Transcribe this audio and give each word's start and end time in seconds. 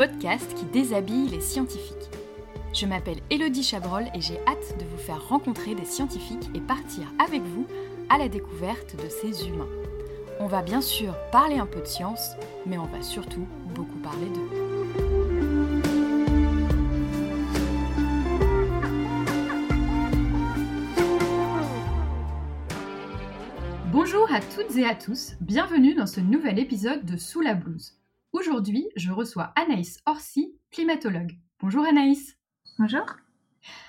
podcast 0.00 0.54
qui 0.54 0.64
déshabille 0.64 1.28
les 1.28 1.42
scientifiques. 1.42 2.08
Je 2.72 2.86
m'appelle 2.86 3.18
Elodie 3.28 3.62
Chabrol 3.62 4.04
et 4.14 4.22
j'ai 4.22 4.38
hâte 4.46 4.78
de 4.78 4.86
vous 4.86 4.96
faire 4.96 5.28
rencontrer 5.28 5.74
des 5.74 5.84
scientifiques 5.84 6.48
et 6.54 6.60
partir 6.60 7.04
avec 7.22 7.42
vous 7.42 7.66
à 8.08 8.16
la 8.16 8.30
découverte 8.30 8.96
de 8.96 9.10
ces 9.10 9.46
humains. 9.46 9.68
On 10.38 10.46
va 10.46 10.62
bien 10.62 10.80
sûr 10.80 11.14
parler 11.30 11.58
un 11.58 11.66
peu 11.66 11.80
de 11.80 11.84
science, 11.84 12.30
mais 12.64 12.78
on 12.78 12.86
va 12.86 13.02
surtout 13.02 13.46
beaucoup 13.74 13.98
parler 13.98 14.24
d'eux. 14.24 14.48
Bonjour 23.92 24.32
à 24.32 24.40
toutes 24.40 24.74
et 24.78 24.86
à 24.86 24.94
tous, 24.94 25.34
bienvenue 25.42 25.92
dans 25.92 26.06
ce 26.06 26.20
nouvel 26.20 26.58
épisode 26.58 27.04
de 27.04 27.18
Sous 27.18 27.42
la 27.42 27.52
blouse. 27.52 27.99
Aujourd'hui, 28.32 28.86
je 28.96 29.10
reçois 29.10 29.52
Anaïs 29.56 29.98
Orsi, 30.06 30.54
climatologue. 30.70 31.38
Bonjour 31.60 31.84
Anaïs. 31.84 32.36
Bonjour. 32.78 33.04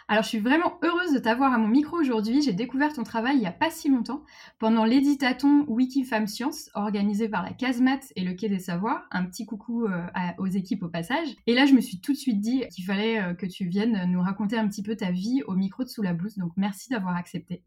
Alors, 0.10 0.24
je 0.24 0.30
suis 0.30 0.40
vraiment 0.40 0.78
heureuse 0.84 1.14
de 1.14 1.20
t'avoir 1.20 1.54
à 1.54 1.58
mon 1.58 1.68
micro 1.70 1.98
aujourd'hui. 1.98 2.42
J'ai 2.42 2.52
découvert 2.52 2.92
ton 2.92 3.04
travail 3.04 3.36
il 3.38 3.40
n'y 3.40 3.46
a 3.48 3.52
pas 3.54 3.70
si 3.70 3.88
longtemps, 3.88 4.24
pendant 4.60 4.84
l'éditaton 4.84 5.64
Wikifam 5.68 6.28
Science, 6.28 6.70
organisé 6.74 7.30
par 7.30 7.44
la 7.44 7.54
Casemate 7.54 8.12
et 8.18 8.24
le 8.24 8.34
Quai 8.34 8.50
des 8.50 8.60
Savoirs. 8.60 9.08
Un 9.12 9.26
petit 9.26 9.46
coucou 9.46 9.86
euh, 9.86 10.06
à- 10.14 10.34
aux 10.40 10.48
équipes 10.48 10.84
au 10.84 10.90
passage. 10.90 11.30
Et 11.48 11.54
là, 11.54 11.66
je 11.66 11.74
me 11.74 11.80
suis 11.80 12.02
tout 12.02 12.12
de 12.12 12.18
suite 12.18 12.42
dit 12.42 12.64
qu'il 12.74 12.84
fallait 12.84 13.22
euh, 13.22 13.34
que 13.34 13.46
tu 13.46 13.66
viennes 13.66 14.12
nous 14.12 14.22
raconter 14.22 14.58
un 14.58 14.68
petit 14.68 14.84
peu 14.84 14.98
ta 14.98 15.12
vie 15.12 15.44
au 15.48 15.54
micro 15.54 15.84
de 15.84 15.90
Sous 15.90 16.02
la 16.02 16.14
blouse. 16.14 16.36
Donc, 16.38 16.52
merci 16.58 16.90
d'avoir 16.90 17.16
accepté. 17.16 17.64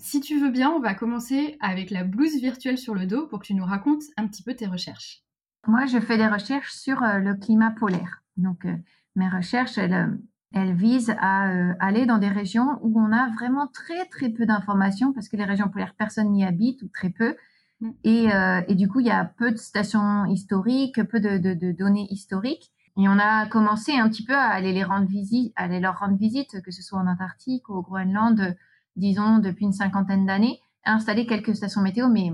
Si 0.00 0.20
tu 0.20 0.38
veux 0.38 0.50
bien, 0.50 0.70
on 0.70 0.80
va 0.80 0.94
commencer 0.94 1.56
avec 1.60 1.90
la 1.90 2.04
blouse 2.04 2.36
virtuelle 2.40 2.78
sur 2.78 2.94
le 2.94 3.06
dos 3.06 3.26
pour 3.28 3.38
que 3.38 3.46
tu 3.46 3.54
nous 3.54 3.64
racontes 3.64 4.02
un 4.18 4.26
petit 4.26 4.42
peu 4.42 4.54
tes 4.54 4.66
recherches. 4.66 5.22
Moi, 5.66 5.86
je 5.86 5.98
fais 6.00 6.16
des 6.16 6.26
recherches 6.26 6.72
sur 6.72 7.02
euh, 7.02 7.18
le 7.18 7.34
climat 7.34 7.70
polaire. 7.70 8.22
Donc, 8.36 8.64
euh, 8.64 8.74
mes 9.16 9.28
recherches, 9.28 9.76
elles, 9.78 9.92
euh, 9.94 10.06
elles 10.52 10.74
visent 10.74 11.14
à 11.18 11.50
euh, 11.50 11.74
aller 11.80 12.06
dans 12.06 12.18
des 12.18 12.28
régions 12.28 12.78
où 12.82 13.00
on 13.00 13.12
a 13.12 13.28
vraiment 13.34 13.66
très, 13.66 14.06
très 14.06 14.30
peu 14.30 14.46
d'informations 14.46 15.12
parce 15.12 15.28
que 15.28 15.36
les 15.36 15.44
régions 15.44 15.68
polaires, 15.68 15.94
personne 15.96 16.30
n'y 16.32 16.44
habite 16.44 16.82
ou 16.82 16.88
très 16.88 17.10
peu. 17.10 17.36
Mm. 17.80 17.90
Et, 18.04 18.32
euh, 18.34 18.62
et 18.68 18.74
du 18.74 18.88
coup, 18.88 19.00
il 19.00 19.06
y 19.06 19.10
a 19.10 19.24
peu 19.24 19.50
de 19.52 19.56
stations 19.56 20.24
historiques, 20.26 21.02
peu 21.04 21.20
de, 21.20 21.38
de- 21.38 21.54
de 21.54 21.72
données 21.72 22.06
historiques. 22.10 22.72
Et 22.96 23.08
on 23.08 23.18
a 23.18 23.46
commencé 23.46 23.92
un 23.96 24.08
petit 24.08 24.24
peu 24.24 24.34
à 24.34 24.48
aller 24.48 24.72
les 24.72 24.82
rendre 24.84 25.06
visite, 25.06 25.52
à 25.56 25.64
aller 25.64 25.80
leur 25.80 25.98
rendre 25.98 26.16
visite, 26.16 26.60
que 26.62 26.70
ce 26.70 26.82
soit 26.82 26.98
en 26.98 27.06
Antarctique 27.06 27.68
ou 27.68 27.74
au 27.74 27.82
Groenland, 27.82 28.56
disons 28.96 29.38
depuis 29.38 29.64
une 29.64 29.72
cinquantaine 29.72 30.26
d'années, 30.26 30.60
à 30.84 30.94
installer 30.94 31.26
quelques 31.26 31.54
stations 31.54 31.82
météo, 31.82 32.08
mais 32.08 32.32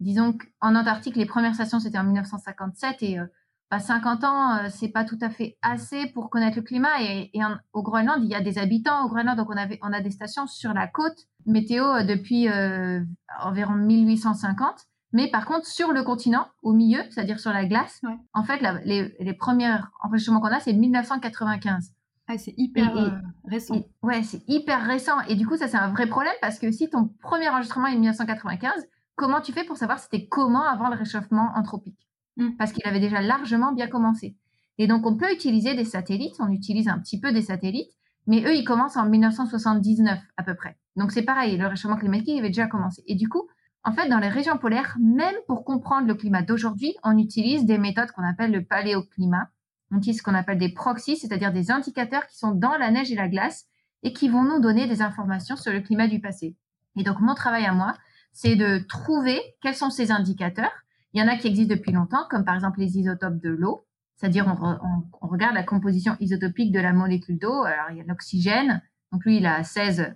disons 0.00 0.32
qu'en 0.60 0.74
Antarctique, 0.74 1.16
les 1.16 1.26
premières 1.26 1.54
stations, 1.54 1.80
c'était 1.80 1.98
en 1.98 2.04
1957 2.04 3.02
et 3.02 3.18
euh, 3.18 3.26
bah, 3.70 3.78
50 3.80 4.24
ans, 4.24 4.56
euh, 4.58 4.68
c'est 4.70 4.88
pas 4.90 5.04
tout 5.04 5.18
à 5.20 5.28
fait 5.30 5.56
assez 5.62 6.06
pour 6.08 6.30
connaître 6.30 6.56
le 6.56 6.62
climat. 6.62 7.00
Et, 7.02 7.30
et 7.34 7.44
en- 7.44 7.56
au 7.72 7.82
Groenland, 7.82 8.18
il 8.22 8.28
y 8.30 8.34
a 8.34 8.40
des 8.40 8.58
habitants 8.58 9.04
au 9.04 9.08
Groenland, 9.08 9.36
donc 9.36 9.48
on, 9.50 9.56
avait, 9.56 9.78
on 9.82 9.92
a 9.92 10.00
des 10.00 10.10
stations 10.10 10.46
sur 10.46 10.72
la 10.72 10.86
côte 10.86 11.18
météo 11.46 11.84
euh, 11.84 12.04
depuis 12.04 12.48
euh, 12.48 13.00
environ 13.40 13.74
1850. 13.74 14.86
Mais 15.12 15.28
par 15.30 15.46
contre, 15.46 15.66
sur 15.66 15.92
le 15.92 16.02
continent, 16.02 16.46
au 16.62 16.72
milieu, 16.72 17.00
c'est-à-dire 17.10 17.40
sur 17.40 17.52
la 17.52 17.64
glace, 17.64 18.00
Ouais. 18.02 18.16
en 18.34 18.44
fait, 18.44 18.60
la- 18.60 18.80
les, 18.84 19.16
les 19.18 19.32
premiers 19.34 19.74
enregistrements 20.02 20.40
qu'on 20.40 20.48
a, 20.48 20.60
c'est 20.60 20.72
1995. 20.72 21.92
Ah, 22.28 22.38
c'est 22.38 22.54
hyper 22.56 22.94
Et- 22.96 23.00
euh, 23.00 23.10
récent. 23.44 23.74
Et- 23.74 23.88
ouais, 24.02 24.22
c'est 24.24 24.42
hyper 24.48 24.84
récent. 24.84 25.20
Et 25.28 25.36
du 25.36 25.46
coup, 25.46 25.56
ça, 25.56 25.68
c'est 25.68 25.76
un 25.76 25.90
vrai 25.92 26.06
problème 26.06 26.34
parce 26.40 26.58
que 26.58 26.70
si 26.72 26.90
ton 26.90 27.08
premier 27.22 27.48
enregistrement 27.48 27.86
est 27.86 27.94
1995, 27.94 28.72
comment 29.16 29.40
tu 29.40 29.52
fais 29.52 29.64
pour 29.64 29.76
savoir 29.76 29.98
c'était 29.98 30.28
comment 30.28 30.64
avant 30.64 30.88
le 30.88 30.96
réchauffement 30.96 31.50
anthropique? 31.56 32.06
Mm. 32.36 32.50
Parce 32.58 32.72
qu'il 32.72 32.86
avait 32.86 33.00
déjà 33.00 33.20
largement 33.20 33.72
bien 33.72 33.88
commencé. 33.88 34.36
Et 34.78 34.86
donc, 34.86 35.06
on 35.06 35.16
peut 35.16 35.32
utiliser 35.32 35.74
des 35.74 35.84
satellites. 35.84 36.36
On 36.38 36.50
utilise 36.50 36.88
un 36.88 36.98
petit 36.98 37.18
peu 37.18 37.32
des 37.32 37.42
satellites. 37.42 37.90
Mais 38.26 38.42
eux, 38.44 38.54
ils 38.54 38.64
commencent 38.64 38.96
en 38.96 39.06
1979 39.06 40.18
à 40.36 40.42
peu 40.42 40.54
près. 40.54 40.76
Donc, 40.96 41.12
c'est 41.12 41.22
pareil. 41.22 41.56
Le 41.56 41.66
réchauffement 41.66 41.96
climatique 41.96 42.28
il 42.28 42.38
avait 42.38 42.48
déjà 42.48 42.66
commencé. 42.66 43.02
Et 43.06 43.14
du 43.14 43.28
coup, 43.28 43.48
en 43.84 43.92
fait, 43.92 44.08
dans 44.08 44.18
les 44.18 44.28
régions 44.28 44.58
polaires, 44.58 44.96
même 45.00 45.34
pour 45.46 45.64
comprendre 45.64 46.08
le 46.08 46.14
climat 46.14 46.42
d'aujourd'hui, 46.42 46.94
on 47.04 47.16
utilise 47.16 47.64
des 47.64 47.78
méthodes 47.78 48.10
qu'on 48.10 48.28
appelle 48.28 48.50
le 48.50 48.64
paléoclimat. 48.64 49.48
On 49.92 49.98
utilise 49.98 50.18
ce 50.18 50.22
qu'on 50.24 50.34
appelle 50.34 50.58
des 50.58 50.72
proxys, 50.72 51.16
c'est-à-dire 51.16 51.52
des 51.52 51.70
indicateurs 51.70 52.26
qui 52.26 52.36
sont 52.36 52.50
dans 52.50 52.76
la 52.76 52.90
neige 52.90 53.12
et 53.12 53.14
la 53.14 53.28
glace 53.28 53.66
et 54.02 54.12
qui 54.12 54.28
vont 54.28 54.42
nous 54.42 54.60
donner 54.60 54.88
des 54.88 55.02
informations 55.02 55.56
sur 55.56 55.72
le 55.72 55.80
climat 55.80 56.08
du 56.08 56.20
passé. 56.20 56.56
Et 56.96 57.04
donc, 57.04 57.20
mon 57.20 57.34
travail 57.34 57.64
à 57.64 57.72
moi, 57.72 57.94
c'est 58.38 58.54
de 58.54 58.78
trouver 58.86 59.40
quels 59.62 59.74
sont 59.74 59.88
ces 59.88 60.10
indicateurs. 60.12 60.72
Il 61.14 61.20
y 61.20 61.24
en 61.24 61.28
a 61.28 61.36
qui 61.36 61.46
existent 61.48 61.74
depuis 61.74 61.92
longtemps, 61.92 62.24
comme 62.28 62.44
par 62.44 62.54
exemple 62.54 62.80
les 62.80 62.98
isotopes 62.98 63.38
de 63.40 63.48
l'eau, 63.48 63.86
c'est-à-dire 64.16 64.46
on, 64.46 64.52
re- 64.54 64.78
on- 64.82 65.04
on 65.22 65.28
regarde 65.28 65.54
la 65.54 65.62
composition 65.62 66.16
isotopique 66.20 66.70
de 66.70 66.80
la 66.80 66.92
molécule 66.92 67.38
d'eau. 67.38 67.62
Alors, 67.64 67.86
il 67.92 67.96
y 67.96 68.00
a 68.00 68.04
l'oxygène, 68.04 68.82
donc 69.10 69.24
lui, 69.24 69.38
il 69.38 69.46
a 69.46 69.64
16, 69.64 70.14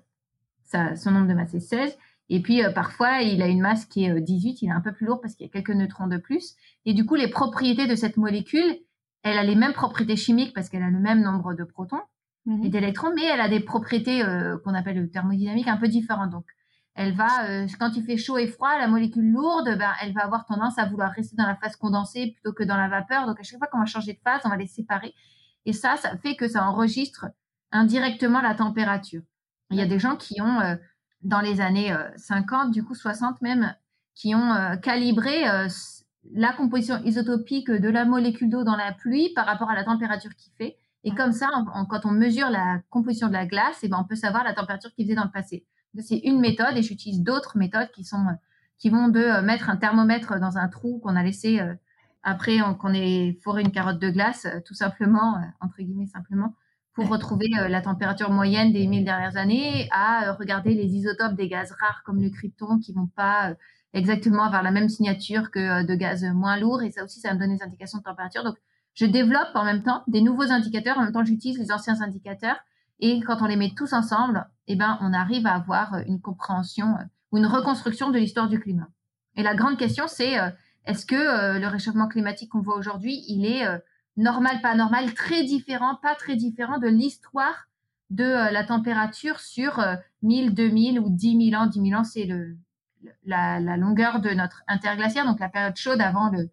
ça- 0.64 0.96
son 0.96 1.12
nombre 1.12 1.28
de 1.28 1.34
masse 1.34 1.54
est 1.54 1.60
16. 1.60 1.96
Et 2.28 2.40
puis, 2.42 2.62
euh, 2.62 2.70
parfois, 2.70 3.22
il 3.22 3.40
a 3.42 3.46
une 3.48 3.60
masse 3.62 3.86
qui 3.86 4.04
est 4.04 4.10
euh, 4.10 4.20
18, 4.20 4.60
il 4.62 4.68
est 4.68 4.72
un 4.72 4.80
peu 4.82 4.92
plus 4.92 5.06
lourd 5.06 5.20
parce 5.22 5.34
qu'il 5.34 5.46
y 5.46 5.48
a 5.48 5.52
quelques 5.52 5.70
neutrons 5.74 6.06
de 6.06 6.18
plus. 6.18 6.54
Et 6.84 6.92
du 6.94 7.06
coup, 7.06 7.14
les 7.14 7.28
propriétés 7.28 7.86
de 7.86 7.94
cette 7.94 8.16
molécule, 8.18 8.76
elle 9.22 9.38
a 9.38 9.42
les 9.42 9.56
mêmes 9.56 9.72
propriétés 9.72 10.16
chimiques 10.16 10.54
parce 10.54 10.68
qu'elle 10.68 10.82
a 10.82 10.90
le 10.90 11.00
même 11.00 11.22
nombre 11.22 11.54
de 11.54 11.64
protons 11.64 12.00
Mhm. 12.46 12.64
et 12.64 12.68
d'électrons, 12.68 13.12
mais 13.14 13.24
elle 13.24 13.40
a 13.40 13.48
des 13.48 13.60
propriétés 13.60 14.22
euh, 14.24 14.56
qu'on 14.64 14.74
appelle 14.74 15.10
thermodynamiques 15.10 15.68
un 15.68 15.76
peu 15.76 15.88
différentes. 15.88 16.30
Donc, 16.30 16.44
elle 17.00 17.14
va, 17.14 17.44
euh, 17.48 17.66
quand 17.78 17.90
il 17.96 18.04
fait 18.04 18.16
chaud 18.16 18.36
et 18.38 18.46
froid, 18.46 18.78
la 18.78 18.86
molécule 18.88 19.30
lourde, 19.32 19.68
ben, 19.78 19.90
elle 20.02 20.12
va 20.12 20.22
avoir 20.24 20.44
tendance 20.44 20.78
à 20.78 20.84
vouloir 20.86 21.10
rester 21.12 21.36
dans 21.36 21.46
la 21.46 21.56
phase 21.56 21.76
condensée 21.76 22.32
plutôt 22.32 22.52
que 22.52 22.62
dans 22.64 22.76
la 22.76 22.88
vapeur. 22.88 23.26
Donc, 23.26 23.40
à 23.40 23.42
chaque 23.42 23.58
fois 23.58 23.68
qu'on 23.68 23.78
va 23.80 23.86
changer 23.86 24.12
de 24.12 24.20
phase, 24.22 24.42
on 24.44 24.48
va 24.50 24.56
les 24.56 24.66
séparer. 24.66 25.14
Et 25.66 25.72
ça, 25.72 25.96
ça 25.96 26.16
fait 26.18 26.36
que 26.36 26.46
ça 26.48 26.64
enregistre 26.64 27.26
indirectement 27.72 28.40
la 28.40 28.54
température. 28.54 29.22
Il 29.70 29.76
y 29.78 29.82
a 29.82 29.86
des 29.86 29.98
gens 29.98 30.16
qui 30.16 30.40
ont, 30.40 30.60
euh, 30.60 30.76
dans 31.22 31.40
les 31.40 31.60
années 31.60 31.92
euh, 31.92 32.08
50, 32.16 32.70
du 32.72 32.82
coup 32.84 32.94
60 32.94 33.40
même, 33.42 33.74
qui 34.14 34.34
ont 34.34 34.52
euh, 34.52 34.76
calibré 34.76 35.48
euh, 35.48 35.68
la 36.34 36.52
composition 36.52 37.00
isotopique 37.04 37.70
de 37.70 37.88
la 37.88 38.04
molécule 38.04 38.50
d'eau 38.50 38.64
dans 38.64 38.76
la 38.76 38.92
pluie 38.92 39.30
par 39.34 39.46
rapport 39.46 39.70
à 39.70 39.74
la 39.74 39.84
température 39.84 40.34
qu'il 40.34 40.52
fait. 40.58 40.76
Et 41.04 41.14
comme 41.14 41.32
ça, 41.32 41.48
on- 41.56 41.80
on- 41.80 41.86
quand 41.86 42.04
on 42.04 42.10
mesure 42.10 42.50
la 42.50 42.80
composition 42.90 43.28
de 43.28 43.32
la 43.32 43.46
glace, 43.46 43.78
eh 43.82 43.88
ben, 43.88 43.96
on 44.00 44.04
peut 44.04 44.16
savoir 44.16 44.44
la 44.44 44.52
température 44.52 44.92
qu'il 44.92 45.06
faisait 45.06 45.14
dans 45.16 45.24
le 45.24 45.30
passé. 45.30 45.64
C'est 45.98 46.18
une 46.18 46.40
méthode 46.40 46.76
et 46.76 46.82
j'utilise 46.82 47.22
d'autres 47.22 47.58
méthodes 47.58 47.90
qui 47.92 48.04
sont 48.04 48.26
euh, 48.28 48.32
qui 48.78 48.90
vont 48.90 49.08
de 49.08 49.20
euh, 49.20 49.42
mettre 49.42 49.68
un 49.70 49.76
thermomètre 49.76 50.38
dans 50.40 50.56
un 50.56 50.68
trou 50.68 51.00
qu'on 51.00 51.16
a 51.16 51.22
laissé 51.22 51.60
euh, 51.60 51.74
après 52.22 52.60
on- 52.62 52.74
qu'on 52.74 52.92
ait 52.94 53.38
foré 53.42 53.62
une 53.62 53.72
carotte 53.72 53.98
de 53.98 54.10
glace, 54.10 54.46
tout 54.66 54.74
simplement, 54.74 55.36
entre 55.60 55.78
guillemets 55.78 56.06
simplement, 56.06 56.54
pour 56.92 57.08
retrouver 57.08 57.48
la 57.48 57.80
température 57.80 58.30
moyenne 58.30 58.72
des 58.72 58.86
mille 58.86 59.04
dernières 59.04 59.36
années, 59.38 59.88
à 59.90 60.32
regarder 60.32 60.74
les 60.74 60.94
isotopes 60.96 61.34
des 61.34 61.48
gaz 61.48 61.72
rares 61.80 62.02
comme 62.04 62.20
le 62.20 62.28
krypton 62.28 62.78
qui 62.78 62.92
vont 62.92 63.06
pas 63.06 63.54
exactement 63.94 64.42
avoir 64.44 64.62
la 64.62 64.70
même 64.70 64.88
signature 64.90 65.50
que 65.50 65.84
de 65.86 65.94
gaz 65.94 66.24
moins 66.24 66.58
lourds. 66.58 66.82
Et 66.82 66.90
ça 66.90 67.04
aussi, 67.04 67.20
ça 67.20 67.32
me 67.32 67.38
donne 67.38 67.56
des 67.56 67.62
indications 67.62 67.98
de 67.98 68.02
température. 68.04 68.44
Donc, 68.44 68.56
je 68.94 69.06
développe 69.06 69.48
en 69.54 69.64
même 69.64 69.82
temps 69.82 70.02
des 70.08 70.20
nouveaux 70.20 70.50
indicateurs, 70.52 70.98
en 70.98 71.04
même 71.04 71.12
temps 71.12 71.24
j'utilise 71.24 71.58
les 71.58 71.72
anciens 71.72 72.00
indicateurs. 72.02 72.56
Et 73.00 73.20
quand 73.20 73.42
on 73.42 73.46
les 73.46 73.56
met 73.56 73.72
tous 73.76 73.92
ensemble, 73.92 74.46
eh 74.66 74.76
ben, 74.76 74.98
on 75.00 75.12
arrive 75.12 75.46
à 75.46 75.54
avoir 75.54 75.94
euh, 75.94 76.02
une 76.06 76.20
compréhension 76.20 76.96
euh, 76.96 77.04
ou 77.32 77.38
une 77.38 77.46
reconstruction 77.46 78.10
de 78.10 78.18
l'histoire 78.18 78.48
du 78.48 78.60
climat. 78.60 78.88
Et 79.36 79.42
la 79.42 79.54
grande 79.54 79.78
question, 79.78 80.06
c'est 80.06 80.38
euh, 80.38 80.50
est-ce 80.86 81.04
que 81.06 81.58
le 81.58 81.66
réchauffement 81.66 82.08
climatique 82.08 82.50
qu'on 82.50 82.62
voit 82.62 82.76
aujourd'hui, 82.76 83.22
il 83.28 83.44
est 83.44 83.66
normal, 84.16 84.60
pas 84.62 84.74
normal, 84.74 85.12
très 85.12 85.44
différent, 85.44 85.96
pas 86.02 86.14
très 86.14 86.36
différent 86.36 86.78
de 86.78 86.88
l'histoire 86.88 87.68
de 88.10 88.24
la 88.24 88.64
température 88.64 89.40
sur 89.40 89.78
euh, 89.78 89.94
1000, 90.22 90.54
2000 90.54 91.00
ou 91.00 91.08
10 91.08 91.50
000 91.50 91.62
ans? 91.62 91.66
10 91.66 91.80
000 91.90 92.00
ans, 92.00 92.04
c'est 92.04 92.24
le, 92.24 92.56
la, 93.24 93.60
longueur 93.76 94.20
de 94.20 94.30
notre 94.30 94.62
interglaciaire, 94.66 95.24
donc 95.24 95.40
la 95.40 95.48
période 95.48 95.76
chaude 95.76 96.00
avant 96.00 96.28
le. 96.30 96.50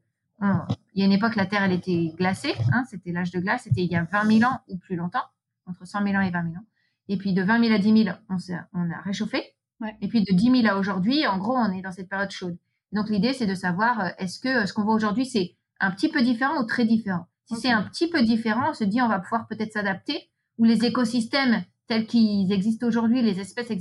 il 0.94 1.00
y 1.00 1.02
a 1.02 1.06
une 1.06 1.12
époque, 1.12 1.36
la 1.36 1.46
Terre, 1.46 1.64
elle 1.64 1.74
était 1.74 2.14
glacée, 2.16 2.54
hein, 2.72 2.84
c'était 2.90 3.12
l'âge 3.12 3.32
de 3.32 3.40
glace, 3.40 3.64
c'était 3.64 3.84
il 3.84 3.92
y 3.92 3.96
a 3.96 4.04
20 4.04 4.40
000 4.40 4.52
ans 4.52 4.60
ou 4.68 4.78
plus 4.78 4.96
longtemps, 4.96 5.26
entre 5.68 5.86
100 5.86 6.04
000 6.04 6.16
ans 6.16 6.22
et 6.22 6.32
20 6.32 6.44
000 6.44 6.56
ans. 6.56 6.66
Et 7.10 7.18
puis 7.18 7.34
de 7.34 7.42
20 7.42 7.64
000 7.64 7.76
à 7.76 7.78
10 7.78 8.04
000, 8.04 8.18
on, 8.30 8.92
a 8.92 9.02
réchauffé. 9.02 9.44
Ouais. 9.80 9.96
Et 10.02 10.08
puis 10.08 10.24
de 10.24 10.34
10 10.34 10.62
000 10.62 10.68
à 10.68 10.78
aujourd'hui, 10.78 11.26
en 11.28 11.38
gros, 11.38 11.56
on 11.56 11.72
est 11.72 11.82
dans 11.82 11.92
cette 11.92 12.10
période 12.10 12.32
chaude. 12.32 12.58
Donc 12.92 13.10
l'idée, 13.10 13.34
c'est 13.34 13.46
de 13.46 13.56
savoir 13.56 14.00
euh, 14.00 14.10
est-ce 14.18 14.40
que 14.40 14.64
euh, 14.64 14.66
ce 14.66 14.74
qu'on 14.74 14.84
voit 14.84 14.96
aujourd'hui, 14.96 15.26
c'est 15.26 15.56
un 15.80 15.92
petit 15.92 16.10
peu 16.10 16.22
différent 16.22 16.62
ou 16.62 16.66
très 16.66 16.86
différent? 16.86 17.28
Si 17.46 17.56
c'est 17.56 17.72
un 17.72 17.84
petit 17.84 18.10
peu 18.10 18.24
différent, 18.24 18.72
on 18.72 18.74
se 18.74 18.84
dit 18.84 19.02
on 19.02 19.08
va 19.08 19.20
pouvoir 19.20 19.48
peut-être 19.48 19.72
s'adapter, 19.72 20.30
ou 20.58 20.66
les 20.66 20.84
écosystèmes 20.84 21.64
tels 21.88 22.06
qu'ils 22.06 22.52
existent 22.52 22.86
aujourd'hui, 22.86 23.22
les 23.22 23.40
espèces 23.40 23.72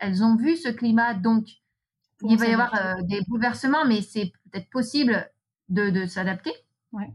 elles 0.00 0.22
ont 0.22 0.36
vu 0.36 0.56
ce 0.56 0.68
climat, 0.68 1.14
donc 1.14 1.46
Pour 2.18 2.30
il 2.30 2.38
va 2.38 2.46
y 2.46 2.52
avoir 2.52 2.74
euh, 2.74 3.02
des 3.02 3.20
bouleversements, 3.26 3.84
mais 3.84 4.00
c'est 4.02 4.32
peut-être 4.50 4.70
possible 4.70 5.28
de, 5.68 5.90
de 5.90 6.06
s'adapter. 6.06 6.52
Ouais. 6.92 7.12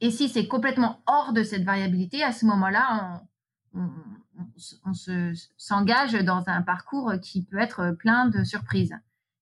Et 0.00 0.10
si 0.10 0.30
c'est 0.30 0.48
complètement 0.48 1.02
hors 1.06 1.34
de 1.34 1.42
cette 1.42 1.64
variabilité, 1.64 2.22
à 2.22 2.32
ce 2.32 2.46
moment-là, 2.46 3.20
on, 3.22 3.26
on- 3.74 3.88
on 4.38 4.46
se- 4.56 4.76
on 4.84 4.92
se- 4.92 5.48
s'engage 5.56 6.12
dans 6.24 6.44
un 6.48 6.62
parcours 6.62 7.12
qui 7.22 7.42
peut 7.44 7.58
être 7.58 7.92
plein 7.92 8.26
de 8.28 8.42
surprises. 8.44 8.94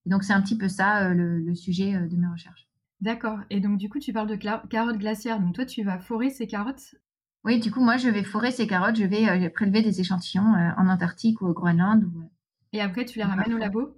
Et 0.07 0.11
donc 0.11 0.25
c'est 0.25 0.33
un 0.33 0.41
petit 0.43 0.57
peu 0.57 0.69
ça 0.69 1.05
euh, 1.09 1.15
le, 1.15 1.39
le 1.41 1.55
sujet 1.55 1.95
euh, 1.95 2.07
de 2.07 2.17
mes 2.17 2.27
recherches. 2.29 2.67
D'accord. 3.01 3.39
Et 3.51 3.61
donc, 3.61 3.79
du 3.79 3.89
coup, 3.89 4.01
tu 4.01 4.13
parles 4.13 4.27
de 4.29 4.35
carottes 4.35 4.99
glaciaires. 4.99 5.39
Donc, 5.39 5.55
toi, 5.55 5.65
tu 5.65 5.85
vas 5.85 6.01
forer 6.01 6.31
ces 6.31 6.49
carottes? 6.49 6.97
Oui, 7.45 7.61
du 7.61 7.71
coup, 7.71 7.81
moi, 7.81 7.97
je 7.97 8.09
vais 8.09 8.25
forer 8.25 8.51
ces 8.51 8.67
carottes. 8.67 8.97
Je 8.97 9.05
vais 9.05 9.29
euh, 9.29 9.49
prélever 9.51 9.83
des 9.83 10.01
échantillons 10.01 10.53
euh, 10.57 10.71
en 10.77 10.89
Antarctique 10.89 11.41
ou 11.41 11.47
au 11.47 11.53
Groenland. 11.53 12.03
Ou... 12.03 12.29
Et 12.73 12.81
après, 12.81 13.05
tu 13.05 13.19
les 13.21 13.25
ramènes 13.25 13.55
au 13.55 13.57
labo? 13.59 13.97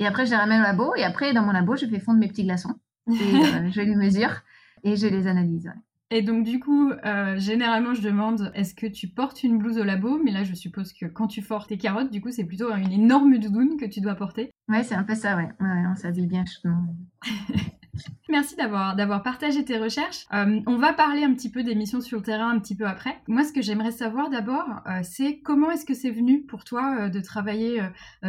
Et 0.00 0.06
après, 0.08 0.26
je 0.26 0.30
les 0.32 0.36
ramène 0.36 0.60
au 0.60 0.64
labo. 0.64 0.92
Et 0.96 1.04
après, 1.04 1.32
dans 1.32 1.42
mon 1.42 1.52
labo, 1.52 1.76
je 1.76 1.86
fais 1.86 2.00
fondre 2.00 2.18
mes 2.18 2.26
petits 2.26 2.42
glaçons. 2.42 2.74
Et 3.06 3.12
je 3.70 3.80
les 3.80 3.94
mesure 3.94 4.42
et 4.82 4.96
je 4.96 5.06
les 5.06 5.28
analyse. 5.28 5.70
Et 6.12 6.22
donc, 6.22 6.42
du 6.42 6.58
coup, 6.58 6.90
euh, 6.90 7.38
généralement, 7.38 7.94
je 7.94 8.02
demande 8.02 8.50
est-ce 8.54 8.74
que 8.74 8.86
tu 8.86 9.06
portes 9.06 9.44
une 9.44 9.58
blouse 9.58 9.78
au 9.78 9.84
labo? 9.84 10.20
Mais 10.24 10.32
là, 10.32 10.42
je 10.42 10.54
suppose 10.54 10.92
que 10.92 11.06
quand 11.06 11.28
tu 11.28 11.40
fortes 11.40 11.68
tes 11.68 11.78
carottes, 11.78 12.10
du 12.10 12.20
coup, 12.20 12.32
c'est 12.32 12.44
plutôt 12.44 12.72
une 12.74 12.90
énorme 12.90 13.38
doudoune 13.38 13.76
que 13.76 13.84
tu 13.84 14.00
dois 14.00 14.16
porter. 14.16 14.50
Ouais, 14.68 14.82
c'est 14.82 14.96
un 14.96 15.04
peu 15.04 15.14
ça, 15.14 15.36
ouais. 15.36 15.48
ouais 15.60 15.82
on 15.88 15.94
s'habille 15.94 16.26
bien 16.26 16.44
chaudement. 16.44 16.82
Merci 18.28 18.56
d'avoir, 18.56 18.96
d'avoir 18.96 19.22
partagé 19.22 19.64
tes 19.64 19.78
recherches. 19.78 20.26
Euh, 20.32 20.60
on 20.66 20.78
va 20.78 20.92
parler 20.92 21.22
un 21.22 21.32
petit 21.32 21.50
peu 21.50 21.62
des 21.62 21.76
missions 21.76 22.00
sur 22.00 22.18
le 22.18 22.24
terrain 22.24 22.50
un 22.50 22.58
petit 22.58 22.74
peu 22.74 22.86
après. 22.86 23.20
Moi, 23.28 23.44
ce 23.44 23.52
que 23.52 23.62
j'aimerais 23.62 23.92
savoir 23.92 24.30
d'abord, 24.30 24.66
euh, 24.86 25.00
c'est 25.04 25.38
comment 25.38 25.70
est-ce 25.70 25.84
que 25.84 25.94
c'est 25.94 26.10
venu 26.10 26.42
pour 26.42 26.64
toi 26.64 27.08
de 27.08 27.20
travailler 27.20 27.82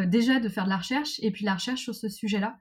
déjà, 0.05 0.39
de 0.39 0.49
faire 0.49 0.65
de 0.65 0.69
la 0.69 0.77
recherche 0.77 1.19
et 1.23 1.31
puis 1.31 1.45
la 1.45 1.55
recherche 1.55 1.81
sur 1.81 1.95
ce 1.95 2.09
sujet-là? 2.09 2.57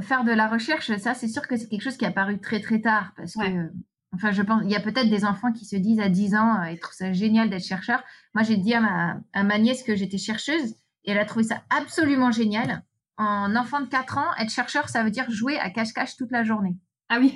Faire 0.00 0.24
de 0.24 0.32
la 0.32 0.46
recherche, 0.46 0.94
ça, 0.96 1.14
c'est 1.14 1.28
sûr 1.28 1.46
que 1.46 1.56
c'est 1.56 1.68
quelque 1.68 1.82
chose 1.82 1.96
qui 1.96 2.04
est 2.04 2.08
apparu 2.08 2.38
très 2.38 2.60
très 2.60 2.80
tard 2.80 3.12
parce 3.16 3.34
que 3.34 3.70
Enfin, 4.14 4.30
je 4.30 4.42
pense, 4.42 4.62
il 4.64 4.70
y 4.70 4.76
a 4.76 4.80
peut-être 4.80 5.10
des 5.10 5.24
enfants 5.24 5.52
qui 5.52 5.64
se 5.64 5.76
disent 5.76 6.00
à 6.00 6.08
10 6.08 6.34
ans, 6.36 6.62
euh, 6.62 6.70
ils 6.70 6.78
trouvent 6.78 6.94
ça 6.94 7.12
génial 7.12 7.50
d'être 7.50 7.64
chercheur. 7.64 8.02
Moi, 8.34 8.44
j'ai 8.44 8.56
dit 8.56 8.74
à 8.74 8.80
ma, 8.80 9.20
à 9.32 9.42
ma 9.42 9.58
nièce 9.58 9.82
que 9.82 9.96
j'étais 9.96 10.18
chercheuse 10.18 10.74
et 11.04 11.12
elle 11.12 11.18
a 11.18 11.24
trouvé 11.24 11.44
ça 11.44 11.62
absolument 11.70 12.30
génial. 12.30 12.82
En 13.18 13.54
enfant 13.56 13.80
de 13.80 13.86
4 13.86 14.18
ans, 14.18 14.34
être 14.38 14.50
chercheur, 14.50 14.88
ça 14.88 15.02
veut 15.02 15.10
dire 15.10 15.30
jouer 15.30 15.58
à 15.58 15.70
cache-cache 15.70 16.16
toute 16.16 16.30
la 16.30 16.44
journée. 16.44 16.76
Ah 17.08 17.18
oui. 17.18 17.34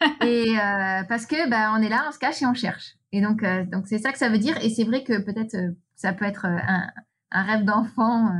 et 0.22 0.58
euh, 0.58 1.04
parce 1.08 1.26
que 1.26 1.48
bah, 1.48 1.72
on 1.74 1.82
est 1.82 1.88
là, 1.88 2.04
on 2.08 2.12
se 2.12 2.18
cache 2.18 2.42
et 2.42 2.46
on 2.46 2.54
cherche. 2.54 2.96
Et 3.12 3.20
donc, 3.20 3.42
euh, 3.42 3.64
donc 3.64 3.86
c'est 3.86 3.98
ça 3.98 4.12
que 4.12 4.18
ça 4.18 4.28
veut 4.28 4.38
dire. 4.38 4.56
Et 4.62 4.70
c'est 4.70 4.84
vrai 4.84 5.04
que 5.04 5.18
peut-être 5.18 5.56
ça 5.94 6.12
peut 6.12 6.24
être 6.24 6.46
un, 6.46 6.90
un 7.30 7.42
rêve 7.42 7.64
d'enfant 7.64 8.30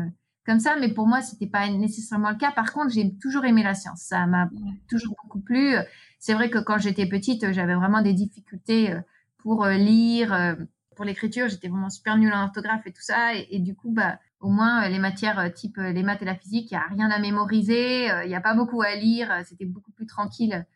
comme 0.44 0.60
ça, 0.60 0.76
mais 0.78 0.92
pour 0.92 1.06
moi, 1.06 1.22
c'était 1.22 1.46
pas 1.46 1.68
nécessairement 1.68 2.30
le 2.30 2.36
cas. 2.36 2.50
Par 2.50 2.72
contre, 2.72 2.92
j'ai 2.92 3.16
toujours 3.16 3.44
aimé 3.44 3.62
la 3.62 3.74
science. 3.74 4.02
Ça 4.02 4.26
m'a 4.26 4.50
toujours 4.88 5.14
beaucoup 5.22 5.40
plu 5.40 5.76
c'est 6.24 6.32
vrai 6.32 6.48
que 6.48 6.58
quand 6.58 6.78
j'étais 6.78 7.04
petite, 7.04 7.52
j'avais 7.52 7.74
vraiment 7.74 8.00
des 8.00 8.14
difficultés 8.14 8.90
euh, 8.90 9.00
pour 9.36 9.62
euh, 9.62 9.74
lire, 9.74 10.32
euh, 10.32 10.54
pour 10.96 11.04
l'écriture. 11.04 11.48
J'étais 11.48 11.68
vraiment 11.68 11.90
super 11.90 12.16
nulle 12.16 12.32
en 12.32 12.44
orthographe 12.44 12.86
et 12.86 12.92
tout 12.92 13.02
ça. 13.02 13.34
Et, 13.34 13.58
du 13.58 13.74
coup, 13.74 13.92
bah, 13.92 14.18
au 14.40 14.48
moins, 14.48 14.88
les 14.88 14.98
matières 14.98 15.52
type 15.52 15.76
les 15.76 16.02
maths 16.02 16.22
et 16.22 16.24
la 16.24 16.34
physique, 16.34 16.70
il 16.70 16.74
n'y 16.74 16.80
a 16.80 16.86
rien 16.86 17.10
à 17.10 17.18
mémoriser, 17.18 18.06
il 18.24 18.28
n'y 18.28 18.34
a 18.34 18.40
pas 18.40 18.54
beaucoup 18.54 18.80
à 18.80 18.94
lire. 18.94 19.30
C'était 19.44 19.66
beaucoup 19.66 19.92
plus 19.92 20.06
tranquille 20.06 20.66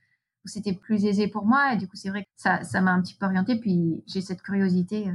c'était 0.44 0.72
plus 0.72 1.04
aisé 1.04 1.28
pour 1.28 1.44
moi. 1.44 1.74
Et 1.74 1.76
du 1.76 1.86
coup, 1.86 1.96
c'est 1.96 2.08
vrai 2.08 2.22
que 2.22 2.28
ça, 2.36 2.62
ça 2.64 2.80
m'a 2.80 2.90
un 2.90 3.02
petit 3.02 3.14
peu 3.14 3.26
orientée. 3.26 3.56
Puis 3.56 4.02
j'ai 4.06 4.22
cette 4.22 4.40
curiosité 4.40 5.10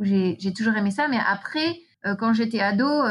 où 0.00 0.04
j'ai, 0.04 0.36
toujours 0.52 0.74
aimé 0.74 0.90
ça. 0.90 1.06
Mais 1.06 1.18
après, 1.24 1.78
quand 2.18 2.32
j'étais 2.32 2.58
ado, 2.58 3.04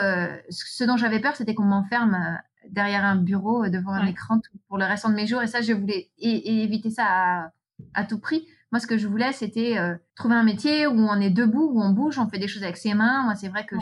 ce 0.49 0.83
dont 0.83 0.97
j'avais 0.97 1.21
peur, 1.21 1.37
c'était 1.37 1.55
qu'on 1.55 1.63
m'enferme 1.63 2.37
derrière 2.69 3.05
un 3.05 3.15
bureau 3.15 3.63
euh, 3.63 3.69
devant 3.69 3.91
un 3.91 4.05
écran 4.05 4.39
pour 4.67 4.77
le 4.77 4.85
restant 4.85 5.09
de 5.09 5.15
mes 5.15 5.27
jours. 5.27 5.41
Et 5.41 5.47
ça, 5.47 5.61
je 5.61 5.73
voulais 5.73 6.09
éviter 6.17 6.89
ça 6.89 7.51
à, 7.93 8.03
tout 8.05 8.19
prix. 8.19 8.45
Moi, 8.71 8.79
ce 8.79 8.87
que 8.87 8.97
je 8.97 9.07
voulais, 9.07 9.33
c'était 9.33 9.77
euh, 9.77 9.95
trouver 10.15 10.35
un 10.35 10.43
métier 10.43 10.87
où 10.87 10.97
on 10.97 11.21
est 11.21 11.29
debout, 11.29 11.69
où 11.73 11.81
on 11.81 11.91
bouge, 11.91 12.17
on 12.17 12.27
fait 12.27 12.39
des 12.39 12.47
choses 12.47 12.63
avec 12.63 12.77
ses 12.77 12.93
mains. 12.95 13.23
Moi, 13.23 13.35
c'est 13.35 13.49
vrai 13.49 13.65
que 13.65 13.75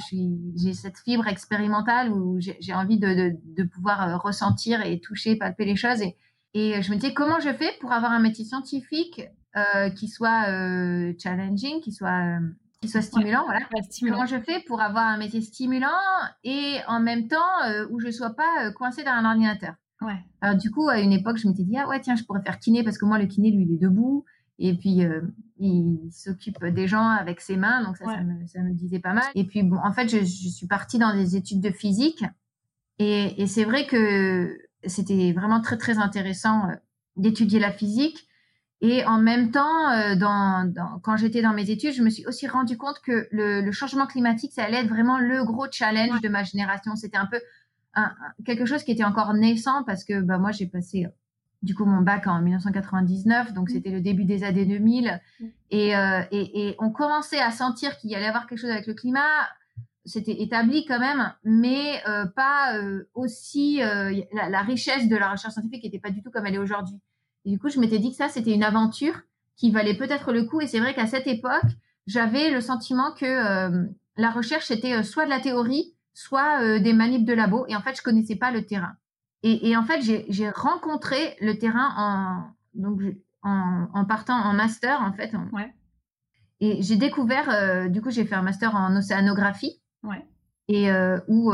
j'ai 0.55 0.73
cette 0.73 0.97
fibre 0.99 1.27
expérimentale 1.27 2.11
où 2.11 2.39
j'ai 2.39 2.73
envie 2.73 2.99
de, 2.99 3.63
pouvoir 3.63 4.07
euh, 4.07 4.17
ressentir 4.17 4.85
et 4.85 4.99
toucher, 4.99 5.37
palper 5.37 5.65
les 5.65 5.77
choses. 5.77 6.01
Et, 6.01 6.17
et, 6.53 6.81
je 6.81 6.91
me 6.91 6.97
disais, 6.97 7.13
comment 7.13 7.39
je 7.39 7.53
fais 7.53 7.71
pour 7.79 7.93
avoir 7.93 8.11
un 8.11 8.19
métier 8.19 8.45
scientifique 8.45 9.21
qui 9.97 10.07
soit 10.07 10.45
challenging, 11.17 11.81
qui 11.81 11.91
soit 11.91 12.39
qui 12.81 12.89
soit 12.89 13.01
stimulant, 13.01 13.43
voilà. 13.45 13.61
Comment 14.01 14.25
je 14.25 14.39
fais 14.39 14.59
pour 14.65 14.81
avoir 14.81 15.05
un 15.05 15.17
métier 15.17 15.41
stimulant 15.41 15.87
et 16.43 16.79
en 16.87 16.99
même 16.99 17.27
temps 17.27 17.37
euh, 17.67 17.85
où 17.91 17.99
je 17.99 18.09
sois 18.09 18.31
pas 18.31 18.65
euh, 18.65 18.71
coincée 18.71 19.03
dans 19.03 19.11
un 19.11 19.25
ordinateur? 19.25 19.75
Ouais. 20.01 20.17
Alors 20.41 20.57
du 20.57 20.71
coup, 20.71 20.89
à 20.89 20.99
une 20.99 21.13
époque, 21.13 21.37
je 21.37 21.47
m'étais 21.47 21.63
dit 21.63 21.77
ah 21.77 21.87
ouais 21.87 22.01
tiens, 22.01 22.15
je 22.15 22.23
pourrais 22.23 22.41
faire 22.41 22.57
kiné 22.57 22.83
parce 22.83 22.97
que 22.97 23.05
moi 23.05 23.19
le 23.19 23.27
kiné 23.27 23.51
lui 23.51 23.65
il 23.65 23.73
est 23.75 23.77
debout 23.77 24.25
et 24.57 24.73
puis 24.75 25.03
euh, 25.03 25.21
il 25.59 26.09
s'occupe 26.11 26.65
des 26.65 26.87
gens 26.87 27.07
avec 27.07 27.39
ses 27.39 27.55
mains, 27.55 27.83
donc 27.83 27.97
ça, 27.97 28.05
ça, 28.05 28.21
me, 28.21 28.47
ça, 28.47 28.61
me, 28.61 28.73
disait 28.73 28.99
pas 28.99 29.13
mal. 29.13 29.25
Et 29.35 29.43
puis 29.43 29.61
bon, 29.61 29.77
en 29.83 29.93
fait, 29.93 30.09
je, 30.09 30.19
je 30.19 30.49
suis 30.49 30.67
partie 30.67 30.97
dans 30.97 31.15
des 31.15 31.35
études 31.35 31.61
de 31.61 31.69
physique 31.69 32.23
et, 32.97 33.41
et 33.41 33.45
c'est 33.45 33.63
vrai 33.63 33.85
que 33.85 34.57
c'était 34.85 35.33
vraiment 35.33 35.61
très 35.61 35.77
très 35.77 35.99
intéressant 35.99 36.63
d'étudier 37.15 37.59
la 37.59 37.71
physique 37.71 38.27
et 38.81 39.05
en 39.05 39.19
même 39.19 39.51
temps, 39.51 39.91
euh, 39.91 40.15
dans, 40.15 40.99
quand 41.03 41.15
j'étais 41.15 41.43
dans 41.43 41.53
mes 41.53 41.69
études, 41.69 41.93
je 41.93 42.01
me 42.01 42.09
suis 42.09 42.25
aussi 42.25 42.47
rendu 42.47 42.77
compte 42.77 42.99
que 43.05 43.27
le, 43.31 43.71
changement 43.71 44.07
climatique, 44.07 44.53
ça 44.53 44.63
allait 44.63 44.79
être 44.79 44.89
vraiment 44.89 45.19
le 45.19 45.43
gros 45.43 45.67
challenge 45.71 46.19
de 46.21 46.29
ma 46.29 46.43
génération. 46.43 46.95
C'était 46.95 47.17
un 47.17 47.27
peu 47.27 47.39
quelque 48.43 48.65
chose 48.65 48.83
qui 48.83 48.91
était 48.91 49.03
encore 49.03 49.35
naissant 49.35 49.83
parce 49.83 50.03
que 50.03 50.21
bah, 50.21 50.39
moi, 50.39 50.51
j'ai 50.51 50.65
passé 50.65 51.05
euh, 51.05 51.09
du 51.61 51.75
coup 51.75 51.85
mon 51.85 52.01
bac 52.01 52.25
en 52.25 52.41
1999, 52.41 53.53
donc 53.53 53.69
mmh. 53.69 53.73
c'était 53.73 53.91
le 53.91 54.01
début 54.01 54.25
des 54.25 54.43
années 54.43 54.65
2000. 54.65 55.21
Mmh. 55.39 55.45
Et, 55.69 55.95
euh, 55.95 56.23
et, 56.31 56.69
et, 56.69 56.75
on 56.79 56.89
commençait 56.89 57.39
à 57.39 57.51
sentir 57.51 57.95
qu'il 57.97 58.09
y 58.09 58.15
allait 58.15 58.25
avoir 58.25 58.47
quelque 58.47 58.59
chose 58.59 58.71
avec 58.71 58.87
le 58.87 58.95
climat. 58.95 59.47
C'était 60.05 60.41
établi 60.41 60.87
quand 60.87 60.99
même, 60.99 61.31
mais 61.43 62.01
pas 62.35 62.73
aussi. 63.13 63.77
La, 63.77 64.49
la, 64.49 64.61
richesse 64.63 65.07
de 65.07 65.15
la 65.15 65.29
recherche 65.29 65.53
scientifique 65.53 65.83
n'était 65.83 65.99
pas 65.99 66.09
du 66.09 66.23
tout 66.23 66.31
comme 66.31 66.47
elle 66.47 66.55
est 66.55 66.57
aujourd'hui. 66.57 66.99
Et 67.45 67.51
du 67.51 67.59
coup, 67.59 67.69
je 67.69 67.79
m'étais 67.79 67.99
dit 67.99 68.11
que 68.11 68.17
ça, 68.17 68.29
c'était 68.29 68.53
une 68.53 68.63
aventure 68.63 69.15
qui 69.55 69.71
valait 69.71 69.97
peut-être 69.97 70.31
le 70.31 70.43
coup. 70.43 70.61
Et 70.61 70.67
c'est 70.67 70.79
vrai 70.79 70.93
qu'à 70.93 71.07
cette 71.07 71.27
époque, 71.27 71.63
j'avais 72.07 72.49
le 72.51 72.61
sentiment 72.61 73.11
que 73.11 73.25
euh, 73.25 73.85
la 74.17 74.31
recherche 74.31 74.71
était 74.71 74.93
euh, 74.93 75.03
soit 75.03 75.25
de 75.25 75.29
la 75.29 75.39
théorie, 75.39 75.95
soit 76.13 76.61
euh, 76.61 76.79
des 76.79 76.93
manips 76.93 77.25
de 77.25 77.33
labo. 77.33 77.65
Et 77.67 77.75
en 77.75 77.81
fait, 77.81 77.95
je 77.95 78.01
connaissais 78.01 78.35
pas 78.35 78.51
le 78.51 78.65
terrain. 78.65 78.93
Et, 79.43 79.75
en 79.75 79.81
fait, 79.81 80.01
j'ai 80.01 80.49
rencontré 80.51 81.35
le 81.41 81.57
terrain 81.57 81.95
en, 81.97 82.53
donc, 82.75 83.01
en, 83.41 84.05
partant 84.05 84.35
en 84.35 84.53
master, 84.53 85.01
en 85.01 85.13
fait. 85.13 85.31
Ouais. 85.51 85.73
Et 86.59 86.83
j'ai 86.83 86.95
découvert, 86.95 87.89
du 87.89 88.03
coup, 88.03 88.11
j'ai 88.11 88.23
fait 88.23 88.35
un 88.35 88.43
master 88.43 88.75
en 88.75 88.95
océanographie. 88.95 89.81
Ouais. 90.03 90.23
Et 90.67 90.91
ou 91.27 91.51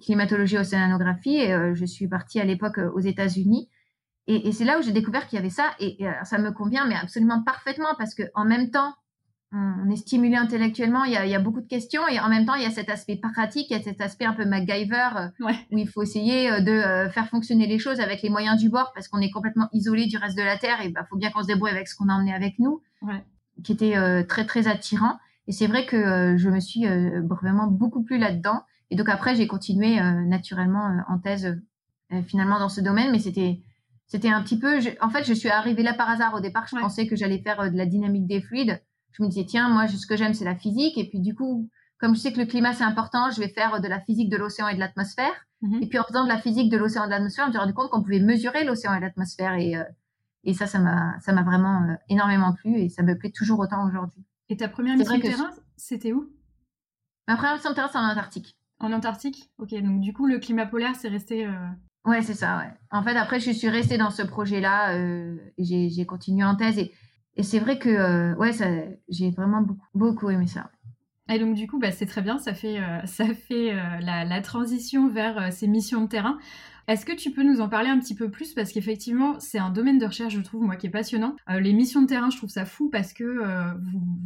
climatologie 0.00 0.56
océanographie. 0.56 1.36
Et 1.36 1.74
je 1.74 1.84
suis 1.84 2.08
partie 2.08 2.40
à 2.40 2.46
l'époque 2.46 2.78
aux 2.78 3.00
États-Unis. 3.00 3.68
Et, 4.28 4.52
c'est 4.52 4.64
là 4.64 4.78
où 4.78 4.82
j'ai 4.82 4.92
découvert 4.92 5.26
qu'il 5.26 5.36
y 5.36 5.40
avait 5.40 5.50
ça, 5.50 5.72
et, 5.80 5.98
ça 6.24 6.38
me 6.38 6.52
convient, 6.52 6.86
mais 6.86 6.94
absolument 6.94 7.42
parfaitement, 7.42 7.94
parce 7.98 8.14
que 8.14 8.22
en 8.34 8.44
même 8.44 8.70
temps, 8.70 8.94
on 9.54 9.90
est 9.90 9.96
stimulé 9.96 10.36
intellectuellement, 10.36 11.04
il 11.04 11.12
y, 11.12 11.34
a, 11.34 11.38
beaucoup 11.38 11.60
de 11.60 11.66
questions, 11.66 12.08
et 12.08 12.18
en 12.18 12.30
même 12.30 12.46
temps, 12.46 12.54
il 12.54 12.62
y 12.62 12.66
a 12.66 12.70
cet 12.70 12.88
aspect 12.88 13.16
pratique, 13.16 13.66
il 13.70 13.76
y 13.76 13.80
a 13.80 13.82
cet 13.82 14.00
aspect 14.00 14.24
un 14.24 14.32
peu 14.32 14.46
MacGyver, 14.46 15.08
euh, 15.16 15.28
où 15.70 15.78
il 15.78 15.88
faut 15.88 16.02
essayer 16.02 16.50
euh, 16.50 16.60
de 16.60 16.70
euh, 16.70 17.10
faire 17.10 17.28
fonctionner 17.28 17.66
les 17.66 17.78
choses 17.78 18.00
avec 18.00 18.22
les 18.22 18.30
moyens 18.30 18.58
du 18.58 18.70
bord, 18.70 18.92
parce 18.94 19.08
qu'on 19.08 19.20
est 19.20 19.30
complètement 19.30 19.68
isolé 19.72 20.06
du 20.06 20.16
reste 20.16 20.38
de 20.38 20.42
la 20.42 20.56
Terre, 20.56 20.80
et 20.80 20.86
il 20.86 20.92
bah, 20.92 21.04
faut 21.10 21.16
bien 21.16 21.30
qu'on 21.30 21.42
se 21.42 21.48
débrouille 21.48 21.70
avec 21.70 21.86
ce 21.88 21.96
qu'on 21.96 22.08
a 22.08 22.14
emmené 22.14 22.32
avec 22.32 22.58
nous, 22.58 22.80
qui 23.62 23.72
était 23.72 24.24
très, 24.26 24.46
très 24.46 24.68
attirant. 24.68 25.18
Et 25.48 25.52
c'est 25.52 25.66
vrai 25.66 25.84
que 25.84 26.36
je 26.38 26.48
me 26.48 26.60
suis 26.60 26.86
vraiment 27.24 27.66
beaucoup 27.66 28.02
plus 28.02 28.16
là-dedans. 28.16 28.62
Et 28.90 28.96
donc 28.96 29.08
après, 29.08 29.34
j'ai 29.34 29.46
continué 29.46 30.00
naturellement 30.26 31.02
en 31.08 31.18
thèse, 31.18 31.60
finalement, 32.26 32.58
dans 32.58 32.68
ce 32.68 32.80
domaine, 32.80 33.10
mais 33.10 33.18
c'était 33.18 33.60
c'était 34.12 34.28
un 34.28 34.42
petit 34.42 34.58
peu. 34.58 34.78
en 35.00 35.08
fait, 35.08 35.24
je 35.24 35.32
suis 35.32 35.48
arrivée 35.48 35.82
là 35.82 35.94
par 35.94 36.10
hasard. 36.10 36.34
Au 36.34 36.40
départ, 36.40 36.66
je 36.66 36.76
pensais 36.76 37.06
que 37.06 37.16
j'allais 37.16 37.38
faire 37.38 37.60
euh, 37.60 37.70
de 37.70 37.78
la 37.78 37.86
dynamique 37.86 38.26
des 38.26 38.42
fluides. 38.42 38.78
Je 39.12 39.22
me 39.22 39.28
disais, 39.28 39.46
tiens, 39.46 39.70
moi, 39.70 39.88
ce 39.88 40.06
que 40.06 40.18
j'aime, 40.18 40.34
c'est 40.34 40.44
la 40.44 40.54
physique. 40.54 40.98
Et 40.98 41.08
puis, 41.08 41.18
du 41.18 41.34
coup, 41.34 41.70
comme 41.96 42.14
je 42.14 42.20
sais 42.20 42.30
que 42.30 42.38
le 42.38 42.44
climat, 42.44 42.74
c'est 42.74 42.84
important, 42.84 43.30
je 43.30 43.40
vais 43.40 43.48
faire 43.48 43.80
de 43.80 43.88
la 43.88 44.00
physique 44.00 44.28
de 44.28 44.36
l'océan 44.36 44.68
et 44.68 44.74
de 44.74 44.80
l'atmosphère. 44.80 45.32
Mhm. 45.62 45.82
Et 45.82 45.86
puis, 45.86 45.98
en 45.98 46.04
faisant 46.04 46.24
de 46.24 46.28
la 46.28 46.36
physique 46.36 46.70
de 46.70 46.76
l'océan 46.76 47.04
et 47.04 47.06
de 47.06 47.10
l'atmosphère, 47.12 47.46
je 47.46 47.48
me 47.48 47.52
suis 47.52 47.60
rendu 47.60 47.72
compte 47.72 47.88
qu'on 47.88 48.02
pouvait 48.02 48.20
mesurer 48.20 48.64
l'océan 48.64 48.92
et 48.92 49.00
l'atmosphère. 49.00 49.54
Et, 49.54 49.76
euh, 49.76 49.84
et 50.44 50.52
ça, 50.52 50.66
ça 50.66 50.78
m'a, 50.78 51.42
vraiment 51.42 51.88
euh, 51.88 51.94
énormément 52.10 52.52
plu 52.52 52.76
et 52.76 52.90
ça 52.90 53.02
me 53.02 53.16
plaît 53.16 53.32
toujours 53.34 53.60
autant 53.60 53.88
aujourd'hui. 53.88 54.26
Et 54.50 54.58
ta 54.58 54.68
première 54.68 54.98
mission 54.98 55.16
de 55.16 55.22
terrain, 55.22 55.50
c'était 55.78 56.12
où? 56.12 56.28
Ma 57.28 57.36
première 57.36 57.54
mission 57.54 57.70
de 57.70 57.76
terrain, 57.76 57.88
c'est 57.90 57.96
en 57.96 58.10
Antarctique. 58.10 58.58
En 58.78 58.92
Antarctique? 58.92 59.50
Ok, 59.56 59.70
donc 59.70 60.02
du 60.02 60.12
coup, 60.12 60.26
le 60.26 60.38
climat 60.38 60.66
polaire, 60.66 60.96
c'est 60.96 61.08
resté. 61.08 61.48
Ouais, 62.04 62.22
c'est 62.22 62.34
ça, 62.34 62.58
ouais. 62.58 62.70
En 62.90 63.02
fait, 63.02 63.16
après, 63.16 63.38
je 63.38 63.52
suis 63.52 63.68
restée 63.68 63.96
dans 63.96 64.10
ce 64.10 64.22
projet-là, 64.22 64.96
euh, 64.96 65.36
j'ai 65.58 66.04
continué 66.06 66.44
en 66.44 66.56
thèse 66.56 66.78
et, 66.78 66.92
c'est 67.42 67.60
vrai 67.60 67.78
que, 67.78 67.88
euh, 67.88 68.34
ouais, 68.36 68.50
j'ai 69.08 69.30
vraiment 69.30 69.62
beaucoup, 69.62 69.86
beaucoup 69.94 70.30
aimé 70.30 70.46
ça. 70.46 70.70
Et 71.30 71.38
donc 71.38 71.54
du 71.54 71.66
coup, 71.66 71.78
bah, 71.78 71.92
c'est 71.92 72.04
très 72.04 72.20
bien, 72.20 72.38
ça 72.38 72.52
fait, 72.52 72.78
ça 73.06 73.32
fait 73.32 73.72
la, 74.00 74.24
la, 74.24 74.40
transition 74.42 75.08
vers 75.08 75.52
ces 75.52 75.66
missions 75.68 76.02
de 76.02 76.08
terrain. 76.08 76.38
Est-ce 76.88 77.06
que 77.06 77.12
tu 77.12 77.30
peux 77.30 77.42
nous 77.42 77.60
en 77.60 77.68
parler 77.68 77.88
un 77.88 77.98
petit 77.98 78.14
peu 78.14 78.30
plus? 78.30 78.54
Parce 78.54 78.72
qu'effectivement, 78.72 79.38
c'est 79.38 79.58
un 79.58 79.70
domaine 79.70 79.98
de 79.98 80.06
recherche, 80.06 80.34
je 80.34 80.40
trouve, 80.40 80.62
moi, 80.62 80.76
qui 80.76 80.86
est 80.86 80.90
passionnant. 80.90 81.36
Euh, 81.48 81.60
les 81.60 81.72
missions 81.72 82.02
de 82.02 82.06
terrain, 82.06 82.30
je 82.30 82.36
trouve 82.36 82.50
ça 82.50 82.64
fou 82.64 82.88
parce 82.90 83.12
que 83.12 83.24
euh, 83.24 83.72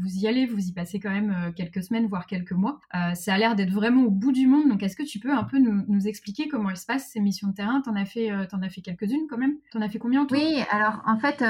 vous, 0.00 0.16
y 0.16 0.26
allez, 0.26 0.46
vous 0.46 0.66
y 0.66 0.72
passez 0.72 0.98
quand 1.00 1.10
même 1.10 1.30
euh, 1.30 1.52
quelques 1.52 1.82
semaines, 1.82 2.06
voire 2.06 2.26
quelques 2.26 2.52
mois. 2.52 2.80
ça 3.14 3.34
a 3.34 3.38
l'air 3.38 3.56
d'être 3.56 3.72
vraiment 3.72 4.04
au 4.04 4.10
bout 4.10 4.32
du 4.32 4.46
monde. 4.46 4.68
Donc, 4.68 4.82
est-ce 4.82 4.96
que 4.96 5.02
tu 5.02 5.18
peux 5.18 5.32
un 5.32 5.44
peu 5.44 5.58
nous, 5.58 6.06
expliquer 6.06 6.48
comment 6.48 6.70
il 6.70 6.76
se 6.76 6.86
passe 6.86 7.10
ces 7.10 7.20
missions 7.20 7.48
de 7.48 7.54
terrain? 7.54 7.80
T'en 7.82 7.94
as 7.94 8.04
fait, 8.04 8.30
en 8.30 8.62
as 8.62 8.68
fait 8.68 8.80
quelques-unes 8.80 9.26
quand 9.28 9.38
même? 9.38 9.56
T'en 9.72 9.80
as 9.80 9.88
fait 9.88 9.98
combien 9.98 10.22
en 10.22 10.26
tout 10.26 10.34
Oui, 10.34 10.58
alors 10.70 11.02
en 11.06 11.18
fait 11.18 11.42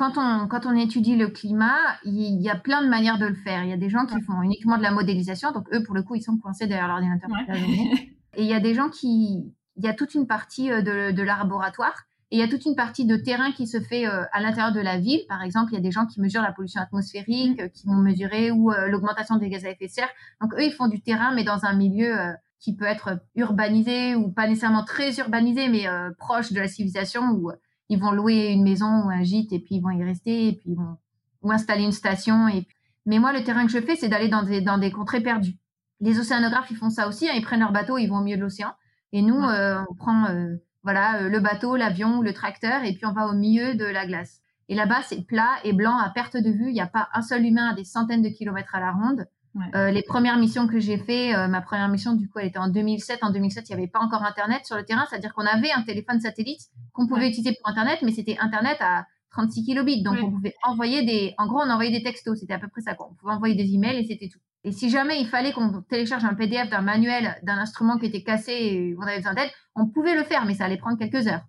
quand 0.00 0.12
on, 0.16 0.48
quand 0.48 0.64
on 0.64 0.74
étudie 0.74 1.14
le 1.14 1.28
climat, 1.28 1.76
il 2.04 2.40
y 2.40 2.48
a 2.48 2.56
plein 2.56 2.82
de 2.82 2.88
manières 2.88 3.18
de 3.18 3.26
le 3.26 3.34
faire. 3.34 3.64
Il 3.64 3.68
y 3.68 3.72
a 3.74 3.76
des 3.76 3.90
gens 3.90 4.06
qui 4.06 4.18
font 4.22 4.40
uniquement 4.40 4.78
de 4.78 4.82
la 4.82 4.92
modélisation, 4.92 5.52
donc 5.52 5.68
eux, 5.74 5.82
pour 5.82 5.94
le 5.94 6.02
coup, 6.02 6.14
ils 6.14 6.22
sont 6.22 6.38
coincés 6.38 6.66
derrière 6.66 6.88
l'ordinateur 6.88 7.28
Et 8.36 8.42
il 8.42 8.46
y 8.46 8.54
a 8.54 8.60
des 8.60 8.74
gens 8.74 8.88
qui, 8.88 9.52
il 9.80 9.86
y 9.86 9.88
a 9.88 9.94
toute 9.94 10.14
une 10.14 10.26
partie 10.26 10.70
euh, 10.70 10.82
de, 10.82 11.10
de 11.10 11.22
laboratoire 11.22 12.04
et 12.30 12.36
il 12.36 12.38
y 12.38 12.42
a 12.42 12.48
toute 12.48 12.64
une 12.66 12.76
partie 12.76 13.06
de 13.06 13.16
terrain 13.16 13.50
qui 13.50 13.66
se 13.66 13.80
fait 13.80 14.06
euh, 14.06 14.24
à 14.32 14.40
l'intérieur 14.40 14.72
de 14.72 14.80
la 14.80 14.98
ville. 14.98 15.22
Par 15.28 15.42
exemple, 15.42 15.72
il 15.72 15.76
y 15.76 15.78
a 15.78 15.80
des 15.80 15.90
gens 15.90 16.06
qui 16.06 16.20
mesurent 16.20 16.42
la 16.42 16.52
pollution 16.52 16.80
atmosphérique, 16.80 17.60
euh, 17.60 17.68
qui 17.68 17.86
vont 17.86 17.94
mesurer 17.94 18.50
ou 18.50 18.70
l'augmentation 18.70 19.36
des 19.36 19.48
gaz 19.48 19.64
à 19.64 19.70
effet 19.70 19.86
de 19.86 19.90
serre. 19.90 20.10
Donc 20.40 20.52
eux, 20.54 20.64
ils 20.64 20.72
font 20.72 20.86
du 20.86 21.00
terrain, 21.00 21.34
mais 21.34 21.44
dans 21.44 21.64
un 21.64 21.72
milieu 21.72 22.14
qui 22.60 22.76
peut 22.76 22.84
être 22.84 23.18
urbanisé 23.36 24.14
ou 24.14 24.30
pas 24.30 24.46
nécessairement 24.46 24.84
très 24.84 25.16
urbanisé, 25.18 25.68
mais 25.68 25.86
proche 26.18 26.52
de 26.52 26.60
la 26.60 26.68
civilisation, 26.68 27.22
où 27.32 27.50
ils 27.88 27.98
vont 27.98 28.12
louer 28.12 28.48
une 28.48 28.62
maison 28.62 29.04
ou 29.04 29.10
un 29.10 29.22
gîte 29.22 29.52
et 29.52 29.58
puis 29.58 29.76
ils 29.76 29.80
vont 29.80 29.90
y 29.90 30.04
rester 30.04 30.48
et 30.48 30.52
puis 30.52 30.70
ils 30.70 30.76
vont 30.76 30.98
ou 31.42 31.50
installer 31.50 31.82
une 31.82 31.92
station. 31.92 32.48
Et 32.48 32.66
Mais 33.06 33.18
moi, 33.18 33.32
le 33.32 33.42
terrain 33.42 33.66
que 33.66 33.72
je 33.72 33.80
fais, 33.80 33.96
c'est 33.96 34.08
d'aller 34.08 34.28
dans 34.28 34.42
des, 34.42 34.60
dans 34.60 34.78
des 34.78 34.90
contrées 34.90 35.22
perdues. 35.22 35.56
Les 36.00 36.18
océanographes, 36.18 36.70
ils 36.70 36.76
font 36.76 36.90
ça 36.90 37.08
aussi. 37.08 37.28
Hein. 37.28 37.32
ils 37.34 37.42
prennent 37.42 37.60
leur 37.60 37.72
bateau, 37.72 37.98
ils 37.98 38.06
vont 38.06 38.18
au 38.18 38.22
milieu 38.22 38.36
de 38.36 38.42
l'océan. 38.42 38.72
Et 39.12 39.22
nous, 39.22 39.42
euh, 39.42 39.82
on 39.90 39.94
prend 39.94 40.26
euh, 40.26 40.56
voilà 40.82 41.22
euh, 41.22 41.28
le 41.28 41.40
bateau, 41.40 41.76
l'avion, 41.76 42.20
le 42.20 42.32
tracteur, 42.32 42.84
et 42.84 42.92
puis 42.92 43.06
on 43.06 43.12
va 43.12 43.26
au 43.26 43.32
milieu 43.32 43.74
de 43.74 43.84
la 43.84 44.06
glace. 44.06 44.40
Et 44.68 44.74
là-bas, 44.74 45.02
c'est 45.02 45.26
plat 45.26 45.50
et 45.64 45.72
blanc 45.72 45.96
à 45.98 46.10
perte 46.10 46.36
de 46.36 46.50
vue. 46.50 46.68
Il 46.68 46.74
n'y 46.74 46.80
a 46.80 46.86
pas 46.86 47.08
un 47.12 47.22
seul 47.22 47.44
humain 47.44 47.70
à 47.70 47.74
des 47.74 47.84
centaines 47.84 48.22
de 48.22 48.28
kilomètres 48.28 48.74
à 48.74 48.80
la 48.80 48.92
ronde. 48.92 49.26
les 49.74 50.02
premières 50.02 50.38
missions 50.38 50.68
que 50.68 50.78
j'ai 50.78 50.96
fait, 50.96 51.34
ma 51.48 51.60
première 51.60 51.88
mission, 51.88 52.14
du 52.14 52.28
coup, 52.28 52.38
elle 52.38 52.46
était 52.46 52.60
en 52.60 52.68
2007. 52.68 53.24
En 53.24 53.30
2007, 53.30 53.68
il 53.68 53.74
n'y 53.74 53.82
avait 53.82 53.90
pas 53.90 53.98
encore 53.98 54.22
Internet 54.22 54.64
sur 54.64 54.76
le 54.76 54.84
terrain, 54.84 55.06
c'est-à-dire 55.10 55.34
qu'on 55.34 55.44
avait 55.44 55.72
un 55.72 55.82
téléphone 55.82 56.20
satellite 56.20 56.60
qu'on 56.92 57.08
pouvait 57.08 57.28
utiliser 57.28 57.56
pour 57.60 57.68
Internet, 57.68 57.98
mais 58.02 58.12
c'était 58.12 58.38
Internet 58.38 58.76
à 58.78 59.06
36 59.32 59.64
kilobits. 59.64 60.04
Donc, 60.04 60.18
on 60.22 60.30
pouvait 60.30 60.54
envoyer 60.62 61.04
des. 61.04 61.34
En 61.36 61.48
gros, 61.48 61.58
on 61.58 61.70
envoyait 61.70 61.90
des 61.90 62.04
textos. 62.04 62.38
C'était 62.38 62.54
à 62.54 62.60
peu 62.60 62.68
près 62.68 62.80
ça. 62.80 62.94
Quoi. 62.94 63.08
On 63.10 63.14
pouvait 63.14 63.32
envoyer 63.32 63.56
des 63.56 63.74
emails 63.74 63.98
et 63.98 64.04
c'était 64.04 64.28
tout. 64.28 64.38
Et 64.64 64.72
si 64.72 64.90
jamais 64.90 65.20
il 65.20 65.26
fallait 65.26 65.52
qu'on 65.52 65.82
télécharge 65.82 66.24
un 66.24 66.34
PDF 66.34 66.68
d'un 66.68 66.82
manuel 66.82 67.38
d'un 67.42 67.56
instrument 67.58 67.96
qui 67.98 68.06
était 68.06 68.22
cassé 68.22 68.52
et 68.52 68.96
on 68.98 69.02
avait 69.02 69.16
besoin 69.16 69.34
d'aide, 69.34 69.50
on 69.74 69.86
pouvait 69.86 70.14
le 70.14 70.22
faire, 70.22 70.44
mais 70.44 70.54
ça 70.54 70.64
allait 70.64 70.76
prendre 70.76 70.98
quelques 70.98 71.26
heures. 71.26 71.44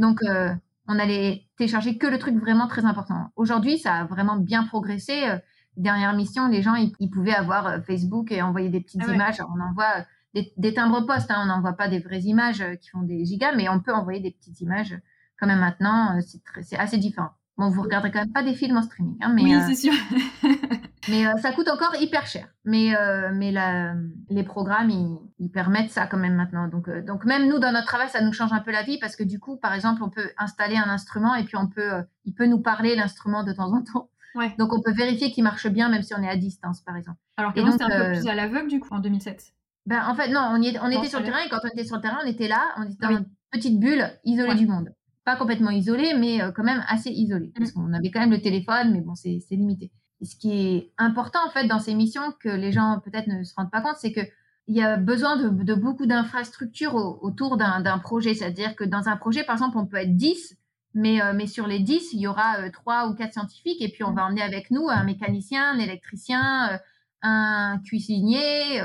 Donc, 0.00 0.22
euh, 0.22 0.52
on 0.88 0.98
allait 0.98 1.46
télécharger 1.56 1.98
que 1.98 2.06
le 2.06 2.18
truc 2.18 2.36
vraiment 2.36 2.66
très 2.66 2.84
important. 2.84 3.30
Aujourd'hui, 3.36 3.78
ça 3.78 3.94
a 3.94 4.04
vraiment 4.04 4.36
bien 4.36 4.64
progressé. 4.64 5.28
Euh, 5.28 5.38
dernière 5.76 6.14
mission, 6.14 6.48
les 6.48 6.62
gens, 6.62 6.74
ils, 6.74 7.10
pouvaient 7.10 7.34
avoir 7.34 7.66
euh, 7.66 7.80
Facebook 7.82 8.32
et 8.32 8.42
envoyer 8.42 8.68
des 8.68 8.80
petites 8.80 9.02
ah 9.06 9.12
images. 9.12 9.40
On 9.40 9.60
envoie 9.60 10.04
des, 10.34 10.74
timbres 10.74 11.06
postes, 11.06 11.30
hein. 11.30 11.42
on 11.44 11.46
n'envoie 11.46 11.74
pas 11.74 11.88
des 11.88 11.98
vraies 11.98 12.22
images 12.22 12.64
qui 12.80 12.88
font 12.90 13.02
des 13.02 13.24
gigas, 13.24 13.52
mais 13.54 13.68
on 13.68 13.80
peut 13.80 13.92
envoyer 13.92 14.20
des 14.20 14.32
petites 14.32 14.60
images 14.60 14.98
quand 15.38 15.46
même 15.46 15.60
maintenant. 15.60 16.18
C'est 16.62 16.78
assez 16.78 16.98
différent. 16.98 17.30
Bon, 17.58 17.70
vous 17.70 17.82
regarderez 17.82 18.10
quand 18.10 18.20
même 18.20 18.32
pas 18.32 18.42
des 18.42 18.54
films 18.54 18.76
en 18.76 18.82
streaming, 18.82 19.16
hein, 19.22 19.32
mais 19.34 19.42
oui, 19.42 19.56
c'est 19.66 19.74
sûr. 19.74 19.94
Mais 21.08 21.26
euh, 21.26 21.36
ça 21.40 21.52
coûte 21.52 21.68
encore 21.68 21.94
hyper 22.00 22.26
cher. 22.26 22.48
Mais, 22.64 22.96
euh, 22.96 23.30
mais 23.32 23.52
la, 23.52 23.94
les 24.28 24.42
programmes, 24.42 24.90
ils, 25.38 25.50
permettent 25.50 25.90
ça 25.90 26.06
quand 26.06 26.16
même 26.16 26.34
maintenant. 26.34 26.68
Donc, 26.68 26.88
euh, 26.88 27.02
donc 27.02 27.24
même 27.24 27.48
nous, 27.48 27.58
dans 27.58 27.72
notre 27.72 27.86
travail, 27.86 28.08
ça 28.08 28.20
nous 28.20 28.32
change 28.32 28.52
un 28.52 28.60
peu 28.60 28.72
la 28.72 28.82
vie 28.82 28.98
parce 28.98 29.16
que 29.16 29.22
du 29.22 29.38
coup, 29.38 29.56
par 29.56 29.72
exemple, 29.72 30.02
on 30.02 30.10
peut 30.10 30.30
installer 30.36 30.76
un 30.76 30.88
instrument 30.88 31.34
et 31.34 31.44
puis 31.44 31.56
on 31.56 31.68
peut, 31.68 32.02
il 32.24 32.34
peut 32.34 32.46
nous 32.46 32.60
parler 32.60 32.96
l'instrument 32.96 33.44
de 33.44 33.52
temps 33.52 33.72
en 33.72 33.82
temps. 33.82 34.10
Ouais. 34.34 34.54
Donc 34.58 34.72
on 34.74 34.82
peut 34.82 34.92
vérifier 34.92 35.30
qu'il 35.30 35.44
marche 35.44 35.66
bien 35.68 35.88
même 35.88 36.02
si 36.02 36.12
on 36.14 36.22
est 36.22 36.28
à 36.28 36.36
distance, 36.36 36.82
par 36.82 36.96
exemple. 36.96 37.18
Alors 37.36 37.54
comment 37.54 37.72
c'était 37.72 37.84
un 37.84 38.06
peu 38.06 38.18
plus 38.18 38.28
à 38.28 38.34
l'aveugle 38.34 38.68
du 38.68 38.80
coup 38.80 38.92
en 38.92 38.98
2007 38.98 39.54
ben, 39.86 40.02
En 40.08 40.14
fait, 40.14 40.28
non, 40.28 40.50
on, 40.52 40.60
y 40.60 40.76
on 40.82 40.90
était 40.90 41.08
sur 41.08 41.20
le 41.20 41.24
terrain 41.24 41.38
et 41.38 41.48
quand 41.48 41.60
on 41.64 41.68
était 41.68 41.84
sur 41.84 41.96
le 41.96 42.02
terrain, 42.02 42.18
on 42.22 42.26
était 42.26 42.48
là, 42.48 42.74
on 42.76 42.82
était 42.82 42.96
dans 43.00 43.16
une 43.16 43.26
petite 43.50 43.80
bulle 43.80 44.10
isolée 44.24 44.56
du 44.56 44.66
monde. 44.66 44.90
Pas 45.26 45.36
complètement 45.36 45.70
isolée, 45.70 46.14
mais 46.18 46.38
quand 46.54 46.64
même 46.64 46.82
assez 46.88 47.10
isolée. 47.10 47.52
Parce 47.54 47.70
mmh. 47.70 47.74
qu'on 47.74 47.92
avait 47.92 48.10
quand 48.10 48.20
même 48.20 48.30
le 48.30 48.40
téléphone, 48.40 48.92
mais 48.92 49.02
bon, 49.02 49.14
c'est 49.14 49.42
limité 49.50 49.92
ce 50.22 50.36
qui 50.36 50.52
est 50.52 50.92
important 50.98 51.40
en 51.46 51.50
fait 51.50 51.66
dans 51.66 51.78
ces 51.78 51.94
missions 51.94 52.32
que 52.40 52.48
les 52.48 52.72
gens 52.72 53.00
peut-être 53.04 53.26
ne 53.26 53.44
se 53.44 53.54
rendent 53.54 53.70
pas 53.70 53.80
compte, 53.80 53.96
c'est 53.98 54.12
que 54.12 54.20
il 54.68 54.74
y 54.74 54.82
a 54.82 54.96
besoin 54.96 55.36
de, 55.36 55.74
beaucoup 55.74 56.06
d'infrastructures 56.06 56.96
autour 56.96 57.56
d'un 57.56 57.98
projet. 58.00 58.34
C'est-à-dire 58.34 58.74
que 58.74 58.82
dans 58.82 59.08
un 59.08 59.16
projet, 59.16 59.44
par 59.44 59.54
exemple, 59.54 59.78
on 59.78 59.86
peut 59.86 59.98
être 59.98 60.16
10, 60.16 60.56
mais, 60.94 61.22
euh, 61.22 61.32
mais 61.36 61.46
sur 61.46 61.68
les 61.68 61.78
10, 61.78 62.12
il 62.14 62.20
y 62.20 62.26
aura 62.26 62.58
euh, 62.58 62.70
trois 62.72 63.02
3 63.02 63.10
ou 63.10 63.14
4 63.14 63.32
scientifiques, 63.32 63.80
et 63.80 63.88
puis 63.90 64.02
on 64.02 64.12
va 64.12 64.24
emmener 64.24 64.42
avec 64.42 64.72
nous 64.72 64.88
un 64.88 65.04
mécanicien, 65.04 65.70
un 65.70 65.78
électricien, 65.78 66.72
euh, 66.72 66.78
un 67.22 67.78
cuisinier, 67.84 68.80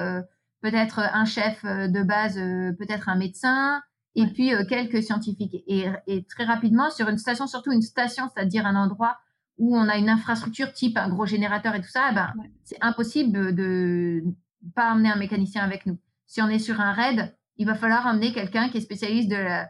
peut-être 0.61 0.99
un 0.99 1.25
chef 1.25 1.63
de 1.63 2.03
base, 2.03 2.35
peut-être 2.77 3.09
un 3.09 3.15
médecin, 3.15 3.81
et 4.15 4.27
puis 4.27 4.51
quelques 4.67 5.03
scientifiques. 5.03 5.63
Et, 5.67 5.85
et, 6.07 6.23
très 6.23 6.43
rapidement, 6.43 6.89
sur 6.89 7.07
une 7.09 7.17
station, 7.17 7.47
surtout 7.47 7.71
une 7.71 7.81
station, 7.81 8.29
c'est-à-dire 8.33 8.65
un 8.65 8.75
endroit 8.75 9.17
où 9.57 9.77
on 9.77 9.87
a 9.87 9.97
une 9.97 10.09
infrastructure 10.09 10.73
type 10.73 10.97
un 10.97 11.09
gros 11.09 11.25
générateur 11.25 11.75
et 11.75 11.81
tout 11.81 11.89
ça, 11.89 12.09
eh 12.11 12.15
ben, 12.15 12.33
c'est 12.63 12.77
impossible 12.81 13.53
de 13.55 14.21
ne 14.25 14.31
pas 14.75 14.91
amener 14.91 15.09
un 15.09 15.15
mécanicien 15.15 15.63
avec 15.63 15.85
nous. 15.85 15.97
Si 16.25 16.41
on 16.41 16.49
est 16.49 16.59
sur 16.59 16.81
un 16.81 16.93
raid, 16.93 17.35
il 17.57 17.67
va 17.67 17.75
falloir 17.75 18.07
amener 18.07 18.33
quelqu'un 18.33 18.69
qui 18.69 18.77
est 18.77 18.81
spécialiste 18.81 19.29
de, 19.29 19.63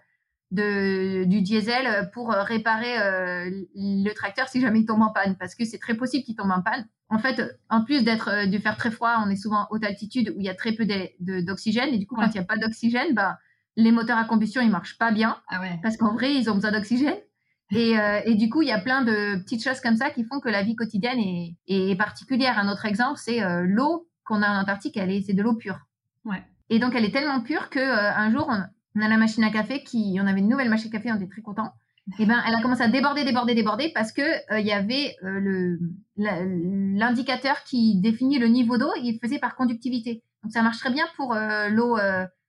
de 0.52 1.24
du 1.26 1.42
diesel 1.42 2.10
pour 2.14 2.30
réparer 2.30 3.00
euh, 3.00 3.50
le 3.76 4.14
tracteur 4.14 4.48
si 4.48 4.62
jamais 4.62 4.80
il 4.80 4.86
tombe 4.86 5.02
en 5.02 5.12
panne, 5.12 5.36
parce 5.38 5.56
que 5.56 5.66
c'est 5.66 5.80
très 5.80 5.96
possible 5.96 6.24
qu'il 6.24 6.36
tombe 6.36 6.52
en 6.52 6.62
panne. 6.62 6.88
En 7.10 7.20
fait, 7.20 7.42
en 7.70 7.84
plus 7.84 8.04
d'être 8.04 8.30
euh, 8.30 8.46
de 8.46 8.58
faire 8.58 8.78
très 8.78 8.92
froid, 8.92 9.22
on 9.26 9.30
est 9.30 9.36
souvent 9.36 9.64
en 9.64 9.68
haute 9.72 9.84
altitude 9.84 10.34
où 10.36 10.40
il 10.40 10.46
y 10.46 10.50
a 10.50 10.56
très 10.56 10.72
peu 10.72 10.86
d'oxygène, 11.20 11.94
et 11.94 11.98
du 11.98 12.08
coup, 12.08 12.16
quand 12.16 12.28
il 12.28 12.34
n'y 12.34 12.40
a 12.40 12.46
pas 12.46 12.58
d'oxygène, 12.58 13.14
ben, 13.14 13.36
les 13.76 13.92
moteurs 13.92 14.18
à 14.18 14.26
combustion, 14.26 14.62
ils 14.62 14.70
marchent 14.70 14.98
pas 14.98 15.12
bien, 15.12 15.38
ah 15.50 15.62
parce 15.82 15.98
qu'en 15.98 16.14
vrai, 16.14 16.34
ils 16.36 16.50
ont 16.50 16.56
besoin 16.56 16.72
d'oxygène. 16.72 17.16
Et, 17.74 17.98
euh, 17.98 18.20
et, 18.26 18.36
du 18.36 18.50
coup, 18.50 18.62
il 18.62 18.68
y 18.68 18.74
a 18.74 18.80
plein 18.80 19.02
de 19.02 19.42
petites 19.42 19.64
choses 19.64 19.80
comme 19.80 19.96
ça 19.96 20.10
qui 20.10 20.26
font 20.26 20.42
que 20.42 20.50
la 20.50 20.62
vie 20.62 20.76
quotidienne 20.76 21.20
est, 21.20 21.56
est 21.68 21.96
particulière. 21.96 22.60
Un 22.60 22.70
autre 22.70 22.86
exemple, 22.86 23.18
c'est 23.18 23.42
euh, 23.42 23.64
l'eau 23.66 24.10
qu'on 24.26 24.42
a 24.42 24.50
en 24.50 24.62
Antarctique, 24.62 24.98
elle 24.98 25.10
est, 25.10 25.22
c'est 25.22 25.32
de 25.32 25.42
l'eau 25.42 25.56
pure. 25.56 25.80
Ouais. 26.26 26.44
Et 26.70 26.80
donc, 26.80 26.96
elle 26.96 27.06
est 27.06 27.12
tellement 27.12 27.40
pure 27.40 27.70
que 27.70 27.80
euh, 27.80 28.14
un 28.14 28.30
jour, 28.30 28.50
on, 28.50 29.02
a 29.02 29.08
la 29.08 29.16
machine 29.16 29.46
à 29.46 29.52
café 29.52 29.84
qui, 29.84 30.18
on 30.22 30.28
avait 30.28 30.42
une 30.42 30.50
nouvelle 30.50 30.70
machine 30.70 30.90
à 30.90 30.98
café, 30.98 31.14
on 31.14 31.16
était 31.16 31.30
très 31.30 31.42
contents. 31.42 31.72
Et 32.20 32.26
ben, 32.26 32.44
elle 32.46 32.56
a 32.56 32.62
commencé 32.62 32.82
à 32.82 32.90
déborder, 32.90 33.24
déborder, 33.24 33.56
déborder 33.56 33.90
parce 33.94 34.12
que 34.12 34.60
il 34.60 34.66
y 34.66 34.74
avait 34.74 35.16
le 35.22 35.80
l'indicateur 36.18 37.64
qui 37.64 38.02
définit 38.02 38.38
le 38.38 38.48
niveau 38.48 38.78
d'eau, 38.78 38.92
il 39.02 39.18
faisait 39.22 39.40
par 39.40 39.56
conductivité. 39.56 40.22
Donc, 40.44 40.52
ça 40.52 40.62
marche 40.62 40.80
très 40.80 40.92
bien 40.92 41.06
pour 41.16 41.34
l'eau 41.70 41.96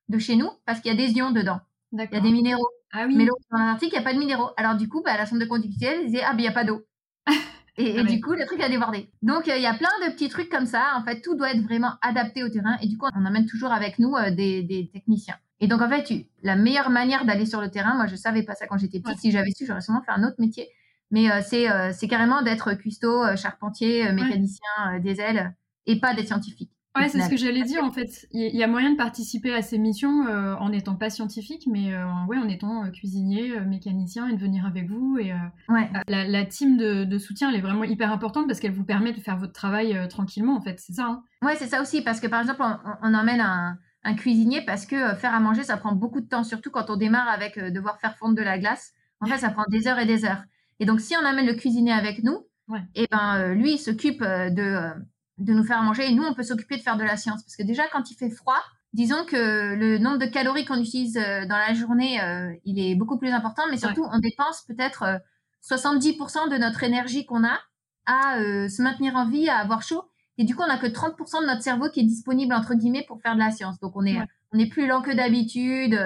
de 0.08 0.18
chez 0.18 0.36
nous 0.36 0.50
parce 0.66 0.80
qu'il 0.80 0.90
y 0.90 0.94
a 0.94 1.06
des 1.06 1.12
ions 1.12 1.30
dedans. 1.30 1.60
Il 1.92 1.98
y 2.00 2.16
a 2.16 2.20
des 2.20 2.30
minéraux. 2.30 2.68
Ah 2.92 3.04
oui. 3.06 3.16
Mais 3.16 3.24
l'eau 3.24 3.36
dans 3.50 3.58
l'Antarctique, 3.58 3.92
il 3.92 3.98
n'y 3.98 4.00
a 4.00 4.02
pas 4.02 4.14
de 4.14 4.18
minéraux. 4.18 4.50
Alors 4.56 4.76
du 4.76 4.88
coup, 4.88 5.02
bah, 5.02 5.16
la 5.16 5.26
sonde 5.26 5.40
de 5.40 5.44
conductivité, 5.44 5.86
elle 5.86 6.06
disait, 6.06 6.22
ah, 6.22 6.32
ben 6.32 6.38
il 6.38 6.42
n'y 6.42 6.48
a 6.48 6.52
pas 6.52 6.64
d'eau. 6.64 6.84
Et, 7.78 7.98
ah 7.98 8.02
du 8.02 8.20
coup, 8.20 8.32
le 8.32 8.44
truc 8.44 8.60
a 8.60 8.68
débordé. 8.68 9.08
Donc, 9.22 9.48
euh, 9.48 9.56
il 9.56 9.62
y 9.62 9.66
a 9.66 9.72
plein 9.72 9.88
de 10.04 10.12
petits 10.12 10.28
trucs 10.28 10.50
comme 10.50 10.66
ça. 10.66 10.92
En 10.96 11.04
fait, 11.04 11.22
tout 11.22 11.34
doit 11.34 11.52
être 11.52 11.62
vraiment 11.62 11.92
adapté 12.02 12.44
au 12.44 12.50
terrain. 12.50 12.76
Et 12.82 12.86
du 12.86 12.98
coup, 12.98 13.06
on 13.14 13.24
emmène 13.24 13.46
toujours 13.46 13.72
avec 13.72 13.98
nous 13.98 14.14
euh, 14.14 14.30
des, 14.30 14.90
techniciens. 14.92 15.36
Et 15.60 15.68
donc, 15.68 15.80
en 15.80 15.88
fait, 15.88 16.12
la 16.42 16.56
meilleure 16.56 16.90
manière 16.90 17.24
d'aller 17.24 17.46
sur 17.46 17.62
le 17.62 17.70
terrain, 17.70 17.94
moi, 17.94 18.06
je 18.06 18.16
savais 18.16 18.42
pas 18.42 18.54
ça 18.54 18.66
quand 18.66 18.76
j'étais 18.76 19.00
petite. 19.00 19.20
Si 19.20 19.30
j'avais 19.30 19.52
su, 19.56 19.64
j'aurais 19.64 19.80
sûrement 19.80 20.02
fait 20.02 20.12
un 20.12 20.22
autre 20.24 20.36
métier. 20.38 20.68
Mais 21.10 21.30
euh, 21.30 21.40
c'est 21.40 22.08
carrément 22.08 22.42
d'être 22.42 22.74
cuistot, 22.74 23.36
charpentier, 23.36 24.12
mécanicien, 24.12 24.98
diesel, 25.00 25.54
et 25.86 25.98
pas 25.98 26.14
des 26.14 26.26
scientifiques. 26.26 26.72
Ouais, 26.94 27.08
c'est 27.08 27.22
ce 27.22 27.30
que 27.30 27.36
j'allais 27.36 27.62
dire 27.62 27.82
en 27.82 27.90
fait. 27.90 28.26
Il 28.32 28.54
y 28.54 28.62
a 28.62 28.66
moyen 28.66 28.92
de 28.92 28.96
participer 28.96 29.54
à 29.54 29.62
ces 29.62 29.78
missions 29.78 30.26
euh, 30.26 30.54
en 30.56 30.68
n'étant 30.68 30.94
pas 30.94 31.08
scientifique, 31.08 31.66
mais 31.70 31.94
euh, 31.94 32.04
ouais, 32.28 32.36
en 32.36 32.48
étant 32.48 32.84
euh, 32.84 32.90
cuisinier, 32.90 33.58
mécanicien 33.60 34.28
et 34.28 34.34
de 34.34 34.38
venir 34.38 34.66
avec 34.66 34.88
vous. 34.90 35.18
Et 35.18 35.32
ouais. 35.70 35.90
la, 36.06 36.24
la, 36.24 36.44
team 36.44 36.76
de, 36.76 37.04
de, 37.04 37.18
soutien, 37.18 37.48
elle 37.48 37.56
est 37.56 37.62
vraiment 37.62 37.84
hyper 37.84 38.12
importante 38.12 38.46
parce 38.46 38.60
qu'elle 38.60 38.72
vous 38.72 38.84
permet 38.84 39.12
de 39.12 39.20
faire 39.20 39.38
votre 39.38 39.54
travail 39.54 40.06
tranquillement 40.08 40.54
en 40.54 40.60
fait. 40.60 40.78
C'est 40.80 40.92
ça. 40.92 41.06
Hein 41.06 41.24
ouais, 41.40 41.56
c'est 41.56 41.66
ça 41.66 41.80
aussi 41.80 42.02
parce 42.02 42.20
que 42.20 42.26
par 42.26 42.42
exemple, 42.42 42.60
on, 42.62 42.76
on 43.02 43.14
emmène 43.14 43.40
un, 43.40 43.78
un, 44.04 44.14
cuisinier 44.14 44.60
parce 44.60 44.84
que 44.84 45.14
faire 45.14 45.34
à 45.34 45.40
manger, 45.40 45.62
ça 45.62 45.78
prend 45.78 45.94
beaucoup 45.94 46.20
de 46.20 46.28
temps, 46.28 46.44
surtout 46.44 46.70
quand 46.70 46.90
on 46.90 46.96
démarre 46.96 47.28
avec 47.28 47.58
devoir 47.58 48.00
faire 48.00 48.16
fondre 48.18 48.34
de 48.34 48.42
la 48.42 48.58
glace. 48.58 48.92
En 49.20 49.26
fait, 49.26 49.38
ça 49.38 49.50
prend 49.50 49.64
des 49.70 49.86
heures 49.86 49.98
et 49.98 50.06
des 50.06 50.26
heures. 50.26 50.42
Et 50.78 50.84
donc, 50.84 51.00
si 51.00 51.14
on 51.16 51.24
amène 51.24 51.46
le 51.46 51.54
cuisinier 51.54 51.92
avec 51.92 52.22
nous, 52.22 52.46
et 52.94 53.04
eh 53.04 53.06
ben 53.10 53.54
lui, 53.54 53.74
il 53.74 53.78
s'occupe 53.78 54.22
de 54.22 54.92
de 55.38 55.52
nous 55.52 55.64
faire 55.64 55.82
manger 55.82 56.08
et 56.08 56.12
nous, 56.12 56.24
on 56.24 56.34
peut 56.34 56.42
s'occuper 56.42 56.76
de 56.76 56.82
faire 56.82 56.96
de 56.96 57.04
la 57.04 57.16
science. 57.16 57.42
Parce 57.42 57.56
que 57.56 57.62
déjà, 57.62 57.84
quand 57.92 58.10
il 58.10 58.14
fait 58.14 58.30
froid, 58.30 58.62
disons 58.92 59.24
que 59.24 59.74
le 59.74 59.98
nombre 59.98 60.18
de 60.18 60.26
calories 60.26 60.64
qu'on 60.64 60.80
utilise 60.80 61.16
euh, 61.16 61.46
dans 61.46 61.56
la 61.56 61.72
journée, 61.74 62.20
euh, 62.22 62.52
il 62.64 62.78
est 62.78 62.94
beaucoup 62.94 63.18
plus 63.18 63.30
important, 63.30 63.62
mais 63.70 63.76
surtout, 63.76 64.06
on 64.10 64.18
dépense 64.18 64.64
peut-être 64.66 65.20
70% 65.68 66.46
euh, 66.46 66.50
de 66.50 66.58
notre 66.58 66.82
énergie 66.82 67.24
qu'on 67.26 67.44
a 67.44 67.58
à 68.04 68.36
se 68.68 68.82
maintenir 68.82 69.14
en 69.14 69.28
vie, 69.28 69.48
à 69.48 69.58
avoir 69.58 69.82
chaud. 69.82 70.02
Et 70.36 70.42
du 70.42 70.56
coup, 70.56 70.62
on 70.62 70.66
n'a 70.66 70.76
que 70.76 70.88
30% 70.88 71.42
de 71.42 71.46
notre 71.46 71.62
cerveau 71.62 71.88
qui 71.88 72.00
est 72.00 72.04
disponible, 72.04 72.52
entre 72.52 72.74
guillemets, 72.74 73.04
pour 73.06 73.20
faire 73.20 73.34
de 73.34 73.38
la 73.38 73.52
science. 73.52 73.78
Donc, 73.78 73.92
on 73.94 74.04
est, 74.04 74.18
on 74.50 74.58
est 74.58 74.66
plus 74.66 74.88
lent 74.88 75.02
que 75.02 75.14
d'habitude. 75.14 75.96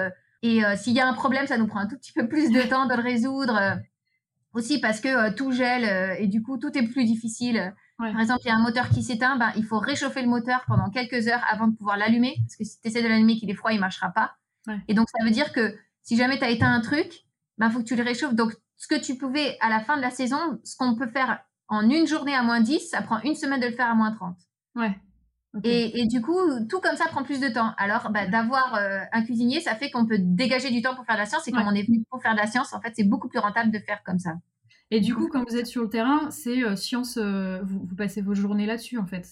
Et 0.43 0.61
s'il 0.75 0.93
y 0.93 0.99
a 0.99 1.07
un 1.07 1.13
problème, 1.13 1.47
ça 1.47 1.57
nous 1.57 1.65
prend 1.65 1.79
un 1.79 1.87
tout 1.87 1.97
petit 1.97 2.11
peu 2.11 2.27
plus 2.27 2.51
de 2.51 2.61
temps 2.61 2.85
de 2.85 2.93
le 2.93 3.01
résoudre. 3.01 3.79
Aussi 4.53 4.79
parce 4.79 5.01
que 5.01 5.31
tout 5.31 5.51
gèle 5.51 6.17
et 6.19 6.27
du 6.27 6.43
coup, 6.43 6.59
tout 6.59 6.77
est 6.77 6.83
plus 6.83 7.05
difficile. 7.05 7.73
Par 7.97 8.19
exemple, 8.19 8.41
il 8.45 8.47
y 8.47 8.51
a 8.51 8.55
un 8.55 8.61
moteur 8.61 8.89
qui 8.89 9.01
s'éteint, 9.01 9.37
ben, 9.37 9.51
il 9.55 9.65
faut 9.65 9.79
réchauffer 9.79 10.21
le 10.21 10.27
moteur 10.27 10.63
pendant 10.67 10.89
quelques 10.89 11.27
heures 11.27 11.43
avant 11.49 11.67
de 11.67 11.75
pouvoir 11.75 11.97
l'allumer. 11.97 12.35
Parce 12.41 12.55
que 12.55 12.63
si 12.63 12.79
tu 12.79 12.87
essaies 12.87 13.01
de 13.01 13.07
l'allumer 13.07 13.37
qu'il 13.37 13.49
est 13.49 13.55
froid, 13.55 13.71
il 13.71 13.77
ne 13.77 13.81
marchera 13.81 14.09
pas. 14.09 14.35
Et 14.87 14.93
donc, 14.93 15.07
ça 15.09 15.23
veut 15.23 15.31
dire 15.31 15.51
que 15.53 15.75
si 16.03 16.17
jamais 16.17 16.37
tu 16.37 16.43
as 16.43 16.49
éteint 16.49 16.71
un 16.71 16.81
truc, 16.81 17.07
il 17.13 17.23
ben, 17.57 17.69
faut 17.69 17.79
que 17.79 17.85
tu 17.85 17.95
le 17.95 18.03
réchauffes. 18.03 18.35
Donc, 18.35 18.53
ce 18.75 18.87
que 18.87 18.99
tu 18.99 19.17
pouvais 19.17 19.57
à 19.61 19.69
la 19.69 19.79
fin 19.79 19.97
de 19.97 20.01
la 20.01 20.11
saison, 20.11 20.37
ce 20.63 20.75
qu'on 20.75 20.95
peut 20.95 21.07
faire 21.07 21.39
en 21.69 21.89
une 21.89 22.05
journée 22.05 22.35
à 22.35 22.43
moins 22.43 22.61
10, 22.61 22.89
ça 22.89 23.01
prend 23.01 23.19
une 23.21 23.35
semaine 23.35 23.59
de 23.59 23.67
le 23.67 23.73
faire 23.73 23.89
à 23.89 23.95
moins 23.95 24.11
30. 24.11 24.37
Ouais. 24.75 24.95
Et, 25.63 26.05
du 26.05 26.21
coup, 26.21 26.37
tout 26.69 26.79
comme 26.79 26.95
ça 26.95 27.05
prend 27.05 27.23
plus 27.23 27.39
de 27.39 27.47
temps. 27.47 27.73
Alors, 27.77 28.11
ben, 28.11 28.29
d'avoir 28.29 28.75
euh, 28.75 28.99
un 29.11 29.23
cuisinier, 29.23 29.59
ça 29.59 29.75
fait 29.75 29.89
qu'on 29.89 30.05
peut 30.05 30.19
dégager 30.19 30.69
du 30.69 30.81
temps 30.81 30.95
pour 30.95 31.05
faire 31.05 31.15
de 31.15 31.21
la 31.21 31.25
science. 31.25 31.47
Et 31.47 31.51
comme 31.51 31.67
on 31.67 31.73
est 31.73 31.83
venu 31.83 32.03
pour 32.09 32.21
faire 32.21 32.33
de 32.33 32.39
la 32.39 32.47
science, 32.47 32.73
en 32.73 32.81
fait, 32.81 32.93
c'est 32.95 33.03
beaucoup 33.03 33.27
plus 33.27 33.39
rentable 33.39 33.71
de 33.71 33.79
faire 33.79 34.03
comme 34.03 34.19
ça. 34.19 34.33
Et 34.89 35.01
du 35.01 35.13
coup, 35.13 35.27
quand 35.27 35.43
vous 35.47 35.57
êtes 35.57 35.67
sur 35.67 35.83
le 35.83 35.89
terrain, 35.89 36.31
c'est 36.31 36.63
euh, 36.63 36.75
science, 36.75 37.17
euh, 37.17 37.59
vous, 37.63 37.95
passez 37.95 38.21
vos 38.21 38.33
journées 38.33 38.65
là-dessus, 38.65 38.97
en 38.97 39.05
fait. 39.05 39.27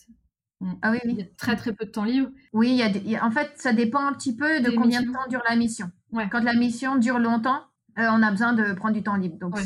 Ah 0.82 0.92
oui, 0.92 1.00
oui. 1.06 1.12
Il 1.14 1.20
y 1.20 1.22
a 1.22 1.26
très 1.38 1.56
très 1.56 1.74
peu 1.74 1.86
de 1.86 1.92
temps 1.92 2.04
libre. 2.04 2.30
Oui, 2.54 2.70
il 2.72 3.10
y 3.10 3.16
a 3.16 3.26
en 3.26 3.32
fait, 3.32 3.52
ça 3.56 3.74
dépend 3.74 4.06
un 4.06 4.14
petit 4.14 4.36
peu 4.36 4.62
de 4.62 4.72
combien 4.72 5.02
de 5.02 5.12
temps 5.12 5.28
dure 5.30 5.44
la 5.48 5.56
mission. 5.56 5.92
Quand 6.32 6.42
la 6.42 6.54
mission 6.54 6.96
dure 6.96 7.20
longtemps, 7.20 7.62
euh, 8.00 8.08
on 8.12 8.22
a 8.22 8.32
besoin 8.32 8.54
de 8.54 8.74
prendre 8.74 8.94
du 8.94 9.04
temps 9.04 9.16
libre. 9.16 9.38
Donc, 9.38 9.58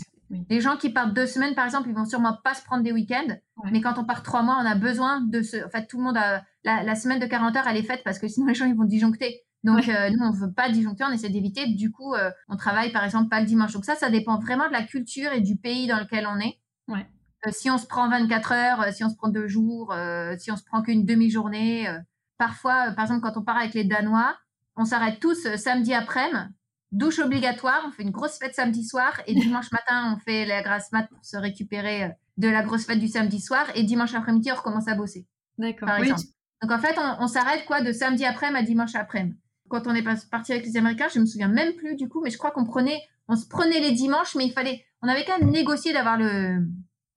les 0.50 0.62
gens 0.62 0.78
qui 0.78 0.92
partent 0.92 1.14
deux 1.14 1.26
semaines, 1.26 1.56
par 1.56 1.66
exemple, 1.66 1.90
ils 1.90 1.96
vont 1.96 2.06
sûrement 2.06 2.38
pas 2.44 2.54
se 2.54 2.64
prendre 2.64 2.84
des 2.84 2.92
week-ends. 2.92 3.36
Mais 3.72 3.82
quand 3.82 3.98
on 3.98 4.04
part 4.04 4.24
trois 4.24 4.44
mois, 4.44 4.60
on 4.62 4.66
a 4.66 4.76
besoin 4.76 5.22
de 5.22 5.42
se. 5.42 5.64
En 5.66 5.70
fait, 5.70 5.88
tout 5.88 5.98
le 5.98 6.04
monde 6.04 6.18
a. 6.18 6.44
La, 6.66 6.84
la, 6.84 6.96
semaine 6.96 7.20
de 7.20 7.26
40 7.26 7.56
heures, 7.56 7.68
elle 7.68 7.78
est 7.78 7.84
faite 7.84 8.02
parce 8.04 8.20
que 8.20 8.28
sinon 8.28 8.48
les 8.48 8.54
gens 8.54 8.66
ils 8.66 8.76
vont 8.76 8.84
disjoncter. 8.84 9.44
Donc, 9.64 9.90
euh, 9.90 10.10
nous, 10.10 10.26
on 10.26 10.32
veut 10.32 10.52
pas 10.52 10.70
disjoncter, 10.70 11.04
on 11.04 11.12
essaie 11.12 11.30
d'éviter. 11.30 11.68
Du 11.68 11.92
coup, 11.92 12.14
euh, 12.14 12.32
on 12.48 12.56
travaille, 12.56 12.92
par 12.92 13.04
exemple, 13.04 13.30
pas 13.30 13.42
le 13.42 13.46
dimanche. 13.46 13.74
Donc, 13.74 13.86
ça, 13.86 13.96
ça 13.96 14.10
dépend 14.10 14.40
vraiment 14.40 14.68
de 14.68 14.74
la 14.74 14.84
culture 14.84 15.34
et 15.34 15.42
du 15.42 15.58
pays 15.58 15.88
dans 15.88 16.00
lequel 16.00 16.28
on 16.28 16.40
est. 16.40 16.60
Ouais. 16.88 17.06
Euh, 17.46 17.52
si 17.52 17.70
on 17.70 17.78
se 17.78 17.86
prend 17.86 18.10
24 18.10 18.52
heures, 18.54 18.94
si 18.94 19.04
on 19.04 19.10
se 19.10 19.16
prend 19.16 19.30
deux 19.30 19.48
jours, 19.48 19.94
si 20.38 20.52
on 20.52 20.56
se 20.56 20.64
prend 20.64 20.82
qu'une 20.82 21.06
demi-journée. 21.06 21.88
parfois, 22.38 22.92
par 22.92 23.06
exemple, 23.06 23.22
quand 23.22 23.38
on 23.38 23.44
part 23.44 23.58
avec 23.58 23.74
les 23.74 23.84
Danois, 23.84 24.38
on 24.76 24.86
s'arrête 24.86 25.20
tous 25.20 25.56
samedi 25.56 25.94
après-midi, 25.94 26.54
douche 26.92 27.20
obligatoire, 27.20 27.84
on 27.86 27.92
fait 27.92 28.04
une 28.04 28.12
grosse 28.12 28.38
fête 28.40 28.56
samedi 28.56 28.86
soir 28.86 29.22
et 29.28 29.34
dimanche 29.36 29.72
matin, 29.72 30.16
on 30.16 30.20
fait 30.20 30.46
la 30.46 30.62
grasse 30.62 30.92
mat 30.94 31.08
pour 31.10 31.24
se 31.24 31.36
récupérer 31.36 32.12
de 32.38 32.48
la 32.48 32.64
grosse 32.64 32.86
fête 32.86 33.00
du 33.00 33.10
samedi 33.10 33.42
soir 33.42 33.68
et 33.76 33.84
dimanche 33.84 34.14
après-midi, 34.14 34.52
on 34.54 34.56
recommence 34.56 34.88
à 34.88 34.96
bosser. 34.96 35.28
D'accord. 35.58 35.90
Oui. 36.00 36.12
Donc, 36.62 36.72
en 36.72 36.80
fait, 36.80 36.98
on, 36.98 37.24
on 37.24 37.28
s'arrête 37.28 37.66
quoi 37.66 37.82
de 37.82 37.92
samedi 37.92 38.26
après-midi 38.26 38.60
à 38.60 38.64
dimanche 38.64 38.96
après-midi? 38.96 39.38
Quand 39.70 39.88
on 39.88 39.96
est 39.96 40.04
parti 40.30 40.52
avec 40.52 40.66
les 40.66 40.78
Américains, 40.78 41.08
je 41.14 41.20
me 41.20 41.26
souviens 41.26 41.48
même 41.48 41.74
plus 41.76 41.96
du 41.96 42.10
coup, 42.10 42.22
mais 42.24 42.30
je 42.30 42.38
crois 42.38 42.52
qu'on 42.52 42.66
prenait, 42.66 43.02
on 43.28 43.36
se 43.36 43.48
prenait 43.48 43.80
les 43.80 43.92
dimanches, 43.92 44.36
mais 44.36 44.46
il 44.46 44.52
fallait, 44.52 44.86
on 45.02 45.08
avait 45.08 45.26
quand 45.26 45.40
même 45.40 45.50
négocié 45.50 45.94
d'avoir 45.94 46.18
le, 46.18 46.66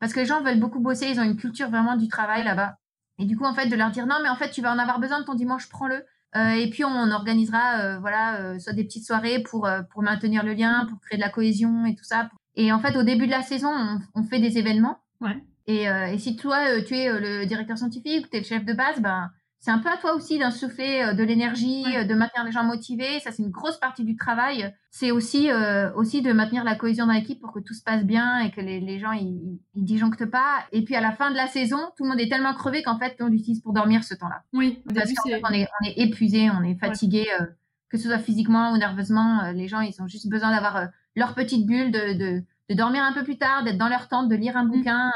parce 0.02 0.12
que 0.12 0.18
les 0.18 0.26
gens 0.26 0.42
veulent 0.42 0.58
beaucoup 0.58 0.80
bosser, 0.80 1.06
ils 1.10 1.20
ont 1.20 1.22
une 1.22 1.36
culture 1.36 1.70
vraiment 1.70 1.96
du 1.96 2.08
travail 2.08 2.42
là-bas. 2.42 2.76
Et 3.18 3.24
du 3.24 3.36
coup, 3.36 3.44
en 3.44 3.54
fait, 3.54 3.68
de 3.68 3.76
leur 3.76 3.92
dire 3.92 4.06
non, 4.06 4.16
mais 4.20 4.28
en 4.28 4.34
fait, 4.34 4.50
tu 4.50 4.60
vas 4.60 4.72
en 4.72 4.78
avoir 4.78 4.98
besoin 4.98 5.20
de 5.20 5.24
ton 5.24 5.34
dimanche, 5.34 5.68
prends-le. 5.68 6.04
Euh, 6.34 6.54
et 6.54 6.68
puis 6.70 6.84
on 6.84 7.10
organisera, 7.10 7.78
euh, 7.78 7.98
voilà, 8.00 8.40
euh, 8.40 8.58
soit 8.58 8.72
des 8.72 8.82
petites 8.82 9.06
soirées 9.06 9.44
pour 9.44 9.68
pour 9.90 10.02
maintenir 10.02 10.42
le 10.42 10.54
lien, 10.54 10.86
pour 10.88 10.98
créer 11.00 11.18
de 11.18 11.22
la 11.22 11.28
cohésion 11.28 11.86
et 11.86 11.94
tout 11.94 12.02
ça. 12.02 12.30
Et 12.56 12.72
en 12.72 12.80
fait, 12.80 12.96
au 12.96 13.04
début 13.04 13.26
de 13.26 13.30
la 13.30 13.42
saison, 13.42 13.70
on, 14.14 14.24
fait 14.24 14.40
des 14.40 14.58
événements. 14.58 14.98
Ouais. 15.20 15.36
Et, 15.68 15.84
et 15.84 16.18
si 16.18 16.34
toi, 16.34 16.82
tu 16.82 16.96
es 16.96 17.08
le 17.20 17.46
directeur 17.46 17.78
scientifique, 17.78 18.28
tu 18.28 18.36
es 18.36 18.40
le 18.40 18.46
chef 18.46 18.64
de 18.64 18.72
base, 18.72 19.00
ben 19.00 19.30
c'est 19.62 19.70
un 19.70 19.78
peu 19.78 19.88
à 19.88 19.96
toi 19.96 20.14
aussi 20.14 20.40
d'insuffler 20.40 21.02
euh, 21.02 21.12
de 21.14 21.22
l'énergie, 21.22 21.84
euh, 21.96 22.02
de 22.02 22.14
maintenir 22.14 22.42
les 22.42 22.50
gens 22.50 22.64
motivés. 22.64 23.20
Ça, 23.20 23.30
c'est 23.30 23.44
une 23.44 23.50
grosse 23.50 23.78
partie 23.78 24.02
du 24.02 24.16
travail. 24.16 24.74
C'est 24.90 25.12
aussi, 25.12 25.52
euh, 25.52 25.94
aussi 25.94 26.20
de 26.20 26.32
maintenir 26.32 26.64
la 26.64 26.74
cohésion 26.74 27.06
dans 27.06 27.12
l'équipe 27.12 27.40
pour 27.40 27.52
que 27.52 27.60
tout 27.60 27.72
se 27.72 27.82
passe 27.84 28.02
bien 28.02 28.40
et 28.40 28.50
que 28.50 28.60
les, 28.60 28.80
les 28.80 28.98
gens, 28.98 29.12
ils, 29.12 29.60
ils 29.76 29.84
disjonctent 29.84 30.26
pas. 30.26 30.64
Et 30.72 30.82
puis, 30.82 30.96
à 30.96 31.00
la 31.00 31.12
fin 31.12 31.30
de 31.30 31.36
la 31.36 31.46
saison, 31.46 31.78
tout 31.96 32.02
le 32.02 32.10
monde 32.10 32.18
est 32.18 32.28
tellement 32.28 32.54
crevé 32.54 32.82
qu'en 32.82 32.98
fait, 32.98 33.16
on 33.20 33.28
l'utilise 33.28 33.60
pour 33.60 33.72
dormir 33.72 34.02
ce 34.02 34.14
temps-là. 34.16 34.42
Oui, 34.52 34.82
parce 34.92 35.12
qu'en 35.14 35.28
fait, 35.28 35.40
on 35.48 35.52
est, 35.52 35.68
on 35.80 35.86
est 35.86 35.94
épuisé, 35.96 36.50
on 36.50 36.64
est 36.64 36.74
fatigué, 36.74 37.24
que 37.88 37.98
ce 37.98 38.08
soit 38.08 38.18
physiquement 38.18 38.72
ou 38.72 38.78
nerveusement. 38.78 39.52
les 39.52 39.68
gens, 39.68 39.80
ils 39.80 39.94
ont 40.02 40.08
juste 40.08 40.28
besoin 40.28 40.50
d'avoir 40.50 40.88
leur 41.14 41.36
petite 41.36 41.68
bulle, 41.68 41.92
de, 41.92 42.14
de, 42.18 42.42
de, 42.68 42.74
dormir 42.74 43.04
un 43.04 43.12
peu 43.12 43.22
plus 43.22 43.38
tard, 43.38 43.62
d'être 43.62 43.78
dans 43.78 43.88
leur 43.88 44.08
tente, 44.08 44.28
de 44.28 44.34
lire 44.34 44.56
un 44.56 44.64
mmh. 44.64 44.70
bouquin, 44.70 45.12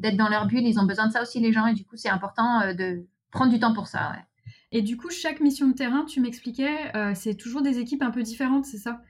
d'être 0.00 0.16
dans 0.16 0.30
leur 0.30 0.46
bulle. 0.46 0.66
Ils 0.66 0.80
ont 0.80 0.86
besoin 0.86 1.08
de 1.08 1.12
ça 1.12 1.20
aussi, 1.20 1.40
les 1.40 1.52
gens. 1.52 1.66
Et 1.66 1.74
du 1.74 1.84
coup, 1.84 1.96
c'est 1.96 2.08
important 2.08 2.72
de 2.72 3.04
prendre 3.32 3.50
du 3.50 3.58
temps 3.58 3.74
pour 3.74 3.88
ça, 3.88 4.12
ouais. 4.12 4.24
Et 4.72 4.80
du 4.80 4.96
coup, 4.96 5.10
chaque 5.10 5.40
mission 5.40 5.68
de 5.68 5.74
terrain, 5.74 6.04
tu 6.06 6.20
m'expliquais, 6.20 6.96
euh, 6.96 7.12
c'est 7.14 7.34
toujours 7.34 7.60
des 7.60 7.78
équipes 7.78 8.02
un 8.02 8.10
peu 8.10 8.22
différentes, 8.22 8.64
c'est 8.64 8.78
ça? 8.78 9.02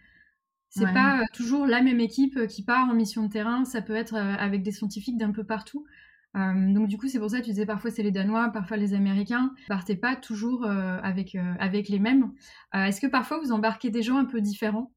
C'est 0.70 0.90
pas 0.92 1.20
euh, 1.20 1.24
toujours 1.34 1.66
la 1.66 1.82
même 1.82 2.00
équipe 2.00 2.36
euh, 2.38 2.46
qui 2.46 2.64
part 2.64 2.88
en 2.88 2.94
mission 2.94 3.24
de 3.24 3.28
terrain, 3.30 3.66
ça 3.66 3.82
peut 3.82 3.94
être 3.94 4.14
avec 4.14 4.62
des 4.62 4.72
scientifiques 4.72 5.18
d'un 5.18 5.30
peu 5.30 5.44
partout. 5.44 5.86
donc 6.34 6.88
du 6.88 6.96
coup, 6.96 7.08
c'est 7.08 7.18
pour 7.18 7.30
ça 7.30 7.40
que 7.40 7.44
tu 7.44 7.50
disais 7.50 7.66
parfois 7.66 7.90
c'est 7.90 8.02
les 8.02 8.10
Danois, 8.10 8.48
parfois 8.48 8.76
les 8.76 8.94
Américains. 8.94 9.52
Partez 9.68 9.96
pas 9.96 10.16
toujours 10.16 10.66
avec, 10.66 11.36
avec 11.60 11.88
les 11.88 11.98
mêmes. 11.98 12.32
Est-ce 12.72 13.00
que 13.02 13.06
parfois 13.06 13.38
vous 13.38 13.52
embarquez 13.52 13.90
des 13.90 14.02
gens 14.02 14.16
un 14.16 14.24
peu 14.24 14.40
différents 14.40 14.90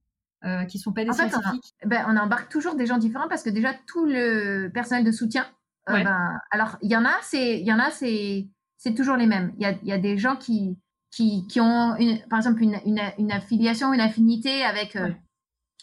qui 0.69 0.79
sont 0.79 0.93
pas 0.93 1.03
des 1.03 1.11
scientifiques 1.11 1.73
on, 1.83 1.89
ben, 1.89 2.05
on 2.07 2.15
embarque 2.15 2.49
toujours 2.49 2.75
des 2.75 2.85
gens 2.85 2.97
différents 2.97 3.27
parce 3.27 3.43
que 3.43 3.49
déjà 3.49 3.73
tout 3.85 4.05
le 4.05 4.69
personnel 4.69 5.03
de 5.03 5.11
soutien. 5.11 5.45
Ben, 5.87 6.39
alors 6.51 6.77
il 6.81 6.89
y 6.89 6.95
en 6.95 7.03
a, 7.03 7.13
c'est, 7.21 7.59
il 7.59 7.65
y 7.65 7.73
en 7.73 7.79
a, 7.79 7.91
c'est 7.91 8.47
c'est 8.77 8.93
toujours 8.93 9.15
les 9.15 9.27
mêmes. 9.27 9.53
Il 9.57 9.63
y 9.63 9.65
a, 9.65 9.71
il 9.81 9.87
y 9.87 9.93
a 9.93 9.97
des 9.97 10.17
gens 10.17 10.35
qui, 10.35 10.77
qui, 11.15 11.47
qui 11.47 11.61
ont, 11.61 11.95
une, 11.95 12.19
par 12.27 12.39
exemple, 12.39 12.61
une, 12.61 12.77
une, 12.85 13.01
une, 13.17 13.31
affiliation, 13.31 13.93
une 13.93 14.01
affinité 14.01 14.63
avec, 14.63 14.95
euh, 14.95 15.09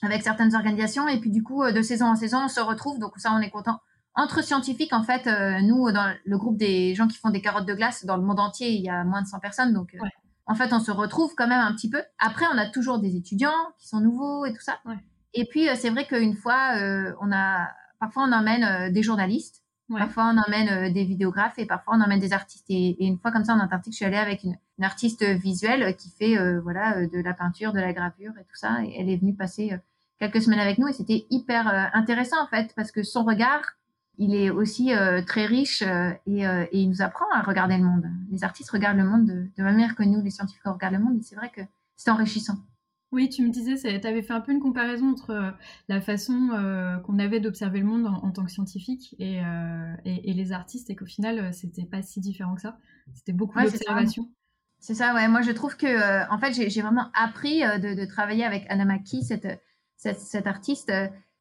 avec 0.02 0.22
certaines 0.22 0.54
organisations. 0.54 1.08
Et 1.08 1.18
puis, 1.20 1.30
du 1.30 1.42
coup, 1.42 1.62
euh, 1.62 1.72
de 1.72 1.80
saison 1.80 2.06
en 2.06 2.16
saison, 2.16 2.44
on 2.44 2.48
se 2.48 2.60
retrouve. 2.60 2.98
Donc, 2.98 3.12
ça, 3.16 3.32
on 3.32 3.40
est 3.40 3.50
content. 3.50 3.80
Entre 4.14 4.44
scientifiques, 4.44 4.92
en 4.92 5.02
fait, 5.02 5.26
euh, 5.26 5.60
nous, 5.62 5.90
dans 5.90 6.14
le 6.24 6.38
groupe 6.38 6.58
des 6.58 6.94
gens 6.94 7.08
qui 7.08 7.16
font 7.16 7.30
des 7.30 7.40
carottes 7.40 7.66
de 7.66 7.74
glace, 7.74 8.04
dans 8.04 8.16
le 8.16 8.22
monde 8.22 8.40
entier, 8.40 8.72
il 8.72 8.82
y 8.82 8.90
a 8.90 9.04
moins 9.04 9.22
de 9.22 9.26
100 9.26 9.40
personnes. 9.40 9.72
Donc, 9.72 9.96
en 10.46 10.54
fait, 10.54 10.72
on 10.72 10.80
se 10.80 10.90
retrouve 10.90 11.34
quand 11.34 11.48
même 11.48 11.60
un 11.60 11.72
petit 11.72 11.88
peu. 11.88 12.02
Après, 12.18 12.44
on 12.52 12.58
a 12.58 12.66
toujours 12.66 12.98
des 12.98 13.16
étudiants 13.16 13.50
qui 13.78 13.88
sont 13.88 14.00
nouveaux 14.00 14.44
et 14.44 14.52
tout 14.52 14.60
ça. 14.60 14.80
Et 15.32 15.46
puis, 15.46 15.66
c'est 15.76 15.88
vrai 15.88 16.06
qu'une 16.06 16.34
fois, 16.34 16.74
on 17.22 17.32
a, 17.32 17.68
parfois, 18.00 18.24
on 18.24 18.32
emmène 18.32 18.92
des 18.92 19.02
journalistes 19.02 19.61
Parfois, 19.88 20.32
on 20.34 20.38
emmène 20.38 20.68
euh, 20.68 20.92
des 20.92 21.04
vidéographes 21.04 21.58
et 21.58 21.66
parfois, 21.66 21.94
on 21.96 22.00
emmène 22.00 22.20
des 22.20 22.32
artistes. 22.32 22.64
Et, 22.68 23.04
une 23.04 23.18
fois, 23.18 23.30
comme 23.30 23.44
ça, 23.44 23.54
en 23.54 23.60
Antarctique, 23.60 23.92
je 23.92 23.96
suis 23.96 24.04
allée 24.04 24.16
avec 24.16 24.42
une, 24.44 24.56
artiste 24.82 25.22
visuelle 25.22 25.94
qui 25.96 26.10
fait 26.10 26.36
euh, 26.36 26.60
voilà, 26.60 26.96
euh, 26.96 27.06
de 27.06 27.20
la 27.20 27.34
peinture, 27.34 27.72
de 27.72 27.78
la 27.78 27.92
gravure 27.92 28.32
et 28.40 28.44
tout 28.44 28.56
ça. 28.56 28.82
Et 28.84 28.96
elle 28.98 29.08
est 29.08 29.16
venue 29.16 29.34
passer 29.34 29.78
quelques 30.18 30.42
semaines 30.42 30.58
avec 30.58 30.78
nous 30.78 30.88
et 30.88 30.92
c'était 30.92 31.24
hyper 31.30 31.90
intéressant, 31.94 32.42
en 32.42 32.48
fait, 32.48 32.72
parce 32.74 32.90
que 32.90 33.04
son 33.04 33.22
regard, 33.22 33.62
il 34.18 34.34
est 34.34 34.50
aussi 34.50 34.90
très 35.26 35.46
riche 35.46 35.82
et, 35.82 36.44
il 36.72 36.88
nous 36.88 37.00
apprend 37.00 37.26
à 37.32 37.42
regarder 37.42 37.76
le 37.76 37.84
monde. 37.84 38.06
Les 38.30 38.42
artistes 38.42 38.70
regardent 38.70 38.98
le 38.98 39.04
monde 39.04 39.26
de, 39.26 39.48
la 39.56 39.64
manière 39.64 39.94
que 39.94 40.02
nous, 40.02 40.20
les 40.20 40.30
scientifiques, 40.30 40.64
regardent 40.64 40.94
le 40.94 41.00
monde. 41.00 41.18
Et 41.18 41.22
c'est 41.22 41.36
vrai 41.36 41.50
que 41.54 41.60
c'est 41.96 42.10
enrichissant. 42.10 42.56
Oui, 43.12 43.28
tu 43.28 43.42
me 43.42 43.50
disais, 43.50 43.76
tu 43.76 44.06
avais 44.06 44.22
fait 44.22 44.32
un 44.32 44.40
peu 44.40 44.52
une 44.52 44.60
comparaison 44.60 45.10
entre 45.10 45.30
euh, 45.30 45.50
la 45.88 46.00
façon 46.00 46.48
euh, 46.52 46.96
qu'on 47.00 47.18
avait 47.18 47.40
d'observer 47.40 47.80
le 47.80 47.84
monde 47.84 48.06
en, 48.06 48.30
tant 48.30 48.42
que 48.42 48.50
scientifique 48.50 49.14
euh, 49.20 49.94
et, 50.06 50.30
et, 50.30 50.32
les 50.32 50.52
artistes, 50.52 50.88
et 50.88 50.96
qu'au 50.96 51.04
final, 51.04 51.52
c'était 51.52 51.84
pas 51.84 52.00
si 52.00 52.20
différent 52.20 52.54
que 52.54 52.62
ça. 52.62 52.78
C'était 53.12 53.34
beaucoup 53.34 53.60
d'observation. 53.60 54.30
C'est 54.80 54.94
ça, 54.94 55.14
ouais. 55.14 55.28
Moi, 55.28 55.42
je 55.42 55.52
trouve 55.52 55.76
que, 55.76 56.32
en 56.32 56.38
fait, 56.38 56.54
j'ai 56.54 56.80
vraiment 56.80 57.10
appris 57.12 57.60
de, 57.60 58.04
travailler 58.06 58.44
avec 58.44 58.64
Anna 58.70 58.86
Maki, 58.86 59.22
cette, 59.22 59.60
cette, 59.96 60.46
artiste. 60.46 60.90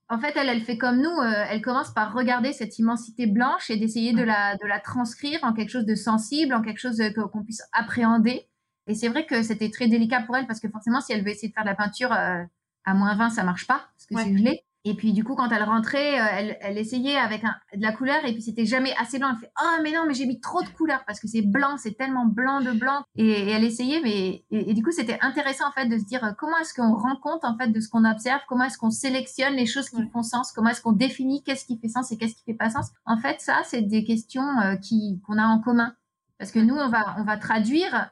En 0.10 0.19
fait, 0.19 0.34
elle, 0.36 0.49
elle 0.49 0.62
fait 0.62 0.77
comme 0.77 1.01
nous. 1.01 1.21
elle 1.21 1.62
commence 1.62 1.91
par 1.91 2.13
regarder 2.13 2.51
cette 2.51 2.77
immensité 2.79 3.27
blanche 3.27 3.69
et 3.69 3.77
d'essayer 3.77 4.12
de 4.12 4.21
la, 4.21 4.57
de 4.57 4.67
la 4.67 4.79
transcrire 4.79 5.39
en 5.41 5.53
quelque 5.53 5.69
chose 5.69 5.86
de 5.86 5.95
sensible, 5.95 6.53
en 6.53 6.62
quelque 6.62 6.79
chose 6.79 7.01
qu'on 7.31 7.43
puisse 7.43 7.63
appréhender. 7.71 8.50
Et 8.87 8.95
c'est 8.95 9.09
vrai 9.09 9.25
que 9.25 9.43
c'était 9.43 9.69
très 9.69 9.87
délicat 9.87 10.21
pour 10.21 10.35
elle 10.35 10.47
parce 10.47 10.59
que 10.59 10.69
forcément, 10.69 11.01
si 11.01 11.13
elle 11.13 11.23
veut 11.23 11.29
essayer 11.29 11.49
de 11.49 11.53
faire 11.53 11.63
de 11.63 11.69
la 11.69 11.75
peinture 11.75 12.11
euh, 12.11 12.43
à 12.85 12.93
moins 12.93 13.15
20, 13.15 13.29
ça 13.29 13.43
marche 13.43 13.67
pas 13.67 13.85
parce 13.95 14.05
que 14.07 14.17
c'est 14.17 14.37
gelé. 14.37 14.63
Et 14.83 14.95
puis 14.95 15.13
du 15.13 15.23
coup, 15.23 15.35
quand 15.35 15.49
elle 15.49 15.61
rentrait, 15.61 16.19
euh, 16.19 16.25
elle, 16.31 16.57
elle, 16.59 16.77
essayait 16.79 17.15
avec 17.15 17.43
un, 17.43 17.55
de 17.75 17.83
la 17.83 17.91
couleur 17.91 18.25
et 18.25 18.33
puis 18.33 18.41
c'était 18.41 18.65
jamais 18.65 18.91
assez 18.97 19.19
blanc. 19.19 19.29
Elle 19.33 19.39
fait 19.39 19.51
oh 19.61 19.81
mais 19.83 19.91
non 19.91 20.05
mais 20.07 20.15
j'ai 20.15 20.25
mis 20.25 20.39
trop 20.39 20.63
de 20.63 20.69
couleur 20.69 21.03
parce 21.05 21.19
que 21.19 21.27
c'est 21.27 21.43
blanc, 21.43 21.77
c'est 21.77 21.95
tellement 21.95 22.25
blanc 22.25 22.61
de 22.61 22.71
blanc. 22.71 23.03
Et, 23.15 23.51
elle 23.51 23.63
essayait 23.63 24.01
mais 24.01 24.43
et, 24.49 24.73
du 24.73 24.81
coup 24.81 24.91
c'était 24.91 25.19
intéressant 25.21 25.67
en 25.67 25.71
fait 25.71 25.87
de 25.87 25.99
se 25.99 26.05
dire 26.05 26.23
euh, 26.23 26.31
comment 26.35 26.57
est-ce 26.57 26.73
qu'on 26.73 26.95
rend 26.95 27.15
compte 27.15 27.45
en 27.45 27.55
fait 27.57 27.67
de 27.67 27.79
ce 27.79 27.89
qu'on 27.89 28.05
observe, 28.05 28.41
comment 28.47 28.63
est-ce 28.63 28.79
qu'on 28.79 28.89
sélectionne 28.89 29.53
les 29.53 29.67
choses 29.67 29.87
qui 29.89 30.01
font 30.09 30.23
sens, 30.23 30.51
comment 30.51 30.69
est-ce 30.69 30.81
qu'on 30.81 30.93
définit 30.93 31.43
qu'est-ce 31.43 31.65
qui 31.65 31.77
fait 31.77 31.89
sens 31.89 32.11
et 32.11 32.17
qu'est-ce 32.17 32.33
qui 32.33 32.43
fait 32.43 32.55
pas 32.55 32.71
sens? 32.71 32.87
En 33.05 33.17
fait 33.17 33.39
ça 33.39 33.61
c'est 33.65 33.83
des 33.83 34.03
questions 34.03 34.47
qui 34.81 35.21
qu'on 35.27 35.37
a 35.37 35.45
en 35.45 35.59
commun 35.59 35.93
parce 36.39 36.51
que 36.51 36.59
nous 36.59 36.75
on 36.75 36.89
va 36.89 37.15
on 37.19 37.23
va 37.23 37.37
traduire 37.37 38.09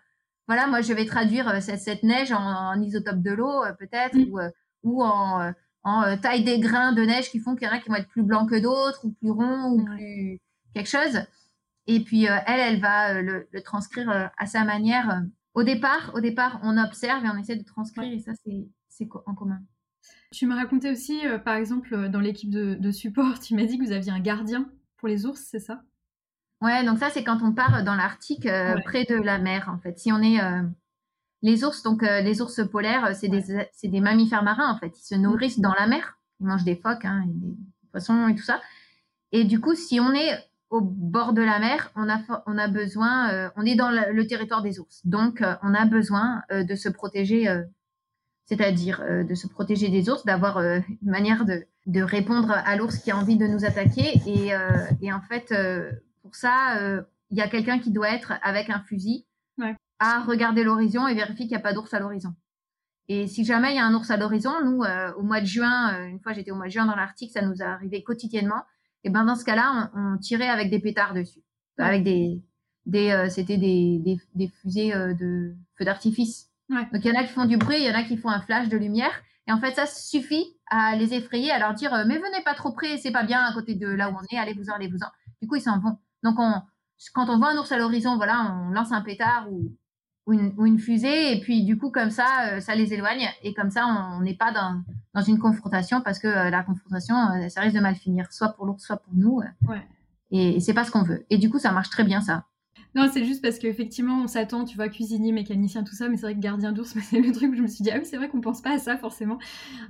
voilà, 0.49 0.65
moi 0.65 0.81
je 0.81 0.91
vais 0.93 1.05
traduire 1.05 1.47
euh, 1.47 1.59
cette, 1.61 2.01
neige 2.01 2.31
en, 2.31 2.81
isotope 2.81 3.21
de 3.21 3.29
l'eau 3.29 3.63
euh, 3.63 3.71
peut-être 3.73 4.17
mm. 4.17 4.31
ou, 4.31 4.39
euh, 4.39 4.49
ou, 4.81 5.03
en, 5.03 5.53
taille 6.23 6.43
des 6.43 6.59
grains 6.59 6.91
de 6.91 7.03
neige 7.03 7.29
qui 7.29 7.39
font 7.39 7.55
qu'il 7.55 7.67
y 7.67 7.69
en 7.69 7.73
a 7.73 7.77
qui 7.77 7.87
vont 7.87 7.95
être 7.95 8.09
plus 8.09 8.23
blancs 8.23 8.49
que 8.49 8.59
d'autres 8.59 9.05
ou 9.05 9.11
plus 9.11 9.29
ronds 9.29 9.73
ou 9.73 9.85
plus 9.85 10.39
quelque 10.73 10.89
chose. 10.89 11.21
Et 11.85 11.99
puis 11.99 12.25
elle, 12.25 12.41
elle 12.47 12.81
va 12.81 13.21
le, 13.21 13.47
transcrire 13.63 14.31
à 14.35 14.45
sa 14.47 14.65
manière. 14.65 15.23
Au 15.53 15.61
départ, 15.61 16.11
au 16.15 16.19
départ, 16.19 16.59
on 16.63 16.77
observe 16.77 17.23
et 17.25 17.29
on 17.29 17.37
essaie 17.37 17.55
de 17.55 17.63
transcrire 17.63 18.11
et 18.11 18.19
ça, 18.19 18.31
c'est 18.43 19.07
en 19.25 19.35
commun. 19.35 19.61
Tu 20.31 20.47
me 20.47 20.55
racontais 20.55 20.91
aussi, 20.91 21.21
par 21.45 21.55
exemple, 21.55 22.09
dans 22.09 22.21
l'équipe 22.21 22.49
de, 22.49 22.91
support, 22.91 23.39
tu 23.43 23.55
m'as 23.55 23.65
dit 23.65 23.77
que 23.77 23.85
vous 23.85 23.91
aviez 23.91 24.11
un 24.11 24.19
gardien 24.19 24.69
pour 24.97 25.07
les 25.07 25.25
ours, 25.25 25.41
c'est 25.41 25.59
ça? 25.59 25.83
Ouais, 26.61 26.83
donc 26.83 26.99
ça, 26.99 27.09
c'est 27.09 27.23
quand 27.23 27.39
on 27.41 27.53
part 27.53 27.83
dans 27.83 27.95
l'Arctique, 27.95 28.47
près 28.85 29.05
de 29.05 29.15
la 29.15 29.37
mer, 29.39 29.69
en 29.73 29.77
fait. 29.79 29.97
Si 29.97 30.11
on 30.11 30.21
est 30.21 30.39
les 31.41 31.63
ours, 31.63 31.83
donc 31.83 32.03
euh, 32.03 32.21
les 32.21 32.41
ours 32.41 32.61
polaires, 32.69 33.05
euh, 33.05 33.13
c'est 33.13 33.29
des, 33.89 34.01
mammifères 34.01 34.43
marins 34.43 34.71
en 34.71 34.77
fait. 34.77 34.97
Ils 34.97 35.05
se 35.05 35.15
nourrissent 35.15 35.59
dans 35.59 35.73
la 35.73 35.87
mer. 35.87 36.17
Ils 36.39 36.47
mangent 36.47 36.63
des 36.63 36.75
phoques, 36.75 37.05
hein, 37.05 37.23
des 37.27 37.55
poissons 37.91 38.27
et 38.27 38.35
tout 38.35 38.43
ça. 38.43 38.61
Et 39.31 39.43
du 39.43 39.59
coup, 39.59 39.75
si 39.75 39.99
on 39.99 40.13
est 40.13 40.37
au 40.69 40.81
bord 40.81 41.33
de 41.33 41.41
la 41.41 41.59
mer, 41.59 41.91
on 41.95 42.09
a, 42.09 42.19
on 42.45 42.57
a 42.57 42.67
besoin, 42.67 43.31
euh, 43.31 43.49
on 43.55 43.65
est 43.65 43.75
dans 43.75 43.89
le, 43.89 44.27
territoire 44.27 44.61
des 44.61 44.79
ours. 44.79 45.05
Donc, 45.05 45.43
on 45.63 45.73
a 45.73 45.85
besoin 45.85 46.43
de 46.51 46.75
se 46.75 46.89
protéger, 46.89 47.47
c'est-à-dire 48.45 49.03
de 49.27 49.35
se 49.35 49.47
protéger 49.47 49.89
des 49.89 50.09
ours, 50.09 50.25
d'avoir 50.25 50.59
une 50.59 50.85
manière 51.01 51.45
de, 51.45 51.65
de, 51.87 52.01
répondre 52.01 52.51
à 52.51 52.75
l'ours 52.75 52.99
qui 52.99 53.09
a 53.09 53.17
envie 53.17 53.35
de 53.35 53.47
nous 53.47 53.65
attaquer. 53.65 54.21
Et, 54.27 54.51
et 55.01 55.11
en 55.11 55.21
fait, 55.21 55.51
pour 56.21 56.35
ça, 56.35 57.03
il 57.29 57.37
y 57.37 57.41
a 57.41 57.47
quelqu'un 57.47 57.79
qui 57.79 57.91
doit 57.91 58.09
être 58.09 58.33
avec 58.41 58.69
un 58.69 58.79
fusil 58.79 59.25
à 59.99 60.21
regarder 60.21 60.63
l'horizon 60.63 61.07
et 61.07 61.13
vérifier 61.13 61.45
qu'il 61.45 61.55
n'y 61.55 61.57
a 61.57 61.59
pas 61.61 61.73
d'ours 61.73 61.93
à 61.93 61.99
l'horizon. 61.99 62.33
Et 63.09 63.27
si 63.27 63.43
jamais 63.43 63.73
il 63.73 63.75
y 63.75 63.79
a 63.79 63.85
un 63.85 63.93
ours 63.93 64.09
à 64.11 64.17
l'horizon, 64.17 64.51
nous, 64.63 64.83
euh, 64.83 65.11
au 65.15 65.23
mois 65.23 65.41
de 65.41 65.45
juin, 65.45 65.93
euh, 65.93 66.05
une 66.05 66.19
fois 66.19 66.31
j'étais 66.31 66.51
au 66.51 66.55
mois 66.55 66.67
de 66.67 66.71
juin 66.71 66.85
dans 66.85 66.95
l'Arctique, 66.95 67.31
ça 67.31 67.41
nous 67.41 67.61
arrivé 67.61 68.03
quotidiennement. 68.03 68.63
Et 69.03 69.09
ben 69.09 69.25
dans 69.25 69.35
ce 69.35 69.43
cas-là, 69.43 69.91
on, 69.95 70.17
tirait 70.17 70.47
avec 70.47 70.69
des 70.69 70.79
pétards 70.79 71.13
dessus, 71.15 71.41
avec 71.79 72.03
des, 72.03 72.41
des 72.85 73.09
euh, 73.09 73.27
c'était 73.29 73.57
des, 73.57 73.97
des, 73.99 74.21
des, 74.35 74.47
fusées 74.47 74.91
de 74.91 75.55
feux 75.75 75.85
d'artifice. 75.85 76.51
Donc 76.69 77.03
il 77.03 77.07
y 77.07 77.11
en 77.11 77.19
a 77.19 77.23
qui 77.23 77.33
font 77.33 77.45
du 77.45 77.57
bruit, 77.57 77.77
il 77.79 77.87
y 77.87 77.89
en 77.89 77.95
a 77.95 78.03
qui 78.03 78.15
font 78.15 78.29
un 78.29 78.41
flash 78.41 78.69
de 78.69 78.77
lumière. 78.77 79.11
Et 79.47 79.51
en 79.51 79.59
fait, 79.59 79.73
ça 79.73 79.87
suffit 79.87 80.45
à 80.69 80.95
les 80.95 81.15
effrayer, 81.15 81.49
à 81.49 81.57
leur 81.57 81.73
dire 81.73 81.91
mais 82.05 82.17
venez 82.17 82.43
pas 82.45 82.53
trop 82.53 82.71
près, 82.71 82.97
c'est 82.97 83.11
pas 83.11 83.23
bien 83.23 83.41
à 83.41 83.53
côté 83.53 83.73
de 83.73 83.87
là 83.87 84.11
où 84.11 84.13
on 84.13 84.35
est, 84.35 84.37
allez-vous-en, 84.37 84.75
allez-vous-en. 84.75 85.07
Du 85.41 85.47
coup, 85.47 85.55
ils 85.55 85.61
s'en 85.61 85.79
vont. 85.79 85.97
Donc 86.23 86.35
on, 86.37 86.53
quand 87.13 87.29
on 87.29 87.37
voit 87.37 87.51
un 87.51 87.57
ours 87.57 87.71
à 87.71 87.77
l'horizon, 87.77 88.17
voilà, 88.17 88.55
on 88.63 88.71
lance 88.71 88.91
un 88.91 89.01
pétard 89.01 89.51
ou 89.51 89.75
ou 90.57 90.65
une, 90.65 90.79
fusée. 90.79 91.33
Et 91.33 91.39
puis, 91.39 91.63
du 91.63 91.77
coup, 91.77 91.91
comme 91.91 92.11
ça, 92.11 92.51
euh, 92.51 92.59
ça 92.59 92.75
les 92.75 92.93
éloigne. 92.93 93.27
Et 93.43 93.53
comme 93.53 93.71
ça, 93.71 93.85
on 93.87 94.21
n'est 94.21 94.35
pas 94.35 94.51
dans, 94.51 94.83
dans, 95.13 95.21
une 95.21 95.39
confrontation 95.39 96.01
parce 96.01 96.19
que 96.19 96.27
euh, 96.27 96.49
la 96.49 96.63
confrontation, 96.63 97.15
euh, 97.15 97.49
ça 97.49 97.61
risque 97.61 97.75
de 97.75 97.81
mal 97.81 97.95
finir, 97.95 98.31
soit 98.31 98.49
pour 98.49 98.65
l'ours, 98.65 98.83
soit 98.83 98.97
pour 98.97 99.13
nous. 99.15 99.41
Ouais. 99.67 99.87
Et, 100.31 100.59
c'est 100.59 100.73
pas 100.73 100.83
ce 100.83 100.91
qu'on 100.91 101.03
veut. 101.03 101.25
Et 101.29 101.37
du 101.37 101.49
coup, 101.49 101.59
ça 101.59 101.71
marche 101.71 101.89
très 101.89 102.03
bien, 102.03 102.21
ça. 102.21 102.45
Non, 102.95 103.07
c'est 103.11 103.23
juste 103.23 103.43
parce 103.43 103.59
qu'effectivement, 103.59 104.23
on 104.23 104.27
s'attend, 104.27 104.65
tu 104.65 104.75
vois, 104.75 104.89
cuisinier, 104.89 105.31
mécanicien, 105.31 105.83
tout 105.83 105.93
ça, 105.93 106.09
mais 106.09 106.17
c'est 106.17 106.23
vrai 106.23 106.33
que 106.33 106.39
gardien 106.39 106.71
d'ours, 106.71 106.95
c'est 107.09 107.21
le 107.21 107.31
truc 107.31 107.51
où 107.51 107.55
je 107.55 107.61
me 107.61 107.67
suis 107.67 107.83
dit, 107.83 107.91
ah 107.91 107.97
oui, 107.99 108.05
c'est 108.05 108.17
vrai 108.17 108.29
qu'on 108.29 108.41
pense 108.41 108.61
pas 108.61 108.73
à 108.73 108.77
ça 108.79 108.97
forcément. 108.97 109.37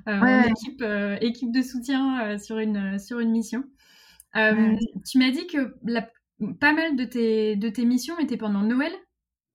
équipe, 0.07 0.83
équipe 1.21 1.51
de 1.51 1.61
soutien 1.61 2.37
sur, 2.37 2.59
une, 2.59 2.99
sur 2.99 3.19
une 3.19 3.31
mission. 3.31 3.63
Tu 4.33 5.17
m'as 5.17 5.31
dit 5.31 5.47
que 5.47 5.75
la, 5.83 6.07
pas 6.59 6.73
mal 6.73 6.95
de 6.95 7.03
tes, 7.05 7.55
de 7.55 7.69
tes 7.69 7.85
missions 7.85 8.17
étaient 8.19 8.37
pendant 8.37 8.61
Noël? 8.61 8.91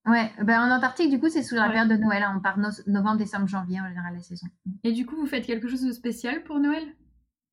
Ouais, 0.05 0.31
ben 0.43 0.61
en 0.61 0.75
Antarctique, 0.75 1.09
du 1.09 1.19
coup, 1.19 1.29
c'est 1.29 1.41
sous 1.41 1.55
la 1.55 1.67
période 1.67 1.89
de 1.89 1.95
Noël. 1.95 2.21
Hein. 2.23 2.35
On 2.37 2.41
part 2.41 2.59
novembre, 2.59 3.17
décembre, 3.17 3.47
janvier 3.47 3.81
en 3.81 3.87
général 3.87 4.13
la 4.13 4.21
saison. 4.21 4.47
Et 4.83 4.91
du 4.91 5.05
coup, 5.05 5.15
vous 5.15 5.25
faites 5.25 5.45
quelque 5.45 5.67
chose 5.67 5.83
de 5.83 5.91
spécial 5.91 6.43
pour 6.43 6.59
Noël? 6.59 6.83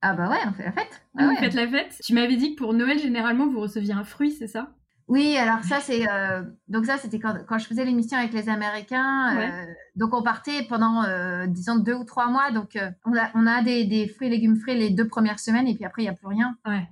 Ah 0.02 0.14
bah 0.14 0.28
ouais, 0.28 0.38
on 0.46 0.52
fait 0.52 0.64
la 0.64 0.72
fête. 0.72 1.02
Ah, 1.16 1.28
vous 1.28 1.36
faites 1.36 1.54
la 1.54 1.66
fête? 1.66 1.98
Tu 2.04 2.12
m'avais 2.12 2.36
dit 2.36 2.54
que 2.54 2.62
pour 2.62 2.74
Noël, 2.74 2.98
généralement, 2.98 3.46
vous 3.46 3.60
receviez 3.60 3.94
un 3.94 4.04
fruit, 4.04 4.32
c'est 4.32 4.48
ça? 4.48 4.74
Oui, 5.08 5.36
alors 5.36 5.62
ça, 5.64 5.80
c'est 5.80 6.08
euh, 6.08 6.42
donc 6.68 6.86
ça, 6.86 6.98
c'était 6.98 7.18
quand, 7.18 7.34
quand, 7.48 7.58
je 7.58 7.66
faisais 7.66 7.84
l'émission 7.84 8.18
avec 8.18 8.32
les 8.32 8.48
Américains. 8.48 9.36
Euh, 9.38 9.66
donc 9.96 10.14
on 10.14 10.22
partait 10.22 10.64
pendant, 10.68 11.04
euh, 11.04 11.46
disons, 11.46 11.76
deux 11.76 11.94
ou 11.94 12.04
trois 12.04 12.28
mois. 12.28 12.50
Donc 12.50 12.78
on 13.04 13.16
a, 13.16 13.30
on 13.34 13.46
a 13.46 13.62
des, 13.62 13.84
des 13.84 14.08
fruits 14.08 14.28
et 14.28 14.30
légumes 14.30 14.56
frais 14.56 14.74
les 14.74 14.90
deux 14.90 15.06
premières 15.06 15.40
semaines, 15.40 15.68
et 15.68 15.74
puis 15.74 15.84
après, 15.84 16.02
il 16.02 16.06
n'y 16.06 16.10
a 16.10 16.14
plus 16.14 16.28
rien. 16.28 16.56
Ouais. 16.66 16.88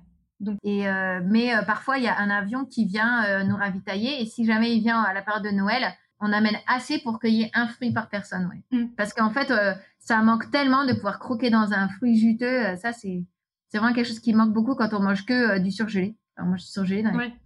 Et, 0.63 0.85
mais 1.23 1.51
parfois, 1.65 1.97
il 1.97 2.03
y 2.03 2.07
a 2.07 2.17
un 2.17 2.29
avion 2.29 2.65
qui 2.65 2.85
vient 2.85 3.43
nous 3.43 3.55
ravitailler. 3.55 4.21
Et 4.21 4.25
si 4.25 4.45
jamais 4.45 4.75
il 4.75 4.81
vient 4.81 5.01
à 5.01 5.13
la 5.13 5.21
période 5.21 5.43
de 5.43 5.51
Noël, 5.51 5.93
on 6.21 6.31
amène 6.31 6.57
assez 6.67 6.99
pour 6.99 7.19
qu'il 7.19 7.33
y 7.33 7.43
ait 7.43 7.51
un 7.53 7.67
fruit 7.67 7.91
par 7.91 8.07
personne. 8.07 8.47
Ouais. 8.47 8.79
Mm. 8.79 8.93
Parce 8.95 9.13
qu'en 9.13 9.31
fait, 9.31 9.51
euh, 9.51 9.73
ça 9.99 10.21
manque 10.21 10.49
tellement 10.51 10.85
de 10.85 10.93
pouvoir 10.93 11.19
croquer 11.19 11.49
dans 11.49 11.73
un 11.73 11.89
fruit 11.89 12.17
juteux. 12.17 12.67
Euh, 12.67 12.75
ça, 12.75 12.93
c'est 12.93 13.25
vraiment 13.73 13.93
quelque 13.93 14.07
chose 14.07 14.19
qui 14.19 14.33
manque 14.33 14.53
beaucoup 14.53 14.75
quand 14.75 14.93
on 14.93 15.01
mange 15.01 15.25
que 15.25 15.55
euh, 15.55 15.59
du 15.59 15.71
surgelé. 15.71 16.15
on 16.37 16.45
mange 16.45 16.61
du 16.61 16.67
surgelé. 16.67 17.03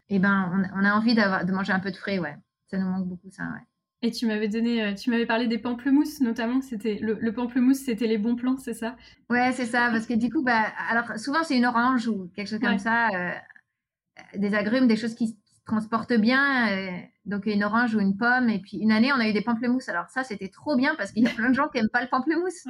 Et 0.10 0.20
ben, 0.20 0.70
on, 0.76 0.84
a 0.84 0.94
envie 0.94 1.16
de 1.16 1.52
manger 1.52 1.72
un 1.72 1.80
peu 1.80 1.92
de 1.92 1.96
frais. 1.96 2.20
Ouais. 2.20 2.36
Ça 2.68 2.78
nous 2.78 2.88
manque 2.88 3.08
beaucoup, 3.08 3.30
ça. 3.32 3.44
Ouais. 3.44 3.66
Et 4.06 4.12
tu 4.12 4.28
m'avais 4.28 4.48
donné, 4.48 4.94
tu 4.96 5.10
m'avais 5.10 5.26
parlé 5.26 5.48
des 5.48 5.58
pamplemousses, 5.58 6.22
notamment. 6.22 6.62
C'était 6.62 7.00
le, 7.02 7.32
pamplemousse, 7.34 7.80
c'était 7.80 8.08
les 8.08 8.18
bons 8.18 8.36
plans, 8.36 8.58
c'est 8.58 8.74
ça? 8.74 8.96
Ouais, 9.30 9.52
c'est 9.54 9.66
ça. 9.66 9.90
Parce 9.92 10.06
que 10.06 10.14
du 10.14 10.30
coup, 10.30 10.44
bah, 10.44 10.66
alors 10.90 11.18
souvent 11.18 11.44
c'est 11.44 11.58
une 11.58 11.66
orange 11.66 12.08
ou 12.08 12.30
quelque 12.36 12.50
chose 12.50 12.60
comme 12.60 12.78
ça, 12.80 13.10
des 14.36 14.54
agrumes, 14.54 14.88
des 14.88 14.96
choses 14.96 15.16
qui 15.16 15.38
transporte 15.66 16.14
bien. 16.14 16.70
Euh, 16.70 16.92
donc 17.26 17.48
une 17.48 17.64
orange 17.64 17.96
ou 17.96 18.00
une 18.00 18.18
pomme. 18.18 18.50
Et 18.50 18.60
puis 18.60 18.78
une 18.78 18.92
année, 18.92 19.12
on 19.14 19.20
a 19.20 19.28
eu 19.28 19.34
des 19.34 19.42
pamplemousses. 19.42 19.90
Alors 19.90 20.10
ça, 20.10 20.24
c'était 20.24 20.50
trop 20.50 20.76
bien 20.76 20.96
parce 20.96 21.12
qu'il 21.12 21.24
y 21.24 21.28
a 21.28 21.32
plein 21.32 21.50
de 21.50 21.56
gens 21.56 21.68
qui 21.68 21.78
n'aiment 21.80 21.90
pas 21.90 22.02
le 22.02 22.08
pamplemousse. 22.08 22.66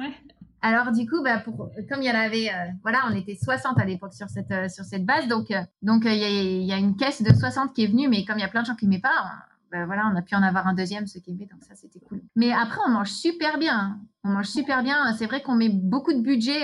Alors 0.62 0.90
du 0.92 1.08
coup, 1.08 1.22
bah, 1.22 1.38
pour, 1.38 1.70
comme 1.88 2.02
il 2.02 2.06
y 2.06 2.10
en 2.10 2.14
avait, 2.14 2.48
euh, 2.48 2.72
voilà, 2.82 3.00
on 3.08 3.14
était 3.14 3.36
60 3.36 3.78
à 3.78 3.84
l'époque 3.84 4.14
sur 4.14 4.28
cette, 4.28 4.50
euh, 4.50 4.68
sur 4.68 4.84
cette 4.84 5.04
base. 5.04 5.28
Donc 5.28 5.48
donc 5.82 6.04
il 6.06 6.64
y, 6.64 6.72
a, 6.72 6.78
une 6.78 6.96
caisse 6.96 7.22
de 7.22 7.32
60 7.32 7.74
qui 7.74 7.84
est 7.84 7.88
venue, 7.88 8.08
mais 8.08 8.24
comme 8.24 8.38
il 8.38 8.42
y 8.42 8.44
a 8.44 8.48
plein 8.48 8.62
de 8.62 8.66
gens 8.66 8.74
qui 8.74 8.86
n'aimaient 8.86 9.02
pas, 9.02 9.46
bah, 9.80 9.86
voilà, 9.86 10.10
on 10.12 10.16
a 10.16 10.22
pu 10.22 10.34
en 10.34 10.42
avoir 10.42 10.66
un 10.66 10.74
deuxième, 10.74 11.04
qui 11.04 11.22
aimaient. 11.28 11.46
Donc 11.46 11.62
ça, 11.62 11.74
c'était 11.74 12.00
cool. 12.00 12.22
Mais 12.34 12.52
après, 12.52 12.80
on 12.86 12.90
mange 12.90 13.10
super 13.10 13.58
bien. 13.58 13.98
On 14.24 14.30
mange 14.30 14.46
super 14.46 14.82
bien. 14.82 15.12
C'est 15.14 15.26
vrai 15.26 15.42
qu'on 15.42 15.54
met 15.54 15.70
beaucoup 15.70 16.12
de 16.12 16.20
budget 16.20 16.60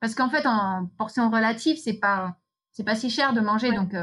parce 0.00 0.14
qu'en 0.14 0.28
fait, 0.28 0.46
en 0.46 0.86
portion 0.98 1.30
relative, 1.30 1.76
c'est 1.76 1.98
pas 1.98 2.36
c'est 2.72 2.84
pas 2.84 2.94
si 2.94 3.10
cher 3.10 3.32
de 3.32 3.40
manger. 3.40 3.72
Donc 3.72 3.94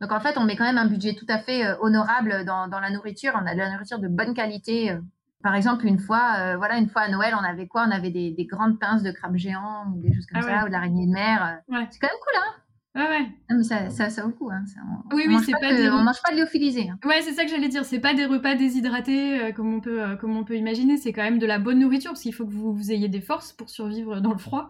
donc 0.00 0.12
en 0.12 0.20
fait, 0.20 0.36
on 0.36 0.44
met 0.44 0.54
quand 0.56 0.64
même 0.64 0.78
un 0.78 0.86
budget 0.86 1.14
tout 1.14 1.26
à 1.28 1.38
fait 1.38 1.64
euh, 1.64 1.76
honorable 1.80 2.44
dans, 2.44 2.66
la 2.68 2.90
nourriture. 2.90 3.32
On 3.34 3.46
a 3.46 3.54
de 3.54 3.58
la 3.58 3.70
nourriture 3.70 3.98
de 3.98 4.08
bonne 4.08 4.34
qualité. 4.34 4.90
Euh. 4.90 5.00
Par 5.42 5.54
exemple, 5.54 5.86
une 5.86 5.98
fois, 5.98 6.34
euh, 6.38 6.56
voilà, 6.56 6.76
une 6.76 6.88
fois 6.88 7.02
à 7.02 7.08
Noël, 7.08 7.34
on 7.38 7.44
avait 7.44 7.66
quoi? 7.66 7.86
On 7.86 7.90
avait 7.90 8.10
des, 8.10 8.34
grandes 8.50 8.78
pinces 8.78 9.02
de 9.02 9.10
crabe 9.10 9.36
géant 9.36 9.86
ou 9.94 10.02
des 10.02 10.12
choses 10.12 10.26
comme 10.26 10.42
ah 10.42 10.46
ça, 10.46 10.64
ou 10.64 10.66
de 10.66 10.72
l'araignée 10.72 11.06
de 11.06 11.12
mer. 11.12 11.60
C'est 11.68 11.98
quand 11.98 12.08
même 12.08 12.20
cool, 12.22 12.36
hein 12.36 12.63
Ouais, 12.94 13.08
ouais. 13.08 13.26
mais 13.50 13.62
ça, 13.64 13.90
ça, 13.90 14.08
ça 14.08 14.22
vaut 14.22 14.28
le 14.28 14.34
coup. 14.34 14.50
Hein. 14.50 14.64
on, 15.10 15.16
oui, 15.16 15.24
oui, 15.26 15.36
c'est 15.44 15.52
pas, 15.52 15.74
des... 15.74 15.88
on 15.88 16.02
mange 16.02 16.22
pas 16.22 16.32
de 16.32 16.38
lyophilisé. 16.38 16.88
Hein. 16.88 16.98
Ouais, 17.04 17.22
c'est 17.22 17.32
ça 17.32 17.44
que 17.44 17.50
j'allais 17.50 17.68
dire. 17.68 17.84
C'est 17.84 17.98
pas 17.98 18.14
des 18.14 18.24
repas 18.24 18.54
déshydratés 18.54 19.52
comme 19.54 19.74
on 19.74 19.80
peut, 19.80 20.16
comme 20.20 20.36
on 20.36 20.44
peut 20.44 20.56
imaginer. 20.56 20.96
C'est 20.96 21.12
quand 21.12 21.24
même 21.24 21.38
de 21.40 21.46
la 21.46 21.58
bonne 21.58 21.80
nourriture 21.80 22.12
parce 22.12 22.22
qu'il 22.22 22.34
faut 22.34 22.46
que 22.46 22.52
vous, 22.52 22.72
vous, 22.72 22.92
ayez 22.92 23.08
des 23.08 23.20
forces 23.20 23.52
pour 23.52 23.68
survivre 23.68 24.20
dans 24.20 24.32
le 24.32 24.38
froid. 24.38 24.68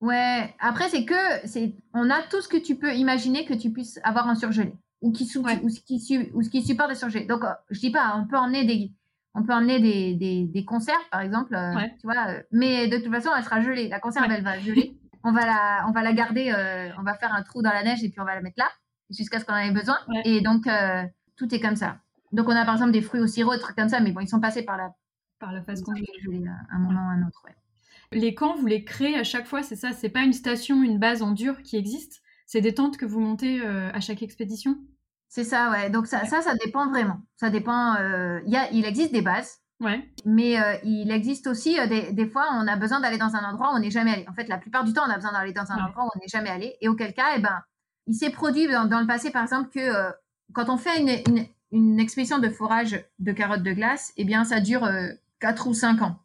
Ouais, 0.00 0.54
après, 0.60 0.88
c'est 0.88 1.04
que, 1.04 1.14
c'est, 1.44 1.74
on 1.92 2.08
a 2.10 2.22
tout 2.22 2.40
ce 2.40 2.48
que 2.48 2.56
tu 2.56 2.76
peux 2.76 2.94
imaginer 2.94 3.44
que 3.44 3.54
tu 3.54 3.70
puisses 3.70 3.98
avoir 4.04 4.28
un 4.28 4.36
surgelé 4.36 4.72
ou 5.00 5.12
qui, 5.12 5.26
sou, 5.26 5.44
ou, 5.62 5.68
ce 5.68 5.80
qui, 5.80 6.30
ou 6.34 6.42
ce 6.42 6.50
qui 6.50 6.62
supporte 6.62 6.90
des 6.90 6.96
surgelés. 6.96 7.26
Donc, 7.26 7.44
euh, 7.44 7.52
je 7.70 7.80
dis 7.80 7.90
pas, 7.90 8.14
on 8.16 8.26
peut 8.26 8.36
emmener 8.36 8.64
des, 8.64 8.92
on 9.34 9.42
peut 9.42 9.52
emmener 9.52 9.80
des, 9.80 10.14
des, 10.14 10.44
des 10.44 10.64
conserves, 10.64 11.08
par 11.10 11.20
exemple, 11.20 11.54
euh, 11.54 11.74
tu 12.00 12.06
vois, 12.06 12.28
euh, 12.28 12.42
mais 12.52 12.88
de 12.88 12.98
toute 12.98 13.12
façon, 13.12 13.30
elle 13.36 13.44
sera 13.44 13.60
gelée. 13.60 13.88
La 13.88 14.00
conserve, 14.00 14.30
elle 14.30 14.44
va 14.44 14.58
geler. 14.58 14.96
On 15.28 15.32
va 15.32 15.44
la, 15.44 15.84
on 15.86 15.92
va 15.92 16.02
la 16.02 16.14
garder, 16.14 16.50
on 16.98 17.02
va 17.02 17.14
faire 17.14 17.34
un 17.34 17.42
trou 17.42 17.60
dans 17.60 17.70
la 17.70 17.82
neige 17.82 18.02
et 18.02 18.08
puis 18.08 18.18
on 18.18 18.24
va 18.24 18.34
la 18.34 18.40
mettre 18.40 18.58
là 18.58 18.70
jusqu'à 19.10 19.38
ce 19.38 19.44
qu'on 19.44 19.52
en 19.52 19.58
ait 19.58 19.72
besoin. 19.72 19.98
Et 20.24 20.40
donc, 20.40 20.66
tout 21.36 21.54
est 21.54 21.60
comme 21.60 21.76
ça. 21.76 21.98
Donc, 22.32 22.48
on 22.48 22.56
a 22.56 22.64
par 22.64 22.76
exemple 22.76 22.92
des 22.92 23.02
fruits 23.02 23.20
au 23.20 23.26
sirop, 23.26 23.52
des 23.52 23.60
trucs 23.60 23.76
comme 23.76 23.90
ça, 23.90 24.00
mais 24.00 24.12
bon, 24.12 24.20
ils 24.20 24.28
sont 24.28 24.40
passés 24.40 24.62
par 24.62 24.78
la, 24.78 24.90
par 25.38 25.52
la 25.52 25.62
phase 25.62 25.82
congelée 25.82 26.06
à 26.70 26.76
un 26.76 26.78
moment 26.78 27.00
ou 27.00 27.10
à 27.10 27.12
un 27.12 27.26
autre. 27.26 27.42
Ouais. 27.44 27.54
Les 28.10 28.34
camps, 28.34 28.56
vous 28.56 28.66
les 28.66 28.84
créez 28.84 29.18
à 29.18 29.24
chaque 29.24 29.46
fois, 29.46 29.62
c'est 29.62 29.76
ça? 29.76 29.92
C'est 29.92 30.08
pas 30.08 30.22
une 30.22 30.32
station, 30.32 30.82
une 30.82 30.98
base 30.98 31.20
en 31.20 31.32
dur 31.32 31.62
qui 31.62 31.76
existe? 31.76 32.22
C'est 32.46 32.62
des 32.62 32.72
tentes 32.72 32.96
que 32.96 33.04
vous 33.04 33.20
montez 33.20 33.60
euh, 33.60 33.90
à 33.92 34.00
chaque 34.00 34.22
expédition? 34.22 34.78
C'est 35.28 35.44
ça, 35.44 35.70
ouais. 35.70 35.90
Donc 35.90 36.06
ça, 36.06 36.24
ça, 36.24 36.40
ça 36.40 36.54
dépend 36.64 36.88
vraiment. 36.88 37.20
Ça 37.36 37.50
dépend. 37.50 37.96
Euh, 37.96 38.40
y 38.46 38.56
a, 38.56 38.70
il 38.72 38.86
existe 38.86 39.12
des 39.12 39.20
bases. 39.20 39.58
Ouais. 39.80 40.10
Mais 40.24 40.60
euh, 40.60 40.76
il 40.82 41.10
existe 41.10 41.46
aussi 41.46 41.76
des, 41.88 42.12
des, 42.12 42.26
fois, 42.26 42.48
on 42.52 42.66
a 42.66 42.76
besoin 42.76 43.00
d'aller 43.00 43.18
dans 43.18 43.36
un 43.36 43.48
endroit 43.48 43.72
où 43.72 43.76
on 43.76 43.78
n'est 43.78 43.90
jamais 43.90 44.12
allé. 44.12 44.26
En 44.28 44.32
fait, 44.32 44.48
la 44.48 44.58
plupart 44.58 44.84
du 44.84 44.92
temps, 44.92 45.02
on 45.06 45.10
a 45.10 45.16
besoin 45.16 45.32
d'aller 45.32 45.52
dans 45.52 45.70
un 45.70 45.76
endroit 45.76 46.04
où 46.04 46.10
on 46.14 46.18
n'est 46.18 46.28
jamais 46.28 46.50
allé. 46.50 46.76
Et 46.80 46.88
auquel 46.88 47.14
cas, 47.14 47.36
eh 47.36 47.40
ben, 47.40 47.62
il 48.06 48.14
s'est 48.14 48.30
produit 48.30 48.66
dans, 48.66 49.00
le 49.00 49.06
passé, 49.06 49.30
par 49.30 49.42
exemple, 49.42 49.70
que 49.70 50.10
quand 50.52 50.68
on 50.68 50.78
fait 50.78 51.00
une, 51.00 51.10
une, 51.28 51.46
une, 51.70 52.00
expédition 52.00 52.38
de 52.38 52.48
forage 52.48 53.04
de 53.18 53.32
carottes 53.32 53.62
de 53.62 53.72
glace, 53.72 54.12
eh 54.16 54.24
bien, 54.24 54.44
ça 54.44 54.60
dure 54.60 54.88
4 55.40 55.66
ou 55.68 55.74
5 55.74 56.02
ans. 56.02 56.18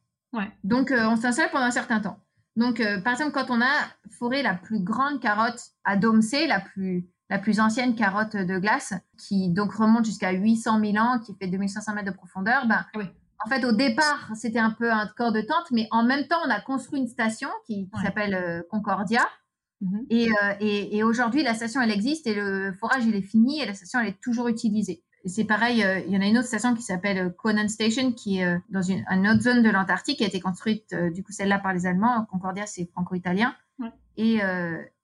Donc, 0.63 0.91
euh, 0.91 1.07
on 1.07 1.15
s'installe 1.15 1.49
pendant 1.51 1.65
un 1.65 1.71
certain 1.71 1.99
temps. 1.99 2.19
Donc, 2.55 2.79
euh, 2.79 2.99
par 3.01 3.13
exemple, 3.13 3.31
quand 3.31 3.49
on 3.49 3.61
a 3.61 3.87
foré 4.17 4.43
la 4.43 4.53
plus 4.53 4.79
grande 4.79 5.19
carotte 5.19 5.71
à 5.83 5.95
Domsé, 5.95 6.47
la 6.47 6.59
plus, 6.59 7.07
la 7.29 7.39
plus 7.39 7.59
ancienne 7.59 7.95
carotte 7.95 8.35
de 8.35 8.57
glace, 8.59 8.93
qui 9.17 9.49
donc 9.49 9.73
remonte 9.73 10.05
jusqu'à 10.05 10.31
800 10.31 10.79
000 10.79 10.97
ans, 10.97 11.19
qui 11.19 11.35
fait 11.35 11.47
2500 11.47 11.93
mètres 11.93 12.11
de 12.11 12.15
profondeur, 12.15 12.67
ben, 12.67 12.85
en 13.45 13.49
fait, 13.49 13.65
au 13.65 13.71
départ, 13.71 14.31
c'était 14.35 14.59
un 14.59 14.71
peu 14.71 14.91
un 14.91 15.07
corps 15.07 15.31
de 15.31 15.41
tente, 15.41 15.71
mais 15.71 15.87
en 15.91 16.03
même 16.03 16.27
temps, 16.27 16.39
on 16.45 16.49
a 16.49 16.59
construit 16.59 16.99
une 16.99 17.07
station 17.07 17.49
qui, 17.65 17.89
s'appelle 18.01 18.35
euh, 18.35 18.61
Concordia. 18.69 19.27
Mhm. 19.81 20.05
Et, 20.09 20.29
et, 20.59 20.97
et 20.97 21.03
aujourd'hui, 21.03 21.43
la 21.43 21.53
station, 21.53 21.81
elle 21.81 21.91
existe 21.91 22.25
et 22.27 22.35
le 22.35 22.73
forage, 22.79 23.05
il 23.05 23.15
est 23.15 23.21
fini 23.21 23.61
et 23.61 23.65
la 23.65 23.73
station, 23.73 23.99
elle 23.99 24.09
est 24.09 24.21
toujours 24.21 24.47
utilisée. 24.47 25.03
C'est 25.25 25.45
pareil, 25.45 25.85
il 26.05 26.13
y 26.13 26.17
en 26.17 26.21
a 26.21 26.25
une 26.25 26.37
autre 26.37 26.47
station 26.47 26.75
qui 26.75 26.81
s'appelle 26.81 27.33
Conan 27.37 27.69
Station, 27.69 28.11
qui 28.11 28.39
est 28.39 28.57
dans 28.69 28.81
une, 28.81 29.05
autre 29.27 29.41
zone 29.41 29.63
de 29.63 29.69
l'Antarctique, 29.69 30.17
qui 30.17 30.25
a 30.25 30.27
été 30.27 30.41
construite, 30.41 30.93
du 31.13 31.23
coup, 31.23 31.31
celle-là 31.31 31.59
par 31.59 31.73
les 31.73 31.85
Allemands. 31.85 32.25
Concordia, 32.29 32.65
c'est 32.65 32.85
franco-italien. 32.91 33.55
Et, 34.17 34.41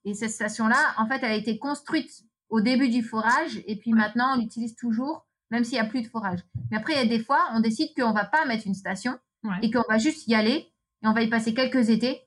et 0.04 0.14
cette 0.14 0.32
station-là, 0.32 0.78
en 0.98 1.08
fait, 1.08 1.20
elle 1.24 1.32
a 1.32 1.36
été 1.36 1.58
construite 1.58 2.26
au 2.50 2.62
début 2.62 2.90
du 2.90 3.04
forage 3.04 3.62
et 3.68 3.76
puis 3.76 3.94
maintenant, 3.94 4.36
on 4.36 4.40
l'utilise 4.40 4.76
toujours 4.76 5.26
même 5.52 5.64
s'il 5.64 5.80
n'y 5.80 5.86
a 5.86 5.90
plus 5.90 6.02
de 6.02 6.08
forage. 6.08 6.40
Mais 6.72 6.78
après, 6.78 6.94
il 6.94 6.98
y 6.98 7.02
a 7.02 7.06
des 7.06 7.24
fois, 7.24 7.50
on 7.54 7.60
décide 7.60 7.90
qu'on 7.96 8.12
va 8.12 8.26
pas 8.26 8.46
mettre 8.46 8.68
une 8.68 8.74
station 8.74 9.18
et 9.62 9.72
qu'on 9.72 9.84
va 9.90 9.98
juste 9.98 10.28
y 10.28 10.36
aller 10.36 10.72
et 11.02 11.08
on 11.08 11.14
va 11.14 11.22
y 11.22 11.30
passer 11.30 11.54
quelques 11.54 11.90
étés 11.90 12.22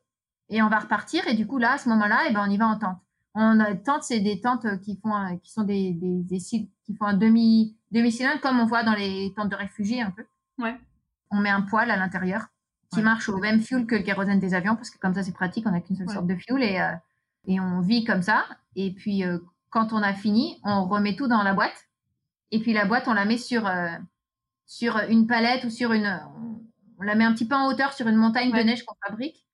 et 0.49 0.63
on 0.63 0.69
va 0.69 0.81
repartir. 0.81 1.27
Et 1.29 1.35
du 1.35 1.47
coup, 1.47 1.59
là, 1.59 1.73
à 1.73 1.79
ce 1.79 1.89
moment-là, 1.89 2.25
eh 2.29 2.33
ben, 2.33 2.45
on 2.47 2.51
y 2.51 2.57
va 2.57 2.67
en 2.67 2.79
tente. 2.79 2.99
On 3.35 3.61
a 3.61 3.75
tente, 3.75 4.03
c'est 4.03 4.21
des 4.21 4.41
tentes 4.41 4.67
qui 4.81 4.99
font, 5.01 5.39
qui 5.43 5.51
sont 5.51 5.63
des, 5.63 5.93
des, 5.93 6.23
des 6.23 6.39
qui 6.39 6.95
font 6.99 7.07
un 7.07 7.17
demi, 7.17 7.77
demi-cylindre 7.91 8.41
comme 8.41 8.61
on 8.61 8.67
voit 8.67 8.83
dans 8.83 8.95
les 8.95 9.33
tentes 9.35 9.51
de 9.51 9.57
réfugiés 9.57 10.03
un 10.03 10.11
peu. 10.11 10.25
Ouais. 10.59 10.79
On 11.31 11.39
met 11.39 11.49
un 11.49 11.63
poêle 11.63 11.91
à 11.91 11.97
l'intérieur 11.97 12.47
qui 12.93 13.01
marche 13.01 13.31
au 13.31 13.39
même 13.39 13.61
fuel 13.63 13.87
que 13.87 13.95
le 13.95 14.03
kérosène 14.03 14.39
des 14.39 14.53
avions 14.53 14.77
parce 14.77 14.91
que 14.91 14.99
comme 14.99 15.15
ça, 15.15 15.23
c'est 15.23 15.33
pratique. 15.33 15.67
On 15.67 15.71
n'a 15.71 15.81
qu'une 15.81 15.97
seule 15.97 16.11
sorte 16.11 16.27
de 16.27 16.37
fuel 16.37 16.63
et, 16.63 16.79
euh, 16.79 16.93
et 17.47 17.59
on 17.59 17.81
vit 17.81 18.05
comme 18.05 18.21
ça. 18.21 18.45
Et 18.77 18.93
puis, 18.93 19.25
euh, 19.25 19.39
quand 19.71 19.95
on 19.95 20.03
a 20.03 20.13
fini, 20.13 20.61
on 20.65 20.85
remet 20.85 21.17
tout 21.17 21.27
dans 21.27 21.43
la 21.43 21.55
boîte 21.55 21.89
et 22.53 22.61
puis 22.61 22.75
la 22.75 22.85
boîte, 22.85 23.09
on 23.09 23.15
la 23.15 23.25
met 23.25 23.39
sur, 23.39 23.67
euh, 23.67 23.89
sur 24.67 24.99
une 25.09 25.27
palette 25.27 25.65
ou 25.65 25.71
sur 25.71 25.93
une. 25.93 26.21
On 27.01 27.03
la 27.03 27.15
met 27.15 27.25
un 27.25 27.33
petit 27.33 27.49
peu 27.49 27.57
en 27.57 27.67
hauteur 27.67 27.95
sur 27.95 28.07
une 28.07 28.17
montagne 28.17 28.53
de 28.53 28.59
neige 28.59 28.85
qu'on 28.85 28.95
fabrique. 29.05 29.47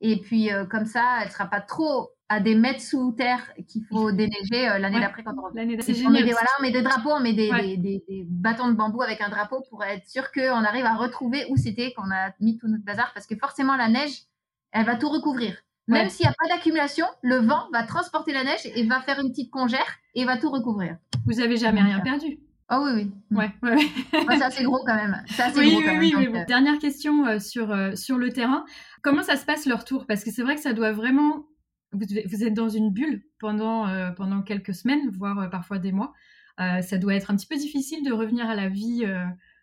Et 0.00 0.20
puis 0.20 0.52
euh, 0.52 0.66
comme 0.66 0.84
ça, 0.84 1.18
elle 1.20 1.28
ne 1.28 1.32
sera 1.32 1.46
pas 1.46 1.60
trop 1.60 2.10
à 2.28 2.40
des 2.40 2.56
mètres 2.56 2.80
sous 2.80 3.12
terre 3.12 3.52
qu'il 3.68 3.84
faut 3.84 4.10
déneiger 4.12 4.68
euh, 4.68 4.78
l'année 4.78 4.98
d'après 4.98 5.22
quand 5.22 5.34
on 5.38 5.42
revient. 5.42 5.60
On 6.06 6.10
met 6.10 6.24
des, 6.24 6.32
voilà, 6.32 6.48
on 6.58 6.62
met 6.62 6.72
des 6.72 6.82
drapeaux, 6.82 7.12
on 7.12 7.20
met 7.20 7.32
des, 7.32 7.50
des, 7.76 7.76
des, 7.76 8.26
bâtons 8.28 8.68
de 8.68 8.74
bambou 8.74 9.00
avec 9.00 9.20
un 9.20 9.28
drapeau 9.28 9.62
pour 9.70 9.84
être 9.84 10.06
sûr 10.08 10.32
qu'on 10.32 10.64
arrive 10.64 10.84
à 10.84 10.96
retrouver 10.96 11.46
où 11.50 11.56
c'était 11.56 11.92
qu'on 11.92 12.10
a 12.10 12.32
mis 12.40 12.58
tout 12.58 12.66
notre 12.66 12.84
bazar. 12.84 13.12
Parce 13.14 13.26
que 13.26 13.36
forcément, 13.36 13.76
la 13.76 13.88
neige, 13.88 14.24
elle 14.72 14.86
va 14.86 14.96
tout 14.96 15.08
recouvrir. 15.08 15.56
Même 15.86 16.08
s'il 16.08 16.24
n'y 16.24 16.30
a 16.30 16.34
pas 16.38 16.48
d'accumulation, 16.54 17.06
le 17.22 17.36
vent 17.38 17.68
va 17.72 17.82
transporter 17.82 18.32
la 18.32 18.44
neige 18.44 18.60
et 18.64 18.86
va 18.86 19.00
faire 19.00 19.18
une 19.18 19.30
petite 19.30 19.50
congère 19.50 19.98
et 20.14 20.24
va 20.24 20.36
tout 20.36 20.50
recouvrir. 20.50 20.96
Vous 21.26 21.40
avez 21.40 21.56
jamais 21.56 21.82
rien 21.82 22.00
perdu 22.00 22.38
Oh 22.72 22.84
oui, 22.84 22.92
oui. 22.92 23.12
Mm. 23.30 23.36
Ouais, 23.36 23.50
ouais, 23.62 24.38
c'est 24.38 24.44
assez 24.44 24.64
gros 24.64 24.78
quand 24.86 24.94
même. 24.94 25.22
oui, 25.56 25.72
gros 25.72 25.82
quand 25.82 25.98
oui, 25.98 26.14
même, 26.14 26.32
oui, 26.32 26.38
euh. 26.38 26.44
Dernière 26.46 26.78
question 26.78 27.26
euh, 27.26 27.40
sur, 27.40 27.72
euh, 27.72 27.96
sur 27.96 28.16
le 28.16 28.30
terrain. 28.30 28.64
Comment 29.02 29.24
ça 29.24 29.36
se 29.36 29.44
passe 29.44 29.66
leur 29.66 29.84
tour? 29.84 30.06
Parce 30.06 30.22
que 30.22 30.30
c'est 30.30 30.42
vrai 30.42 30.54
que 30.54 30.60
ça 30.60 30.72
doit 30.72 30.92
vraiment. 30.92 31.46
Vous, 31.92 32.44
êtes 32.44 32.54
dans 32.54 32.68
une 32.68 32.92
bulle 32.92 33.24
pendant, 33.40 33.88
pendant 34.14 34.42
quelques 34.42 34.74
semaines, 34.74 35.10
voire 35.10 35.50
parfois 35.50 35.80
des 35.80 35.90
mois. 35.90 36.12
ça 36.56 36.98
doit 36.98 37.16
être 37.16 37.32
un 37.32 37.36
petit 37.36 37.48
peu 37.48 37.56
difficile 37.56 38.04
de 38.04 38.12
revenir 38.12 38.48
à 38.48 38.54
la 38.54 38.68
vie 38.68 39.04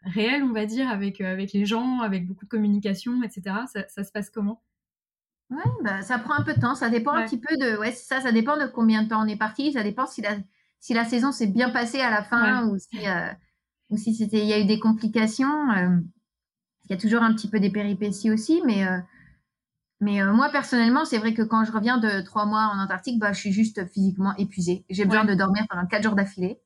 réelle, 0.04 0.43
on 0.43 0.52
va 0.52 0.65
dire, 0.65 0.89
avec, 0.89 1.22
avec 1.22 1.54
les 1.54 1.65
gens, 1.65 2.02
avec 2.02 2.28
beaucoup 2.28 2.43
de 2.43 2.50
communication, 2.50 3.24
etc. 3.24 3.56
Ça, 3.72 3.86
ça 3.88 4.04
se 4.04 4.12
passe 4.12 4.30
comment? 4.30 4.62
Ouais, 5.50 5.63
bah, 5.86 6.02
ça 6.02 6.20
prend 6.20 6.34
un 6.34 6.43
peu 6.43 6.54
de 6.54 6.60
temps. 6.60 6.76
Ça 6.76 6.89
dépend 6.89 7.13
un 7.13 7.24
petit 7.24 7.39
peu 7.39 7.56
de. 7.56 7.78
Ouais, 7.78 7.93
ça, 7.93 8.20
ça 8.20 8.34
dépend 8.34 8.58
de 8.58 8.65
combien 8.65 9.04
de 9.04 9.08
temps 9.08 9.24
on 9.24 9.28
est 9.28 9.38
parti. 9.38 9.72
Ça 9.72 9.84
dépend 9.84 10.06
si 10.06 10.22
la, 10.22 10.36
si 10.80 10.94
la 10.94 11.06
saison 11.06 11.32
s'est 11.32 11.48
bien 11.48 11.70
passée 11.70 12.02
à 12.02 12.10
la 12.10 12.24
fin 12.24 12.68
ou 12.68 12.78
si, 12.78 13.08
euh, 13.08 13.30
ou 13.90 13.98
si 13.98 14.16
c'était, 14.16 14.40
il 14.40 14.48
y 14.48 14.54
a 14.54 14.60
eu 14.60 14.66
des 14.66 14.80
complications. 14.80 15.72
Euh, 15.72 15.98
il 16.86 16.92
y 16.92 16.94
a 16.94 16.98
toujours 16.98 17.24
un 17.24 17.34
petit 17.34 17.50
peu 17.50 17.60
des 17.60 17.70
péripéties 17.70 18.32
aussi, 18.32 18.62
mais, 18.66 18.88
euh, 18.88 18.98
mais 20.00 20.24
moi 20.24 20.50
personnellement, 20.50 21.04
c'est 21.04 21.18
vrai 21.18 21.34
que 21.34 21.42
quand 21.42 21.66
je 21.66 21.72
reviens 21.72 21.98
de 21.98 22.22
trois 22.22 22.46
mois 22.46 22.72
en 22.74 22.80
Antarctique, 22.80 23.20
bah, 23.20 23.34
je 23.34 23.40
suis 23.40 23.52
juste 23.52 23.86
physiquement 23.92 24.34
épuisée. 24.38 24.86
J'ai 24.90 25.04
besoin 25.06 25.26
de 25.26 25.34
dormir 25.34 25.66
pendant 25.70 25.86
quatre 25.86 26.04
jours 26.04 26.16
d'affilée. 26.16 26.62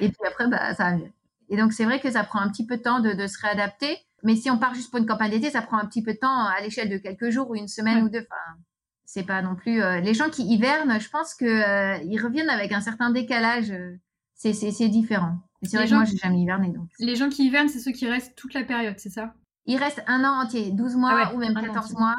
et 0.00 0.08
puis 0.08 0.26
après, 0.28 0.48
bah, 0.48 0.74
ça 0.74 0.94
Et 1.48 1.56
donc, 1.56 1.72
c'est 1.72 1.84
vrai 1.84 2.00
que 2.00 2.10
ça 2.10 2.24
prend 2.24 2.40
un 2.40 2.50
petit 2.50 2.66
peu 2.66 2.76
de 2.76 2.82
temps 2.82 3.00
de, 3.00 3.14
de 3.14 3.26
se 3.26 3.40
réadapter. 3.40 3.96
Mais 4.22 4.36
si 4.36 4.50
on 4.50 4.58
part 4.58 4.74
juste 4.74 4.90
pour 4.90 5.00
une 5.00 5.06
campagne 5.06 5.30
d'été, 5.30 5.50
ça 5.50 5.62
prend 5.62 5.78
un 5.78 5.86
petit 5.86 6.02
peu 6.02 6.12
de 6.12 6.18
temps 6.18 6.46
à 6.46 6.60
l'échelle 6.60 6.90
de 6.90 6.98
quelques 6.98 7.30
jours 7.30 7.50
ou 7.50 7.56
une 7.56 7.68
semaine 7.68 8.04
ou 8.04 8.08
deux. 8.08 8.20
Enfin, 8.20 8.58
c'est 9.12 9.24
pas 9.24 9.42
non 9.42 9.54
plus 9.54 9.82
euh, 9.82 10.00
les 10.00 10.14
gens 10.14 10.30
qui 10.30 10.42
hivernent. 10.42 10.98
Je 10.98 11.10
pense 11.10 11.34
que 11.34 11.44
euh, 11.44 12.02
ils 12.04 12.18
reviennent 12.18 12.48
avec 12.48 12.72
un 12.72 12.80
certain 12.80 13.10
décalage. 13.10 13.70
Euh, 13.70 13.94
c'est 14.34 14.54
c'est 14.54 14.88
différent. 14.88 15.36
C'est 15.62 15.76
vrai 15.76 15.86
que 15.86 15.94
moi 15.94 16.04
j'ai 16.04 16.16
jamais 16.16 16.40
hiverné 16.40 16.68
donc. 16.68 16.88
Les 16.98 17.14
gens 17.14 17.28
qui 17.28 17.46
hivernent, 17.46 17.68
c'est 17.68 17.78
ceux 17.78 17.92
qui 17.92 18.08
restent 18.08 18.34
toute 18.36 18.54
la 18.54 18.64
période, 18.64 18.94
c'est 18.96 19.10
ça? 19.10 19.34
Ils 19.66 19.76
restent 19.76 20.02
un 20.06 20.24
an 20.24 20.42
entier, 20.42 20.70
12 20.72 20.96
mois 20.96 21.24
ah 21.26 21.34
ou 21.34 21.38
même 21.38 21.54
14 21.54 21.92
mois. 21.92 22.16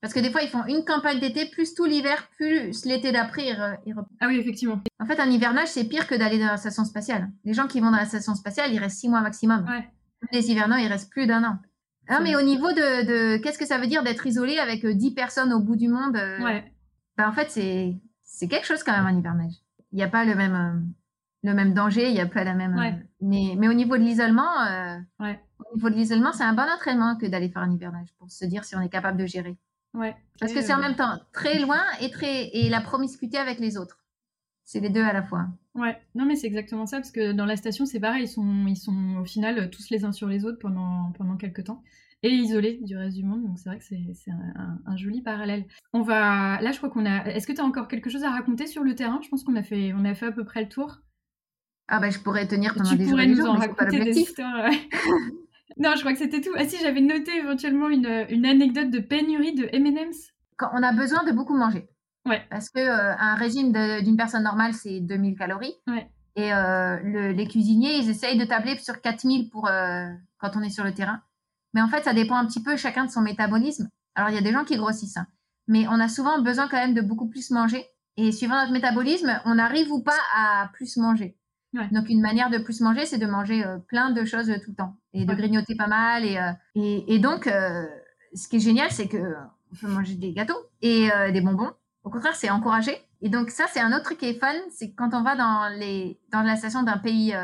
Parce 0.00 0.14
que 0.14 0.20
des 0.20 0.30
fois, 0.30 0.42
ils 0.42 0.48
font 0.48 0.64
une 0.66 0.84
campagne 0.84 1.18
d'été, 1.18 1.46
plus 1.46 1.74
tout 1.74 1.84
l'hiver, 1.84 2.28
plus 2.36 2.84
l'été 2.84 3.10
d'après, 3.10 3.48
ils, 3.84 3.94
Ah 4.20 4.28
oui, 4.28 4.38
effectivement. 4.38 4.80
En 5.00 5.06
fait, 5.06 5.18
un 5.18 5.28
hivernage, 5.28 5.68
c'est 5.68 5.84
pire 5.84 6.06
que 6.06 6.14
d'aller 6.14 6.38
dans 6.38 6.46
la 6.46 6.56
station 6.58 6.84
spatiale. 6.84 7.28
Les 7.44 7.54
gens 7.54 7.66
qui 7.66 7.80
vont 7.80 7.90
dans 7.90 7.96
la 7.96 8.06
station 8.06 8.34
spatiale, 8.36 8.72
ils 8.72 8.78
restent 8.78 9.00
six 9.00 9.08
mois 9.08 9.20
maximum. 9.20 9.66
Ouais. 9.68 9.90
Les 10.32 10.50
hivernants, 10.50 10.76
ils 10.76 10.86
restent 10.86 11.10
plus 11.10 11.26
d'un 11.26 11.42
an. 11.44 11.58
Non, 12.08 12.20
mais 12.22 12.36
au 12.36 12.42
niveau 12.42 12.68
de, 12.72 13.04
de 13.04 13.36
qu'est-ce 13.38 13.58
que 13.58 13.66
ça 13.66 13.78
veut 13.78 13.86
dire 13.86 14.02
d'être 14.02 14.26
isolé 14.26 14.58
avec 14.58 14.86
10 14.86 15.12
personnes 15.12 15.52
au 15.52 15.60
bout 15.60 15.76
du 15.76 15.88
monde 15.88 16.14
ouais. 16.14 16.72
Bah, 17.16 17.28
en 17.28 17.32
fait, 17.32 17.50
c'est, 17.50 17.96
c'est 18.22 18.48
quelque 18.48 18.66
chose 18.66 18.82
quand 18.82 18.92
même 18.92 19.06
un 19.06 19.18
hivernage. 19.18 19.54
Il 19.92 19.96
n'y 19.96 20.02
a 20.02 20.08
pas 20.08 20.24
le 20.24 20.34
même, 20.34 20.54
euh, 20.54 21.48
le 21.48 21.54
même 21.54 21.72
danger, 21.72 22.08
il 22.08 22.14
n'y 22.14 22.20
a 22.20 22.26
pas 22.26 22.44
la 22.44 22.54
même. 22.54 22.78
Euh, 22.78 22.90
mais, 23.20 23.54
mais 23.56 23.68
au 23.68 23.72
niveau 23.72 23.96
de 23.96 24.02
l'isolement, 24.02 24.60
euh, 24.62 24.98
ouais. 25.20 25.40
au 25.58 25.76
niveau 25.76 25.88
de 25.88 25.94
l'isolement, 25.94 26.32
c'est 26.32 26.44
un 26.44 26.52
bon 26.52 26.68
entraînement 26.68 27.16
que 27.16 27.26
d'aller 27.26 27.48
faire 27.48 27.62
un 27.62 27.72
hivernage 27.72 28.08
pour 28.18 28.30
se 28.30 28.44
dire 28.44 28.64
si 28.64 28.76
on 28.76 28.80
est 28.80 28.88
capable 28.88 29.18
de 29.18 29.26
gérer. 29.26 29.56
Ouais. 29.94 30.14
Parce 30.38 30.52
que 30.52 30.60
c'est 30.60 30.74
en 30.74 30.80
même 30.80 30.96
temps 30.96 31.18
très 31.32 31.58
loin 31.58 31.80
et, 32.00 32.10
très, 32.10 32.48
et 32.48 32.68
la 32.68 32.82
promiscuité 32.82 33.38
avec 33.38 33.58
les 33.58 33.78
autres. 33.78 33.98
C'est 34.64 34.80
les 34.80 34.90
deux 34.90 35.02
à 35.02 35.14
la 35.14 35.22
fois. 35.22 35.46
Ouais, 35.76 35.96
non 36.14 36.24
mais 36.24 36.36
c'est 36.36 36.46
exactement 36.46 36.86
ça 36.86 36.96
parce 36.96 37.12
que 37.12 37.32
dans 37.32 37.44
la 37.44 37.56
station 37.56 37.84
c'est 37.86 38.00
pareil, 38.00 38.24
ils 38.24 38.28
sont, 38.28 38.66
ils 38.66 38.76
sont 38.76 39.18
au 39.20 39.24
final 39.24 39.70
tous 39.70 39.90
les 39.90 40.04
uns 40.04 40.12
sur 40.12 40.26
les 40.26 40.44
autres 40.44 40.58
pendant, 40.58 41.12
pendant 41.16 41.36
quelques 41.36 41.64
temps 41.64 41.82
et 42.22 42.30
isolé 42.30 42.78
du 42.82 42.96
reste 42.96 43.16
du 43.16 43.24
monde. 43.24 43.44
Donc 43.44 43.58
c'est 43.58 43.68
vrai 43.68 43.78
que 43.78 43.84
c'est 43.84 44.30
un, 44.30 44.96
joli 44.96 45.22
parallèle. 45.22 45.64
On 45.92 46.02
va 46.02 46.60
là, 46.60 46.72
je 46.72 46.78
crois 46.78 46.90
qu'on 46.90 47.06
a. 47.06 47.24
Est-ce 47.26 47.46
que 47.46 47.52
tu 47.52 47.60
as 47.60 47.64
encore 47.64 47.88
quelque 47.88 48.10
chose 48.10 48.24
à 48.24 48.30
raconter 48.30 48.66
sur 48.66 48.82
le 48.82 48.94
terrain? 48.94 49.20
Je 49.22 49.28
pense 49.28 49.44
qu'on 49.44 49.56
a 49.56 49.62
fait, 49.62 49.92
on 49.94 50.04
a 50.04 50.14
fait 50.14 50.26
à 50.26 50.32
peu 50.32 50.44
près 50.44 50.62
le 50.62 50.68
tour. 50.68 50.98
Ah 51.88 52.00
bah 52.00 52.10
je 52.10 52.18
pourrais 52.18 52.48
tenir 52.48 52.74
pendant 52.74 52.90
tu 52.90 52.96
des 52.96 53.06
pourrais 53.06 53.26
nous 53.26 53.46
en 53.46 53.54
raconter 53.54 54.00
des 54.00 54.18
histoires. 54.18 54.68
non, 55.78 55.92
je 55.94 56.00
crois 56.00 56.12
que 56.12 56.18
c'était 56.18 56.40
tout. 56.40 56.50
Ah 56.56 56.64
si, 56.64 56.78
j'avais 56.82 57.00
noté 57.00 57.30
éventuellement 57.36 57.88
une, 57.88 58.26
une, 58.28 58.44
anecdote 58.44 58.90
de 58.90 58.98
pénurie 58.98 59.54
de 59.54 59.68
M&M's. 59.72 60.32
Quand 60.56 60.70
on 60.72 60.82
a 60.82 60.92
besoin 60.92 61.22
de 61.24 61.32
beaucoup 61.32 61.56
manger. 61.56 61.86
Ouais. 62.26 62.44
Parce 62.50 62.68
que 62.68 62.80
euh, 62.80 63.14
un 63.18 63.34
régime 63.36 63.72
d'une 64.02 64.16
personne 64.16 64.42
normale 64.42 64.74
c'est 64.74 65.00
2000 65.00 65.36
calories. 65.36 65.74
Ouais. 65.86 66.10
Et 66.36 66.52
euh, 66.52 66.98
le, 67.02 67.32
les 67.32 67.48
cuisiniers, 67.48 67.96
ils 67.96 68.10
essayent 68.10 68.38
de 68.38 68.44
tabler 68.44 68.76
sur 68.78 69.00
4000 69.00 69.48
pour 69.48 69.68
euh, 69.68 70.06
quand 70.38 70.50
on 70.54 70.62
est 70.62 70.70
sur 70.70 70.84
le 70.84 70.92
terrain. 70.92 71.22
Mais 71.72 71.80
en 71.80 71.88
fait, 71.88 72.04
ça 72.04 72.12
dépend 72.12 72.36
un 72.36 72.46
petit 72.46 72.62
peu 72.62 72.76
chacun 72.76 73.06
de 73.06 73.10
son 73.10 73.22
métabolisme. 73.22 73.88
Alors, 74.14 74.30
il 74.30 74.34
y 74.34 74.38
a 74.38 74.42
des 74.42 74.52
gens 74.52 74.64
qui 74.64 74.76
grossissent, 74.76 75.16
hein. 75.16 75.26
mais 75.66 75.88
on 75.88 75.98
a 75.98 76.08
souvent 76.08 76.40
besoin 76.40 76.68
quand 76.68 76.76
même 76.76 76.94
de 76.94 77.00
beaucoup 77.00 77.28
plus 77.28 77.50
manger. 77.50 77.86
Et 78.18 78.32
suivant 78.32 78.56
notre 78.56 78.72
métabolisme, 78.72 79.40
on 79.44 79.56
n'arrive 79.56 79.90
ou 79.92 80.02
pas 80.02 80.18
à 80.34 80.70
plus 80.72 80.96
manger. 80.96 81.36
Donc, 81.92 82.08
une 82.08 82.22
manière 82.22 82.48
de 82.48 82.56
plus 82.56 82.80
manger, 82.80 83.04
c'est 83.04 83.18
de 83.18 83.26
manger 83.26 83.62
euh, 83.62 83.76
plein 83.76 84.10
de 84.10 84.24
choses 84.24 84.46
tout 84.64 84.70
le 84.70 84.76
temps 84.76 84.96
et 85.12 85.26
de 85.26 85.34
grignoter 85.34 85.74
pas 85.74 85.88
mal. 85.88 86.24
Et, 86.24 86.38
euh, 86.38 86.52
et, 87.06 87.18
donc, 87.18 87.44
ce 87.44 88.48
qui 88.48 88.56
est 88.56 88.60
génial, 88.60 88.90
c'est 88.90 89.08
que 89.08 89.34
on 89.72 89.76
peut 89.76 89.88
manger 89.88 90.14
des 90.14 90.32
gâteaux 90.32 90.70
et 90.80 91.10
des 91.32 91.40
bonbons. 91.42 91.72
Au 92.06 92.10
contraire, 92.10 92.34
c'est 92.34 92.48
encouragé. 92.48 92.96
Et 93.20 93.28
donc, 93.28 93.50
ça, 93.50 93.66
c'est 93.70 93.80
un 93.80 93.92
autre 93.92 94.04
truc 94.04 94.18
qui 94.18 94.26
est 94.26 94.38
fun, 94.38 94.54
c'est 94.70 94.94
quand 94.94 95.12
on 95.12 95.22
va 95.22 95.36
dans, 95.36 95.68
les, 95.78 96.18
dans 96.32 96.40
la 96.40 96.56
station 96.56 96.82
d'un 96.82 96.96
pays 96.96 97.34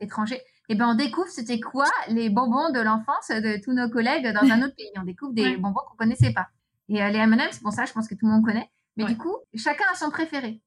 étranger, 0.00 0.40
et 0.72 0.74
ben 0.74 0.88
on 0.88 0.94
découvre 0.94 1.28
c'était 1.28 1.60
quoi 1.60 1.84
les 2.08 2.30
bonbons 2.30 2.70
de 2.70 2.80
l'enfance 2.80 3.28
de 3.28 3.62
tous 3.62 3.72
nos 3.72 3.90
collègues 3.90 4.32
dans 4.32 4.50
un 4.50 4.62
autre 4.62 4.74
pays. 4.74 4.90
On 4.96 5.04
découvre 5.04 5.34
des 5.34 5.56
bonbons 5.58 5.80
qu'on 5.86 5.96
connaissait 5.96 6.32
pas. 6.32 6.48
Et 6.88 7.02
euh, 7.02 7.10
les 7.10 7.18
M&M's, 7.18 7.62
bon 7.62 7.70
ça, 7.70 7.84
je 7.84 7.92
pense 7.92 8.08
que 8.08 8.14
tout 8.14 8.26
le 8.26 8.32
monde 8.32 8.44
connaît. 8.44 8.70
Mais 8.96 9.04
du 9.04 9.16
coup, 9.16 9.36
chacun 9.54 9.84
a 9.92 9.96
son 9.96 10.10
préféré. 10.10 10.62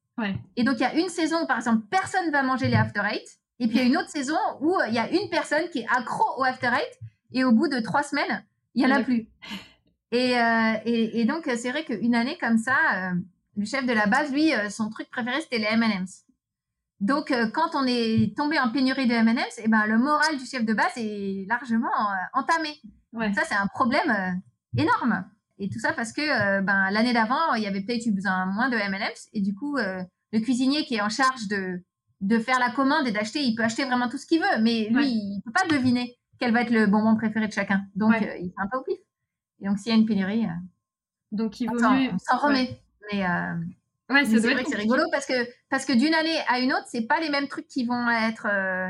Et 0.55 0.63
donc 0.63 0.75
il 0.75 0.81
y 0.81 0.85
a 0.85 0.93
une 0.93 1.09
saison 1.09 1.43
où 1.43 1.47
par 1.47 1.57
exemple 1.57 1.87
personne 1.89 2.31
va 2.31 2.43
manger 2.43 2.67
les 2.67 2.75
After 2.75 3.01
Eight, 3.11 3.27
et 3.59 3.67
puis 3.67 3.77
il 3.77 3.81
y 3.81 3.83
a 3.83 3.87
une 3.87 3.97
autre 3.97 4.09
saison 4.09 4.37
où 4.61 4.75
euh, 4.75 4.87
il 4.89 4.93
y 4.93 4.99
a 4.99 5.09
une 5.09 5.29
personne 5.29 5.67
qui 5.71 5.79
est 5.79 5.87
accro 5.89 6.23
au 6.39 6.43
After 6.43 6.67
Eight, 6.67 6.99
et 7.33 7.43
au 7.43 7.51
bout 7.51 7.67
de 7.67 7.79
trois 7.79 8.03
semaines, 8.03 8.45
il 8.75 8.83
y 8.83 8.85
en 8.85 8.95
a 8.95 9.01
plus. 9.01 9.27
Et, 10.11 10.39
euh, 10.39 10.73
et, 10.85 11.19
et, 11.19 11.25
donc 11.25 11.49
c'est 11.57 11.71
vrai 11.71 11.83
qu'une 11.83 12.15
année 12.15 12.37
comme 12.39 12.57
ça, 12.57 13.11
le 13.55 13.65
chef 13.65 13.85
de 13.85 13.93
la 13.93 14.05
base, 14.07 14.31
lui, 14.31 14.51
son 14.69 14.89
truc 14.89 15.09
préféré 15.09 15.41
c'était 15.41 15.59
les 15.59 15.67
M&M's. 15.71 16.25
Donc, 17.01 17.31
euh, 17.31 17.49
quand 17.51 17.75
on 17.75 17.85
est 17.85 18.35
tombé 18.37 18.57
en 18.57 18.71
pénurie 18.71 19.07
de 19.07 19.13
M&M's, 19.13 19.59
eh 19.63 19.67
ben, 19.67 19.85
le 19.85 19.97
moral 19.97 20.37
du 20.37 20.45
chef 20.45 20.63
de 20.63 20.73
base 20.73 20.93
est 20.95 21.45
largement 21.47 21.87
euh, 21.87 22.39
entamé. 22.39 22.79
Ça, 23.33 23.43
c'est 23.45 23.55
un 23.55 23.67
problème 23.67 24.09
euh, 24.09 24.81
énorme. 24.81 25.25
Et 25.57 25.69
tout 25.69 25.79
ça 25.79 25.93
parce 25.93 26.11
que 26.11 26.61
ben, 26.61 26.91
l'année 26.91 27.13
d'avant, 27.13 27.53
il 27.53 27.63
y 27.63 27.67
avait 27.67 27.81
peut-être 27.81 28.05
eu 28.05 28.11
besoin 28.11 28.45
moins 28.45 28.69
de 28.69 28.75
M&M's. 28.75 29.29
Et 29.31 29.41
du 29.41 29.55
coup, 29.55 29.77
le 29.77 30.39
cuisinier 30.41 30.83
qui 30.83 30.95
est 30.95 31.01
en 31.01 31.07
charge 31.07 31.47
de, 31.47 31.81
de 32.19 32.39
faire 32.39 32.59
la 32.59 32.71
commande 32.71 33.07
et 33.07 33.13
d'acheter, 33.13 33.41
il 33.41 33.55
peut 33.55 33.63
acheter 33.63 33.85
vraiment 33.85 34.09
tout 34.09 34.17
ce 34.17 34.25
qu'il 34.25 34.41
veut. 34.41 34.61
Mais 34.61 34.89
lui, 34.89 35.07
il 35.07 35.41
peut 35.45 35.53
pas 35.53 35.65
deviner 35.73 36.17
quel 36.39 36.51
va 36.51 36.63
être 36.63 36.71
le 36.71 36.87
bonbon 36.87 37.15
préféré 37.15 37.47
de 37.47 37.53
chacun. 37.53 37.85
Donc, 37.95 38.15
il 38.19 38.49
fait 38.49 38.53
un 38.57 38.67
peu 38.67 38.79
au 38.79 38.83
pif. 38.83 38.97
Et 39.61 39.67
donc, 39.67 39.79
s'il 39.79 39.93
y 39.93 39.95
a 39.95 39.97
une 39.97 40.05
pénurie, 40.05 40.45
donc 41.31 41.61
il 41.61 41.69
vaut 41.69 41.77
on 41.81 42.17
s'en 42.17 42.37
remet. 42.37 42.81
Mais 43.11 43.23
Ouais, 44.09 44.23
c'est 44.25 44.37
vrai 44.39 44.63
que 44.63 44.69
c'est 44.69 44.77
rigolo 44.77 45.03
parce 45.11 45.25
que, 45.25 45.33
parce 45.69 45.85
que 45.85 45.93
d'une 45.93 46.13
année 46.13 46.37
à 46.47 46.59
une 46.59 46.71
autre, 46.71 46.85
c'est 46.87 47.07
pas 47.07 47.19
les 47.19 47.29
mêmes 47.29 47.47
trucs 47.47 47.67
qui 47.67 47.85
vont 47.85 48.07
être 48.09 48.47
euh, 48.47 48.87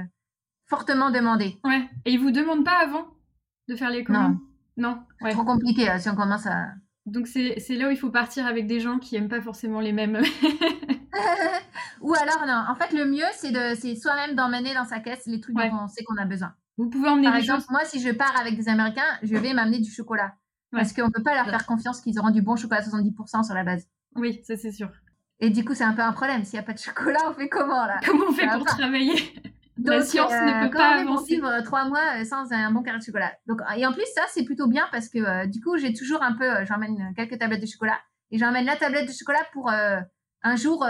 fortement 0.65 1.10
demandés. 1.10 1.58
Ouais. 1.63 1.88
Et 2.06 2.12
ils 2.12 2.19
vous 2.19 2.32
demandent 2.32 2.65
pas 2.65 2.80
avant 2.82 3.08
de 3.69 3.75
faire 3.75 3.89
les 3.89 4.04
commandes? 4.04 4.38
Non. 4.78 4.99
Non. 5.21 5.32
Trop 5.32 5.45
compliqué 5.45 5.88
hein, 5.88 5.99
si 5.99 6.10
on 6.10 6.15
commence 6.15 6.45
à. 6.47 6.67
Donc 7.06 7.28
c'est 7.28 7.56
là 7.69 7.88
où 7.88 7.91
il 7.91 7.97
faut 7.97 8.10
partir 8.10 8.45
avec 8.45 8.67
des 8.67 8.80
gens 8.82 8.99
qui 8.99 9.15
aiment 9.15 9.30
pas 9.30 9.41
forcément 9.41 9.80
les 9.80 9.93
mêmes. 9.93 10.21
Ou 12.01 12.13
alors 12.13 12.45
non. 12.45 12.65
En 12.67 12.75
fait, 12.75 12.91
le 12.91 13.06
mieux 13.06 13.23
c'est 13.34 13.51
de 13.51 13.73
c'est 13.80 13.95
soi-même 13.95 14.36
d'emmener 14.36 14.73
dans 14.73 14.84
sa 14.84 14.99
caisse 14.99 15.25
les 15.28 15.39
trucs 15.39 15.56
dont 15.56 15.80
on 15.84 15.88
sait 15.88 16.04
qu'on 16.04 16.17
a 16.17 16.25
besoin. 16.25 16.54
Vous 16.78 16.89
pouvez 16.89 17.08
emmener 17.08 17.28
Par 17.28 17.38
exemple, 17.38 17.63
moi 17.69 17.86
si 17.86 18.01
je 18.01 18.10
pars 18.10 18.38
avec 18.38 18.58
des 18.58 18.67
Américains, 18.67 19.17
je 19.23 19.38
vais 19.38 19.54
m'amener 19.54 19.80
du 19.80 19.89
chocolat. 19.89 20.36
Parce 20.71 20.91
qu'on 20.91 21.10
peut 21.10 21.23
pas 21.23 21.36
leur 21.36 21.45
faire 21.45 21.65
confiance 21.65 22.01
qu'ils 22.01 22.19
auront 22.19 22.32
du 22.32 22.41
bon 22.41 22.58
chocolat 22.58 22.82
à 22.82 22.84
70% 22.84 23.45
sur 23.45 23.56
la 23.56 23.63
base. 23.63 23.88
Oui, 24.15 24.41
ça 24.43 24.58
c'est 24.58 24.71
sûr. 24.71 24.89
Et 25.39 25.49
du 25.49 25.65
coup, 25.65 25.73
c'est 25.73 25.84
un 25.84 25.93
peu 25.93 26.01
un 26.01 26.13
problème. 26.13 26.43
S'il 26.45 26.54
n'y 26.54 26.63
a 26.63 26.63
pas 26.63 26.73
de 26.73 26.80
chocolat, 26.80 27.19
on 27.30 27.34
fait 27.34 27.49
comment 27.49 27.86
là? 27.86 27.99
Comment 28.06 28.25
on 28.30 28.34
fait 28.34 28.47
pour 28.47 28.65
travailler? 28.65 29.15
La 29.84 30.01
science 30.01 30.32
ne 30.32 30.65
peut 30.65 30.75
pas 30.75 31.01
avancer. 31.01 31.36
vivre 31.36 31.62
trois 31.63 31.86
mois 31.86 32.19
euh, 32.21 32.23
sans 32.23 32.51
un 32.51 32.71
bon 32.71 32.82
carré 32.82 32.99
de 32.99 33.04
chocolat. 33.04 33.34
Donc, 33.45 33.60
et 33.75 33.86
en 33.86 33.91
plus, 33.91 34.06
ça, 34.15 34.21
c'est 34.30 34.45
plutôt 34.45 34.67
bien 34.67 34.88
parce 34.91 35.10
que 35.10 35.19
euh, 35.19 35.45
du 35.47 35.62
coup, 35.62 35.78
j'ai 35.78 35.93
toujours 35.93 36.23
un 36.23 36.34
peu, 36.34 36.45
euh, 36.45 36.65
j'emmène 36.65 37.13
quelques 37.15 37.38
tablettes 37.38 37.62
de 37.62 37.65
chocolat 37.65 37.99
et 38.32 38.38
j'emmène 38.38 38.65
la 38.65 38.78
tablette 38.78 39.08
de 39.08 39.13
chocolat 39.13 39.43
pour 39.51 39.69
un 39.69 40.56
jour 40.56 40.86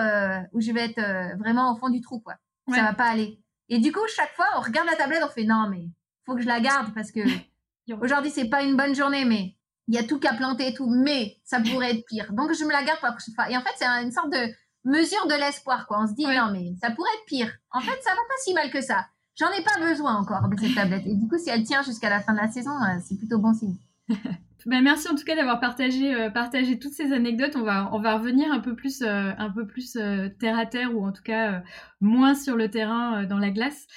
où 0.54 0.62
je 0.62 0.72
vais 0.72 0.86
être 0.86 1.38
vraiment 1.38 1.74
au 1.74 1.76
fond 1.78 1.90
du 1.90 2.02
trou, 2.02 2.20
quoi. 2.20 2.36
Ça 2.70 2.82
va 2.82 2.94
pas 2.94 3.06
aller. 3.06 3.40
Et 3.70 3.80
du 3.80 3.92
coup, 3.92 4.00
chaque 4.16 4.34
fois, 4.36 4.46
on 4.58 4.62
regarde 4.62 4.88
la 4.88 4.96
tablette, 4.96 5.24
on 5.24 5.30
fait 5.30 5.44
non, 5.44 5.68
mais 5.70 5.90
faut 6.26 6.36
que 6.36 6.42
je 6.42 6.48
la 6.48 6.60
garde 6.60 6.94
parce 6.94 7.12
que 7.12 7.20
aujourd'hui, 8.02 8.32
c'est 8.32 8.50
pas 8.50 8.64
une 8.64 8.78
bonne 8.78 8.96
journée, 8.96 9.26
mais 9.26 9.56
il 9.88 9.96
y 9.96 9.98
a 9.98 10.04
tout 10.04 10.20
qu'à 10.20 10.34
planter 10.34 10.70
et 10.70 10.74
tout, 10.74 10.88
mais 10.88 11.38
ça 11.44 11.60
pourrait 11.60 11.92
être 11.92 12.06
pire. 12.06 12.34
Donc, 12.34 12.54
je 12.54 12.66
me 12.66 12.72
la 12.72 12.84
garde 12.84 13.00
pour 13.00 13.08
la 13.08 13.14
prochaine 13.14 13.36
fois. 13.36 13.50
Et 13.50 13.58
en 13.58 13.62
fait, 13.62 13.74
c'est 13.78 13.86
une 13.86 14.12
sorte 14.12 14.32
de 14.32 14.54
mesure 14.84 15.28
de 15.28 15.36
l'espoir, 15.36 15.88
quoi. 15.88 16.00
On 16.02 16.08
se 16.08 16.14
dit, 16.14 16.26
non, 16.26 16.52
mais 16.52 16.74
ça 16.82 16.92
pourrait 16.92 17.10
être 17.18 17.26
pire. 17.28 17.52
En 17.72 17.82
fait, 17.82 18.00
ça 18.02 18.12
va 18.12 18.16
pas 18.16 18.42
si 18.44 18.54
mal 18.54 18.72
que 18.72 18.82
ça. 18.82 19.06
J'en 19.38 19.52
ai 19.52 19.62
pas 19.64 19.86
besoin 19.86 20.16
encore 20.16 20.48
de 20.48 20.58
cette 20.58 20.76
tablette. 20.76 21.06
Et 21.06 21.16
du 21.16 21.28
coup, 21.28 21.38
si 21.38 21.50
elle 21.50 21.64
tient 21.64 21.84
jusqu'à 21.84 22.10
la 22.10 22.22
fin 22.22 22.34
de 22.34 22.40
la 22.40 22.48
saison, 22.48 22.72
euh, 22.72 23.00
c'est 23.04 23.18
plutôt 23.18 23.38
bon 23.38 23.54
signe. 23.54 23.76
ben, 24.66 24.82
merci 24.82 25.10
en 25.10 25.16
tout 25.16 25.26
cas 25.26 25.36
d'avoir 25.36 25.60
partagé, 25.60 26.16
euh, 26.16 26.30
partagé 26.30 26.80
toutes 26.80 26.94
ces 26.94 27.12
anecdotes. 27.12 27.58
On 27.58 27.64
va, 27.64 27.90
on 27.92 28.00
va 28.00 28.18
revenir 28.18 28.50
un 28.54 28.62
peu 28.62 28.76
plus, 28.76 29.02
euh, 29.02 29.32
un 29.38 29.50
peu 29.50 29.68
plus 29.68 29.98
terre 30.40 30.58
à 30.58 30.66
terre 30.66 30.96
ou 30.96 31.06
en 31.06 31.12
tout 31.12 31.24
cas 31.24 31.64
moins 32.00 32.34
sur 32.34 32.56
le 32.56 32.70
terrain 32.70 33.26
dans 33.26 33.38
la 33.38 33.50
glace 33.50 33.88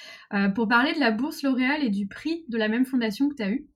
pour 0.55 0.67
parler 0.67 0.93
de 0.93 0.99
la 0.99 1.11
bourse 1.11 1.41
L'Oréal 1.41 1.83
et 1.83 1.89
du 1.89 2.07
prix 2.07 2.43
de 2.49 2.57
la 2.57 2.67
même 2.67 2.85
fondation 2.85 3.29
que 3.29 3.35
tu 3.35 3.43
as 3.43 3.49
eu. 3.49 3.69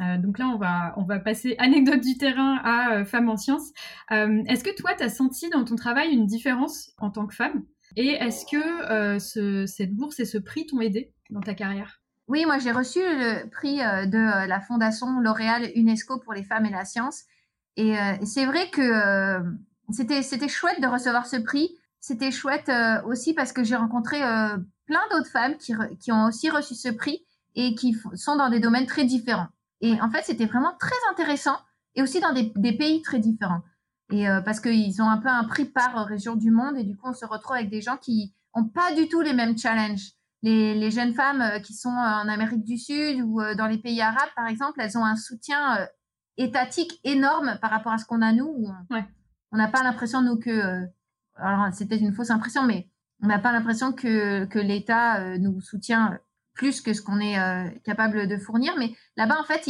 Euh, 0.00 0.18
donc 0.18 0.38
là, 0.38 0.94
on 0.96 1.04
va, 1.04 1.18
passer 1.18 1.56
anecdote 1.58 2.00
du 2.00 2.16
terrain 2.18 2.58
à 2.62 2.92
euh, 2.92 3.04
femme 3.04 3.28
en 3.28 3.36
sciences. 3.36 3.70
Euh, 4.12 4.42
est-ce 4.46 4.64
que 4.64 4.74
toi, 4.74 4.94
tu 4.94 5.02
as 5.02 5.08
senti 5.08 5.48
dans 5.50 5.64
ton 5.64 5.76
travail 5.76 6.12
une 6.12 6.26
différence 6.26 6.92
en 6.98 7.10
tant 7.10 7.26
que 7.26 7.34
femme? 7.34 7.64
Et 7.96 8.08
est-ce 8.08 8.44
que 8.46 9.66
cette 9.66 9.94
bourse 9.94 10.20
et 10.20 10.24
ce 10.24 10.38
prix 10.38 10.66
t'ont 10.66 10.80
aidé 10.80 11.14
dans 11.30 11.40
ta 11.40 11.54
carrière? 11.54 12.00
Oui, 12.28 12.44
moi 12.44 12.58
j'ai 12.58 12.72
reçu 12.72 12.98
le 12.98 13.48
prix 13.48 13.76
de 13.76 14.46
la 14.46 14.60
Fondation 14.60 15.20
L'Oréal 15.20 15.70
UNESCO 15.76 16.18
pour 16.18 16.32
les 16.32 16.42
femmes 16.42 16.66
et 16.66 16.70
la 16.70 16.84
science. 16.84 17.22
Et 17.76 17.94
c'est 18.24 18.44
vrai 18.44 18.68
que 18.70 19.40
c'était, 19.90 20.48
chouette 20.48 20.80
de 20.82 20.88
recevoir 20.88 21.26
ce 21.26 21.36
prix. 21.36 21.70
C'était 22.00 22.32
chouette 22.32 22.70
aussi 23.06 23.32
parce 23.32 23.52
que 23.52 23.62
j'ai 23.62 23.76
rencontré 23.76 24.18
plein 24.18 25.02
d'autres 25.12 25.30
femmes 25.30 25.56
qui 25.56 26.10
ont 26.12 26.24
aussi 26.24 26.50
reçu 26.50 26.74
ce 26.74 26.88
prix 26.88 27.24
et 27.54 27.76
qui 27.76 27.96
sont 28.14 28.36
dans 28.36 28.50
des 28.50 28.60
domaines 28.60 28.86
très 28.86 29.04
différents. 29.04 29.48
Et 29.80 30.00
en 30.00 30.10
fait, 30.10 30.22
c'était 30.22 30.46
vraiment 30.46 30.74
très 30.78 30.96
intéressant 31.10 31.58
et 31.94 32.02
aussi 32.02 32.20
dans 32.20 32.32
des, 32.32 32.72
pays 32.76 33.02
très 33.02 33.18
différents. 33.18 33.62
Et 34.10 34.28
euh, 34.28 34.40
parce 34.40 34.60
qu'ils 34.60 35.02
ont 35.02 35.08
un 35.08 35.18
peu 35.18 35.28
un 35.28 35.44
prix 35.44 35.64
par 35.64 36.06
région 36.06 36.36
du 36.36 36.50
monde 36.50 36.76
et 36.76 36.84
du 36.84 36.96
coup, 36.96 37.08
on 37.08 37.14
se 37.14 37.26
retrouve 37.26 37.56
avec 37.56 37.70
des 37.70 37.80
gens 37.80 37.96
qui 37.96 38.34
ont 38.52 38.64
pas 38.64 38.94
du 38.94 39.08
tout 39.08 39.20
les 39.20 39.32
mêmes 39.32 39.58
challenges. 39.58 40.12
Les, 40.42 40.90
jeunes 40.92 41.14
femmes 41.14 41.40
euh, 41.40 41.58
qui 41.58 41.74
sont 41.74 41.88
en 41.88 42.28
Amérique 42.28 42.62
du 42.62 42.78
Sud 42.78 43.20
ou 43.22 43.40
euh, 43.40 43.54
dans 43.54 43.66
les 43.66 43.78
pays 43.78 44.00
arabes, 44.00 44.28
par 44.36 44.46
exemple, 44.46 44.80
elles 44.80 44.96
ont 44.96 45.04
un 45.04 45.16
soutien 45.16 45.88
étatique 46.36 47.00
énorme 47.02 47.58
par 47.60 47.70
rapport 47.70 47.92
à 47.92 47.98
ce 47.98 48.04
qu'on 48.04 48.22
a 48.22 48.32
nous. 48.32 48.68
On 49.52 49.56
n'a 49.56 49.68
pas 49.68 49.82
l'impression, 49.82 50.22
nous, 50.22 50.36
que... 50.38 50.84
alors, 51.36 51.72
c'était 51.72 51.96
une 51.96 52.12
fausse 52.12 52.30
impression, 52.30 52.62
mais 52.62 52.88
on 53.22 53.26
n'a 53.26 53.38
pas 53.38 53.50
l'impression 53.52 53.92
que, 53.92 54.44
que 54.44 54.58
l'État 54.58 55.38
nous 55.38 55.60
soutient 55.60 56.18
plus 56.56 56.80
que 56.80 56.92
ce 56.92 57.02
qu'on 57.02 57.20
est 57.20 57.38
euh, 57.38 57.68
capable 57.84 58.26
de 58.26 58.36
fournir. 58.36 58.74
Mais 58.78 58.94
là-bas, 59.16 59.38
en 59.38 59.44
fait, 59.44 59.68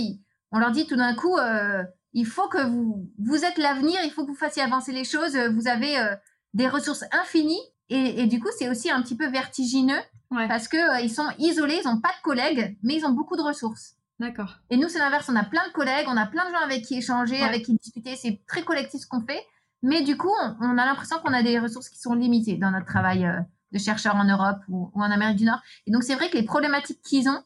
on 0.52 0.58
leur 0.58 0.70
dit 0.70 0.86
tout 0.86 0.96
d'un 0.96 1.14
coup, 1.14 1.36
euh, 1.36 1.82
il 2.12 2.24
faut 2.24 2.48
que 2.48 2.64
vous, 2.64 3.10
vous 3.18 3.44
êtes 3.44 3.58
l'avenir, 3.58 3.98
il 4.04 4.10
faut 4.10 4.24
que 4.24 4.30
vous 4.30 4.36
fassiez 4.36 4.62
avancer 4.62 4.92
les 4.92 5.04
choses, 5.04 5.36
vous 5.36 5.68
avez 5.68 5.98
euh, 5.98 6.14
des 6.54 6.68
ressources 6.68 7.04
infinies. 7.12 7.60
Et, 7.88 8.26
du 8.26 8.40
coup, 8.40 8.48
c'est 8.58 8.68
aussi 8.68 8.90
un 8.90 9.00
petit 9.00 9.16
peu 9.16 9.28
vertigineux 9.28 10.00
parce 10.30 10.66
qu'ils 10.66 10.80
ils 11.02 11.10
sont 11.10 11.28
isolés, 11.38 11.78
ils 11.84 11.88
n'ont 11.88 12.00
pas 12.00 12.08
de 12.08 12.22
collègues, 12.24 12.76
mais 12.82 12.96
ils 12.96 13.04
ont 13.04 13.12
beaucoup 13.12 13.36
de 13.36 13.42
ressources. 13.42 13.94
D'accord. 14.18 14.56
Et 14.70 14.76
nous, 14.76 14.88
c'est 14.88 14.98
l'inverse. 14.98 15.28
On 15.28 15.36
a 15.36 15.44
plein 15.44 15.64
de 15.68 15.72
collègues, 15.72 16.06
on 16.08 16.16
a 16.16 16.26
plein 16.26 16.48
de 16.48 16.52
gens 16.52 16.64
avec 16.64 16.82
qui 16.82 16.96
échanger, 16.96 17.40
avec 17.42 17.64
qui 17.64 17.74
discuter. 17.74 18.16
C'est 18.16 18.40
très 18.48 18.62
collectif 18.62 19.02
ce 19.02 19.06
qu'on 19.06 19.20
fait. 19.20 19.40
Mais 19.82 20.02
du 20.02 20.16
coup, 20.16 20.32
on, 20.60 20.78
a 20.78 20.84
l'impression 20.84 21.18
qu'on 21.18 21.32
a 21.32 21.44
des 21.44 21.60
ressources 21.60 21.88
qui 21.88 22.00
sont 22.00 22.14
limitées 22.14 22.56
dans 22.56 22.72
notre 22.72 22.86
travail 22.86 23.30
de 23.72 23.78
chercheurs 23.78 24.16
en 24.16 24.24
Europe 24.24 24.58
ou, 24.68 24.90
en 24.94 25.10
Amérique 25.10 25.36
du 25.36 25.44
Nord. 25.44 25.60
Et 25.86 25.90
donc, 25.90 26.02
c'est 26.02 26.14
vrai 26.14 26.30
que 26.30 26.36
les 26.36 26.44
problématiques 26.44 27.02
qu'ils 27.02 27.28
ont 27.28 27.42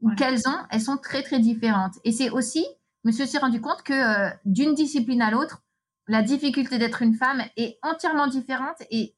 ou 0.00 0.14
qu'elles 0.14 0.48
ont, 0.48 0.58
elles 0.70 0.80
sont 0.80 0.96
très, 0.98 1.22
très 1.22 1.38
différentes. 1.38 1.94
Et 2.04 2.12
c'est 2.12 2.30
aussi, 2.30 2.64
je 3.04 3.08
me 3.08 3.12
suis 3.12 3.22
aussi 3.22 3.38
rendu 3.38 3.60
compte 3.60 3.82
que 3.82 3.92
euh, 3.92 4.30
d'une 4.44 4.74
discipline 4.74 5.22
à 5.22 5.30
l'autre, 5.30 5.62
la 6.08 6.22
difficulté 6.22 6.78
d'être 6.78 7.02
une 7.02 7.14
femme 7.14 7.42
est 7.56 7.78
entièrement 7.82 8.26
différente 8.26 8.76
et, 8.90 9.14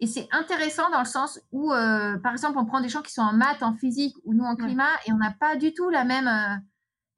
et 0.00 0.06
c'est 0.06 0.28
intéressant 0.32 0.90
dans 0.90 1.00
le 1.00 1.06
sens 1.06 1.40
où, 1.52 1.72
euh, 1.72 2.16
par 2.18 2.32
exemple, 2.32 2.58
on 2.58 2.64
prend 2.64 2.80
des 2.80 2.88
gens 2.88 3.02
qui 3.02 3.12
sont 3.12 3.22
en 3.22 3.32
maths, 3.32 3.62
en 3.62 3.74
physique 3.74 4.16
ou 4.24 4.34
nous 4.34 4.44
en 4.44 4.56
climat 4.56 4.90
et 5.06 5.12
on 5.12 5.16
n'a 5.16 5.32
pas 5.38 5.56
du 5.56 5.72
tout 5.74 5.88
la 5.90 6.04
même, 6.04 6.26
euh, 6.26 6.56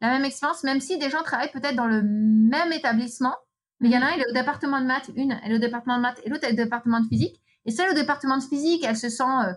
la 0.01 0.09
même 0.09 0.25
expérience, 0.25 0.63
même 0.65 0.81
si 0.81 0.99
des 0.99 1.11
gens 1.11 1.23
travaillent 1.23 1.53
peut-être 1.53 1.77
dans 1.77 1.87
le 1.87 2.03
même 2.03 2.73
établissement. 2.73 3.35
Mais 3.81 3.89
il 3.89 3.95
y 3.95 3.99
en 3.99 4.03
a 4.03 4.07
un, 4.07 4.11
il 4.13 4.21
est 4.21 4.31
au 4.31 4.35
département 4.35 4.81
de 4.81 4.87
maths, 4.87 5.11
une, 5.17 5.39
elle 5.43 5.53
est 5.53 5.57
au 5.57 5.61
département 5.61 5.97
de 5.97 6.03
maths 6.03 6.21
et 6.25 6.31
l'autre, 6.31 6.45
elle 6.45 6.51
est 6.51 6.61
au 6.61 6.65
département 6.65 7.01
de 7.01 7.07
physique. 7.07 7.41
Et 7.67 7.73
celle 7.73 7.91
au 7.91 7.95
département 7.95 8.39
de 8.39 8.45
physique, 8.45 8.85
elle 8.87 8.97
se 8.97 9.09
sent 9.09 9.25
euh, 9.25 9.53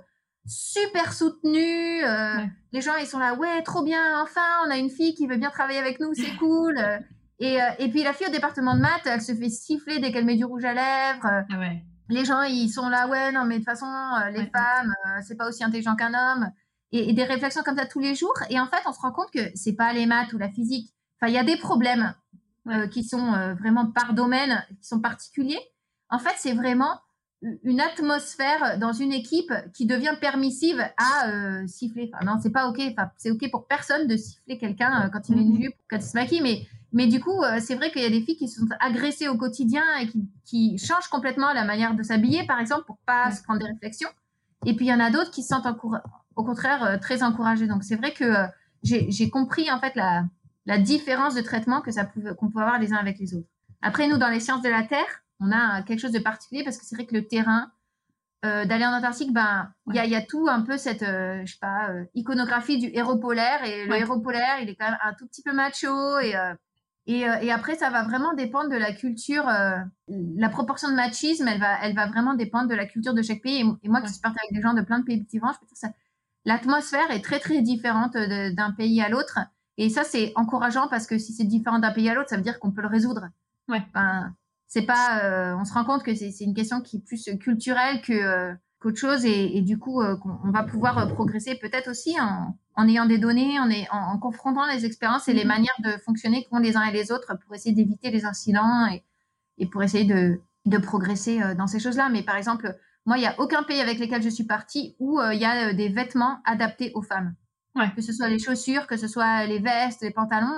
super 0.48 1.14
soutenue. 1.14 2.04
Euh, 2.04 2.44
les 2.74 2.82
gens, 2.82 2.96
ils 2.96 3.06
sont 3.06 3.20
là, 3.20 3.36
ouais, 3.36 3.62
trop 3.62 3.84
bien, 3.84 4.22
enfin, 4.22 4.42
on 4.66 4.72
a 4.72 4.78
une 4.78 4.90
fille 4.90 5.14
qui 5.14 5.28
veut 5.28 5.38
bien 5.38 5.52
travailler 5.52 5.80
avec 5.80 6.00
nous, 6.00 6.14
c'est 6.16 6.36
cool. 6.38 6.76
et, 7.40 7.62
euh, 7.62 7.70
et 7.78 7.88
puis 7.90 8.04
la 8.04 8.14
fille 8.14 8.28
au 8.28 8.32
département 8.32 8.76
de 8.76 8.82
maths, 8.82 9.06
elle 9.06 9.22
se 9.22 9.34
fait 9.34 9.50
siffler 9.50 10.00
dès 10.00 10.12
qu'elle 10.12 10.26
met 10.26 10.36
du 10.36 10.46
rouge 10.46 10.66
à 10.66 10.74
lèvres. 10.74 11.46
Ah 11.52 11.60
ouais. 11.60 11.84
Les 12.10 12.26
gens, 12.26 12.42
ils 12.42 12.70
sont 12.70 12.90
là, 12.90 13.08
ouais, 13.08 13.32
non, 13.32 13.46
mais 13.46 13.60
de 13.60 13.60
toute 13.60 13.70
façon, 13.70 13.86
les 14.34 14.48
femmes, 14.48 14.96
c'est 15.22 15.36
pas 15.36 15.48
aussi 15.48 15.64
intelligent 15.64 15.96
qu'un 15.96 16.16
homme. 16.16 16.50
Et, 16.92 17.14
des 17.14 17.24
réflexions 17.24 17.62
comme 17.62 17.78
ça 17.78 17.86
tous 17.86 18.00
les 18.00 18.16
jours. 18.16 18.34
Et 18.50 18.60
en 18.60 18.66
fait, 18.66 18.82
on 18.88 18.92
se 18.92 19.00
rend 19.00 19.12
compte 19.12 19.30
que 19.32 19.52
c'est 19.54 19.74
pas 19.74 19.94
les 19.94 20.08
maths 20.08 20.34
ou 20.34 20.40
la 20.40 20.50
physique. 20.50 20.92
Enfin, 21.22 21.30
il 21.30 21.36
y 21.36 21.38
a 21.38 21.44
des 21.44 21.58
problèmes 21.58 22.16
qui 22.90 23.04
sont 23.04 23.54
vraiment 23.60 23.86
par 23.86 24.16
domaine, 24.16 24.66
qui 24.82 24.88
sont 24.88 25.00
particuliers. 25.00 25.62
En 26.10 26.18
fait, 26.18 26.34
c'est 26.38 26.54
vraiment 26.54 27.00
une 27.42 27.80
atmosphère 27.80 28.78
dans 28.80 28.92
une 28.92 29.14
équipe 29.14 29.54
qui 29.74 29.86
devient 29.86 30.16
permissive 30.20 30.84
à 30.98 31.30
euh, 31.30 31.68
siffler. 31.68 32.12
Enfin, 32.14 32.26
non, 32.26 32.38
c'est 32.42 32.52
pas 32.52 32.68
ok. 32.68 32.80
Enfin, 32.92 33.12
c'est 33.18 33.32
ok 33.32 33.50
pour 33.50 33.66
personne 33.68 34.08
de 34.08 34.18
siffler 34.18 34.58
quelqu'un 34.58 35.06
euh, 35.06 35.10
quand 35.10 35.30
il 35.30 35.36
met 35.36 35.44
une 35.44 35.62
jupe, 35.62 35.76
quand 35.90 35.98
il 35.98 36.04
se 36.04 36.18
maquille. 36.18 36.42
Mais, 36.42 36.68
mais 36.92 37.08
du 37.08 37.22
coup, 37.22 37.42
euh, 37.44 37.60
c'est 37.62 37.76
vrai 37.76 37.92
qu'il 37.92 38.02
y 38.02 38.06
a 38.06 38.10
des 38.10 38.22
filles 38.22 38.36
qui 38.36 38.50
sont 38.50 38.68
agressées 38.80 39.30
au 39.30 39.38
quotidien 39.38 39.84
et 40.02 40.08
qui, 40.08 40.28
qui 40.44 40.78
changent 40.78 41.08
complètement 41.08 41.54
la 41.54 41.64
manière 41.64 41.96
de 41.96 42.04
s'habiller, 42.04 42.46
par 42.46 42.60
exemple, 42.60 42.84
pour 42.86 42.98
pas 43.06 43.32
se 43.32 43.42
prendre 43.44 43.60
des 43.60 43.68
réflexions. 43.68 44.10
Et 44.66 44.76
puis 44.76 44.88
il 44.88 44.90
y 44.90 44.94
en 44.94 45.00
a 45.00 45.10
d'autres 45.10 45.32
qui 45.32 45.42
se 45.42 45.50
sentent 45.50 45.68
au 46.36 46.44
contraire 46.44 47.00
très 47.00 47.24
encouragées. 47.24 47.68
Donc 47.68 47.86
c'est 47.86 47.96
vrai 47.96 48.12
que 48.14 48.34
j'ai 48.84 49.30
compris 49.30 49.72
en 49.72 49.80
fait 49.80 49.96
la, 49.96 50.26
la 50.66 50.78
différence 50.78 51.34
de 51.34 51.42
traitement 51.42 51.80
que 51.80 51.92
ça 51.92 52.04
pouvait 52.04 52.36
qu'on 52.36 52.50
pouvait 52.50 52.66
avoir 52.66 52.80
les 52.80 52.92
uns 52.92 52.98
avec 52.98 53.20
les 53.20 53.34
autres. 53.34 53.48
Après, 53.82 54.10
nous, 54.10 54.18
dans 54.18 54.28
les 54.28 54.42
sciences 54.42 54.62
de 54.62 54.68
la 54.68 54.84
Terre, 54.84 55.24
on 55.40 55.52
a 55.52 55.82
quelque 55.84 56.00
chose 56.00 56.12
de 56.12 56.20
particulier 56.20 56.64
parce 56.64 56.78
que 56.78 56.86
c'est 56.86 56.96
vrai 56.96 57.06
que 57.06 57.16
le 57.16 57.28
terrain, 57.28 57.72
euh, 58.46 58.64
d'aller 58.64 58.86
en 58.86 58.94
Antarctique, 58.94 59.34
ben, 59.34 59.70
il 59.88 59.96
y, 59.96 60.16
a, 60.16 60.22
tout 60.22 60.48
un 60.48 60.62
peu 60.62 60.78
cette, 60.78 61.04
euh, 61.04 61.42
je 61.46 61.52
sais 61.52 61.60
pas, 61.60 61.90
euh, 61.90 62.06
iconographie 62.14 62.78
du 62.78 62.90
héros 62.94 63.18
polaire. 63.18 63.66
Et 63.66 63.86
le 63.86 63.96
héros 63.96 64.22
polaire, 64.22 64.62
il 64.62 64.70
est 64.70 64.76
quand 64.76 64.90
même 64.90 65.00
un 65.04 65.14
tout 65.14 65.28
petit 65.28 65.42
peu 65.42 65.52
macho. 65.52 66.20
Et, 66.20 66.36
et, 67.06 67.20
et 67.20 67.52
après, 67.52 67.76
ça 67.76 67.90
va 67.90 68.04
vraiment 68.04 68.34
dépendre 68.34 68.70
de 68.70 68.78
la 68.78 68.94
culture. 68.94 69.46
la 70.08 70.50
proportion 70.50 70.90
de 70.90 70.96
machisme, 70.96 71.48
elle 71.50 71.60
va, 71.60 71.84
elle 71.84 71.96
va 71.96 72.08
vraiment 72.08 72.34
dépendre 72.34 72.70
de 72.70 72.76
la 72.76 72.86
culture 72.86 73.14
de 73.14 73.22
chaque 73.22 73.42
pays. 73.42 73.66
Et, 73.84 73.90
moi, 73.90 74.02
qui 74.02 74.10
suis 74.10 74.22
partie 74.22 74.40
avec 74.42 74.56
des 74.56 74.62
gens 74.62 74.74
de 74.74 74.82
plein 74.82 75.00
de 75.00 75.04
pays 75.06 75.20
différents, 75.20 75.52
je 75.52 75.60
peux 75.60 75.66
dire 75.66 75.78
ça. 75.78 75.90
L'atmosphère 76.46 77.12
est 77.12 77.22
très, 77.22 77.40
très 77.40 77.62
différente 77.62 78.14
d'un 78.14 78.72
pays 78.72 79.02
à 79.02 79.10
l'autre. 79.10 79.40
Et 79.78 79.90
ça, 79.90 80.06
c'est 80.06 80.32
encourageant 80.36 80.88
parce 80.88 81.08
que 81.08 81.18
si 81.18 81.34
c'est 81.34 81.44
différent 81.44 81.80
d'un 81.80 81.92
pays 81.92 82.10
à 82.10 82.14
l'autre, 82.14 82.30
ça 82.30 82.38
veut 82.38 82.42
dire 82.42 82.60
qu'on 82.60 82.72
peut 82.72 82.82
le 82.82 82.88
résoudre. 82.88 83.28
Ouais. 83.68 83.82
Ben, 83.94 84.34
c'est 84.70 84.84
pas, 84.84 85.24
euh, 85.24 85.56
on 85.60 85.66
se 85.66 85.74
rend 85.74 85.84
compte 85.84 86.04
que 86.04 86.14
c'est 86.16 86.30
une 86.42 86.54
question 86.54 86.80
qui 86.80 86.98
est 86.98 87.00
plus 87.00 87.28
culturelle 87.40 88.02
que 88.02 88.14
euh, 88.14 88.54
qu'autre 88.80 88.98
chose 88.98 89.26
et, 89.26 89.62
du 89.62 89.78
coup 89.78 90.02
euh, 90.02 90.16
on 90.46 90.52
va 90.52 90.64
pouvoir 90.64 91.12
progresser 91.14 91.56
peut-être 91.56 91.90
aussi 91.90 92.18
en, 92.22 92.56
en, 92.76 92.88
ayant 92.88 93.08
des 93.08 93.18
données, 93.18 93.60
en, 93.60 93.70
en, 93.70 94.14
en, 94.14 94.20
confrontant 94.20 94.68
les 94.72 94.86
expériences 94.86 95.28
et 95.28 95.34
les 95.34 95.42
mhm. 95.42 95.48
manières 95.50 95.76
de 95.84 95.90
fonctionner 96.06 96.46
qu'ont 96.46 96.60
les 96.60 96.78
uns 96.78 96.84
et 96.84 96.94
les 96.94 97.12
autres 97.12 97.36
pour 97.44 97.56
essayer 97.56 97.74
d'éviter 97.74 98.12
les 98.12 98.26
incidents 98.26 98.86
et, 98.86 99.04
et 99.58 99.66
pour 99.66 99.84
essayer 99.84 100.06
de 100.06 100.40
de 100.66 100.78
progresser 100.78 101.40
dans 101.56 101.66
ces 101.68 101.80
choses-là. 101.80 102.10
Mais 102.10 102.22
par 102.22 102.36
exemple, 102.36 102.78
moi, 103.06 103.18
il 103.18 103.22
n'y 103.22 103.28
a 103.28 103.34
aucun 103.40 103.64
pays 103.64 103.80
avec 103.80 103.98
lequel 103.98 104.22
je 104.22 104.30
suis 104.30 104.44
partie 104.44 104.96
où 105.00 105.20
il 105.32 105.40
y 105.40 105.46
a 105.46 105.74
des 105.74 105.88
vêtements 105.88 106.42
adaptés 106.46 106.92
aux 106.94 107.02
femmes. 107.02 107.34
Que 107.96 108.02
ce 108.02 108.12
soit 108.12 108.28
les 108.28 108.38
chaussures, 108.38 108.86
que 108.86 108.98
ce 108.98 109.08
soit 109.08 109.46
les 109.46 109.60
vestes, 109.60 110.02
les 110.02 110.12
pantalons, 110.12 110.54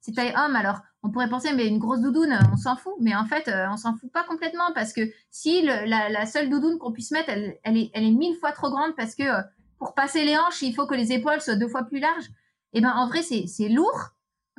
c'est 0.00 0.12
taille 0.12 0.34
homme. 0.36 0.54
Alors, 0.54 0.82
on 1.02 1.10
pourrait 1.10 1.28
penser, 1.28 1.52
mais 1.54 1.66
une 1.66 1.78
grosse 1.78 2.00
doudoune, 2.00 2.36
on 2.52 2.56
s'en 2.56 2.76
fout. 2.76 2.94
Mais 3.00 3.14
en 3.14 3.24
fait, 3.24 3.50
on 3.70 3.76
s'en 3.76 3.94
fout 3.96 4.10
pas 4.12 4.24
complètement 4.24 4.72
parce 4.74 4.92
que 4.92 5.02
si 5.30 5.62
la, 5.62 6.26
seule 6.26 6.50
doudoune 6.50 6.78
qu'on 6.78 6.92
puisse 6.92 7.12
mettre, 7.12 7.30
elle, 7.30 7.76
est, 7.76 7.90
elle 7.94 8.04
est 8.04 8.10
mille 8.10 8.36
fois 8.36 8.52
trop 8.52 8.68
grande 8.70 8.96
parce 8.96 9.14
que 9.14 9.22
pour 9.78 9.94
passer 9.94 10.24
les 10.24 10.36
hanches, 10.36 10.62
il 10.62 10.74
faut 10.74 10.86
que 10.86 10.94
les 10.94 11.12
épaules 11.12 11.40
soient 11.40 11.56
deux 11.56 11.68
fois 11.68 11.84
plus 11.84 12.00
larges. 12.00 12.26
Et 12.72 12.78
eh 12.78 12.80
ben, 12.80 12.92
en 12.92 13.08
vrai, 13.08 13.22
c'est 13.22 13.68
lourd. 13.68 14.10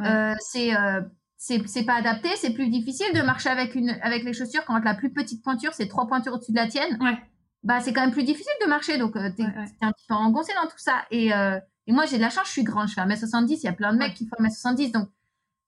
Euh, 0.02 0.34
euh, 0.56 1.02
c'est 1.38 1.68
c'est 1.68 1.84
pas 1.84 1.96
adapté, 1.96 2.30
c'est 2.36 2.54
plus 2.54 2.70
difficile 2.70 3.14
de 3.14 3.22
marcher 3.22 3.50
avec 3.50 3.76
une 3.76 3.98
avec 4.02 4.24
les 4.24 4.34
chaussures 4.34 4.66
quand 4.66 4.78
la 4.84 4.94
plus 4.94 5.12
petite 5.12 5.42
pointure 5.44 5.74
c'est 5.74 5.88
trois 5.88 6.08
pointures 6.08 6.34
au-dessus 6.34 6.52
de 6.52 6.58
la 6.58 6.68
tienne. 6.68 6.98
Ouais. 7.02 7.18
Bah 7.64 7.80
c'est 7.82 7.94
quand 7.94 8.02
même 8.02 8.12
plus 8.12 8.24
difficile 8.24 8.52
de 8.62 8.68
marcher 8.68 8.98
donc 8.98 9.14
tu 9.14 9.20
euh, 9.20 9.30
t'es 9.36 9.44
un 9.44 9.92
petit 9.92 10.06
peu 10.08 10.16
engoncé 10.16 10.54
dans 10.62 10.68
tout 10.68 10.78
ça 10.78 11.06
et, 11.12 11.28
et 11.28 11.92
moi 11.92 12.06
j'ai 12.06 12.18
de 12.18 12.22
la 12.22 12.30
chance, 12.30 12.48
je 12.48 12.52
suis 12.52 12.64
grande, 12.64 12.88
je 12.88 12.94
fais 12.94 13.02
1m70, 13.02 13.48
il 13.52 13.64
y 13.64 13.68
a 13.68 13.74
plein 13.74 13.94
de 13.94 13.98
mecs 13.98 14.14
qui 14.14 14.26
font 14.26 14.42
1m70 14.42 14.92
donc 14.92 15.10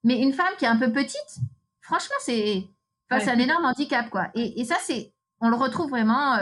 mais 0.04 0.20
une 0.20 0.32
femme 0.32 0.54
qui 0.58 0.64
est 0.64 0.68
un 0.68 0.78
peu 0.78 0.92
petite, 0.92 1.38
franchement 1.80 2.16
c'est 2.20 2.68
un 3.10 3.38
énorme 3.38 3.64
handicap 3.64 4.08
quoi. 4.10 4.28
Et, 4.34 4.60
et 4.60 4.64
ça 4.64 4.76
c'est 4.82 5.12
on 5.40 5.48
le 5.48 5.56
retrouve 5.56 5.90
vraiment 5.90 6.38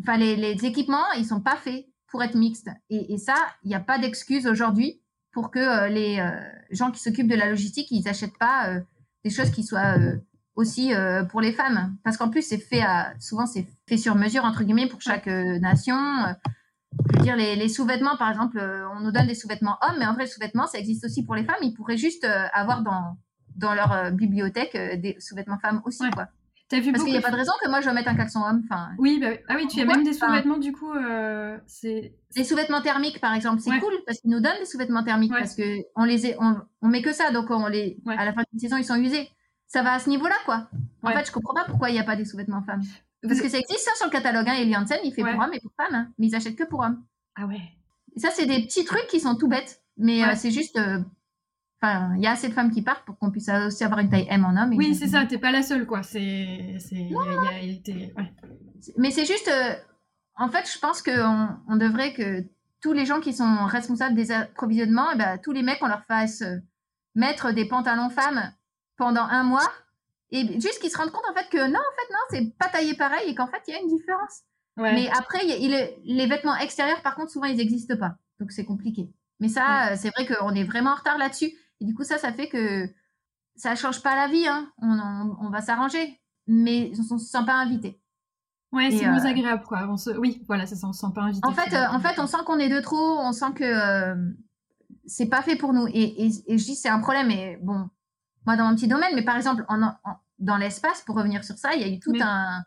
enfin 0.00 0.16
les, 0.16 0.36
les 0.36 0.64
équipements, 0.64 1.12
ils 1.16 1.26
sont 1.26 1.40
pas 1.40 1.56
faits 1.56 1.86
pour 2.08 2.22
être 2.22 2.36
mixtes 2.36 2.70
et, 2.90 3.14
et 3.14 3.18
ça, 3.18 3.34
il 3.64 3.68
n'y 3.68 3.74
a 3.74 3.80
pas 3.80 3.98
d'excuse 3.98 4.46
aujourd'hui 4.46 5.00
pour 5.34 5.50
que 5.50 5.58
euh, 5.58 5.88
les 5.88 6.20
euh, 6.20 6.30
gens 6.70 6.90
qui 6.90 7.00
s'occupent 7.00 7.28
de 7.28 7.34
la 7.34 7.50
logistique, 7.50 7.88
ils 7.90 8.04
n'achètent 8.04 8.38
pas 8.38 8.68
euh, 8.68 8.80
des 9.24 9.30
choses 9.30 9.50
qui 9.50 9.64
soient 9.64 9.96
aussi 10.54 10.92
pour 11.30 11.40
les 11.40 11.52
femmes. 11.52 11.96
Parce 12.04 12.18
qu'en 12.18 12.28
plus, 12.28 12.42
c'est 12.42 12.58
fait 12.58 12.82
à, 12.82 13.14
souvent, 13.18 13.46
c'est 13.46 13.66
fait 13.88 13.96
sur 13.96 14.14
mesure, 14.14 14.44
entre 14.44 14.62
guillemets, 14.64 14.86
pour 14.86 15.00
chaque 15.00 15.26
nation. 15.26 15.96
Je 17.12 17.18
veux 17.18 17.24
dire, 17.24 17.36
les, 17.36 17.68
sous-vêtements, 17.68 18.16
par 18.16 18.30
exemple, 18.30 18.58
on 18.96 19.00
nous 19.00 19.12
donne 19.12 19.26
des 19.26 19.34
sous-vêtements 19.34 19.78
hommes, 19.82 19.96
mais 19.98 20.06
en 20.06 20.14
vrai, 20.14 20.24
les 20.24 20.30
sous-vêtements, 20.30 20.66
ça 20.66 20.78
existe 20.78 21.04
aussi 21.04 21.24
pour 21.24 21.34
les 21.34 21.44
femmes. 21.44 21.56
Ils 21.62 21.74
pourraient 21.74 21.96
juste 21.96 22.26
avoir 22.52 22.82
dans, 22.82 23.16
dans 23.56 23.74
leur 23.74 24.12
bibliothèque 24.12 24.76
des 25.00 25.16
sous-vêtements 25.18 25.58
femmes 25.58 25.82
aussi, 25.84 26.08
quoi. 26.10 26.28
Parce 26.70 27.04
qu'il 27.04 27.12
n'y 27.12 27.18
a 27.18 27.20
pas 27.20 27.30
de 27.30 27.36
raison 27.36 27.52
que 27.62 27.68
moi 27.68 27.80
je 27.80 27.88
vais 27.88 27.94
mettre 27.94 28.08
un 28.08 28.14
caleçon 28.14 28.40
homme. 28.40 28.62
Enfin, 28.64 28.88
oui, 28.98 29.18
bah, 29.20 29.36
ah 29.48 29.54
oui, 29.56 29.66
tu 29.68 29.80
as 29.80 29.84
même 29.84 30.02
des 30.02 30.12
sous-vêtements 30.12 30.56
du 30.56 30.72
coup. 30.72 30.92
Euh, 30.92 31.58
c'est 31.66 32.14
les 32.36 32.44
sous-vêtements 32.44 32.80
thermiques 32.80 33.20
par 33.20 33.34
exemple, 33.34 33.60
c'est 33.60 33.78
cool 33.78 33.92
parce 34.06 34.20
qu'ils 34.20 34.30
nous 34.30 34.40
donnent 34.40 34.58
des 34.58 34.64
sous-vêtements 34.64 35.04
thermiques 35.04 35.32
parce 35.32 35.54
que 35.54 35.82
on 35.94 36.04
les 36.04 36.34
on, 36.40 36.56
on, 36.82 36.88
met 36.88 37.02
que 37.02 37.12
ça 37.12 37.30
donc 37.30 37.50
on 37.50 37.66
les 37.66 37.98
à 38.06 38.24
la 38.24 38.32
fin 38.32 38.42
de 38.52 38.58
saison 38.58 38.76
ils 38.76 38.84
sont 38.84 38.96
usés. 38.96 39.28
Ça 39.66 39.82
va 39.82 39.94
à 39.94 39.98
ce 39.98 40.08
niveau-là 40.08 40.36
quoi. 40.46 40.68
En 41.02 41.10
fait, 41.10 41.26
je 41.26 41.32
comprends 41.32 41.54
pas 41.54 41.64
pourquoi 41.64 41.90
il 41.90 41.92
n'y 41.92 42.00
a 42.00 42.04
pas 42.04 42.16
des 42.16 42.24
sous-vêtements 42.24 42.62
femmes. 42.62 42.82
Parce 43.26 43.40
que 43.40 43.48
ça 43.48 43.58
existe 43.58 43.80
ça 43.80 43.94
sur 43.96 44.06
le 44.06 44.10
catalogue. 44.10 44.48
Hein, 44.48 44.54
Eli 44.54 44.76
Hansen, 44.76 44.98
il 45.04 45.12
fait 45.12 45.22
pour 45.22 45.42
hommes 45.42 45.52
et 45.52 45.60
pour 45.60 45.72
femmes, 45.76 45.94
hein, 45.94 46.12
mais 46.18 46.26
ils 46.28 46.34
achètent 46.34 46.56
que 46.56 46.64
pour 46.64 46.80
hommes. 46.80 47.02
Ah 47.36 47.46
ouais. 47.46 47.60
Et 48.16 48.20
ça 48.20 48.30
c'est 48.30 48.46
des 48.46 48.62
petits 48.62 48.84
trucs 48.84 49.06
qui 49.08 49.20
sont 49.20 49.34
tout 49.36 49.48
bêtes, 49.48 49.82
mais 49.96 50.22
euh, 50.24 50.34
c'est 50.36 50.50
juste 50.50 50.76
euh, 50.78 50.98
il 52.16 52.22
y 52.22 52.26
a 52.26 52.32
assez 52.32 52.48
de 52.48 52.54
femmes 52.54 52.70
qui 52.70 52.82
partent 52.82 53.04
pour 53.04 53.18
qu'on 53.18 53.30
puisse 53.30 53.48
aussi 53.48 53.84
avoir 53.84 54.00
une 54.00 54.08
taille 54.08 54.26
M 54.30 54.44
en 54.44 54.56
homme. 54.56 54.74
Oui, 54.76 54.94
c'est 54.94 55.08
ça, 55.08 55.26
t'es 55.26 55.38
pas 55.38 55.50
la 55.50 55.62
seule, 55.62 55.86
quoi. 55.86 56.02
C'est, 56.02 56.78
Mais 58.96 59.10
c'est 59.10 59.26
juste, 59.26 59.48
euh, 59.48 59.74
en 60.36 60.48
fait, 60.48 60.70
je 60.72 60.78
pense 60.78 61.02
qu'on 61.02 61.48
on 61.68 61.76
devrait 61.76 62.12
que 62.12 62.44
tous 62.80 62.92
les 62.92 63.06
gens 63.06 63.20
qui 63.20 63.32
sont 63.32 63.64
responsables 63.66 64.14
des 64.14 64.32
approvisionnements, 64.32 65.10
eh 65.12 65.18
ben, 65.18 65.38
tous 65.38 65.52
les 65.52 65.62
mecs, 65.62 65.82
on 65.82 65.88
leur 65.88 66.04
fasse 66.04 66.42
mettre 67.14 67.52
des 67.52 67.66
pantalons 67.66 68.10
femmes 68.10 68.52
pendant 68.96 69.24
un 69.24 69.42
mois, 69.42 69.70
et 70.34 70.60
juste 70.60 70.80
qu'ils 70.80 70.90
se 70.90 70.98
rendent 70.98 71.12
compte, 71.12 71.24
en 71.30 71.34
fait, 71.34 71.48
que 71.48 71.58
non, 71.58 71.78
en 71.78 71.94
fait, 71.96 72.12
non, 72.12 72.18
c'est 72.30 72.58
pas 72.58 72.68
taillé 72.68 72.94
pareil, 72.94 73.30
et 73.30 73.34
qu'en 73.34 73.46
fait, 73.46 73.62
il 73.68 73.74
y 73.74 73.76
a 73.76 73.80
une 73.80 73.88
différence. 73.88 74.42
Mais 74.76 75.08
après, 75.16 75.44
les 75.44 76.26
vêtements 76.26 76.56
extérieurs, 76.56 77.02
par 77.02 77.14
contre, 77.14 77.30
souvent, 77.30 77.46
ils 77.46 77.56
n'existent 77.56 77.96
pas. 77.96 78.16
Donc, 78.40 78.50
c'est 78.50 78.64
compliqué. 78.64 79.08
Mais 79.40 79.48
ça, 79.48 79.92
euh, 79.92 79.96
c'est 79.96 80.10
vrai 80.10 80.26
qu'on 80.26 80.54
est 80.54 80.64
vraiment 80.64 80.90
en 80.90 80.96
retard 80.96 81.18
là-dessus. 81.18 81.52
Et 81.80 81.84
du 81.84 81.94
coup, 81.94 82.04
ça, 82.04 82.18
ça 82.18 82.32
fait 82.32 82.48
que 82.48 82.88
ça 83.56 83.76
change 83.76 84.02
pas 84.02 84.16
la 84.16 84.28
vie. 84.28 84.46
Hein. 84.46 84.72
On, 84.80 85.50
va 85.50 85.60
s'arranger, 85.60 86.20
mais 86.46 86.92
on 87.10 87.14
ne 87.14 87.18
se 87.20 87.26
sent 87.26 87.44
pas 87.46 87.54
invité. 87.54 88.00
Ouais, 88.72 88.90
c'est 88.90 89.06
moins 89.06 89.24
euh, 89.24 89.28
agréable, 89.28 89.62
quoi. 89.64 89.86
On 89.88 89.96
se... 89.96 90.10
Oui, 90.10 90.42
voilà, 90.48 90.66
ça, 90.66 90.74
on 90.86 90.92
se 90.92 91.00
sent 91.00 91.12
pas 91.14 91.22
invité. 91.22 91.46
En 91.46 91.52
fait, 91.52 91.72
euh, 91.74 91.86
en 91.90 92.00
fait, 92.00 92.18
on 92.18 92.26
sent 92.26 92.38
qu'on 92.44 92.58
est 92.58 92.68
de 92.68 92.80
trop, 92.80 93.18
on 93.20 93.32
sent 93.32 93.52
que 93.54 93.64
euh, 93.64 94.16
c'est 95.06 95.28
pas 95.28 95.42
fait 95.42 95.54
pour 95.54 95.72
nous. 95.72 95.86
Et, 95.88 96.26
et, 96.26 96.58
je 96.58 96.64
dis 96.64 96.74
c'est 96.74 96.88
un 96.88 96.98
problème. 96.98 97.30
Et 97.30 97.56
bon, 97.62 97.88
moi, 98.46 98.56
dans 98.56 98.68
mon 98.68 98.74
petit 98.74 98.88
domaine, 98.88 99.14
mais 99.14 99.22
par 99.22 99.36
exemple, 99.36 99.64
en, 99.68 99.78
dans 100.38 100.56
l'espace, 100.56 101.02
pour 101.02 101.16
revenir 101.16 101.44
sur 101.44 101.56
ça, 101.56 101.74
il 101.74 101.80
y 101.80 101.84
a 101.84 101.88
eu 101.88 101.98
tout 102.00 102.12
un, 102.20 102.62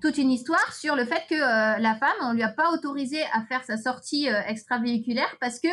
toute 0.00 0.18
une 0.18 0.30
histoire 0.30 0.72
sur 0.72 0.96
le 0.96 1.04
fait 1.04 1.22
que 1.28 1.80
la 1.80 1.94
femme, 1.94 2.16
on 2.22 2.32
lui 2.32 2.42
a 2.42 2.48
pas 2.48 2.72
autorisé 2.72 3.22
à 3.32 3.42
faire 3.42 3.64
sa 3.64 3.76
sortie 3.76 4.26
extravéhiculaire 4.46 5.34
parce 5.40 5.60
que 5.60 5.68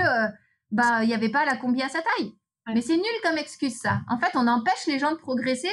bah 0.72 1.04
il 1.04 1.08
n'y 1.08 1.14
avait 1.14 1.30
pas 1.30 1.46
la 1.46 1.58
combi 1.58 1.82
à 1.82 1.90
sa 1.90 2.00
taille. 2.02 2.34
Mais 2.68 2.82
c'est 2.82 2.96
nul 2.96 3.06
comme 3.24 3.38
excuse, 3.38 3.76
ça. 3.76 4.02
En 4.10 4.18
fait, 4.18 4.36
on 4.36 4.48
empêche 4.48 4.88
les 4.88 5.00
gens 5.00 5.12
de 5.12 5.18
progresser 5.18 5.72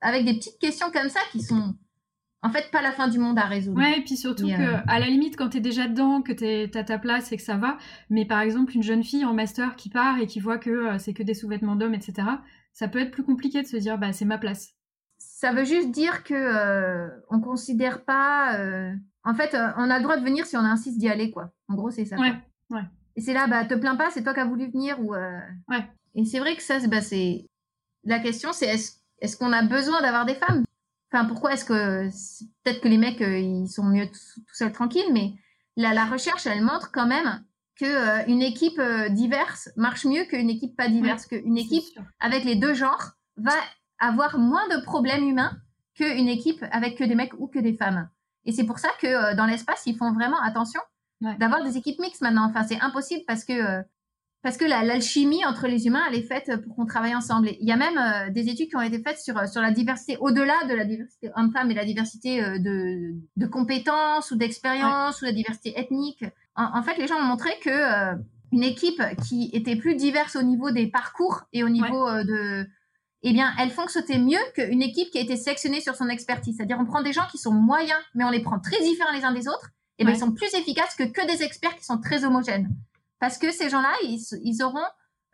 avec 0.00 0.24
des 0.24 0.34
petites 0.34 0.58
questions 0.58 0.90
comme 0.90 1.08
ça 1.08 1.20
qui 1.30 1.40
sont 1.40 1.74
en 2.42 2.50
fait 2.50 2.70
pas 2.70 2.82
la 2.82 2.92
fin 2.92 3.08
du 3.08 3.18
monde 3.18 3.38
à 3.38 3.46
résoudre. 3.46 3.78
Ouais, 3.78 3.98
et 3.98 4.02
puis 4.02 4.16
surtout 4.16 4.46
qu'à 4.46 4.56
que 4.56 4.62
euh, 4.62 4.78
à 4.86 4.98
la 4.98 5.06
limite 5.06 5.36
quand 5.36 5.50
tu 5.50 5.58
es 5.58 5.60
déjà 5.60 5.88
dedans, 5.88 6.22
que 6.22 6.32
tu 6.32 6.78
as 6.78 6.84
ta 6.84 6.98
place 6.98 7.32
et 7.32 7.36
que 7.36 7.42
ça 7.42 7.56
va, 7.56 7.78
mais 8.10 8.24
par 8.24 8.40
exemple 8.40 8.74
une 8.74 8.82
jeune 8.82 9.02
fille 9.02 9.24
en 9.24 9.34
master 9.34 9.76
qui 9.76 9.88
part 9.88 10.18
et 10.18 10.26
qui 10.26 10.40
voit 10.40 10.58
que 10.58 10.70
euh, 10.70 10.98
c'est 10.98 11.14
que 11.14 11.22
des 11.22 11.34
sous-vêtements 11.34 11.76
d'hommes, 11.76 11.94
etc. 11.94 12.28
Ça 12.72 12.88
peut 12.88 13.00
être 13.00 13.10
plus 13.10 13.24
compliqué 13.24 13.62
de 13.62 13.66
se 13.66 13.76
dire 13.76 13.98
bah 13.98 14.12
c'est 14.12 14.24
ma 14.24 14.38
place. 14.38 14.75
Ça 15.38 15.52
veut 15.52 15.64
juste 15.64 15.90
dire 15.90 16.24
que 16.24 16.34
euh, 16.34 17.08
on 17.28 17.40
considère 17.40 18.04
pas. 18.04 18.58
En 19.22 19.34
fait, 19.34 19.54
on 19.76 19.90
a 19.90 19.98
le 19.98 20.02
droit 20.02 20.16
de 20.16 20.24
venir 20.24 20.46
si 20.46 20.56
on 20.56 20.60
insiste 20.60 20.98
d'y 20.98 21.10
aller 21.10 21.30
quoi. 21.30 21.50
En 21.68 21.74
gros, 21.74 21.90
c'est 21.90 22.06
ça. 22.06 22.16
Ouais. 22.16 22.32
Ouais. 22.70 22.84
Et 23.16 23.20
c'est 23.20 23.34
là, 23.34 23.46
bah 23.46 23.66
te 23.66 23.74
plains 23.74 23.96
pas, 23.96 24.10
c'est 24.10 24.22
toi 24.22 24.32
qui 24.32 24.40
as 24.40 24.46
voulu 24.46 24.70
venir 24.70 24.98
ou. 25.00 25.14
Ouais. 25.14 25.86
Et 26.14 26.24
c'est 26.24 26.38
vrai 26.38 26.56
que 26.56 26.62
ça, 26.62 26.78
bah, 26.88 27.02
c'est 27.02 27.46
la 28.04 28.18
question, 28.18 28.52
c'est 28.54 28.74
est-ce 29.20 29.36
qu'on 29.36 29.52
a 29.52 29.62
besoin 29.62 30.00
d'avoir 30.00 30.24
des 30.24 30.34
femmes? 30.34 30.64
Enfin, 31.12 31.26
pourquoi 31.26 31.52
est-ce 31.52 31.64
que 31.64 32.08
peut-être 32.64 32.80
que 32.80 32.88
les 32.88 32.98
mecs 32.98 33.22
euh, 33.22 33.38
ils 33.38 33.68
sont 33.68 33.84
mieux 33.84 34.06
tout, 34.06 34.42
seuls 34.52 34.72
tranquilles, 34.72 35.12
mais 35.12 35.34
la, 35.76 35.94
la, 35.94 36.04
recherche 36.04 36.46
elle 36.46 36.62
montre 36.62 36.90
quand 36.90 37.06
même 37.06 37.44
que 37.78 37.84
euh, 37.84 38.24
une 38.26 38.42
équipe 38.42 38.78
euh, 38.78 39.08
diverse 39.08 39.70
marche 39.76 40.04
mieux 40.04 40.24
qu'une 40.24 40.50
équipe 40.50 40.76
pas 40.76 40.88
diverse, 40.88 41.26
qu'une 41.26 41.56
équipe 41.56 41.98
avec 42.18 42.44
les 42.44 42.56
deux 42.56 42.74
genres 42.74 43.12
va 43.36 43.52
avoir 43.98 44.38
moins 44.38 44.66
de 44.68 44.82
problèmes 44.82 45.28
humains 45.28 45.56
qu'une 45.94 46.28
équipe 46.28 46.64
avec 46.70 46.98
que 46.98 47.04
des 47.04 47.14
mecs 47.14 47.34
ou 47.38 47.46
que 47.46 47.58
des 47.58 47.74
femmes. 47.74 48.08
Et 48.44 48.52
c'est 48.52 48.64
pour 48.64 48.78
ça 48.78 48.88
que 49.00 49.34
dans 49.34 49.46
l'espace 49.46 49.82
ils 49.86 49.96
font 49.96 50.12
vraiment 50.12 50.40
attention 50.42 50.80
d'avoir 51.20 51.64
des 51.64 51.76
équipes 51.76 51.98
mixtes 51.98 52.20
maintenant. 52.20 52.48
Enfin, 52.48 52.62
c'est 52.64 52.80
impossible 52.80 53.24
parce 53.26 53.44
que 53.44 53.82
parce 54.46 54.58
que 54.58 54.64
l'alchimie 54.64 55.44
entre 55.44 55.66
les 55.66 55.88
humains, 55.88 56.04
elle 56.08 56.20
est 56.20 56.22
faite 56.22 56.62
pour 56.62 56.76
qu'on 56.76 56.86
travaille 56.86 57.16
ensemble. 57.16 57.48
il 57.60 57.66
y 57.66 57.72
a 57.72 57.76
même 57.76 57.98
euh, 57.98 58.30
des 58.30 58.48
études 58.48 58.68
qui 58.68 58.76
ont 58.76 58.80
été 58.80 59.02
faites 59.02 59.18
sur, 59.18 59.48
sur 59.48 59.60
la 59.60 59.72
diversité, 59.72 60.16
au-delà 60.20 60.54
de 60.68 60.74
la 60.74 60.84
diversité 60.84 61.30
homme-femme 61.34 61.68
et 61.72 61.74
la 61.74 61.84
diversité 61.84 62.44
euh, 62.44 62.60
de, 62.60 63.16
de, 63.36 63.46
compétences 63.46 64.30
ou 64.30 64.36
d'expériences 64.36 65.20
ou 65.20 65.24
la 65.24 65.32
diversité 65.32 65.76
ethnique. 65.76 66.24
En, 66.54 66.80
fait, 66.84 66.96
les 66.96 67.08
gens 67.08 67.16
ont 67.16 67.24
montré 67.24 67.50
que 67.60 67.70
euh, 67.70 68.14
une 68.52 68.62
équipe 68.62 69.02
qui 69.26 69.50
était 69.52 69.74
plus 69.74 69.96
diverse 69.96 70.36
au 70.36 70.42
niveau 70.42 70.70
des 70.70 70.86
parcours 70.86 71.42
et 71.52 71.64
au 71.64 71.68
niveau 71.68 72.08
de, 72.22 72.68
eh 73.22 73.32
bien, 73.32 73.52
elle 73.58 73.70
fonctionnait 73.70 74.18
mieux 74.18 74.38
qu'une 74.54 74.82
équipe 74.82 75.10
qui 75.10 75.18
a 75.18 75.22
été 75.22 75.36
sélectionnée 75.36 75.80
sur 75.80 75.96
son 75.96 76.08
expertise. 76.08 76.56
C'est-à-dire, 76.56 76.78
on 76.80 76.84
prend 76.84 77.02
des 77.02 77.12
gens 77.12 77.26
qui 77.30 77.38
sont 77.38 77.52
moyens, 77.52 77.98
mais 78.14 78.24
on 78.24 78.30
les 78.30 78.40
prend 78.40 78.60
très 78.60 78.80
différents 78.82 79.12
les 79.12 79.24
uns 79.24 79.32
des 79.32 79.48
autres. 79.48 79.70
Et 79.98 80.04
bien, 80.04 80.14
ils 80.14 80.20
sont 80.20 80.32
plus 80.32 80.52
efficaces 80.54 80.94
que 80.94 81.04
que 81.04 81.26
des 81.26 81.42
experts 81.42 81.74
qui 81.76 81.84
sont 81.84 81.98
très 81.98 82.24
homogènes 82.24 82.68
parce 83.18 83.38
que 83.38 83.50
ces 83.50 83.70
gens-là, 83.70 83.92
ils, 84.02 84.62
auront, 84.62 84.84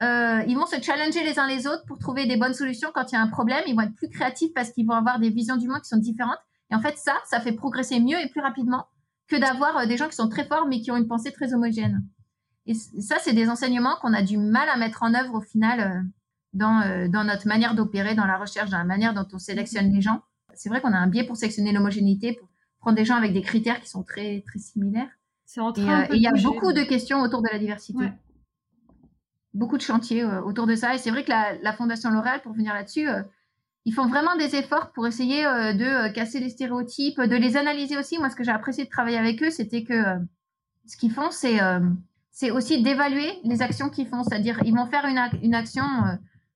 euh, 0.02 0.42
ils 0.46 0.56
vont 0.56 0.66
se 0.66 0.80
challenger 0.80 1.24
les 1.24 1.38
uns 1.38 1.46
les 1.46 1.66
autres 1.66 1.84
pour 1.86 1.98
trouver 1.98 2.26
des 2.26 2.36
bonnes 2.36 2.54
solutions 2.54 2.90
quand 2.94 3.10
il 3.10 3.14
y 3.14 3.18
a 3.18 3.20
un 3.20 3.28
problème. 3.28 3.62
Ils 3.66 3.74
vont 3.74 3.82
être 3.82 3.94
plus 3.94 4.08
créatifs 4.08 4.52
parce 4.54 4.70
qu'ils 4.70 4.86
vont 4.86 4.94
avoir 4.94 5.18
des 5.18 5.30
visions 5.30 5.56
du 5.56 5.68
monde 5.68 5.82
qui 5.82 5.88
sont 5.88 5.96
différentes. 5.96 6.38
Et 6.70 6.74
en 6.74 6.80
fait, 6.80 6.96
ça, 6.96 7.14
ça 7.26 7.40
fait 7.40 7.52
progresser 7.52 8.00
mieux 8.00 8.18
et 8.18 8.28
plus 8.28 8.40
rapidement 8.40 8.86
que 9.28 9.36
d'avoir 9.36 9.76
euh, 9.78 9.86
des 9.86 9.96
gens 9.96 10.08
qui 10.08 10.16
sont 10.16 10.28
très 10.28 10.46
forts 10.46 10.66
mais 10.66 10.80
qui 10.80 10.90
ont 10.90 10.96
une 10.96 11.08
pensée 11.08 11.32
très 11.32 11.54
homogène. 11.54 12.02
Et 12.66 12.74
ça, 12.74 13.16
c'est 13.20 13.32
des 13.32 13.48
enseignements 13.48 13.96
qu'on 14.00 14.14
a 14.14 14.22
du 14.22 14.38
mal 14.38 14.68
à 14.68 14.76
mettre 14.76 15.02
en 15.02 15.14
œuvre 15.14 15.34
au 15.34 15.40
final 15.40 15.80
euh, 15.80 16.00
dans, 16.52 17.08
dans 17.08 17.24
notre 17.24 17.48
manière 17.48 17.74
d'opérer, 17.74 18.14
dans 18.14 18.26
la 18.26 18.36
recherche, 18.36 18.70
dans 18.70 18.78
la 18.78 18.84
manière 18.84 19.14
dont 19.14 19.26
on 19.32 19.38
sélectionne 19.38 19.92
les 19.92 20.00
gens. 20.00 20.22
C'est 20.54 20.68
vrai 20.68 20.80
qu'on 20.80 20.92
a 20.92 20.98
un 20.98 21.06
biais 21.06 21.24
pour 21.24 21.36
sélectionner 21.36 21.72
l'homogénéité, 21.72 22.34
pour 22.34 22.48
prendre 22.80 22.96
des 22.96 23.04
gens 23.04 23.16
avec 23.16 23.32
des 23.32 23.42
critères 23.42 23.80
qui 23.80 23.88
sont 23.88 24.02
très, 24.02 24.42
très 24.46 24.58
similaires. 24.58 25.08
Euh, 25.58 26.06
et 26.10 26.16
il 26.16 26.22
y 26.22 26.26
a 26.26 26.32
beaucoup 26.42 26.72
de 26.72 26.82
questions 26.82 27.20
autour 27.20 27.42
de 27.42 27.48
la 27.52 27.58
diversité. 27.58 28.10
Beaucoup 29.54 29.76
de 29.76 29.82
chantiers 29.82 30.22
euh, 30.22 30.40
autour 30.42 30.66
de 30.66 30.74
ça. 30.74 30.94
Et 30.94 30.98
c'est 30.98 31.10
vrai 31.10 31.24
que 31.24 31.30
la, 31.30 31.72
Fondation 31.74 32.10
L'Oréal, 32.10 32.40
pour 32.42 32.52
venir 32.52 32.72
là-dessus, 32.72 33.08
euh, 33.08 33.22
ils 33.84 33.92
font 33.92 34.06
vraiment 34.06 34.36
des 34.36 34.54
efforts 34.56 34.92
pour 34.92 35.06
essayer 35.06 35.42
de 35.42 36.12
casser 36.12 36.38
les 36.38 36.50
stéréotypes, 36.50 37.20
de 37.20 37.34
les 37.34 37.56
analyser 37.56 37.98
aussi. 37.98 38.16
Moi, 38.16 38.30
ce 38.30 38.36
que 38.36 38.44
j'ai 38.44 38.52
apprécié 38.52 38.84
de 38.84 38.88
travailler 38.88 39.18
avec 39.18 39.42
eux, 39.42 39.50
c'était 39.50 39.82
que 39.82 40.04
ce 40.86 40.96
qu'ils 40.96 41.10
font, 41.10 41.32
c'est 41.32 41.58
c'est 42.30 42.52
aussi 42.52 42.80
d'évaluer 42.80 43.40
les 43.42 43.60
actions 43.60 43.90
qu'ils 43.90 44.06
font. 44.06 44.22
C'est-à-dire, 44.22 44.60
ils 44.64 44.72
vont 44.72 44.86
faire 44.86 45.04
une, 45.06 45.20
une 45.42 45.56
action 45.56 45.82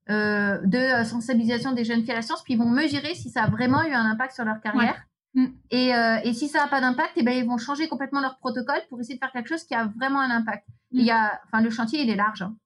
de 0.08 1.04
sensibilisation 1.04 1.72
des 1.72 1.84
jeunes 1.84 2.02
filles 2.02 2.12
à 2.12 2.16
la 2.16 2.22
science, 2.22 2.42
puis 2.42 2.54
ils 2.54 2.58
vont 2.58 2.68
mesurer 2.68 3.14
si 3.14 3.30
ça 3.30 3.44
a 3.44 3.50
vraiment 3.50 3.82
eu 3.82 3.92
un 3.92 4.04
impact 4.04 4.34
sur 4.34 4.44
leur 4.44 4.60
carrière. 4.60 5.02
Mm. 5.34 5.46
Et, 5.70 5.90
et, 6.24 6.32
si 6.32 6.48
ça 6.48 6.60
n'a 6.60 6.68
pas 6.68 6.80
d'impact, 6.80 7.12
eh 7.16 7.22
ben, 7.22 7.32
ils 7.32 7.44
vont 7.44 7.58
changer 7.58 7.88
complètement 7.88 8.20
leur 8.20 8.38
protocole 8.38 8.80
pour 8.88 9.00
essayer 9.00 9.16
de 9.16 9.18
faire 9.18 9.32
quelque 9.32 9.48
chose 9.48 9.64
qui 9.64 9.74
a 9.74 9.86
vraiment 9.96 10.20
un 10.20 10.30
impact. 10.30 10.66
Mm. 10.92 10.98
Il 10.98 11.04
y 11.04 11.10
a, 11.10 11.40
enfin, 11.46 11.62
le 11.62 11.70
chantier, 11.70 12.02
il 12.02 12.08
est 12.08 12.16
large. 12.16 12.42
Hein. 12.42 12.56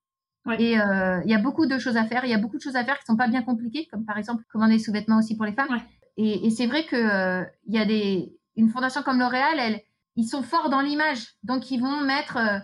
Et 0.59 0.72
il 0.72 1.30
y 1.30 1.34
a 1.34 1.38
beaucoup 1.38 1.66
de 1.66 1.78
choses 1.78 1.97
à 1.97 2.05
faire. 2.05 2.24
Il 2.24 2.30
y 2.30 2.34
a 2.34 2.38
beaucoup 2.38 2.59
de 2.59 2.62
choses 2.62 2.76
à 2.76 2.84
faire 2.84 2.99
qui 2.99 3.07
sont 3.07 3.16
pas 3.16 3.28
bien 3.28 3.43
compliquées, 3.43 3.88
comme 3.91 4.05
par 4.05 4.18
exemple 4.18 4.45
commander 4.53 4.74
des 4.74 4.82
sous-vêtements 4.82 5.18
aussi 5.18 5.36
pour 5.36 5.47
les 5.47 5.53
femmes. 5.53 5.68
Et, 6.16 6.47
et 6.47 6.51
c'est 6.51 6.66
vrai 6.66 6.84
que 6.84 7.45
il 7.66 7.74
y 7.74 7.78
a 7.78 7.84
des 7.84 8.34
une 8.61 8.68
fondation 8.68 9.03
comme 9.03 9.18
L'Oréal, 9.18 9.59
elle, 9.59 9.80
ils 10.16 10.26
sont 10.26 10.43
forts 10.43 10.70
dans 10.70 10.80
l'image. 10.80 11.34
Donc, 11.43 11.70
ils 11.70 11.80
vont 11.80 12.01
mettre 12.01 12.36
euh, 12.36 12.59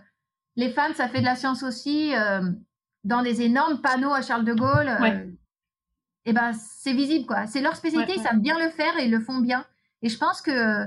les 0.57 0.71
femmes, 0.71 0.95
ça 0.95 1.09
fait 1.09 1.21
de 1.21 1.25
la 1.25 1.37
science 1.37 1.63
aussi, 1.63 2.15
euh, 2.15 2.41
dans 3.07 3.23
des 3.23 3.43
énormes 3.43 3.81
panneaux 3.81 4.13
à 4.13 4.21
Charles 4.21 4.45
de 4.45 4.53
Gaulle. 4.53 4.89
Euh, 4.89 5.31
et 6.25 6.33
ben, 6.33 6.53
c'est 6.53 6.93
visible, 6.93 7.25
quoi. 7.25 7.47
C'est 7.47 7.61
leur 7.61 7.77
spécialité, 7.77 8.15
ils 8.17 8.23
savent 8.23 8.41
bien 8.41 8.59
le 8.59 8.69
faire 8.69 8.99
et 8.99 9.05
ils 9.07 9.11
le 9.11 9.21
font 9.21 9.39
bien. 9.39 9.65
Et 10.03 10.09
je 10.09 10.19
pense 10.19 10.43
que, 10.43 10.85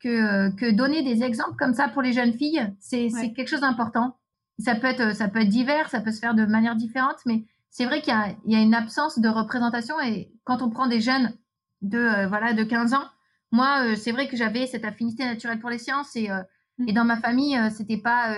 que, 0.00 0.50
que 0.56 0.70
donner 0.72 1.02
des 1.02 1.22
exemples 1.22 1.56
comme 1.56 1.72
ça 1.72 1.88
pour 1.88 2.02
les 2.02 2.12
jeunes 2.12 2.32
filles, 2.32 2.74
c'est 2.80 3.08
quelque 3.34 3.48
chose 3.48 3.60
d'important. 3.60 4.16
Ça 4.58 4.74
peut, 4.74 4.88
être, 4.88 5.14
ça 5.14 5.28
peut 5.28 5.40
être 5.40 5.48
divers, 5.48 5.88
ça 5.88 6.00
peut 6.00 6.10
se 6.10 6.18
faire 6.18 6.34
de 6.34 6.44
manière 6.44 6.76
différente, 6.76 7.18
mais 7.26 7.44
c'est 7.70 7.86
vrai 7.86 8.02
qu'il 8.02 8.12
y, 8.44 8.52
y, 8.52 8.56
a 8.56 8.60
une 8.60 8.74
absence 8.74 9.18
de 9.18 9.28
représentation. 9.28 9.98
Et 10.00 10.32
quand 10.44 10.62
on 10.62 10.70
prend 10.70 10.88
des 10.88 11.00
jeunes 11.00 11.32
de, 11.80 12.26
voilà, 12.26 12.52
de 12.52 12.64
15 12.64 12.94
ans, 12.94 13.08
moi, 13.52 13.84
euh, 13.84 13.96
c'est 13.96 14.12
vrai 14.12 14.28
que 14.28 14.36
j'avais 14.36 14.66
cette 14.66 14.84
affinité 14.84 15.24
naturelle 15.24 15.60
pour 15.60 15.70
les 15.70 15.78
sciences 15.78 16.16
et, 16.16 16.30
euh, 16.30 16.42
mmh. 16.78 16.88
et 16.88 16.92
dans 16.92 17.04
ma 17.04 17.18
famille, 17.18 17.56
euh, 17.56 17.70
c'était 17.70 17.98
pas. 17.98 18.34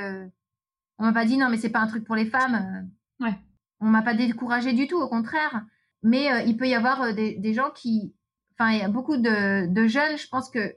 on 0.98 1.04
m'a 1.04 1.12
pas 1.12 1.24
dit 1.24 1.38
non, 1.38 1.48
mais 1.48 1.56
c'est 1.56 1.70
pas 1.70 1.80
un 1.80 1.86
truc 1.86 2.04
pour 2.04 2.16
les 2.16 2.26
femmes. 2.26 2.90
Ouais. 3.20 3.34
On 3.80 3.86
m'a 3.86 4.02
pas 4.02 4.14
découragé 4.14 4.72
du 4.72 4.86
tout, 4.86 4.98
au 4.98 5.08
contraire. 5.08 5.62
Mais 6.02 6.46
il 6.46 6.56
peut 6.56 6.68
y 6.68 6.74
avoir 6.74 7.14
des, 7.14 7.36
des, 7.36 7.54
gens 7.54 7.70
qui. 7.70 8.14
Enfin, 8.52 8.72
il 8.72 8.78
y 8.78 8.82
a 8.82 8.88
beaucoup 8.88 9.16
de, 9.16 9.66
de 9.66 9.86
jeunes, 9.86 10.18
je 10.18 10.28
pense 10.28 10.50
que 10.50 10.76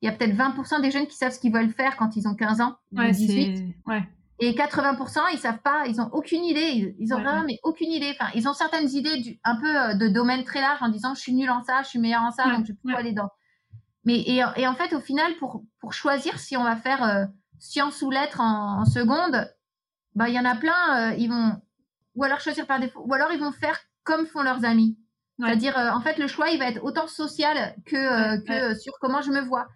il 0.00 0.06
y 0.06 0.08
a 0.08 0.12
peut-être 0.12 0.36
20% 0.36 0.80
des 0.80 0.92
jeunes 0.92 1.08
qui 1.08 1.16
savent 1.16 1.32
ce 1.32 1.40
qu'ils 1.40 1.52
veulent 1.52 1.72
faire 1.72 1.96
quand 1.96 2.14
ils 2.14 2.28
ont 2.28 2.36
15 2.36 2.60
ans, 2.60 2.76
ouais, 2.92 3.10
18. 3.10 3.74
Ouais. 3.86 4.08
Et 4.38 4.52
80%, 4.52 5.18
ils 5.32 5.38
savent 5.38 5.58
pas, 5.58 5.86
ils 5.88 6.00
ont 6.00 6.08
aucune 6.12 6.44
idée, 6.44 6.94
ils, 6.96 7.12
ont 7.12 7.20
vraiment 7.20 7.42
mais 7.44 7.58
aucune 7.64 7.90
idée. 7.90 8.14
Enfin, 8.18 8.30
ils 8.36 8.48
ont 8.48 8.52
certaines 8.52 8.88
idées 8.90 9.18
du, 9.18 9.40
un 9.42 9.56
peu 9.56 9.98
de 9.98 10.06
domaine 10.08 10.44
très 10.44 10.60
large 10.60 10.80
en 10.80 10.88
disant 10.88 11.14
je 11.14 11.20
suis 11.20 11.34
nul 11.34 11.50
en 11.50 11.60
ça, 11.64 11.82
je 11.82 11.88
suis 11.88 11.98
meilleur 11.98 12.22
en 12.22 12.30
ça, 12.30 12.44
donc 12.44 12.64
je 12.64 12.72
peux 12.72 12.94
aller 12.94 13.12
dans 13.12 13.28
mais 14.08 14.24
et, 14.26 14.66
en 14.66 14.74
fait, 14.74 14.94
au 14.94 15.00
final, 15.00 15.34
pour, 15.36 15.62
pour 15.80 15.92
choisir 15.92 16.38
si 16.38 16.56
on 16.56 16.64
va 16.64 16.76
faire 16.76 17.04
euh, 17.04 17.26
sciences 17.58 18.00
ou 18.00 18.10
lettres 18.10 18.40
en, 18.40 18.86
seconde, 18.86 19.46
bah 20.14 20.30
il 20.30 20.34
y 20.34 20.40
en 20.40 20.46
a 20.46 20.56
plein, 20.56 21.10
euh, 21.10 21.14
ils 21.18 21.28
vont 21.28 21.60
ou 22.18 22.24
alors 22.24 22.40
choisir 22.40 22.66
par 22.66 22.80
défaut, 22.80 23.02
ou 23.06 23.14
alors 23.14 23.32
ils 23.32 23.38
vont 23.38 23.52
faire 23.52 23.78
comme 24.02 24.26
font 24.26 24.42
leurs 24.42 24.64
amis. 24.64 24.98
C'est-à-dire, 25.38 25.78
euh, 25.78 25.90
en 25.92 26.00
fait, 26.00 26.18
le 26.18 26.26
choix, 26.26 26.50
il 26.50 26.58
va 26.58 26.68
être 26.68 26.82
autant 26.82 27.06
social 27.06 27.76
que, 27.86 28.40
que 28.44 28.76
sur 28.76 28.92
comment 29.00 29.22
je 29.22 29.30
me 29.30 29.40
vois. 29.40 29.68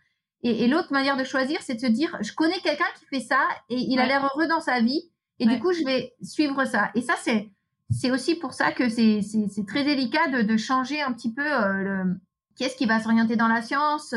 Et, 0.43 0.67
l'autre 0.67 0.93
manière 0.93 1.17
de 1.17 1.23
choisir, 1.23 1.63
c'est 1.63 1.75
de 1.75 1.81
se 1.81 1.87
dire, 1.87 2.19
je 2.21 2.33
connais 2.33 2.59
quelqu'un 2.59 2.91
qui 2.99 3.07
fait 3.07 3.25
ça 3.25 3.47
et 3.69 3.77
il 3.77 4.01
a 4.01 4.07
l'air 4.07 4.25
heureux 4.25 4.49
dans 4.49 4.61
sa 4.61 4.81
vie, 4.81 5.09
et 5.39 5.47
du 5.47 5.61
coup, 5.61 5.73
je 5.73 5.85
vais 5.85 6.15
suivre 6.21 6.65
ça. 6.65 6.91
Et 6.97 7.01
ça, 7.01 7.15
c'est 7.23 7.51
c'est 7.91 8.11
aussi 8.11 8.35
pour 8.37 8.55
ça 8.55 8.73
que 8.73 8.89
c'est 8.89 9.21
très 9.69 9.85
délicat 9.85 10.29
de, 10.29 10.43
de, 10.43 10.57
changer 10.57 11.03
un 11.03 11.13
petit 11.13 11.33
peu 11.33 11.45
le, 11.45 12.17
quest 12.57 12.73
ce 12.73 12.77
qui 12.77 12.87
va 12.87 13.01
s'orienter 13.01 13.37
dans 13.37 13.49
la 13.49 13.63
science 13.63 14.15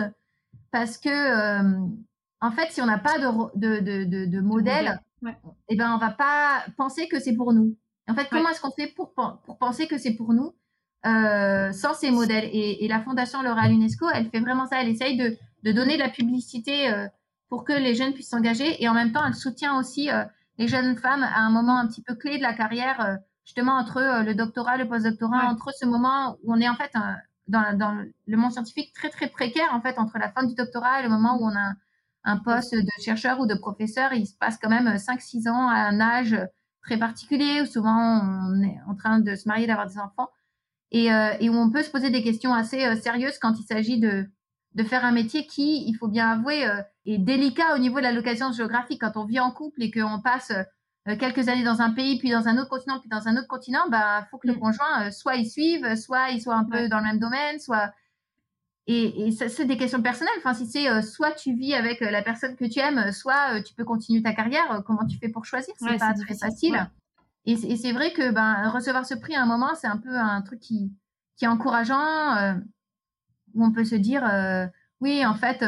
Parce 0.71 0.97
que, 0.97 1.09
euh, 1.09 1.79
en 2.41 2.51
fait, 2.51 2.71
si 2.71 2.81
on 2.81 2.85
n'a 2.85 2.97
pas 2.97 3.19
de, 3.19 3.57
de, 3.57 4.05
de, 4.05 4.25
de 4.25 4.39
modèle, 4.39 4.99
eh 5.69 5.75
ben, 5.75 5.93
on 5.93 5.97
va 5.97 6.11
pas 6.11 6.63
penser 6.77 7.07
que 7.07 7.19
c'est 7.19 7.35
pour 7.35 7.53
nous. 7.53 7.75
En 8.07 8.15
fait, 8.15 8.27
comment 8.29 8.49
est-ce 8.49 8.61
qu'on 8.61 8.71
fait 8.71 8.87
pour, 8.87 9.13
pour 9.13 9.57
penser 9.57 9.87
que 9.87 9.97
c'est 9.97 10.13
pour 10.13 10.33
nous 10.33 10.53
euh, 11.05 11.71
sans 11.71 11.93
ces 11.93 12.11
modèles? 12.11 12.49
Et, 12.53 12.87
la 12.87 13.01
Fondation 13.01 13.41
L'Oréal 13.41 13.71
UNESCO, 13.71 14.07
elle 14.13 14.29
fait 14.29 14.39
vraiment 14.39 14.67
ça. 14.67 14.81
Elle 14.81 14.89
essaye 14.89 15.17
de, 15.17 15.37
de 15.63 15.71
donner 15.71 15.95
de 15.95 15.99
la 15.99 16.09
publicité 16.09 16.91
euh, 16.91 17.07
pour 17.49 17.63
que 17.63 17.73
les 17.73 17.95
jeunes 17.95 18.13
puissent 18.13 18.29
s'engager. 18.29 18.83
Et 18.83 18.87
en 18.87 18.93
même 18.93 19.11
temps, 19.11 19.25
elle 19.25 19.33
soutient 19.33 19.77
aussi 19.77 20.09
les 20.57 20.67
jeunes 20.67 20.97
femmes 20.97 21.23
à 21.23 21.39
un 21.39 21.49
moment 21.49 21.77
un 21.77 21.87
petit 21.87 22.01
peu 22.01 22.15
clé 22.15 22.37
de 22.37 22.43
la 22.43 22.53
carrière, 22.53 23.17
justement 23.43 23.73
entre 23.73 24.23
le 24.23 24.33
doctorat, 24.33 24.77
le 24.77 24.87
postdoctorat, 24.87 25.47
entre 25.47 25.71
ce 25.73 25.85
moment 25.85 26.37
où 26.43 26.53
on 26.53 26.59
est 26.59 26.69
en 26.69 26.75
fait 26.75 26.91
un, 26.95 27.17
dans, 27.47 28.05
le 28.25 28.37
monde 28.37 28.51
scientifique 28.51 28.93
très 28.93 29.09
très 29.09 29.27
précaire 29.27 29.69
en 29.71 29.81
fait 29.81 29.97
entre 29.99 30.17
la 30.17 30.31
fin 30.31 30.43
du 30.43 30.55
doctorat 30.55 30.99
et 30.99 31.03
le 31.03 31.09
moment 31.09 31.37
où 31.39 31.45
on 31.45 31.55
a 31.55 31.73
un, 32.23 32.37
poste 32.37 32.73
de 32.73 33.03
chercheur 33.03 33.39
ou 33.39 33.45
de 33.45 33.53
professeur, 33.53 34.13
il 34.13 34.25
se 34.25 34.35
passe 34.35 34.57
quand 34.57 34.69
même 34.69 34.95
5-6 34.95 35.47
ans 35.49 35.67
à 35.69 35.75
un 35.75 35.99
âge 35.99 36.35
très 36.85 36.97
particulier 36.97 37.61
où 37.61 37.65
souvent 37.65 38.21
on 38.47 38.61
est 38.61 38.77
en 38.87 38.95
train 38.95 39.19
de 39.19 39.35
se 39.35 39.47
marier, 39.47 39.67
d'avoir 39.67 39.87
des 39.87 39.97
enfants 39.97 40.29
et, 40.91 41.11
euh, 41.11 41.33
et, 41.39 41.49
où 41.49 41.55
on 41.55 41.69
peut 41.71 41.83
se 41.83 41.89
poser 41.89 42.09
des 42.09 42.23
questions 42.23 42.53
assez 42.53 42.85
euh, 42.85 42.95
sérieuses 42.95 43.39
quand 43.39 43.59
il 43.59 43.63
s'agit 43.63 43.99
de, 43.99 44.25
de 44.75 44.83
faire 44.83 45.03
un 45.03 45.11
métier 45.11 45.45
qui, 45.47 45.83
il 45.87 45.93
faut 45.95 46.07
bien 46.07 46.29
avouer, 46.29 46.65
euh, 46.65 46.81
est 47.05 47.17
délicat 47.17 47.75
au 47.75 47.79
niveau 47.79 47.97
de 47.97 48.03
la 48.03 48.11
location 48.11 48.51
géographique. 48.51 49.01
Quand 49.01 49.17
on 49.17 49.25
vit 49.25 49.39
en 49.39 49.51
couple 49.51 49.81
et 49.83 49.91
qu'on 49.91 50.21
passe 50.21 50.51
quelques 51.19 51.49
années 51.49 51.63
dans 51.63 51.81
un 51.81 51.91
pays, 51.91 52.17
puis 52.17 52.31
dans 52.31 52.47
un 52.47 52.57
autre 52.57 52.69
continent, 52.69 52.99
puis 52.99 53.09
dans 53.09 53.27
un 53.27 53.37
autre 53.37 53.47
continent, 53.47 53.87
bah 53.89 54.25
faut 54.31 54.37
que 54.37 54.47
le 54.47 54.55
mm. 54.55 54.59
conjoint 54.59 55.11
soit 55.11 55.35
il 55.35 55.45
suive, 55.45 55.95
soit 55.95 56.29
il 56.31 56.41
soit 56.41 56.55
un 56.55 56.63
peu 56.63 56.87
dans 56.89 56.97
le 56.97 57.03
même 57.03 57.19
domaine, 57.19 57.59
soit 57.59 57.91
et, 58.87 59.27
et 59.27 59.31
c'est 59.31 59.65
des 59.65 59.77
questions 59.77 60.01
personnelles. 60.01 60.33
Enfin, 60.37 60.53
si 60.53 60.67
c'est 60.67 60.89
euh, 60.89 61.01
soit 61.01 61.31
tu 61.31 61.55
vis 61.55 61.73
avec 61.73 62.01
la 62.01 62.21
personne 62.21 62.55
que 62.55 62.65
tu 62.65 62.79
aimes, 62.79 63.11
soit 63.11 63.61
tu 63.61 63.73
peux 63.73 63.83
continuer 63.83 64.21
ta 64.21 64.33
carrière. 64.33 64.83
comment 64.85 65.05
tu 65.05 65.17
fais 65.17 65.29
pour 65.29 65.45
choisir? 65.45 65.73
C'est 65.77 65.97
pas 65.97 66.13
très 66.13 66.35
facile. 66.35 66.89
Et, 67.47 67.57
c'est 67.57 67.91
vrai 67.91 68.11
que 68.11 68.31
ben 68.31 68.69
recevoir 68.69 69.05
ce 69.05 69.13
prix 69.13 69.35
à 69.35 69.43
un 69.43 69.45
moment, 69.45 69.75
c'est 69.75 69.87
un 69.87 69.97
peu 69.97 70.15
un 70.15 70.41
truc 70.41 70.59
qui 70.59 70.91
qui 71.37 71.45
est 71.45 71.49
encourageant, 71.49 72.55
où 73.53 73.65
on 73.65 73.71
peut 73.71 73.85
se 73.85 73.95
dire 73.95 74.23
oui, 75.01 75.25
en 75.25 75.35
fait 75.35 75.63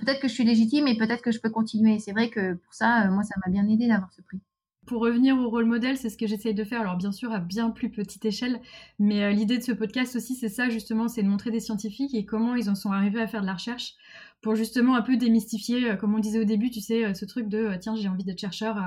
peut-être 0.00 0.20
que 0.20 0.28
je 0.28 0.32
suis 0.32 0.44
légitime 0.44 0.86
et 0.88 0.96
peut-être 0.96 1.22
que 1.22 1.32
je 1.32 1.40
peux 1.40 1.50
continuer. 1.50 1.98
C'est 1.98 2.12
vrai 2.12 2.30
que 2.30 2.54
pour 2.54 2.74
ça, 2.74 3.06
euh, 3.06 3.10
moi, 3.10 3.22
ça 3.22 3.34
m'a 3.44 3.50
bien 3.50 3.66
aidé 3.68 3.88
d'avoir 3.88 4.12
ce 4.12 4.22
prix. 4.22 4.40
Pour 4.86 5.02
revenir 5.02 5.36
au 5.36 5.48
rôle 5.48 5.64
modèle, 5.64 5.96
c'est 5.96 6.10
ce 6.10 6.16
que 6.16 6.26
j'essaye 6.26 6.54
de 6.54 6.64
faire. 6.64 6.80
Alors 6.80 6.96
bien 6.96 7.12
sûr 7.12 7.32
à 7.32 7.40
bien 7.40 7.70
plus 7.70 7.90
petite 7.90 8.24
échelle, 8.24 8.60
mais 8.98 9.24
euh, 9.24 9.30
l'idée 9.30 9.58
de 9.58 9.62
ce 9.62 9.72
podcast 9.72 10.16
aussi, 10.16 10.34
c'est 10.34 10.48
ça 10.48 10.68
justement, 10.68 11.08
c'est 11.08 11.22
de 11.22 11.28
montrer 11.28 11.50
des 11.50 11.60
scientifiques 11.60 12.14
et 12.14 12.24
comment 12.24 12.54
ils 12.54 12.70
en 12.70 12.74
sont 12.74 12.92
arrivés 12.92 13.20
à 13.20 13.26
faire 13.26 13.42
de 13.42 13.46
la 13.46 13.54
recherche 13.54 13.94
pour 14.42 14.54
justement 14.54 14.94
un 14.94 15.02
peu 15.02 15.16
démystifier, 15.16 15.90
euh, 15.90 15.96
comme 15.96 16.14
on 16.14 16.18
disait 16.18 16.38
au 16.38 16.44
début, 16.44 16.70
tu 16.70 16.80
sais, 16.80 17.14
ce 17.14 17.24
truc 17.24 17.48
de 17.48 17.76
tiens, 17.80 17.96
j'ai 17.96 18.08
envie 18.08 18.24
d'être 18.24 18.40
chercheur 18.40 18.78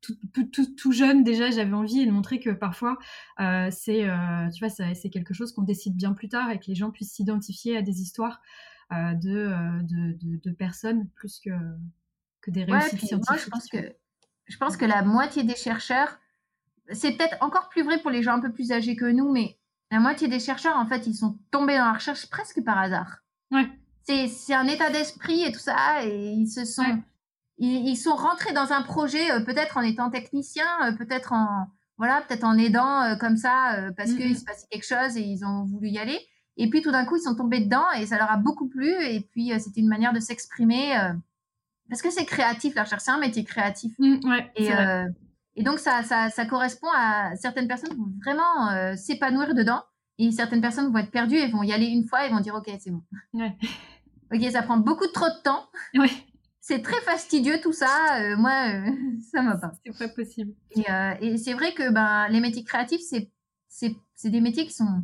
tout, 0.00 0.14
tout, 0.32 0.66
tout, 0.74 0.92
jeune 0.92 1.22
déjà, 1.22 1.50
j'avais 1.50 1.74
envie 1.74 2.00
et 2.00 2.06
de 2.06 2.10
montrer 2.10 2.40
que 2.40 2.50
parfois 2.50 2.98
c'est, 3.70 4.08
tu 4.54 4.64
vois, 4.64 4.70
c'est 4.70 5.10
quelque 5.10 5.34
chose 5.34 5.52
qu'on 5.52 5.62
décide 5.62 5.96
bien 5.96 6.12
plus 6.12 6.28
tard 6.28 6.50
et 6.50 6.58
que 6.58 6.66
les 6.66 6.74
gens 6.74 6.90
puissent 6.90 7.12
s'identifier 7.12 7.76
à 7.76 7.82
des 7.82 8.00
histoires 8.00 8.40
euh, 8.92 9.14
de, 9.14 9.82
de, 9.84 10.38
de, 10.42 10.50
personnes 10.50 11.08
plus 11.14 11.40
que, 11.40 11.50
que 12.42 12.50
des 12.50 12.64
réussites 12.64 13.00
scientifiques. 13.00 13.26
Moi, 13.30 13.38
je 13.38 13.48
pense 13.48 13.66
que 13.68 13.78
je 14.52 14.58
pense 14.58 14.76
que 14.76 14.84
la 14.84 15.02
moitié 15.02 15.44
des 15.44 15.56
chercheurs, 15.56 16.18
c'est 16.92 17.12
peut-être 17.12 17.36
encore 17.40 17.68
plus 17.68 17.82
vrai 17.82 17.98
pour 18.00 18.10
les 18.10 18.22
gens 18.22 18.34
un 18.34 18.40
peu 18.40 18.52
plus 18.52 18.70
âgés 18.72 18.96
que 18.96 19.06
nous, 19.06 19.32
mais 19.32 19.56
la 19.90 19.98
moitié 19.98 20.28
des 20.28 20.40
chercheurs, 20.40 20.76
en 20.76 20.86
fait, 20.86 21.06
ils 21.06 21.14
sont 21.14 21.38
tombés 21.50 21.78
dans 21.78 21.86
la 21.86 21.92
recherche 21.92 22.28
presque 22.28 22.62
par 22.64 22.78
hasard. 22.78 23.18
Ouais. 23.50 23.68
C'est 24.04 24.54
un 24.54 24.66
état 24.66 24.90
d'esprit 24.90 25.44
et 25.44 25.52
tout 25.52 25.60
ça, 25.60 26.04
et 26.04 26.32
ils 26.32 26.48
se 26.48 26.64
sont, 26.64 27.02
ils, 27.58 27.96
sont 27.96 28.14
rentrés 28.14 28.52
dans 28.52 28.72
un 28.72 28.82
projet, 28.82 29.30
euh, 29.30 29.40
peut-être 29.40 29.76
en 29.76 29.82
étant 29.82 30.10
technicien, 30.10 30.66
euh, 30.84 30.92
peut-être 30.92 31.32
en, 31.32 31.68
voilà, 31.96 32.22
peut-être 32.22 32.44
en 32.44 32.58
aidant 32.58 33.16
comme 33.18 33.36
ça, 33.36 33.90
parce 33.96 34.10
mm, 34.10 34.16
qu'il 34.16 34.38
se 34.38 34.44
passait 34.44 34.66
quelque 34.70 34.86
chose 34.86 35.16
et 35.16 35.22
ils 35.22 35.44
ont 35.44 35.64
voulu 35.64 35.88
y 35.88 35.98
aller. 35.98 36.18
Et 36.56 36.68
puis 36.68 36.82
tout 36.82 36.90
d'un 36.90 37.04
coup, 37.04 37.16
ils 37.16 37.22
sont 37.22 37.34
tombés 37.34 37.60
dedans 37.60 37.90
et 37.98 38.06
ça 38.06 38.18
leur 38.18 38.30
a 38.30 38.36
beaucoup 38.36 38.68
plu. 38.68 38.92
Et 39.04 39.20
puis 39.20 39.52
euh, 39.52 39.58
c'était 39.58 39.80
une 39.80 39.88
manière 39.88 40.12
de 40.12 40.20
s'exprimer 40.20 40.96
euh, 40.98 41.12
parce 41.88 42.02
que 42.02 42.10
c'est 42.10 42.24
créatif 42.24 42.74
la 42.74 42.84
recherche, 42.84 43.02
c'est 43.04 43.10
un 43.10 43.18
métier 43.18 43.44
créatif. 43.44 43.92
Mmh, 43.98 44.28
ouais, 44.28 44.52
et, 44.56 44.72
euh, 44.72 45.08
et 45.56 45.62
donc 45.62 45.78
ça, 45.78 46.02
ça, 46.02 46.30
ça, 46.30 46.46
correspond 46.46 46.88
à 46.96 47.34
certaines 47.36 47.68
personnes 47.68 47.90
qui 47.90 47.96
vont 47.96 48.12
vraiment 48.24 48.96
s'épanouir 48.96 49.54
dedans 49.54 49.82
et 50.18 50.30
certaines 50.30 50.60
personnes 50.60 50.92
vont 50.92 50.98
être 50.98 51.10
perdues 51.10 51.36
et 51.36 51.48
vont 51.48 51.62
y 51.62 51.72
aller 51.72 51.86
une 51.86 52.06
fois 52.06 52.26
et 52.26 52.30
vont 52.30 52.40
dire 52.40 52.54
ok 52.54 52.70
c'est 52.78 52.90
bon. 52.90 53.02
Ouais. 53.34 53.56
ok, 54.34 54.50
ça 54.50 54.62
prend 54.62 54.78
beaucoup 54.78 55.06
trop 55.08 55.28
de 55.28 55.42
temps. 55.42 55.68
Ouais. 55.94 56.10
C'est 56.60 56.80
très 56.80 57.00
fastidieux 57.00 57.60
tout 57.60 57.72
ça. 57.72 58.36
moi, 58.36 58.52
ça 59.32 59.42
m'a 59.42 59.56
pas. 59.56 59.72
C'est 59.84 59.98
pas 59.98 60.08
possible. 60.08 60.52
Et, 60.70 60.84
et 61.20 61.36
c'est 61.36 61.54
vrai 61.54 61.74
que 61.74 61.90
ben 61.90 62.28
les 62.28 62.40
métiers 62.40 62.64
créatifs, 62.64 63.02
c'est 63.02 63.30
c'est 63.68 64.30
des 64.30 64.40
métiers 64.40 64.66
qui 64.66 64.74
sont 64.74 65.02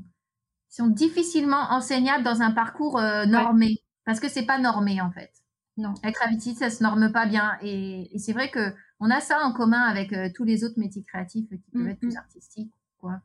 sont 0.69 0.89
difficilement 0.89 1.71
enseignables 1.71 2.25
dans 2.25 2.43
un 2.43 2.51
parcours 2.51 2.99
euh, 2.99 3.27
normé, 3.27 3.83
parce 4.05 4.21
que 4.21 4.29
c'est 4.29 4.45
pas 4.45 4.59
normé 4.59 5.01
en 5.01 5.11
fait. 5.11 5.33
Non. 5.79 5.95
La 6.03 6.11
gravité, 6.11 6.55
ça 6.55 6.71
se 6.71 6.83
norme 6.83 7.13
pas 7.13 7.27
bien, 7.27 7.57
et, 7.63 8.11
c'est 8.19 8.33
vrai 8.33 8.51
que 8.51 8.75
on 9.01 9.11
a 9.11 9.21
ça 9.21 9.39
en 9.45 9.53
commun 9.53 9.81
avec 9.81 10.13
euh, 10.13 10.29
tous 10.35 10.43
les 10.45 10.65
autres 10.65 10.79
métiers 10.79 11.05
créatifs 11.05 11.49
qui 11.49 11.71
peuvent 11.71 11.87
être 11.87 12.01
plus 12.01 12.15
mm-hmm. 12.15 12.19
artistiques, 12.19 12.73
quoi. 13.01 13.21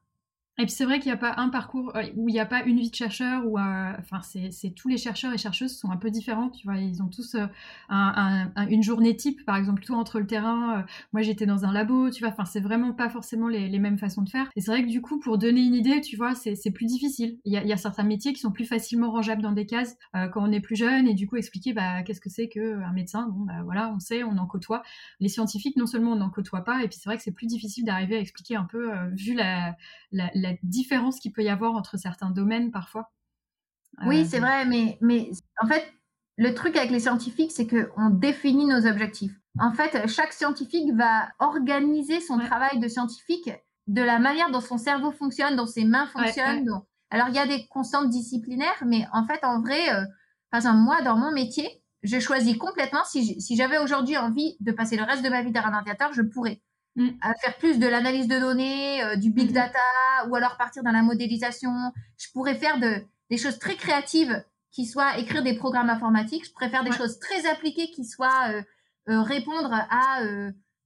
Et 0.60 0.66
puis 0.66 0.72
c'est 0.72 0.86
vrai 0.86 1.00
qu'il 1.00 1.08
n'y 1.08 1.16
a 1.16 1.18
pas 1.18 1.34
un 1.38 1.50
parcours 1.50 1.96
euh, 1.96 2.04
où 2.16 2.30
il 2.30 2.34
n'y 2.34 2.40
a 2.40 2.46
pas 2.46 2.62
une 2.64 2.80
vie 2.80 2.92
de 2.92 2.96
chercheur 2.96 3.44
ou 3.48 3.58
euh, 3.58 3.92
enfin 3.98 4.22
c'est 4.22 4.70
tous 4.76 4.88
les 4.88 4.98
chercheurs 4.98 5.34
et 5.34 5.38
chercheuses 5.40 5.76
sont 5.76 5.90
un 5.90 5.98
peu 5.98 6.12
différents 6.12 6.50
tu 6.50 6.68
vois. 6.68 6.78
Ils 6.78 7.02
ont 7.02 7.08
tous 7.08 7.34
euh, 7.34 7.48
un, 7.90 8.52
un, 8.56 8.68
une 8.68 8.84
journée 8.84 9.16
type 9.16 9.44
par 9.46 9.56
exemple 9.58 9.82
tout 9.84 9.96
entre 9.96 10.20
le 10.20 10.28
terrain 10.28 10.86
moi 11.12 11.24
j'étais 11.24 11.48
dans 11.48 11.66
un 11.66 11.74
labo 11.74 12.12
tu 12.12 12.20
vois. 12.20 12.32
Enfin 12.32 12.46
c'est 12.46 12.60
vraiment 12.60 12.94
pas 12.94 13.10
forcément 13.10 13.48
les, 13.48 13.80
mêmes 13.80 13.98
façons 13.98 14.22
de 14.22 14.30
faire. 14.30 14.48
Et 14.56 14.62
c'est 14.62 14.70
vrai 14.70 14.84
que 14.84 14.90
du 14.90 15.02
coup 15.02 15.20
pour 15.20 15.40
donner 15.40 15.62
une 15.62 15.74
idée 15.74 16.02
tu 16.02 16.16
vois 16.18 16.36
c'est 16.36 16.72
plus 16.72 16.86
difficile. 16.86 17.40
Il 17.46 17.52
y, 17.52 17.74
a, 17.74 17.78
certains 17.78 18.04
métiers 18.04 18.32
qui 18.34 18.40
sont 18.40 18.52
plus 18.52 18.66
facilement 18.66 19.12
rangeables 19.12 19.42
dans 19.42 19.52
des 19.54 19.66
cases 19.66 19.98
quand 20.14 20.48
on 20.48 20.52
est 20.52 20.62
plus 20.62 20.76
jeune 20.76 21.08
et 21.08 21.16
du 21.16 21.28
coup 21.28 21.36
expliquer 21.36 21.74
bah 21.74 22.04
qu'est-ce 22.04 22.22
que 22.22 22.30
c'est 22.30 22.48
qu'un 22.48 22.94
médecin? 22.94 23.28
Bon 23.30 23.46
bah 23.46 23.64
voilà 23.64 23.92
on 23.96 24.00
sait 24.00 24.24
on 24.24 24.38
en 24.38 24.46
côtoie. 24.46 24.84
Les 25.20 25.30
scientifiques 25.30 25.78
non 25.78 25.88
seulement 25.88 26.12
on 26.12 26.18
n'en 26.18 26.30
côtoie 26.30 26.64
pas 26.64 26.84
et 26.84 26.88
puis 26.88 27.00
c'est 27.02 27.10
vrai 27.10 27.18
que 27.18 27.24
c'est 27.24 27.32
plus 27.32 27.48
difficile 27.48 27.86
d'arriver 27.86 28.18
à 28.18 28.20
expliquer 28.20 28.56
un 28.56 28.66
peu 28.66 28.92
vu 29.16 29.34
la 29.34 29.76
la 30.44 30.54
différence 30.64 31.20
qu'il 31.20 31.32
peut 31.32 31.44
y 31.44 31.50
avoir 31.50 31.74
entre 31.74 31.98
certains 31.98 32.30
domaines 32.30 32.72
parfois. 32.72 33.12
Oui, 34.06 34.22
euh, 34.22 34.26
c'est 34.28 34.40
vrai, 34.40 34.66
mais, 34.66 34.98
mais 35.02 35.32
en 35.62 35.68
fait, 35.68 35.92
le 36.38 36.54
truc 36.54 36.76
avec 36.76 36.92
les 36.92 37.00
scientifiques, 37.00 37.52
c'est 37.52 37.68
qu'on 37.68 38.10
définit 38.10 38.66
nos 38.66 38.86
objectifs. 38.88 39.34
En 39.60 39.72
fait, 39.72 40.08
chaque 40.08 40.34
scientifique 40.34 40.92
va 40.96 41.30
organiser 41.40 42.20
son 42.20 42.40
travail 42.40 42.80
de 42.80 42.88
scientifique 42.88 43.52
de 43.86 44.02
la 44.02 44.18
manière 44.18 44.50
dont 44.50 44.62
son 44.62 44.78
cerveau 44.78 45.12
fonctionne, 45.12 45.56
dont 45.56 45.68
ses 45.68 45.86
mains 45.86 46.08
fonctionnent. 46.08 46.68
Alors, 47.12 47.28
il 47.30 47.36
y 47.36 47.40
a 47.40 47.46
des 47.46 47.68
constantes 47.68 48.10
disciplinaires, 48.10 48.84
mais 48.86 49.06
en 49.14 49.26
fait, 49.28 49.44
en 49.44 49.62
vrai, 49.62 49.94
euh, 49.94 50.04
par 50.50 50.60
exemple, 50.60 50.80
moi, 50.80 51.04
dans 51.04 51.16
mon 51.16 51.32
métier, 51.32 51.84
je 52.02 52.20
choisis 52.20 52.58
complètement, 52.58 53.04
si 53.06 53.56
j'avais 53.56 53.78
aujourd'hui 53.78 54.18
envie 54.18 54.58
de 54.60 54.72
passer 54.72 54.98
le 54.98 55.04
reste 55.04 55.24
de 55.24 55.30
ma 55.30 55.44
vie 55.44 55.52
derrière 55.52 55.72
un 55.72 55.78
ordinateur, 55.78 56.12
je 56.14 56.24
pourrais. 56.24 56.62
Mm. 56.96 57.10
à 57.22 57.34
faire 57.34 57.58
plus 57.58 57.80
de 57.80 57.88
l'analyse 57.88 58.28
de 58.28 58.40
données, 58.40 59.04
euh, 59.04 59.16
du 59.16 59.32
big 59.32 59.50
mm-hmm. 59.50 59.54
data, 59.54 59.80
ou 60.30 60.36
alors 60.36 60.58
partir 60.58 60.84
dans 60.84 60.92
la 60.92 61.02
modélisation. 61.02 61.72
Je 62.18 62.28
pourrais 62.32 62.54
faire 62.54 62.80
de, 62.80 63.04
des 63.32 63.38
choses 63.38 63.58
très 63.58 63.76
créatives 63.76 64.44
qui 64.72 64.86
soient 64.86 65.18
écrire 65.18 65.42
des 65.42 65.56
programmes 65.56 65.90
informatiques. 65.90 66.46
Je 66.46 66.52
pourrais 66.52 66.70
faire 66.70 66.84
des 66.84 66.92
choses 66.92 67.18
très 67.18 67.48
appliquées 67.48 67.90
qui 67.90 68.06
soient 68.06 68.50
euh, 68.52 68.62
euh, 69.10 69.22
répondre 69.22 69.74
à 69.74 70.20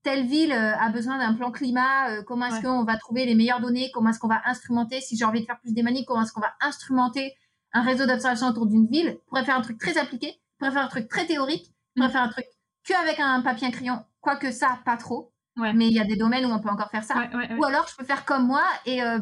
telle 0.04 0.26
ville 0.26 0.54
a 0.54 0.90
besoin 0.90 1.18
d'un 1.18 1.34
plan 1.34 1.52
climat, 1.52 2.24
comment 2.24 2.46
est-ce 2.46 2.62
qu'on 2.62 2.86
va 2.86 2.96
trouver 2.96 3.26
les 3.26 3.36
meilleures 3.36 3.60
données, 3.60 3.92
comment 3.94 4.12
est-ce 4.12 4.20
qu'on 4.20 4.30
va 4.30 4.42
instrumenter, 4.46 5.02
si 5.02 5.18
j'ai 5.18 5.26
envie 5.26 5.42
de 5.42 5.46
faire 5.46 5.60
plus 5.60 5.74
des 5.74 5.84
manies, 5.84 6.06
comment 6.06 6.22
est-ce 6.22 6.32
qu'on 6.32 6.40
va 6.40 6.54
instrumenter 6.62 7.34
un 7.74 7.82
réseau 7.82 8.06
d'observation 8.06 8.48
autour 8.48 8.68
d'une 8.68 8.88
ville. 8.88 9.18
Je 9.20 9.28
pourrais 9.28 9.44
faire 9.44 9.58
un 9.58 9.62
truc 9.62 9.78
très 9.78 9.98
appliqué, 9.98 10.28
je 10.32 10.58
pourrais 10.60 10.72
faire 10.72 10.86
un 10.86 10.88
truc 10.88 11.10
très 11.10 11.26
théorique, 11.26 11.66
je 11.66 12.02
pourrais 12.02 12.08
mm. 12.08 12.12
faire 12.12 12.22
un 12.22 12.30
truc 12.30 12.46
qu'avec 12.86 13.20
un 13.20 13.42
papier 13.42 13.68
un 13.68 13.72
crayon, 13.72 14.06
quoique 14.22 14.52
ça, 14.52 14.80
pas 14.86 14.96
trop. 14.96 15.34
Mais 15.58 15.88
il 15.88 15.94
y 15.94 16.00
a 16.00 16.06
des 16.06 16.16
domaines 16.16 16.46
où 16.46 16.50
on 16.50 16.60
peut 16.60 16.70
encore 16.70 16.90
faire 16.90 17.04
ça. 17.04 17.30
Ou 17.58 17.66
alors, 17.66 17.88
je 17.88 17.96
peux 17.96 18.06
faire 18.06 18.26
comme 18.26 18.46
moi 18.46 18.64
et 18.86 19.02
euh, 19.02 19.20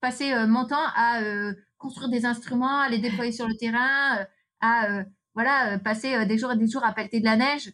passer 0.00 0.32
euh, 0.32 0.46
mon 0.46 0.66
temps 0.66 0.86
à 0.94 1.20
euh, 1.20 1.52
construire 1.78 2.08
des 2.08 2.24
instruments, 2.24 2.80
à 2.80 2.88
les 2.88 2.98
déployer 2.98 3.32
sur 3.32 3.46
le 3.46 3.54
terrain, 3.54 4.26
à 4.60 5.04
voilà, 5.34 5.78
passer 5.78 6.24
des 6.26 6.38
jours 6.38 6.52
et 6.52 6.56
des 6.56 6.68
jours 6.68 6.84
à 6.84 6.92
pelleter 6.92 7.20
de 7.20 7.24
la 7.24 7.36
neige, 7.36 7.72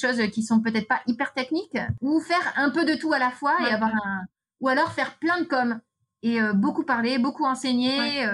choses 0.00 0.20
qui 0.30 0.44
sont 0.44 0.60
peut-être 0.60 0.86
pas 0.86 1.00
hyper 1.06 1.32
techniques, 1.32 1.78
ou 2.00 2.20
faire 2.20 2.52
un 2.56 2.70
peu 2.70 2.84
de 2.84 2.94
tout 2.94 3.12
à 3.12 3.18
la 3.18 3.30
fois 3.30 3.56
et 3.68 3.72
avoir 3.72 3.90
un, 3.90 4.20
ou 4.60 4.68
alors 4.68 4.92
faire 4.92 5.18
plein 5.18 5.40
de 5.40 5.46
com 5.46 5.80
et 6.22 6.38
beaucoup 6.54 6.84
parler, 6.84 7.18
beaucoup 7.18 7.44
enseigner, 7.44 8.24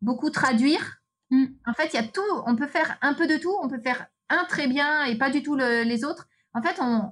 beaucoup 0.00 0.30
traduire. 0.30 0.98
Mm. 1.30 1.46
En 1.66 1.72
fait, 1.72 1.88
il 1.92 1.96
y 1.96 1.98
a 1.98 2.06
tout. 2.06 2.20
On 2.46 2.54
peut 2.54 2.68
faire 2.68 2.98
un 3.00 3.14
peu 3.14 3.26
de 3.26 3.38
tout. 3.38 3.56
On 3.62 3.68
peut 3.68 3.80
faire 3.80 4.06
un 4.28 4.44
très 4.44 4.68
bien 4.68 5.04
et 5.04 5.16
pas 5.16 5.30
du 5.30 5.42
tout 5.42 5.56
les 5.56 6.04
autres. 6.04 6.28
En 6.54 6.62
fait, 6.62 6.76
on, 6.80 7.10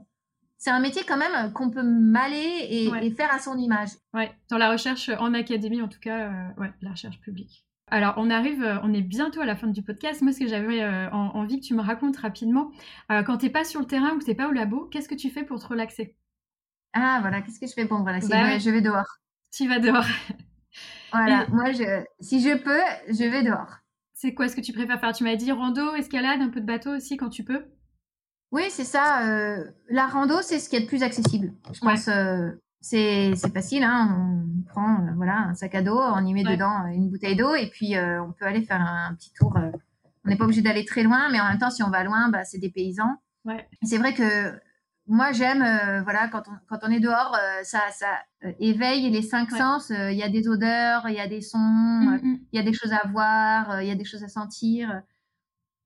c'est 0.61 0.71
un 0.71 0.79
métier 0.79 1.03
quand 1.09 1.17
même 1.17 1.53
qu'on 1.55 1.71
peut 1.71 1.83
m'aller 1.83 2.67
et, 2.69 3.11
faire 3.13 3.33
à 3.33 3.39
son 3.39 3.57
image. 3.57 3.89
Ouais, 4.13 4.31
dans 4.51 4.59
la 4.59 4.71
recherche 4.71 5.09
en 5.09 5.33
académie, 5.33 5.81
en 5.81 5.89
tout 5.89 5.99
cas, 5.99 6.29
euh, 6.29 6.61
ouais, 6.61 6.71
la 6.83 6.91
recherche 6.91 7.19
publique. 7.21 7.65
Alors, 7.87 8.13
on 8.19 8.29
arrive, 8.29 8.63
euh, 8.63 8.77
on 8.83 8.93
est 8.93 9.01
bientôt 9.01 9.41
à 9.41 9.47
la 9.47 9.57
fin 9.57 9.69
du 9.69 9.83
podcast. 9.83 10.21
Moi, 10.21 10.33
ce 10.33 10.41
que 10.41 10.47
j'avais 10.47 10.83
euh, 10.83 11.09
envie 11.11 11.61
que 11.61 11.65
tu 11.65 11.75
me 11.75 11.81
racontes 11.81 12.19
rapidement, 12.19 12.71
quand 13.09 13.39
tu 13.39 13.47
n'es 13.47 13.51
pas 13.51 13.65
sur 13.65 13.81
le 13.81 13.87
terrain 13.87 14.11
ou 14.11 14.19
que 14.19 14.25
tu 14.25 14.31
n'es 14.31 14.37
pas 14.37 14.49
au 14.49 14.53
labo, 14.53 14.85
qu'est-ce 14.93 15.09
que 15.09 15.15
tu 15.15 15.31
fais 15.31 15.45
pour 15.45 15.61
te 15.61 15.67
relaxer? 15.67 16.15
Ah, 16.93 17.19
voilà, 17.23 17.41
qu'est-ce 17.41 17.59
que 17.59 17.67
je 17.67 17.73
fais 17.73 17.87
pour 17.87 17.99
me 17.99 18.05
relaxer? 18.05 18.29
Bah 18.29 18.59
Je 18.59 18.69
vais 18.69 18.83
dehors. 18.83 19.17
Tu 19.51 19.67
vas 19.67 19.79
dehors. 19.79 20.05
voilà, 21.13 21.47
moi, 21.49 21.73
je, 21.73 22.05
si 22.21 22.43
je 22.43 22.55
peux, 22.59 22.83
je 23.09 23.25
vais 23.25 23.43
dehors. 23.43 23.79
C'est 24.13 24.35
quoi 24.35 24.47
ce 24.49 24.57
que 24.57 24.61
tu 24.61 24.75
préfères 24.75 25.01
faire? 25.01 25.15
Tu 25.15 25.25
m'as 25.25 25.37
dit 25.37 25.53
rando, 25.53 25.95
escalade, 25.95 26.43
un 26.43 26.51
peu 26.51 26.61
de 26.61 26.67
bateau 26.67 26.95
aussi 26.95 27.17
quand 27.17 27.31
tu 27.31 27.45
peux? 27.45 27.65
Oui, 28.53 28.65
c'est 28.69 28.85
ça. 28.85 29.27
Euh, 29.27 29.65
la 29.89 30.07
rando, 30.07 30.43
c'est 30.43 30.59
ce 30.59 30.69
qui 30.69 30.77
est 30.77 30.81
le 30.81 30.87
plus 30.87 31.03
accessible. 31.03 31.53
Je 31.73 31.81
pense 31.81 32.09
euh, 32.09 32.51
c'est 32.81 33.35
facile. 33.53 33.85
Hein, 33.85 34.17
on 34.19 34.63
prend 34.69 34.95
euh, 34.95 35.13
voilà 35.17 35.39
un 35.49 35.55
sac 35.55 35.75
à 35.75 35.83
dos, 35.83 35.99
on 35.99 36.25
y 36.25 36.35
met 36.35 36.43
dedans 36.43 36.87
une 36.87 37.11
bouteille 37.11 37.37
d'eau 37.37 37.55
et 37.55 37.69
puis 37.71 37.95
on 37.97 38.33
peut 38.33 38.47
aller 38.47 38.63
faire 38.63 38.81
un, 38.81 39.15
petit 39.15 39.33
tour. 39.33 39.57
on 39.57 40.29
n'est 40.29 40.37
pas 40.37 40.45
obligé 40.45 40.63
d'aller 40.63 40.85
très 40.85 41.03
loin, 41.03 41.29
mais 41.31 41.41
en 41.41 41.49
même 41.49 41.59
temps, 41.59 41.71
si 41.71 41.83
on 41.83 41.91
va 41.91 42.03
loin, 42.03 42.29
bah, 42.29 42.45
c'est 42.45 42.59
des 42.59 42.71
paysans. 42.71 43.17
C'est 43.83 43.99
vrai 43.99 44.15
que 44.15 44.59
moi, 45.07 45.33
j'aime, 45.33 45.65
voilà, 46.03 46.29
quand 46.29 46.43
on, 46.49 46.53
quand 46.69 46.79
on 46.83 46.91
est 46.91 47.01
dehors, 47.01 47.37
ça, 47.63 47.81
ça 47.93 48.19
éveille 48.59 49.11
les 49.11 49.23
cinq 49.23 49.51
sens. 49.51 49.91
Il 49.91 50.17
y 50.17 50.23
a 50.25 50.29
des 50.29 50.49
odeurs, 50.49 51.09
il 51.09 51.15
y 51.15 51.21
a 51.21 51.29
des 51.29 51.41
sons, 51.41 51.59
mmh, 51.59 52.21
mmh. 52.23 52.39
il 52.53 52.57
y 52.57 52.61
a 52.61 52.65
des 52.65 52.73
choses 52.73 52.93
à 52.93 53.07
voir, 53.09 53.81
il 53.81 53.89
y 53.89 53.93
a 53.93 53.97
des 53.97 54.05
choses 54.05 54.25
à 54.25 54.29
sentir. 54.29 55.03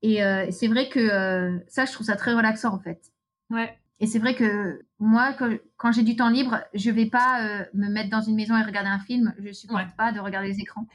Et 0.04 0.22
euh, 0.22 0.46
c'est 0.50 0.68
vrai 0.68 0.90
que 0.90 1.00
euh, 1.00 1.58
ça, 1.66 1.86
je 1.86 1.92
trouve 1.92 2.06
ça 2.06 2.14
très 2.14 2.34
relaxant 2.34 2.74
en 2.74 2.78
fait. 2.78 3.00
Ouais. 3.48 3.74
Et 4.00 4.06
c'est 4.06 4.18
vrai 4.18 4.34
que 4.34 4.82
moi, 4.98 5.34
quand, 5.78 5.92
j'ai 5.92 6.02
du 6.02 6.14
temps 6.14 6.28
libre, 6.28 6.60
je 6.74 6.90
vais 6.90 7.06
pas 7.06 7.42
euh, 7.42 7.64
me 7.72 7.88
mettre 7.88 8.10
dans 8.10 8.20
une 8.20 8.34
maison 8.34 8.54
et 8.54 8.62
regarder 8.62 8.90
un 8.90 8.98
film. 8.98 9.34
Je 9.38 9.50
supporte 9.52 9.96
pas 9.96 10.12
de 10.12 10.20
regarder 10.20 10.48
les 10.48 10.60
écrans. 10.60 10.86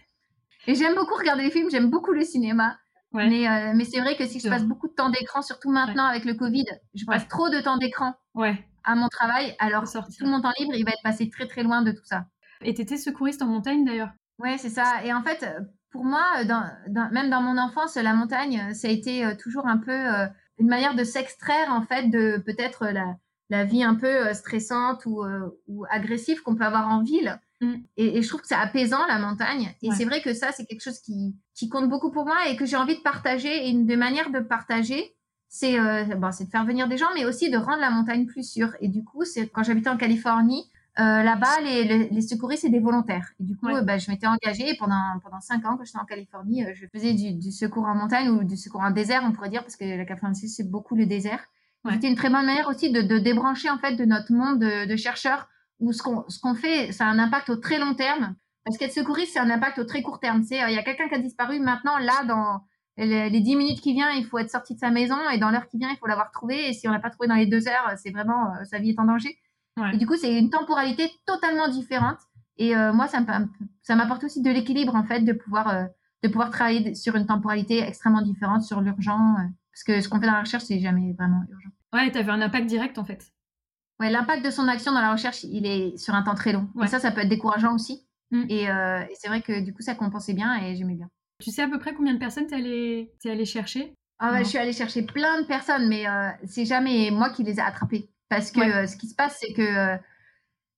Et 0.68 0.76
j'aime 0.76 0.93
beaucoup 0.93 1.16
regarder 1.16 1.41
les 1.41 1.49
films, 1.49 1.72
j'aime 1.72 1.89
beaucoup 1.89 2.12
le 2.12 2.24
cinéma. 2.24 2.78
Mais, 3.12 3.74
mais 3.74 3.86
c'est 3.86 3.99
vrai 3.99 4.16
que 4.16 4.28
si 4.28 4.39
je 4.39 4.47
passe 4.47 4.64
beaucoup 4.64 4.88
de 4.88 4.93
temps 4.93 5.10
d'écran, 5.10 5.41
surtout 5.41 5.72
maintenant 5.72 6.05
avec 6.05 6.26
le 6.26 6.36
Covid, 6.36 6.66
je 6.93 7.05
passe 7.05 7.28
trop 7.28 7.49
de 7.49 7.60
temps 7.62 7.78
d'écran 7.78 8.14
ouais. 8.36 8.64
à 8.84 8.93
mon 8.93 9.07
travail. 9.07 9.55
Alors, 9.57 9.86
tout 9.86 10.28
mon 10.28 10.39
temps 10.39 10.53
libre, 10.60 10.74
il 10.76 10.86
va 10.86 10.91
être 10.91 11.01
passé 11.01 11.32
très 11.32 11.47
très 11.47 11.64
loin 11.64 11.82
de 11.82 11.91
tout 11.91 12.05
ça. 12.05 12.26
Et 12.62 12.76
tu 12.76 12.82
étais 12.82 12.97
secouriste 12.97 13.41
en 13.41 13.47
montagne 13.47 13.86
d'ailleurs? 13.86 14.12
Ouais, 14.38 14.60
c'est 14.60 14.70
ça. 14.70 15.03
Et 15.03 15.12
en 15.12 15.24
fait, 15.24 15.43
pour 15.92 16.06
moi, 16.06 16.44
dans, 16.46 16.70
même 17.12 17.30
dans 17.30 17.42
mon 17.42 17.58
enfance, 17.58 17.96
la 17.96 18.14
montagne, 18.14 18.74
ça 18.74 18.88
a 18.88 18.92
été 18.92 19.26
euh, 19.26 19.36
toujours 19.36 19.68
un 19.68 19.78
peu 19.78 19.92
euh, 19.92 20.28
une 20.60 20.68
manière 20.68 20.96
de 20.96 21.04
s'extraire 21.04 21.72
en 21.72 21.82
fait 21.82 22.10
de 22.10 22.42
peut-être 22.46 22.86
la, 22.86 23.16
la, 23.50 23.66
vie 23.66 23.84
un 23.84 23.96
peu 23.96 24.28
euh, 24.28 24.34
stressante 24.34 25.06
ou, 25.06 25.24
ou 25.68 25.86
agressive 25.90 26.42
qu'on 26.42 26.56
peut 26.56 26.66
avoir 26.66 26.88
en 26.90 27.02
ville. 27.02 27.40
Mm. 27.62 27.76
Et, 27.98 28.22
je 28.22 28.28
trouve 28.28 28.42
que 28.42 28.48
c'est 28.48 28.56
apaisant 28.56 29.06
la 29.08 29.20
montagne. 29.20 29.74
Et 29.82 29.92
c'est 29.92 30.06
vrai 30.06 30.22
que 30.22 30.34
ça, 30.34 30.52
c'est 30.52 30.66
quelque 30.66 30.84
chose 30.84 31.00
qui, 31.00 31.36
qui, 31.56 31.70
compte 31.70 31.90
beaucoup 31.90 32.12
pour 32.12 32.26
moi 32.26 32.48
et 32.48 32.56
que 32.56 32.66
j'ai 32.66 32.78
envie 32.78 32.98
de 32.98 33.02
partager. 33.02 33.68
Et 33.68 33.70
une 33.70 33.86
des 33.86 33.98
manières 33.98 34.30
de 34.30 34.40
partager, 34.40 35.16
c'est 35.48 35.78
bon, 36.16 36.30
de 36.30 36.50
faire 36.52 36.66
venir 36.66 36.88
des 36.88 36.98
gens, 36.98 37.10
mais 37.16 37.26
aussi 37.26 37.50
de 37.50 37.58
rendre 37.58 37.82
la 37.82 37.90
montagne 37.90 38.28
plus 38.28 38.50
sûre. 38.50 38.76
Et 38.80 38.88
du 38.88 39.04
coup, 39.04 39.26
c'est 39.26 39.48
quand 39.48 39.64
j'habitais 39.64 39.90
en 39.90 39.98
Californie, 39.98 40.70
euh, 41.00 41.24
là-bas, 41.24 41.62
les, 41.64 42.10
les, 42.10 42.22
secouristes, 42.22 42.64
c'est 42.64 42.70
des 42.70 42.80
volontaires. 42.80 43.32
Et 43.39 43.43
du 43.43 43.56
coup, 43.56 43.68
bah, 43.84 43.97
je 43.97 44.12
m'étais 44.12 44.28
engagée 44.28 44.76
pendant, 44.78 45.20
pendant 45.24 45.39
cinq 45.39 45.66
ans, 45.66 45.78
quand 45.78 45.86
j'étais 45.86 46.00
en 46.00 46.06
Californie, 46.06 46.66
euh, 46.66 46.74
je 46.74 46.88
faisais 46.88 47.14
du, 47.14 47.52
secours 47.52 47.86
en 47.86 47.95
montagne 47.95 48.28
ou 48.30 48.43
du 48.43 48.58
secours 48.58 48.82
en 48.82 48.91
désert, 48.91 49.22
on 49.24 49.32
pourrait 49.32 49.50
dire, 49.50 49.62
parce 49.62 49.78
que 49.78 49.86
la 49.86 50.04
Californie, 50.04 50.36
c'est 50.36 50.70
beaucoup 50.70 50.95
le 50.95 51.06
désert. 51.06 51.41
C'était 51.89 52.10
une 52.10 52.16
très 52.16 52.30
bonne 52.30 52.45
manière 52.45 52.68
aussi 52.68 52.91
de, 52.91 53.18
débrancher, 53.18 53.70
en 53.70 53.78
fait, 53.78 53.95
de 53.95 54.04
notre 54.04 54.34
monde 54.34 54.60
de, 54.60 54.95
chercheurs, 54.97 55.47
où 55.80 55.93
ce 55.93 56.04
qu'on, 56.04 56.56
fait, 56.56 56.91
ça 56.91 57.06
a 57.06 57.08
un 57.08 57.20
impact 57.20 57.50
au 57.50 57.56
très 57.56 57.80
long 57.80 57.95
terme. 57.95 58.36
Parce 58.66 58.78
qu'être 58.78 58.91
secouriste, 58.91 59.34
c'est 59.34 59.39
un 59.39 59.50
impact 59.50 59.80
au 59.80 59.86
très 59.86 60.02
court 60.02 60.20
terme. 60.20 60.43
C'est, 60.43 60.58
il 60.58 60.76
y 60.76 60.78
a 60.78 60.84
quelqu'un 60.84 61.08
qui 61.08 61.16
a 61.16 61.20
disparu 61.20 61.60
maintenant, 61.62 61.97
là, 61.97 62.26
dans 62.26 62.62
les, 62.97 63.39
dix 63.39 63.56
minutes 63.56 63.80
qui 63.80 63.93
viennent, 63.93 64.18
il 64.18 64.26
faut 64.26 64.38
être 64.38 64.52
sorti 64.52 64.74
de 64.74 64.80
sa 64.80 64.89
maison, 64.89 65.18
et 65.30 65.38
dans 65.38 65.50
l'heure 65.50 65.68
qui 65.70 65.78
vient, 65.78 65.89
il 65.89 65.97
faut 65.97 66.08
l'avoir 66.08 66.32
trouvé. 66.32 66.70
Et 66.70 66.74
si 66.74 66.89
on 66.89 66.91
l'a 66.91 67.00
pas 67.00 67.10
trouvé 67.10 67.30
dans 67.30 67.36
les 67.36 67.47
deux 67.47 67.70
heures, 67.70 67.93
c'est 67.95 68.12
vraiment, 68.12 68.54
euh, 68.56 68.66
sa 68.66 68.80
vie 68.80 68.89
est 68.89 69.00
en 69.00 69.06
danger. 69.06 69.39
Et 69.94 69.98
du 69.98 70.06
coup, 70.06 70.16
c'est 70.16 70.38
une 70.38 70.50
temporalité 70.50 71.12
totalement 71.26 71.68
différente. 71.68 72.18
Et 72.60 72.76
euh, 72.76 72.94
moi, 72.94 73.08
ça 73.08 73.96
m'apporte 73.96 74.24
aussi 74.26 74.42
de 74.42 74.52
l'équilibre, 74.52 74.94
en 74.94 75.04
fait, 75.04 75.22
de 75.22 75.34
pouvoir, 75.34 75.70
euh, 75.70 75.86
de 76.24 76.28
pouvoir 76.28 76.52
travailler 76.52 76.94
sur 76.94 77.16
une 77.16 77.26
temporalité 77.26 77.80
extrêmement 77.80 78.22
différente, 78.22 78.64
sur 78.64 78.82
l'urgent. 78.82 79.36
Euh, 79.36 79.44
parce 79.72 79.84
que 79.86 80.02
ce 80.02 80.10
qu'on 80.10 80.20
fait 80.20 80.28
dans 80.28 80.34
la 80.34 80.42
recherche, 80.42 80.66
c'est 80.66 80.80
jamais 80.80 81.14
vraiment 81.14 81.42
urgent. 81.50 81.70
Ouais, 81.94 82.12
tu 82.12 82.18
avais 82.18 82.32
un 82.32 82.42
impact 82.42 82.68
direct, 82.68 82.98
en 82.98 83.06
fait. 83.06 83.32
Ouais, 84.00 84.12
l'impact 84.12 84.46
de 84.46 84.52
son 84.52 84.68
action 84.68 84.92
dans 84.92 85.02
la 85.02 85.12
recherche, 85.12 85.44
il 85.44 85.66
est 85.66 85.98
sur 85.98 86.14
un 86.14 86.22
temps 86.22 86.36
très 86.36 86.52
long. 86.52 86.68
Et 86.84 86.88
ça, 86.88 87.00
ça 87.00 87.12
peut 87.12 87.22
être 87.22 87.30
décourageant 87.30 87.74
aussi. 87.74 88.06
Mm. 88.32 88.44
Et, 88.50 88.68
c'est 89.16 89.30
vrai 89.30 89.42
que 89.42 89.62
du 89.62 89.74
coup, 89.74 89.82
ça 89.82 89.96
compensait 89.96 90.34
bien 90.34 90.56
et 90.62 90.76
j'aimais 90.76 90.96
bien. 90.96 91.10
Tu 91.42 91.52
sais 91.52 91.62
à 91.62 91.68
peu 91.68 91.80
près 91.80 91.94
combien 91.94 92.14
de 92.14 92.20
personnes 92.20 92.48
tu 92.48 92.54
es 92.56 93.32
allé, 93.32 93.46
chercher? 93.46 93.94
Ah 94.20 94.34
ouais, 94.34 94.44
Je 94.44 94.50
suis 94.50 94.58
allée 94.58 94.74
chercher 94.74 95.04
plein 95.04 95.42
de 95.42 95.48
personnes, 95.48 95.88
mais 95.88 96.06
c'est 96.46 96.66
jamais 96.66 97.10
moi 97.12 97.30
qui 97.30 97.44
les 97.44 97.56
ai 97.56 97.62
attrapées. 97.62 98.10
Parce 98.30 98.52
que 98.52 98.62
euh, 98.62 98.88
ce 98.88 98.96
qui 98.96 99.08
se 99.08 99.16
passe, 99.16 99.38
c'est 99.42 99.54
que, 99.54 99.62
euh, 99.62 99.98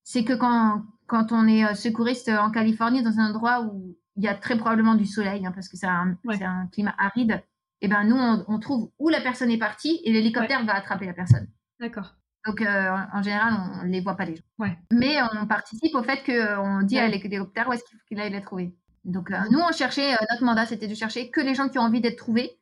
c'est 0.03 0.23
que 0.23 0.33
quand, 0.33 0.83
quand 1.07 1.31
on 1.31 1.47
est 1.47 1.65
euh, 1.65 1.73
secouriste 1.73 2.29
en 2.29 2.49
Californie, 2.49 3.03
dans 3.03 3.19
un 3.19 3.29
endroit 3.29 3.61
où 3.61 3.97
il 4.15 4.23
y 4.23 4.27
a 4.27 4.35
très 4.35 4.57
probablement 4.57 4.95
du 4.95 5.05
soleil, 5.05 5.45
hein, 5.45 5.51
parce 5.51 5.67
que 5.69 5.77
c'est 5.77 5.87
un, 5.87 6.17
un, 6.27 6.67
climat 6.67 6.95
aride, 6.97 7.43
et 7.83 7.85
eh 7.85 7.87
ben 7.87 8.03
nous, 8.03 8.15
on, 8.15 8.59
trouve 8.59 8.91
où 8.99 9.09
la 9.09 9.21
personne 9.21 9.49
est 9.49 9.57
partie 9.57 10.01
et 10.03 10.13
l'hélicoptère 10.13 10.63
va 10.65 10.75
attraper 10.75 11.07
la 11.07 11.13
personne. 11.13 11.47
D'accord. 11.79 12.13
Donc, 12.45 12.61
euh, 12.61 12.95
en 13.11 13.23
général, 13.23 13.53
on 13.81 13.85
ne 13.85 13.91
les 13.91 14.01
voit 14.01 14.15
pas 14.15 14.25
les 14.25 14.35
gens. 14.35 14.43
Ouais. 14.59 14.77
Mais 14.91 15.17
on 15.33 15.47
participe 15.47 15.95
au 15.95 16.03
fait 16.03 16.23
qu'on 16.23 16.83
dit 16.83 16.99
à 16.99 17.07
l'hélicoptère 17.07 17.67
où 17.67 17.73
est-ce 17.73 17.83
qu'il 18.07 18.19
aille 18.19 18.31
les 18.31 18.41
trouver. 18.41 18.75
Donc, 19.03 19.31
nous, 19.49 19.59
on 19.59 19.71
cherchait, 19.71 20.11
notre 20.29 20.43
mandat, 20.43 20.67
c'était 20.67 20.87
de 20.87 20.93
chercher 20.93 21.31
que 21.31 21.41
les 21.41 21.55
gens 21.55 21.69
qui 21.69 21.79
ont 21.79 21.83
envie 21.83 22.01
d'être 22.01 22.17
trouvés, 22.17 22.59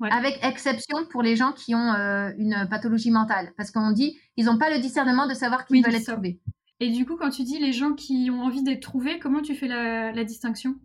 avec 0.00 0.38
exception 0.42 1.04
pour 1.10 1.22
les 1.22 1.36
gens 1.36 1.52
qui 1.52 1.74
ont 1.74 1.94
une 2.38 2.66
pathologie 2.70 3.10
mentale. 3.10 3.52
Parce 3.56 3.70
qu'on 3.70 3.92
dit, 3.92 4.18
ils 4.36 4.46
n'ont 4.46 4.58
pas 4.58 4.70
le 4.70 4.80
discernement 4.80 5.26
de 5.26 5.34
savoir 5.34 5.66
qui 5.66 5.82
veulent 5.82 5.94
être. 5.94 6.16
Et 6.80 6.90
du 6.90 7.04
coup, 7.04 7.16
quand 7.16 7.30
tu 7.30 7.42
dis 7.42 7.58
les 7.58 7.72
gens 7.72 7.92
qui 7.92 8.30
ont 8.32 8.42
envie 8.42 8.62
d'être 8.62 8.80
trouvés, 8.80 9.18
comment 9.18 9.42
tu 9.42 9.54
fais 9.54 9.68
la, 9.68 10.24
distinction? 10.24 10.76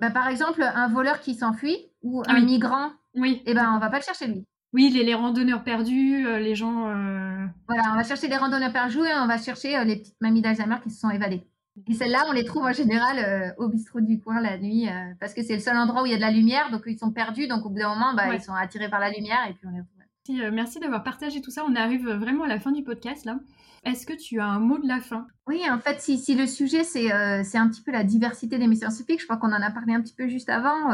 Bah, 0.00 0.10
Par 0.10 0.26
exemple, 0.26 0.62
un 0.62 0.88
voleur 0.88 1.20
qui 1.20 1.34
s'enfuit 1.34 1.78
ou 2.02 2.22
un 2.26 2.40
migrant, 2.40 2.90
oui. 3.14 3.40
eh 3.46 3.54
ben, 3.54 3.72
on 3.74 3.78
va 3.78 3.88
pas 3.88 3.98
le 3.98 4.04
chercher 4.04 4.26
lui. 4.26 4.44
Oui, 4.72 4.90
les, 4.90 5.14
randonneurs 5.14 5.64
perdus, 5.64 6.26
euh, 6.26 6.38
les 6.38 6.54
gens. 6.54 6.88
Euh, 6.88 7.46
voilà, 7.68 7.82
on 7.92 7.96
va 7.96 8.04
chercher 8.04 8.28
les 8.28 8.36
randonneurs 8.36 8.72
perdus 8.72 9.00
et 9.00 9.14
on 9.14 9.26
va 9.26 9.36
chercher 9.36 9.76
euh, 9.76 9.84
les 9.84 9.96
petites 9.96 10.20
mamies 10.20 10.40
d'Alzheimer 10.40 10.76
qui 10.82 10.90
se 10.90 10.98
sont 10.98 11.10
évadées. 11.10 11.46
Et 11.88 11.94
celles-là, 11.94 12.24
on 12.28 12.32
les 12.32 12.44
trouve 12.44 12.64
en 12.64 12.72
général 12.72 13.54
au 13.58 13.68
bistrot 13.68 14.00
du 14.00 14.20
coin 14.20 14.40
la 14.40 14.58
nuit 14.58 14.88
parce 15.20 15.32
que 15.32 15.42
c'est 15.42 15.54
le 15.54 15.60
seul 15.60 15.76
endroit 15.76 16.02
où 16.02 16.06
il 16.06 16.12
y 16.12 16.14
a 16.14 16.18
de 16.18 16.22
la 16.22 16.30
lumière, 16.30 16.70
donc 16.70 16.82
ils 16.86 16.98
sont 16.98 17.12
perdus, 17.12 17.48
donc 17.48 17.64
au 17.64 17.70
bout 17.70 17.78
d'un 17.78 17.88
moment, 17.88 18.14
bah, 18.14 18.34
ils 18.34 18.42
sont 18.42 18.52
attirés 18.52 18.90
par 18.90 19.00
la 19.00 19.10
lumière 19.10 19.38
et 19.48 19.54
puis 19.54 19.66
on 19.66 19.70
les 19.70 19.80
retrouve. 19.80 19.96
Merci, 20.28 20.54
merci 20.54 20.80
d'avoir 20.80 21.02
partagé 21.02 21.40
tout 21.40 21.50
ça. 21.50 21.64
On 21.66 21.74
arrive 21.74 22.06
vraiment 22.08 22.44
à 22.44 22.48
la 22.48 22.60
fin 22.60 22.72
du 22.72 22.84
podcast 22.84 23.24
là. 23.24 23.40
Est-ce 23.84 24.06
que 24.06 24.12
tu 24.12 24.38
as 24.38 24.46
un 24.46 24.60
mot 24.60 24.78
de 24.78 24.86
la 24.86 25.00
fin? 25.00 25.26
Oui, 25.48 25.62
en 25.68 25.78
fait, 25.78 26.00
si, 26.00 26.18
si 26.18 26.34
le 26.34 26.46
sujet 26.46 26.84
c'est 26.84 27.10
un 27.10 27.68
petit 27.68 27.82
peu 27.82 27.90
la 27.90 28.04
diversité 28.04 28.58
des 28.58 28.66
métiers 28.66 28.86
scientifiques, 28.86 29.20
je 29.20 29.24
crois 29.24 29.38
qu'on 29.38 29.52
en 29.52 29.62
a 29.62 29.70
parlé 29.70 29.94
un 29.94 30.02
petit 30.02 30.14
peu 30.14 30.28
juste 30.28 30.50
avant, 30.50 30.90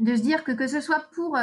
de 0.00 0.16
se 0.16 0.22
dire 0.22 0.44
que 0.44 0.52
que 0.52 0.68
ce 0.68 0.80
soit 0.80 1.10
pour 1.14 1.36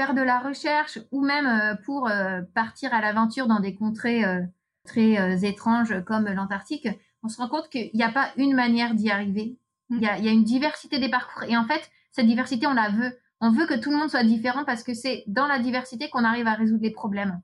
faire 0.00 0.14
de 0.14 0.22
la 0.22 0.38
recherche 0.38 0.98
ou 1.10 1.22
même 1.22 1.46
euh, 1.46 1.74
pour 1.84 2.08
euh, 2.08 2.40
partir 2.54 2.94
à 2.94 3.02
l'aventure 3.02 3.46
dans 3.46 3.60
des 3.60 3.74
contrées 3.74 4.24
euh, 4.24 4.40
très 4.86 5.44
étranges 5.44 6.02
comme 6.06 6.24
l'Antarctique, 6.26 6.88
on 7.22 7.28
se 7.28 7.38
rend 7.38 7.48
compte 7.48 7.68
qu'il 7.68 7.90
n'y 7.94 8.02
a 8.02 8.10
pas 8.10 8.30
une 8.36 8.54
manière 8.54 8.94
d'y 8.94 9.10
arriver. 9.10 9.58
Mm. 9.88 9.96
Il 9.96 10.02
y, 10.02 10.06
a, 10.06 10.18
il 10.18 10.24
y, 10.24 10.28
a, 10.28 10.32
une 10.32 10.44
diversité 10.44 10.98
des 10.98 11.10
parcours. 11.10 11.44
Et 11.44 11.56
en 11.56 11.64
fait, 11.66 11.90
cette 12.12 12.26
diversité, 12.26 12.66
on 12.66 12.74
la 12.74 12.90
veut. 12.90 13.18
On 13.40 13.50
veut 13.50 13.66
que 13.66 13.78
tout 13.78 13.90
le 13.90 13.96
monde 13.96 14.10
soit 14.10 14.24
différent 14.24 14.64
parce 14.64 14.82
que 14.82 14.94
c'est 14.94 15.24
dans 15.26 15.46
la 15.46 15.58
diversité 15.58 16.10
qu'on 16.10 16.24
arrive 16.24 16.46
à 16.46 16.54
résoudre 16.54 16.82
les 16.82 16.90
problèmes. 16.90 17.40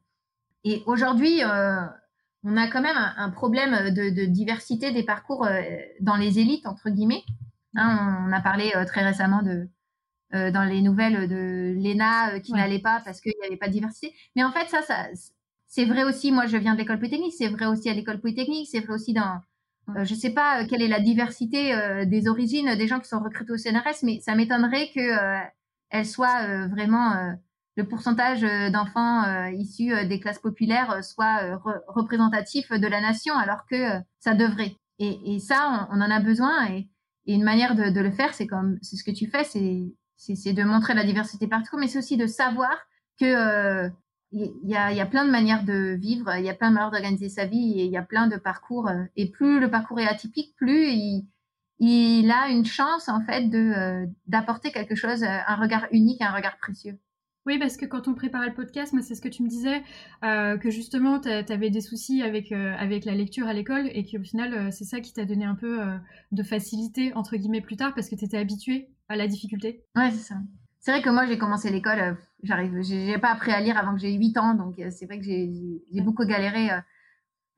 Et 0.65 0.83
aujourd'hui, 0.87 1.43
on 2.45 2.57
a 2.57 2.67
quand 2.69 2.83
même 2.83 2.97
un, 2.99 3.31
problème 3.31 3.95
de, 3.95 4.11
de, 4.11 4.27
diversité 4.27 4.93
des 4.93 5.05
parcours 5.05 5.49
dans 6.01 6.17
les 6.17 6.39
élites, 6.39 6.67
entre 6.67 6.91
guillemets. 6.91 7.25
Hein, 7.77 8.27
on 8.29 8.33
a 8.33 8.41
parlé 8.41 8.73
très 8.87 9.05
récemment 9.05 9.43
de, 9.43 9.69
euh, 10.35 10.51
dans 10.51 10.65
les 10.65 10.83
nouvelles 10.83 11.29
de 11.29 11.75
Lena 11.81 12.35
euh, 12.35 12.41
qui 12.41 12.53
n'allait 12.53 12.81
pas 12.81 13.01
parce 13.05 13.21
qu'il 13.21 13.33
n'y 13.41 13.47
avait 13.47 13.57
pas 13.57 13.69
de 13.69 13.73
diversité. 13.73 14.13
Mais 14.35 14.43
en 14.43 14.51
fait, 14.51 14.69
ça, 14.69 14.83
ça 14.83 15.07
c'est 15.69 15.85
vrai 15.85 16.03
aussi. 16.03 16.33
Moi, 16.33 16.47
je 16.47 16.57
viens 16.57 16.75
de 16.75 16.79
l'école 16.79 16.99
polytechnique. 16.99 17.35
C'est 17.39 17.49
vrai 17.49 17.67
aussi 17.67 17.89
à 17.89 17.95
l'école 17.95 18.21
polytechnique. 18.21 18.69
C'est 18.69 18.81
vrai 18.81 18.95
aussi 18.95 19.13
dans. 19.13 19.41
Euh, 19.91 20.05
je 20.05 20.15
ne 20.15 20.19
sais 20.19 20.31
pas 20.31 20.65
quelle 20.65 20.83
est 20.83 20.89
la 20.89 21.01
diversité 21.01 21.73
des 22.07 22.29
origines 22.29 22.75
des 22.77 22.89
gens 22.89 22.99
qui 23.01 23.09
sont 23.09 23.21
recrutés 23.21 23.53
au 23.53 23.57
CNRS, 23.57 24.03
mais 24.03 24.21
ça 24.21 24.35
m'étonnerait 24.35 24.91
que 24.95 25.45
elle 25.91 26.07
soit 26.07 26.67
vraiment 26.67 27.37
le 27.77 27.87
pourcentage 27.87 28.43
d'enfants 28.73 29.47
issus 29.51 29.93
des 30.07 30.19
classes 30.19 30.41
populaires 30.41 31.05
soit 31.05 31.57
représentatif 31.87 32.71
de 32.73 32.87
la 32.89 33.01
nation, 33.01 33.35
alors 33.37 33.65
que 33.71 34.01
ça 34.19 34.35
devrait. 34.35 34.77
Et, 34.99 35.35
et 35.35 35.39
ça, 35.39 35.89
on, 35.93 36.01
en 36.01 36.11
a 36.11 36.21
besoin. 36.21 36.69
Et, 36.73 36.89
et 37.27 37.35
une 37.35 37.45
manière 37.45 37.75
de, 37.75 37.91
de 37.91 38.01
le 38.01 38.11
faire, 38.11 38.35
c'est 38.35 38.47
comme 38.47 38.79
c'est 38.83 38.97
ce 38.97 39.05
que 39.05 39.11
tu 39.11 39.27
fais, 39.29 39.45
c'est 39.45 40.53
de 40.53 40.63
montrer 40.65 40.95
la 40.95 41.05
diversité 41.05 41.47
partout, 41.47 41.77
mais 41.79 41.89
c'est 41.89 41.99
aussi 41.99 42.17
de 42.17 42.27
savoir 42.27 42.77
que 43.19 43.25
euh, 43.25 43.91
il 44.33 44.53
y, 44.65 44.77
a, 44.77 44.93
y, 44.93 45.01
a, 45.01 45.07
plein 45.07 45.25
de 45.25 45.31
manières 45.31 45.65
de 45.65 45.95
vivre, 45.95 46.35
il 46.37 46.45
y 46.45 46.49
a 46.49 46.55
plein 46.55 46.71
de 46.71 46.75
manières 46.75 46.91
d'organiser 46.91 47.29
sa 47.29 47.47
vie, 47.47 47.81
et 47.81 47.85
il 47.85 47.91
y 47.91 47.97
a 47.97 48.03
plein 48.03 48.27
de 48.27 48.37
parcours. 48.37 48.89
Euh, 48.89 49.05
et 49.17 49.31
plus 49.31 49.61
le 49.61 49.71
parcours 49.71 50.01
est 50.01 50.07
atypique, 50.07 50.55
plus 50.57 50.89
il, 50.91 51.29
il 51.79 52.31
a 52.31 52.49
une 52.49 52.65
chance 52.65 53.09
en 53.09 53.21
fait 53.21 53.49
de 53.49 53.59
euh, 53.59 54.07
d'apporter 54.27 54.73
quelque 54.73 54.95
chose, 54.95 55.23
un 55.23 55.57
regard 55.57 55.87
unique, 55.93 56.23
un 56.23 56.33
regard 56.33 56.59
précieux. 56.59 56.99
Oui, 57.47 57.61
parce 57.61 57.77
que 57.77 57.87
quand 57.87 58.09
on 58.09 58.15
préparait 58.15 58.49
le 58.49 58.55
podcast, 58.55 58.93
moi, 58.93 59.03
c'est 59.03 59.15
ce 59.15 59.21
que 59.21 59.29
tu 59.29 59.45
me 59.45 59.49
disais, 59.49 59.81
euh, 60.25 60.59
que 60.59 60.69
justement, 60.69 61.21
tu 61.21 61.29
avais 61.29 61.71
des 61.71 61.81
soucis 61.81 62.23
avec, 62.23 62.51
avec 62.51 63.05
la 63.05 63.15
lecture 63.15 63.47
à 63.47 63.53
l'école 63.53 63.89
et 63.93 64.05
qu'au 64.05 64.25
final, 64.25 64.73
c'est 64.73 64.83
ça 64.83 65.01
qui 65.01 65.13
t'a 65.13 65.25
donné 65.25 65.45
un 65.45 65.55
peu 65.55 65.79
de 66.33 66.43
facilité, 66.43 67.15
entre 67.15 67.37
guillemets, 67.37 67.61
plus 67.61 67.77
tard, 67.77 67.95
parce 67.95 68.09
que 68.09 68.17
tu 68.17 68.25
étais 68.25 68.37
habitué 68.37 68.89
à 69.09 69.15
la 69.15 69.29
difficulté. 69.29 69.85
Ouais, 69.95 70.11
c'est 70.11 70.25
ça. 70.25 70.35
C'est 70.87 70.93
vrai 70.93 71.03
que 71.03 71.11
moi, 71.11 71.27
j'ai 71.27 71.37
commencé 71.37 71.69
l'école, 71.69 71.99
euh, 71.99 72.13
j'arrive, 72.45 72.81
j'ai 72.81 73.19
pas 73.19 73.33
appris 73.33 73.51
à 73.51 73.61
lire 73.61 73.77
avant 73.77 73.93
que 73.95 74.01
j'ai 74.01 74.13
8 74.13 74.39
ans, 74.39 74.55
donc 74.55 74.79
euh, 74.79 74.89
c'est 74.93 75.07
vrai 75.07 75.19
que 75.19 75.25
j'ai 75.25 76.01
beaucoup 76.01 76.25
galéré 76.25 76.71
euh, 76.71 76.79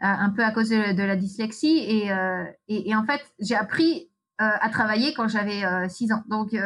un 0.00 0.30
peu 0.30 0.42
à 0.42 0.50
cause 0.50 0.70
de, 0.70 1.02
la 1.02 1.14
dyslexie. 1.14 1.76
Et, 1.76 2.10
et, 2.68 2.96
en 2.96 3.04
fait, 3.04 3.20
j'ai 3.38 3.54
appris 3.54 4.10
à 4.38 4.66
travailler 4.70 5.12
quand 5.12 5.28
j'avais 5.28 5.62
6 5.90 6.12
ans. 6.12 6.22
Donc, 6.30 6.56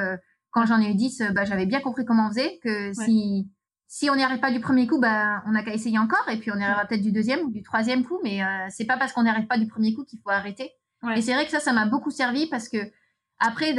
quand 0.52 0.64
j'en 0.64 0.80
ai 0.80 0.92
eu 0.92 0.94
10, 0.94 1.24
bah, 1.34 1.44
j'avais 1.44 1.66
bien 1.66 1.80
compris 1.80 2.04
comment 2.04 2.26
on 2.26 2.28
faisait, 2.28 2.60
que 2.62 2.92
si, 2.92 3.50
si 3.88 4.08
on 4.08 4.14
n'y 4.14 4.22
arrive 4.22 4.38
pas 4.38 4.52
du 4.52 4.60
premier 4.60 4.86
coup, 4.86 5.00
bah, 5.00 5.42
on 5.46 5.52
n'a 5.52 5.64
qu'à 5.64 5.74
essayer 5.74 5.98
encore, 5.98 6.28
et 6.28 6.36
puis 6.36 6.52
on 6.52 6.58
y 6.58 6.62
arrivera 6.62 6.86
peut-être 6.86 7.02
du 7.02 7.10
deuxième 7.10 7.40
ou 7.40 7.50
du 7.50 7.64
troisième 7.64 8.04
coup, 8.04 8.20
mais 8.22 8.40
c'est 8.68 8.84
pas 8.84 8.98
parce 8.98 9.12
qu'on 9.12 9.24
n'y 9.24 9.30
arrive 9.30 9.48
pas 9.48 9.58
du 9.58 9.66
premier 9.66 9.94
coup 9.94 10.04
qu'il 10.04 10.20
faut 10.20 10.30
arrêter. 10.30 10.70
Et 11.16 11.22
c'est 11.22 11.34
vrai 11.34 11.44
que 11.44 11.50
ça, 11.50 11.58
ça 11.58 11.72
m'a 11.72 11.86
beaucoup 11.86 12.12
servi 12.12 12.46
parce 12.46 12.68
que 12.68 12.78
après, 13.40 13.74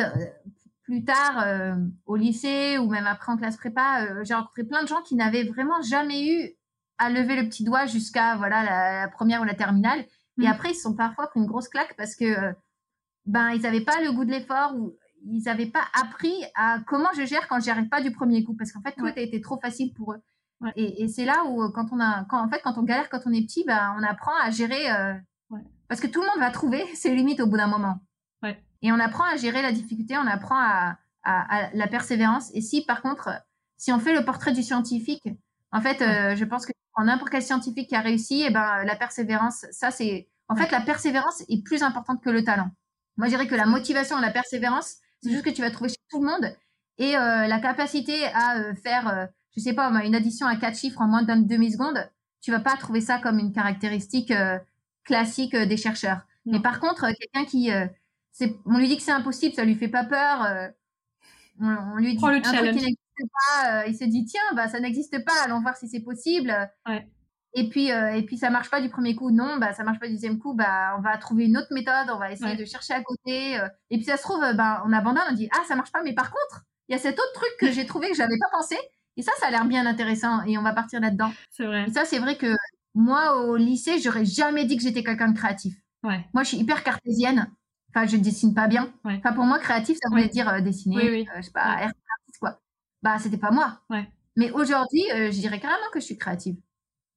plus 0.83 1.03
tard 1.03 1.41
euh, 1.45 1.75
au 2.05 2.15
lycée 2.15 2.77
ou 2.77 2.89
même 2.89 3.07
après 3.07 3.31
en 3.31 3.37
classe 3.37 3.57
prépa, 3.57 4.05
euh, 4.05 4.23
j'ai 4.23 4.33
rencontré 4.33 4.63
plein 4.63 4.83
de 4.83 4.87
gens 4.87 5.01
qui 5.01 5.15
n'avaient 5.15 5.43
vraiment 5.43 5.81
jamais 5.81 6.27
eu 6.27 6.51
à 6.97 7.09
lever 7.09 7.41
le 7.41 7.47
petit 7.47 7.63
doigt 7.63 7.85
jusqu'à 7.85 8.35
voilà 8.35 8.63
la, 8.63 9.07
première 9.07 9.41
ou 9.41 9.45
la 9.45 9.55
terminale. 9.55 10.05
Et 10.41 10.45
mmh. 10.45 10.47
après, 10.47 10.71
ils 10.71 10.75
se 10.75 10.81
sont 10.81 10.95
parfois 10.95 11.27
pris 11.27 11.39
une 11.39 11.45
grosse 11.45 11.69
claque 11.69 11.95
parce 11.97 12.15
que 12.15 12.25
euh, 12.25 12.53
ben 13.25 13.51
ils 13.51 13.61
n'avaient 13.61 13.83
pas 13.83 14.01
le 14.01 14.11
goût 14.11 14.25
de 14.25 14.31
l'effort 14.31 14.75
ou 14.75 14.95
ils 15.25 15.43
n'avaient 15.43 15.67
pas 15.67 15.83
appris 15.93 16.33
à 16.55 16.79
comment 16.85 17.09
je 17.15 17.25
gère 17.25 17.47
quand 17.47 17.59
j'y 17.59 17.69
arrive 17.69 17.87
pas 17.87 18.01
du 18.01 18.11
premier 18.11 18.43
coup 18.43 18.53
parce 18.55 18.71
qu'en 18.73 18.81
fait 18.81 18.93
tout 18.97 19.05
a 19.05 19.17
été 19.17 19.39
trop 19.39 19.59
facile 19.59 19.93
pour 19.93 20.13
eux. 20.13 20.21
Et, 20.75 21.09
c'est 21.09 21.25
là 21.25 21.43
où 21.45 21.69
quand 21.71 21.87
on 21.91 21.99
a 21.99 22.25
quand 22.29 22.41
en 22.41 22.49
fait 22.49 22.61
quand 22.63 22.77
on 22.77 22.83
galère 22.83 23.09
quand 23.09 23.21
on 23.25 23.31
est 23.31 23.41
petit, 23.41 23.63
ben 23.65 23.95
on 23.97 24.03
apprend 24.03 24.31
à 24.41 24.49
gérer 24.49 24.87
parce 25.87 26.01
que 26.01 26.07
tout 26.07 26.21
le 26.21 26.27
monde 26.27 26.39
va 26.39 26.51
trouver 26.51 26.83
ses 26.95 27.13
limites 27.13 27.39
au 27.39 27.47
bout 27.47 27.57
d'un 27.57 27.67
moment. 27.67 27.99
Et 28.83 28.91
on 28.91 28.99
apprend 28.99 29.23
à 29.23 29.37
gérer 29.37 29.61
la 29.61 29.71
difficulté, 29.71 30.17
on 30.17 30.27
apprend 30.27 30.59
à, 30.59 30.97
la 31.73 31.87
persévérance. 31.87 32.51
Et 32.53 32.59
si, 32.59 32.85
par 32.85 33.01
contre, 33.01 33.29
si 33.77 33.93
on 33.93 33.99
fait 33.99 34.13
le 34.13 34.25
portrait 34.25 34.51
du 34.51 34.61
scientifique, 34.61 35.23
en 35.71 35.81
fait, 35.81 36.01
euh, 36.01 36.35
je 36.35 36.43
pense 36.43 36.65
que 36.65 36.73
en 36.95 37.05
n'importe 37.05 37.31
quel 37.31 37.41
scientifique 37.41 37.89
qui 37.89 37.95
a 37.95 38.01
réussi, 38.01 38.43
eh 38.45 38.51
ben, 38.51 38.83
la 38.83 38.95
persévérance, 38.95 39.65
ça, 39.71 39.89
c'est. 39.89 40.29
En 40.49 40.55
fait, 40.55 40.69
la 40.69 40.81
persévérance 40.81 41.41
est 41.47 41.63
plus 41.63 41.81
importante 41.81 42.21
que 42.21 42.29
le 42.29 42.43
talent. 42.43 42.69
Moi, 43.17 43.27
je 43.27 43.31
dirais 43.31 43.47
que 43.47 43.55
la 43.55 43.65
motivation 43.65 44.19
et 44.19 44.21
la 44.21 44.29
persévérance, 44.29 44.97
c'est 45.21 45.31
juste 45.31 45.45
que 45.45 45.49
tu 45.49 45.61
vas 45.61 45.71
trouver 45.71 45.89
chez 45.89 45.95
tout 46.09 46.21
le 46.21 46.27
monde. 46.27 46.53
Et 46.99 47.17
euh, 47.17 47.47
la 47.47 47.59
capacité 47.59 48.25
à 48.33 48.57
euh, 48.57 48.75
faire, 48.75 49.29
je 49.55 49.61
sais 49.61 49.73
pas, 49.73 49.89
une 50.03 50.13
addition 50.13 50.45
à 50.45 50.57
quatre 50.57 50.77
chiffres 50.77 51.01
en 51.01 51.07
moins 51.07 51.23
d'une 51.23 51.47
demi-seconde, 51.47 52.11
tu 52.41 52.51
vas 52.51 52.59
pas 52.59 52.75
trouver 52.75 53.01
ça 53.01 53.17
comme 53.17 53.39
une 53.39 53.53
caractéristique 53.53 54.33
classique 55.05 55.55
des 55.55 55.77
chercheurs. 55.77 56.19
Mais 56.45 56.59
par 56.59 56.81
contre, 56.81 57.07
quelqu'un 57.07 57.45
qui 57.49 57.71
on 58.65 58.77
lui 58.77 58.87
dit 58.87 58.97
que 58.97 59.03
c'est 59.03 59.11
impossible, 59.11 59.53
ça 59.55 59.65
lui 59.65 59.75
fait 59.75 59.87
pas 59.87 60.03
peur. 60.03 60.43
Euh, 60.43 60.67
on, 61.59 61.97
lui 61.97 62.15
dit 62.15 62.25
un 62.25 62.41
truc 62.41 62.71
qui 62.71 62.75
n'existe 62.75 62.97
pas, 63.31 63.81
euh, 63.81 63.87
il 63.87 63.95
se 63.95 64.05
dit 64.05 64.25
tiens, 64.25 64.41
bah 64.55 64.67
ça 64.67 64.79
n'existe 64.79 65.23
pas, 65.23 65.33
allons 65.43 65.61
voir 65.61 65.77
si 65.77 65.87
c'est 65.87 66.01
possible. 66.01 66.53
Et 67.55 67.69
puis 67.69 67.91
euh, 67.91 68.15
et 68.15 68.23
puis 68.23 68.37
ça 68.37 68.49
marche 68.49 68.71
pas 68.71 68.81
du 68.81 68.89
premier 68.89 69.15
coup, 69.15 69.29
non, 69.29 69.57
bah 69.57 69.73
ça 69.73 69.83
marche 69.83 69.99
pas 69.99 70.07
du 70.07 70.13
deuxième 70.13 70.39
coup, 70.39 70.55
bah 70.55 70.95
on 70.97 71.01
va 71.01 71.17
trouver 71.17 71.45
une 71.45 71.57
autre 71.57 71.71
méthode, 71.71 72.09
on 72.09 72.17
va 72.17 72.31
essayer 72.31 72.55
de 72.55 72.65
chercher 72.65 72.93
à 72.93 73.01
côté. 73.03 73.59
et 73.91 73.97
puis 73.97 74.05
ça 74.05 74.17
se 74.17 74.23
trouve, 74.23 74.41
bah 74.55 74.83
on 74.85 74.91
abandonne, 74.91 75.23
on 75.29 75.33
dit 75.33 75.49
ah 75.51 75.63
ça 75.67 75.75
marche 75.75 75.91
pas, 75.91 76.01
mais 76.03 76.13
par 76.13 76.31
contre 76.31 76.65
il 76.89 76.93
y 76.93 76.95
a 76.95 76.99
cet 76.99 77.19
autre 77.19 77.33
truc 77.33 77.51
que 77.59 77.71
j'ai 77.71 77.85
trouvé 77.85 78.09
que 78.09 78.15
j'avais 78.15 78.37
pas 78.39 78.57
pensé. 78.57 78.75
Et 79.15 79.21
ça, 79.21 79.31
ça 79.39 79.47
a 79.47 79.51
l'air 79.51 79.65
bien 79.65 79.85
intéressant 79.85 80.43
et 80.43 80.57
on 80.57 80.63
va 80.63 80.73
partir 80.73 80.99
là-dedans. 80.99 81.31
C'est 81.51 81.65
vrai. 81.65 81.85
Et 81.87 81.91
ça, 81.91 82.05
c'est 82.05 82.19
vrai 82.19 82.37
que 82.37 82.55
moi, 82.95 83.43
au 83.45 83.55
lycée, 83.55 83.99
j'aurais 83.99 84.25
jamais 84.25 84.65
dit 84.65 84.75
que 84.75 84.83
j'étais 84.83 85.03
quelqu'un 85.03 85.29
de 85.29 85.37
créatif. 85.37 85.75
Ouais. 86.03 86.25
Moi, 86.33 86.43
je 86.43 86.49
suis 86.49 86.57
hyper 86.57 86.83
cartésienne. 86.83 87.51
Enfin, 87.95 88.07
je 88.07 88.17
dessine 88.17 88.53
pas 88.53 88.67
bien. 88.67 88.91
Enfin, 89.05 89.33
pour 89.33 89.45
moi, 89.45 89.59
créatif, 89.59 89.97
ça 90.01 90.09
voulait 90.09 90.27
dire 90.27 90.49
euh, 90.49 90.61
dessiner, 90.61 91.11
oui, 91.11 91.27
euh, 91.29 91.37
je 91.37 91.41
sais 91.43 91.51
pas, 91.51 91.61
artiste, 91.61 92.39
quoi. 92.39 92.59
Bah, 93.03 93.19
c'était 93.19 93.37
pas 93.37 93.51
moi. 93.51 93.81
Mais 94.35 94.49
aujourd'hui, 94.51 95.03
euh, 95.13 95.31
je 95.31 95.39
dirais 95.39 95.59
carrément 95.59 95.89
que 95.91 95.99
je 95.99 96.05
suis 96.05 96.17
créative. 96.17 96.55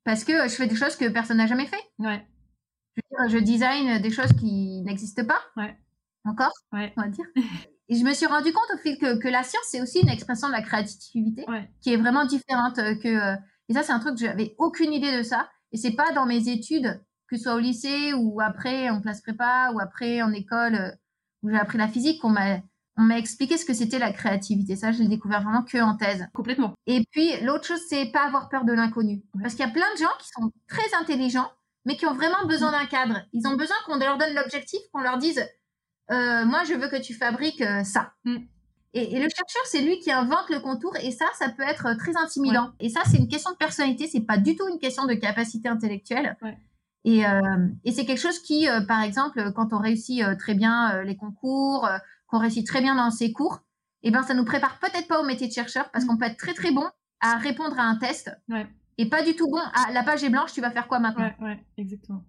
Parce 0.04 0.22
que 0.22 0.48
je 0.48 0.54
fais 0.54 0.66
des 0.66 0.76
choses 0.76 0.96
que 0.96 1.08
personne 1.08 1.38
n'a 1.38 1.46
jamais 1.46 1.66
fait. 1.66 1.82
Ouais. 1.98 2.24
Je, 2.94 3.02
veux 3.02 3.28
dire, 3.28 3.38
je 3.38 3.44
design 3.44 4.02
des 4.02 4.10
choses 4.10 4.32
qui 4.38 4.82
n'existent 4.82 5.24
pas. 5.24 5.40
Ouais. 5.56 5.76
Encore, 6.24 6.52
on 6.72 6.88
va 6.96 7.08
dire. 7.08 7.24
Et 7.88 7.96
je 7.96 8.04
me 8.04 8.12
suis 8.12 8.26
rendu 8.26 8.52
compte 8.52 8.68
au 8.74 8.78
fait 8.78 8.96
que, 8.96 9.18
que 9.18 9.28
la 9.28 9.44
science, 9.44 9.64
c'est 9.70 9.80
aussi 9.80 10.00
une 10.00 10.08
expression 10.08 10.48
de 10.48 10.52
la 10.52 10.60
créativité 10.60 11.46
qui 11.80 11.92
est 11.92 11.96
vraiment 11.96 12.24
différente 12.24 12.74
que. 12.74 13.36
et 13.68 13.72
ça, 13.72 13.84
c'est 13.84 13.92
un 13.92 14.00
truc 14.00 14.16
que 14.16 14.26
j'avais 14.26 14.56
aucune 14.58 14.92
idée 14.92 15.16
de 15.16 15.22
ça. 15.22 15.48
Et 15.70 15.76
c'est 15.76 15.92
pas 15.92 16.12
dans 16.12 16.26
mes 16.26 16.48
études 16.48 17.00
que 17.28 17.36
ce 17.36 17.44
soit 17.44 17.54
au 17.54 17.58
lycée 17.58 18.12
ou 18.14 18.40
après 18.40 18.90
en 18.90 19.00
classe 19.00 19.20
prépa 19.20 19.70
ou 19.74 19.80
après 19.80 20.22
en 20.22 20.32
école 20.32 20.74
euh, 20.74 20.90
où 21.42 21.50
j'ai 21.50 21.58
appris 21.58 21.78
la 21.78 21.88
physique, 21.88 22.20
qu'on 22.20 22.30
m'a 22.30 22.58
on 22.98 23.02
m'a 23.02 23.18
expliqué 23.18 23.58
ce 23.58 23.64
que 23.64 23.74
c'était 23.74 23.98
la 23.98 24.12
créativité. 24.12 24.74
Ça, 24.74 24.90
je 24.90 25.02
l'ai 25.02 25.08
découvert 25.08 25.42
vraiment 25.42 25.62
que 25.62 25.78
en 25.78 25.96
thèse. 25.96 26.26
Complètement. 26.32 26.74
Et 26.86 27.04
puis, 27.10 27.38
l'autre 27.42 27.66
chose, 27.66 27.80
c'est 27.88 28.06
pas 28.06 28.24
avoir 28.24 28.48
peur 28.48 28.64
de 28.64 28.72
l'inconnu. 28.72 29.22
Parce 29.40 29.54
qu'il 29.54 29.66
y 29.66 29.68
a 29.68 29.72
plein 29.72 29.92
de 29.92 29.98
gens 29.98 30.12
qui 30.18 30.28
sont 30.28 30.50
très 30.66 30.94
intelligents, 30.98 31.50
mais 31.84 31.96
qui 31.96 32.06
ont 32.06 32.14
vraiment 32.14 32.46
besoin 32.46 32.72
d'un 32.72 32.86
cadre. 32.86 33.20
Ils 33.32 33.46
ont 33.46 33.56
besoin 33.56 33.76
qu'on 33.84 33.98
leur 33.98 34.16
donne 34.16 34.34
l'objectif, 34.34 34.80
qu'on 34.92 35.02
leur 35.02 35.18
dise, 35.18 35.46
euh, 36.10 36.44
moi, 36.46 36.64
je 36.64 36.74
veux 36.74 36.88
que 36.88 37.00
tu 37.00 37.12
fabriques 37.12 37.60
euh, 37.60 37.84
ça. 37.84 38.12
Mm. 38.24 38.36
Et, 38.94 39.20
le 39.20 39.28
chercheur, 39.28 39.62
c'est 39.66 39.82
lui 39.82 39.98
qui 39.98 40.10
invente 40.10 40.48
le 40.48 40.60
contour, 40.60 40.96
et 40.96 41.10
ça, 41.10 41.26
ça 41.38 41.50
peut 41.50 41.64
être 41.64 41.98
très 41.98 42.16
intimidant. 42.16 42.70
Et 42.80 42.88
ça, 42.88 43.02
c'est 43.04 43.18
une 43.18 43.28
question 43.28 43.50
de 43.50 43.56
personnalité, 43.56 44.06
c'est 44.06 44.22
pas 44.22 44.38
du 44.38 44.56
tout 44.56 44.66
une 44.68 44.78
question 44.78 45.04
de 45.04 45.12
capacité 45.12 45.68
intellectuelle. 45.68 46.34
Et, 47.06 47.22
et 47.84 47.92
c'est 47.92 48.04
quelque 48.04 48.20
chose 48.20 48.40
qui, 48.40 48.66
par 48.88 49.00
exemple, 49.00 49.52
quand 49.54 49.72
on 49.72 49.78
réussit 49.78 50.22
très 50.38 50.54
bien 50.54 51.02
les 51.04 51.16
concours, 51.16 51.88
qu'on 52.26 52.38
réussit 52.38 52.66
très 52.66 52.80
bien 52.80 52.96
dans 52.96 53.10
ses 53.10 53.32
cours, 53.32 53.60
eh 54.02 54.10
ben, 54.10 54.22
ça 54.22 54.34
nous 54.34 54.44
prépare 54.44 54.78
peut-être 54.78 55.08
pas 55.08 55.20
au 55.20 55.24
métier 55.24 55.46
de 55.46 55.52
chercheur 55.52 55.90
parce 55.92 56.04
mm. 56.04 56.08
qu'on 56.08 56.16
peut 56.16 56.26
être 56.26 56.36
très 56.36 56.54
très 56.54 56.72
bon 56.72 56.86
à 57.20 57.36
répondre 57.36 57.78
à 57.78 57.84
un 57.84 57.96
test 57.96 58.30
et 58.98 59.08
pas 59.08 59.22
du 59.22 59.34
tout 59.34 59.48
bon 59.48 59.58
à 59.58 59.92
la 59.92 60.02
page 60.02 60.24
est 60.24 60.30
blanche, 60.30 60.52
tu 60.52 60.60
vas 60.60 60.70
faire 60.70 60.88
quoi 60.88 60.98
maintenant 60.98 61.30
Ouais, 61.40 61.58
exactement? 61.76 62.22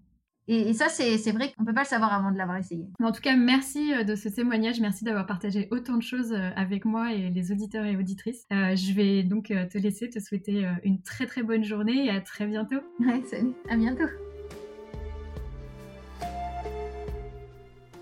Et, 0.49 0.73
ça, 0.73 0.87
c'est 0.87 1.31
vrai 1.31 1.51
qu'on 1.51 1.63
ne 1.63 1.67
peut 1.67 1.73
pas 1.73 1.81
le 1.81 1.87
savoir 1.87 2.13
avant 2.13 2.31
de 2.31 2.37
l'avoir 2.37 2.57
essayé. 2.57 2.87
En 3.03 3.11
tout 3.11 3.19
cas, 3.19 3.35
merci 3.35 3.93
euh, 3.93 4.05
de 4.05 4.15
ce 4.15 4.29
témoignage. 4.29 4.79
Merci 4.79 5.03
d'avoir 5.03 5.25
partagé 5.25 5.67
autant 5.71 5.97
de 5.97 6.01
choses 6.01 6.31
euh, 6.31 6.51
avec 6.55 6.85
moi 6.85 7.11
et 7.11 7.29
les 7.31 7.51
auditeurs 7.51 7.83
et 7.83 7.97
auditrices. 7.97 8.45
Euh, 8.53 8.73
je 8.73 8.93
vais 8.93 9.23
donc 9.23 9.47
te 9.47 9.77
laisser, 9.77 10.09
te 10.09 10.19
souhaiter 10.19 10.65
une 10.85 11.01
très 11.01 11.25
très 11.25 11.43
bonne 11.43 11.65
journée 11.65 12.05
et 12.05 12.11
à 12.11 12.21
très 12.21 12.47
bientôt. 12.47 12.79
Ouais, 13.01 13.21
salut. 13.25 13.55
À 13.69 13.75
bientôt. 13.75 14.07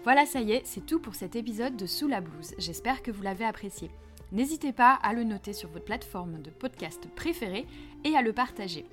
Voilà, 0.06 0.28
ça 0.28 0.39
y 0.39 0.51
est, 0.51 0.62
c'est 0.66 0.86
tout 0.86 0.99
pour 0.99 1.16
cet 1.16 1.36
épisode 1.36 1.76
de 1.76 1.88
Sous 1.88 2.08
la 2.08 2.22
blouse. 2.22 2.53
J'espère 2.60 3.01
que 3.01 3.10
vous 3.10 3.24
l'avez 3.24 3.43
apprécié. 3.43 3.89
N'hésitez 4.32 4.72
pas 4.72 4.93
à 5.01 5.14
le 5.14 5.24
noter 5.24 5.51
sur 5.51 5.68
votre 5.70 5.86
plateforme 5.86 6.43
de 6.43 6.51
podcast 6.51 7.08
préférée 7.16 7.66
et 8.03 8.16
à 8.16 8.22
le 8.22 8.32
partager. 8.32 8.86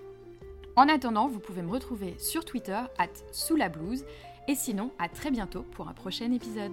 En 0.75 0.89
attendant, 0.89 1.29
vous 1.29 1.39
pouvez 1.39 1.61
me 1.61 1.71
retrouver 1.71 2.15
sur 2.19 2.47
Twitter, 2.47 2.81
at 2.97 3.09
sous 3.31 3.57
la 3.57 3.69
blouse, 3.69 4.07
et 4.49 4.55
sinon, 4.55 4.91
à 4.99 5.11
très 5.11 5.31
bientôt 5.31 5.67
pour 5.73 5.87
un 5.87 5.93
prochain 5.93 6.33
épisode. 6.33 6.73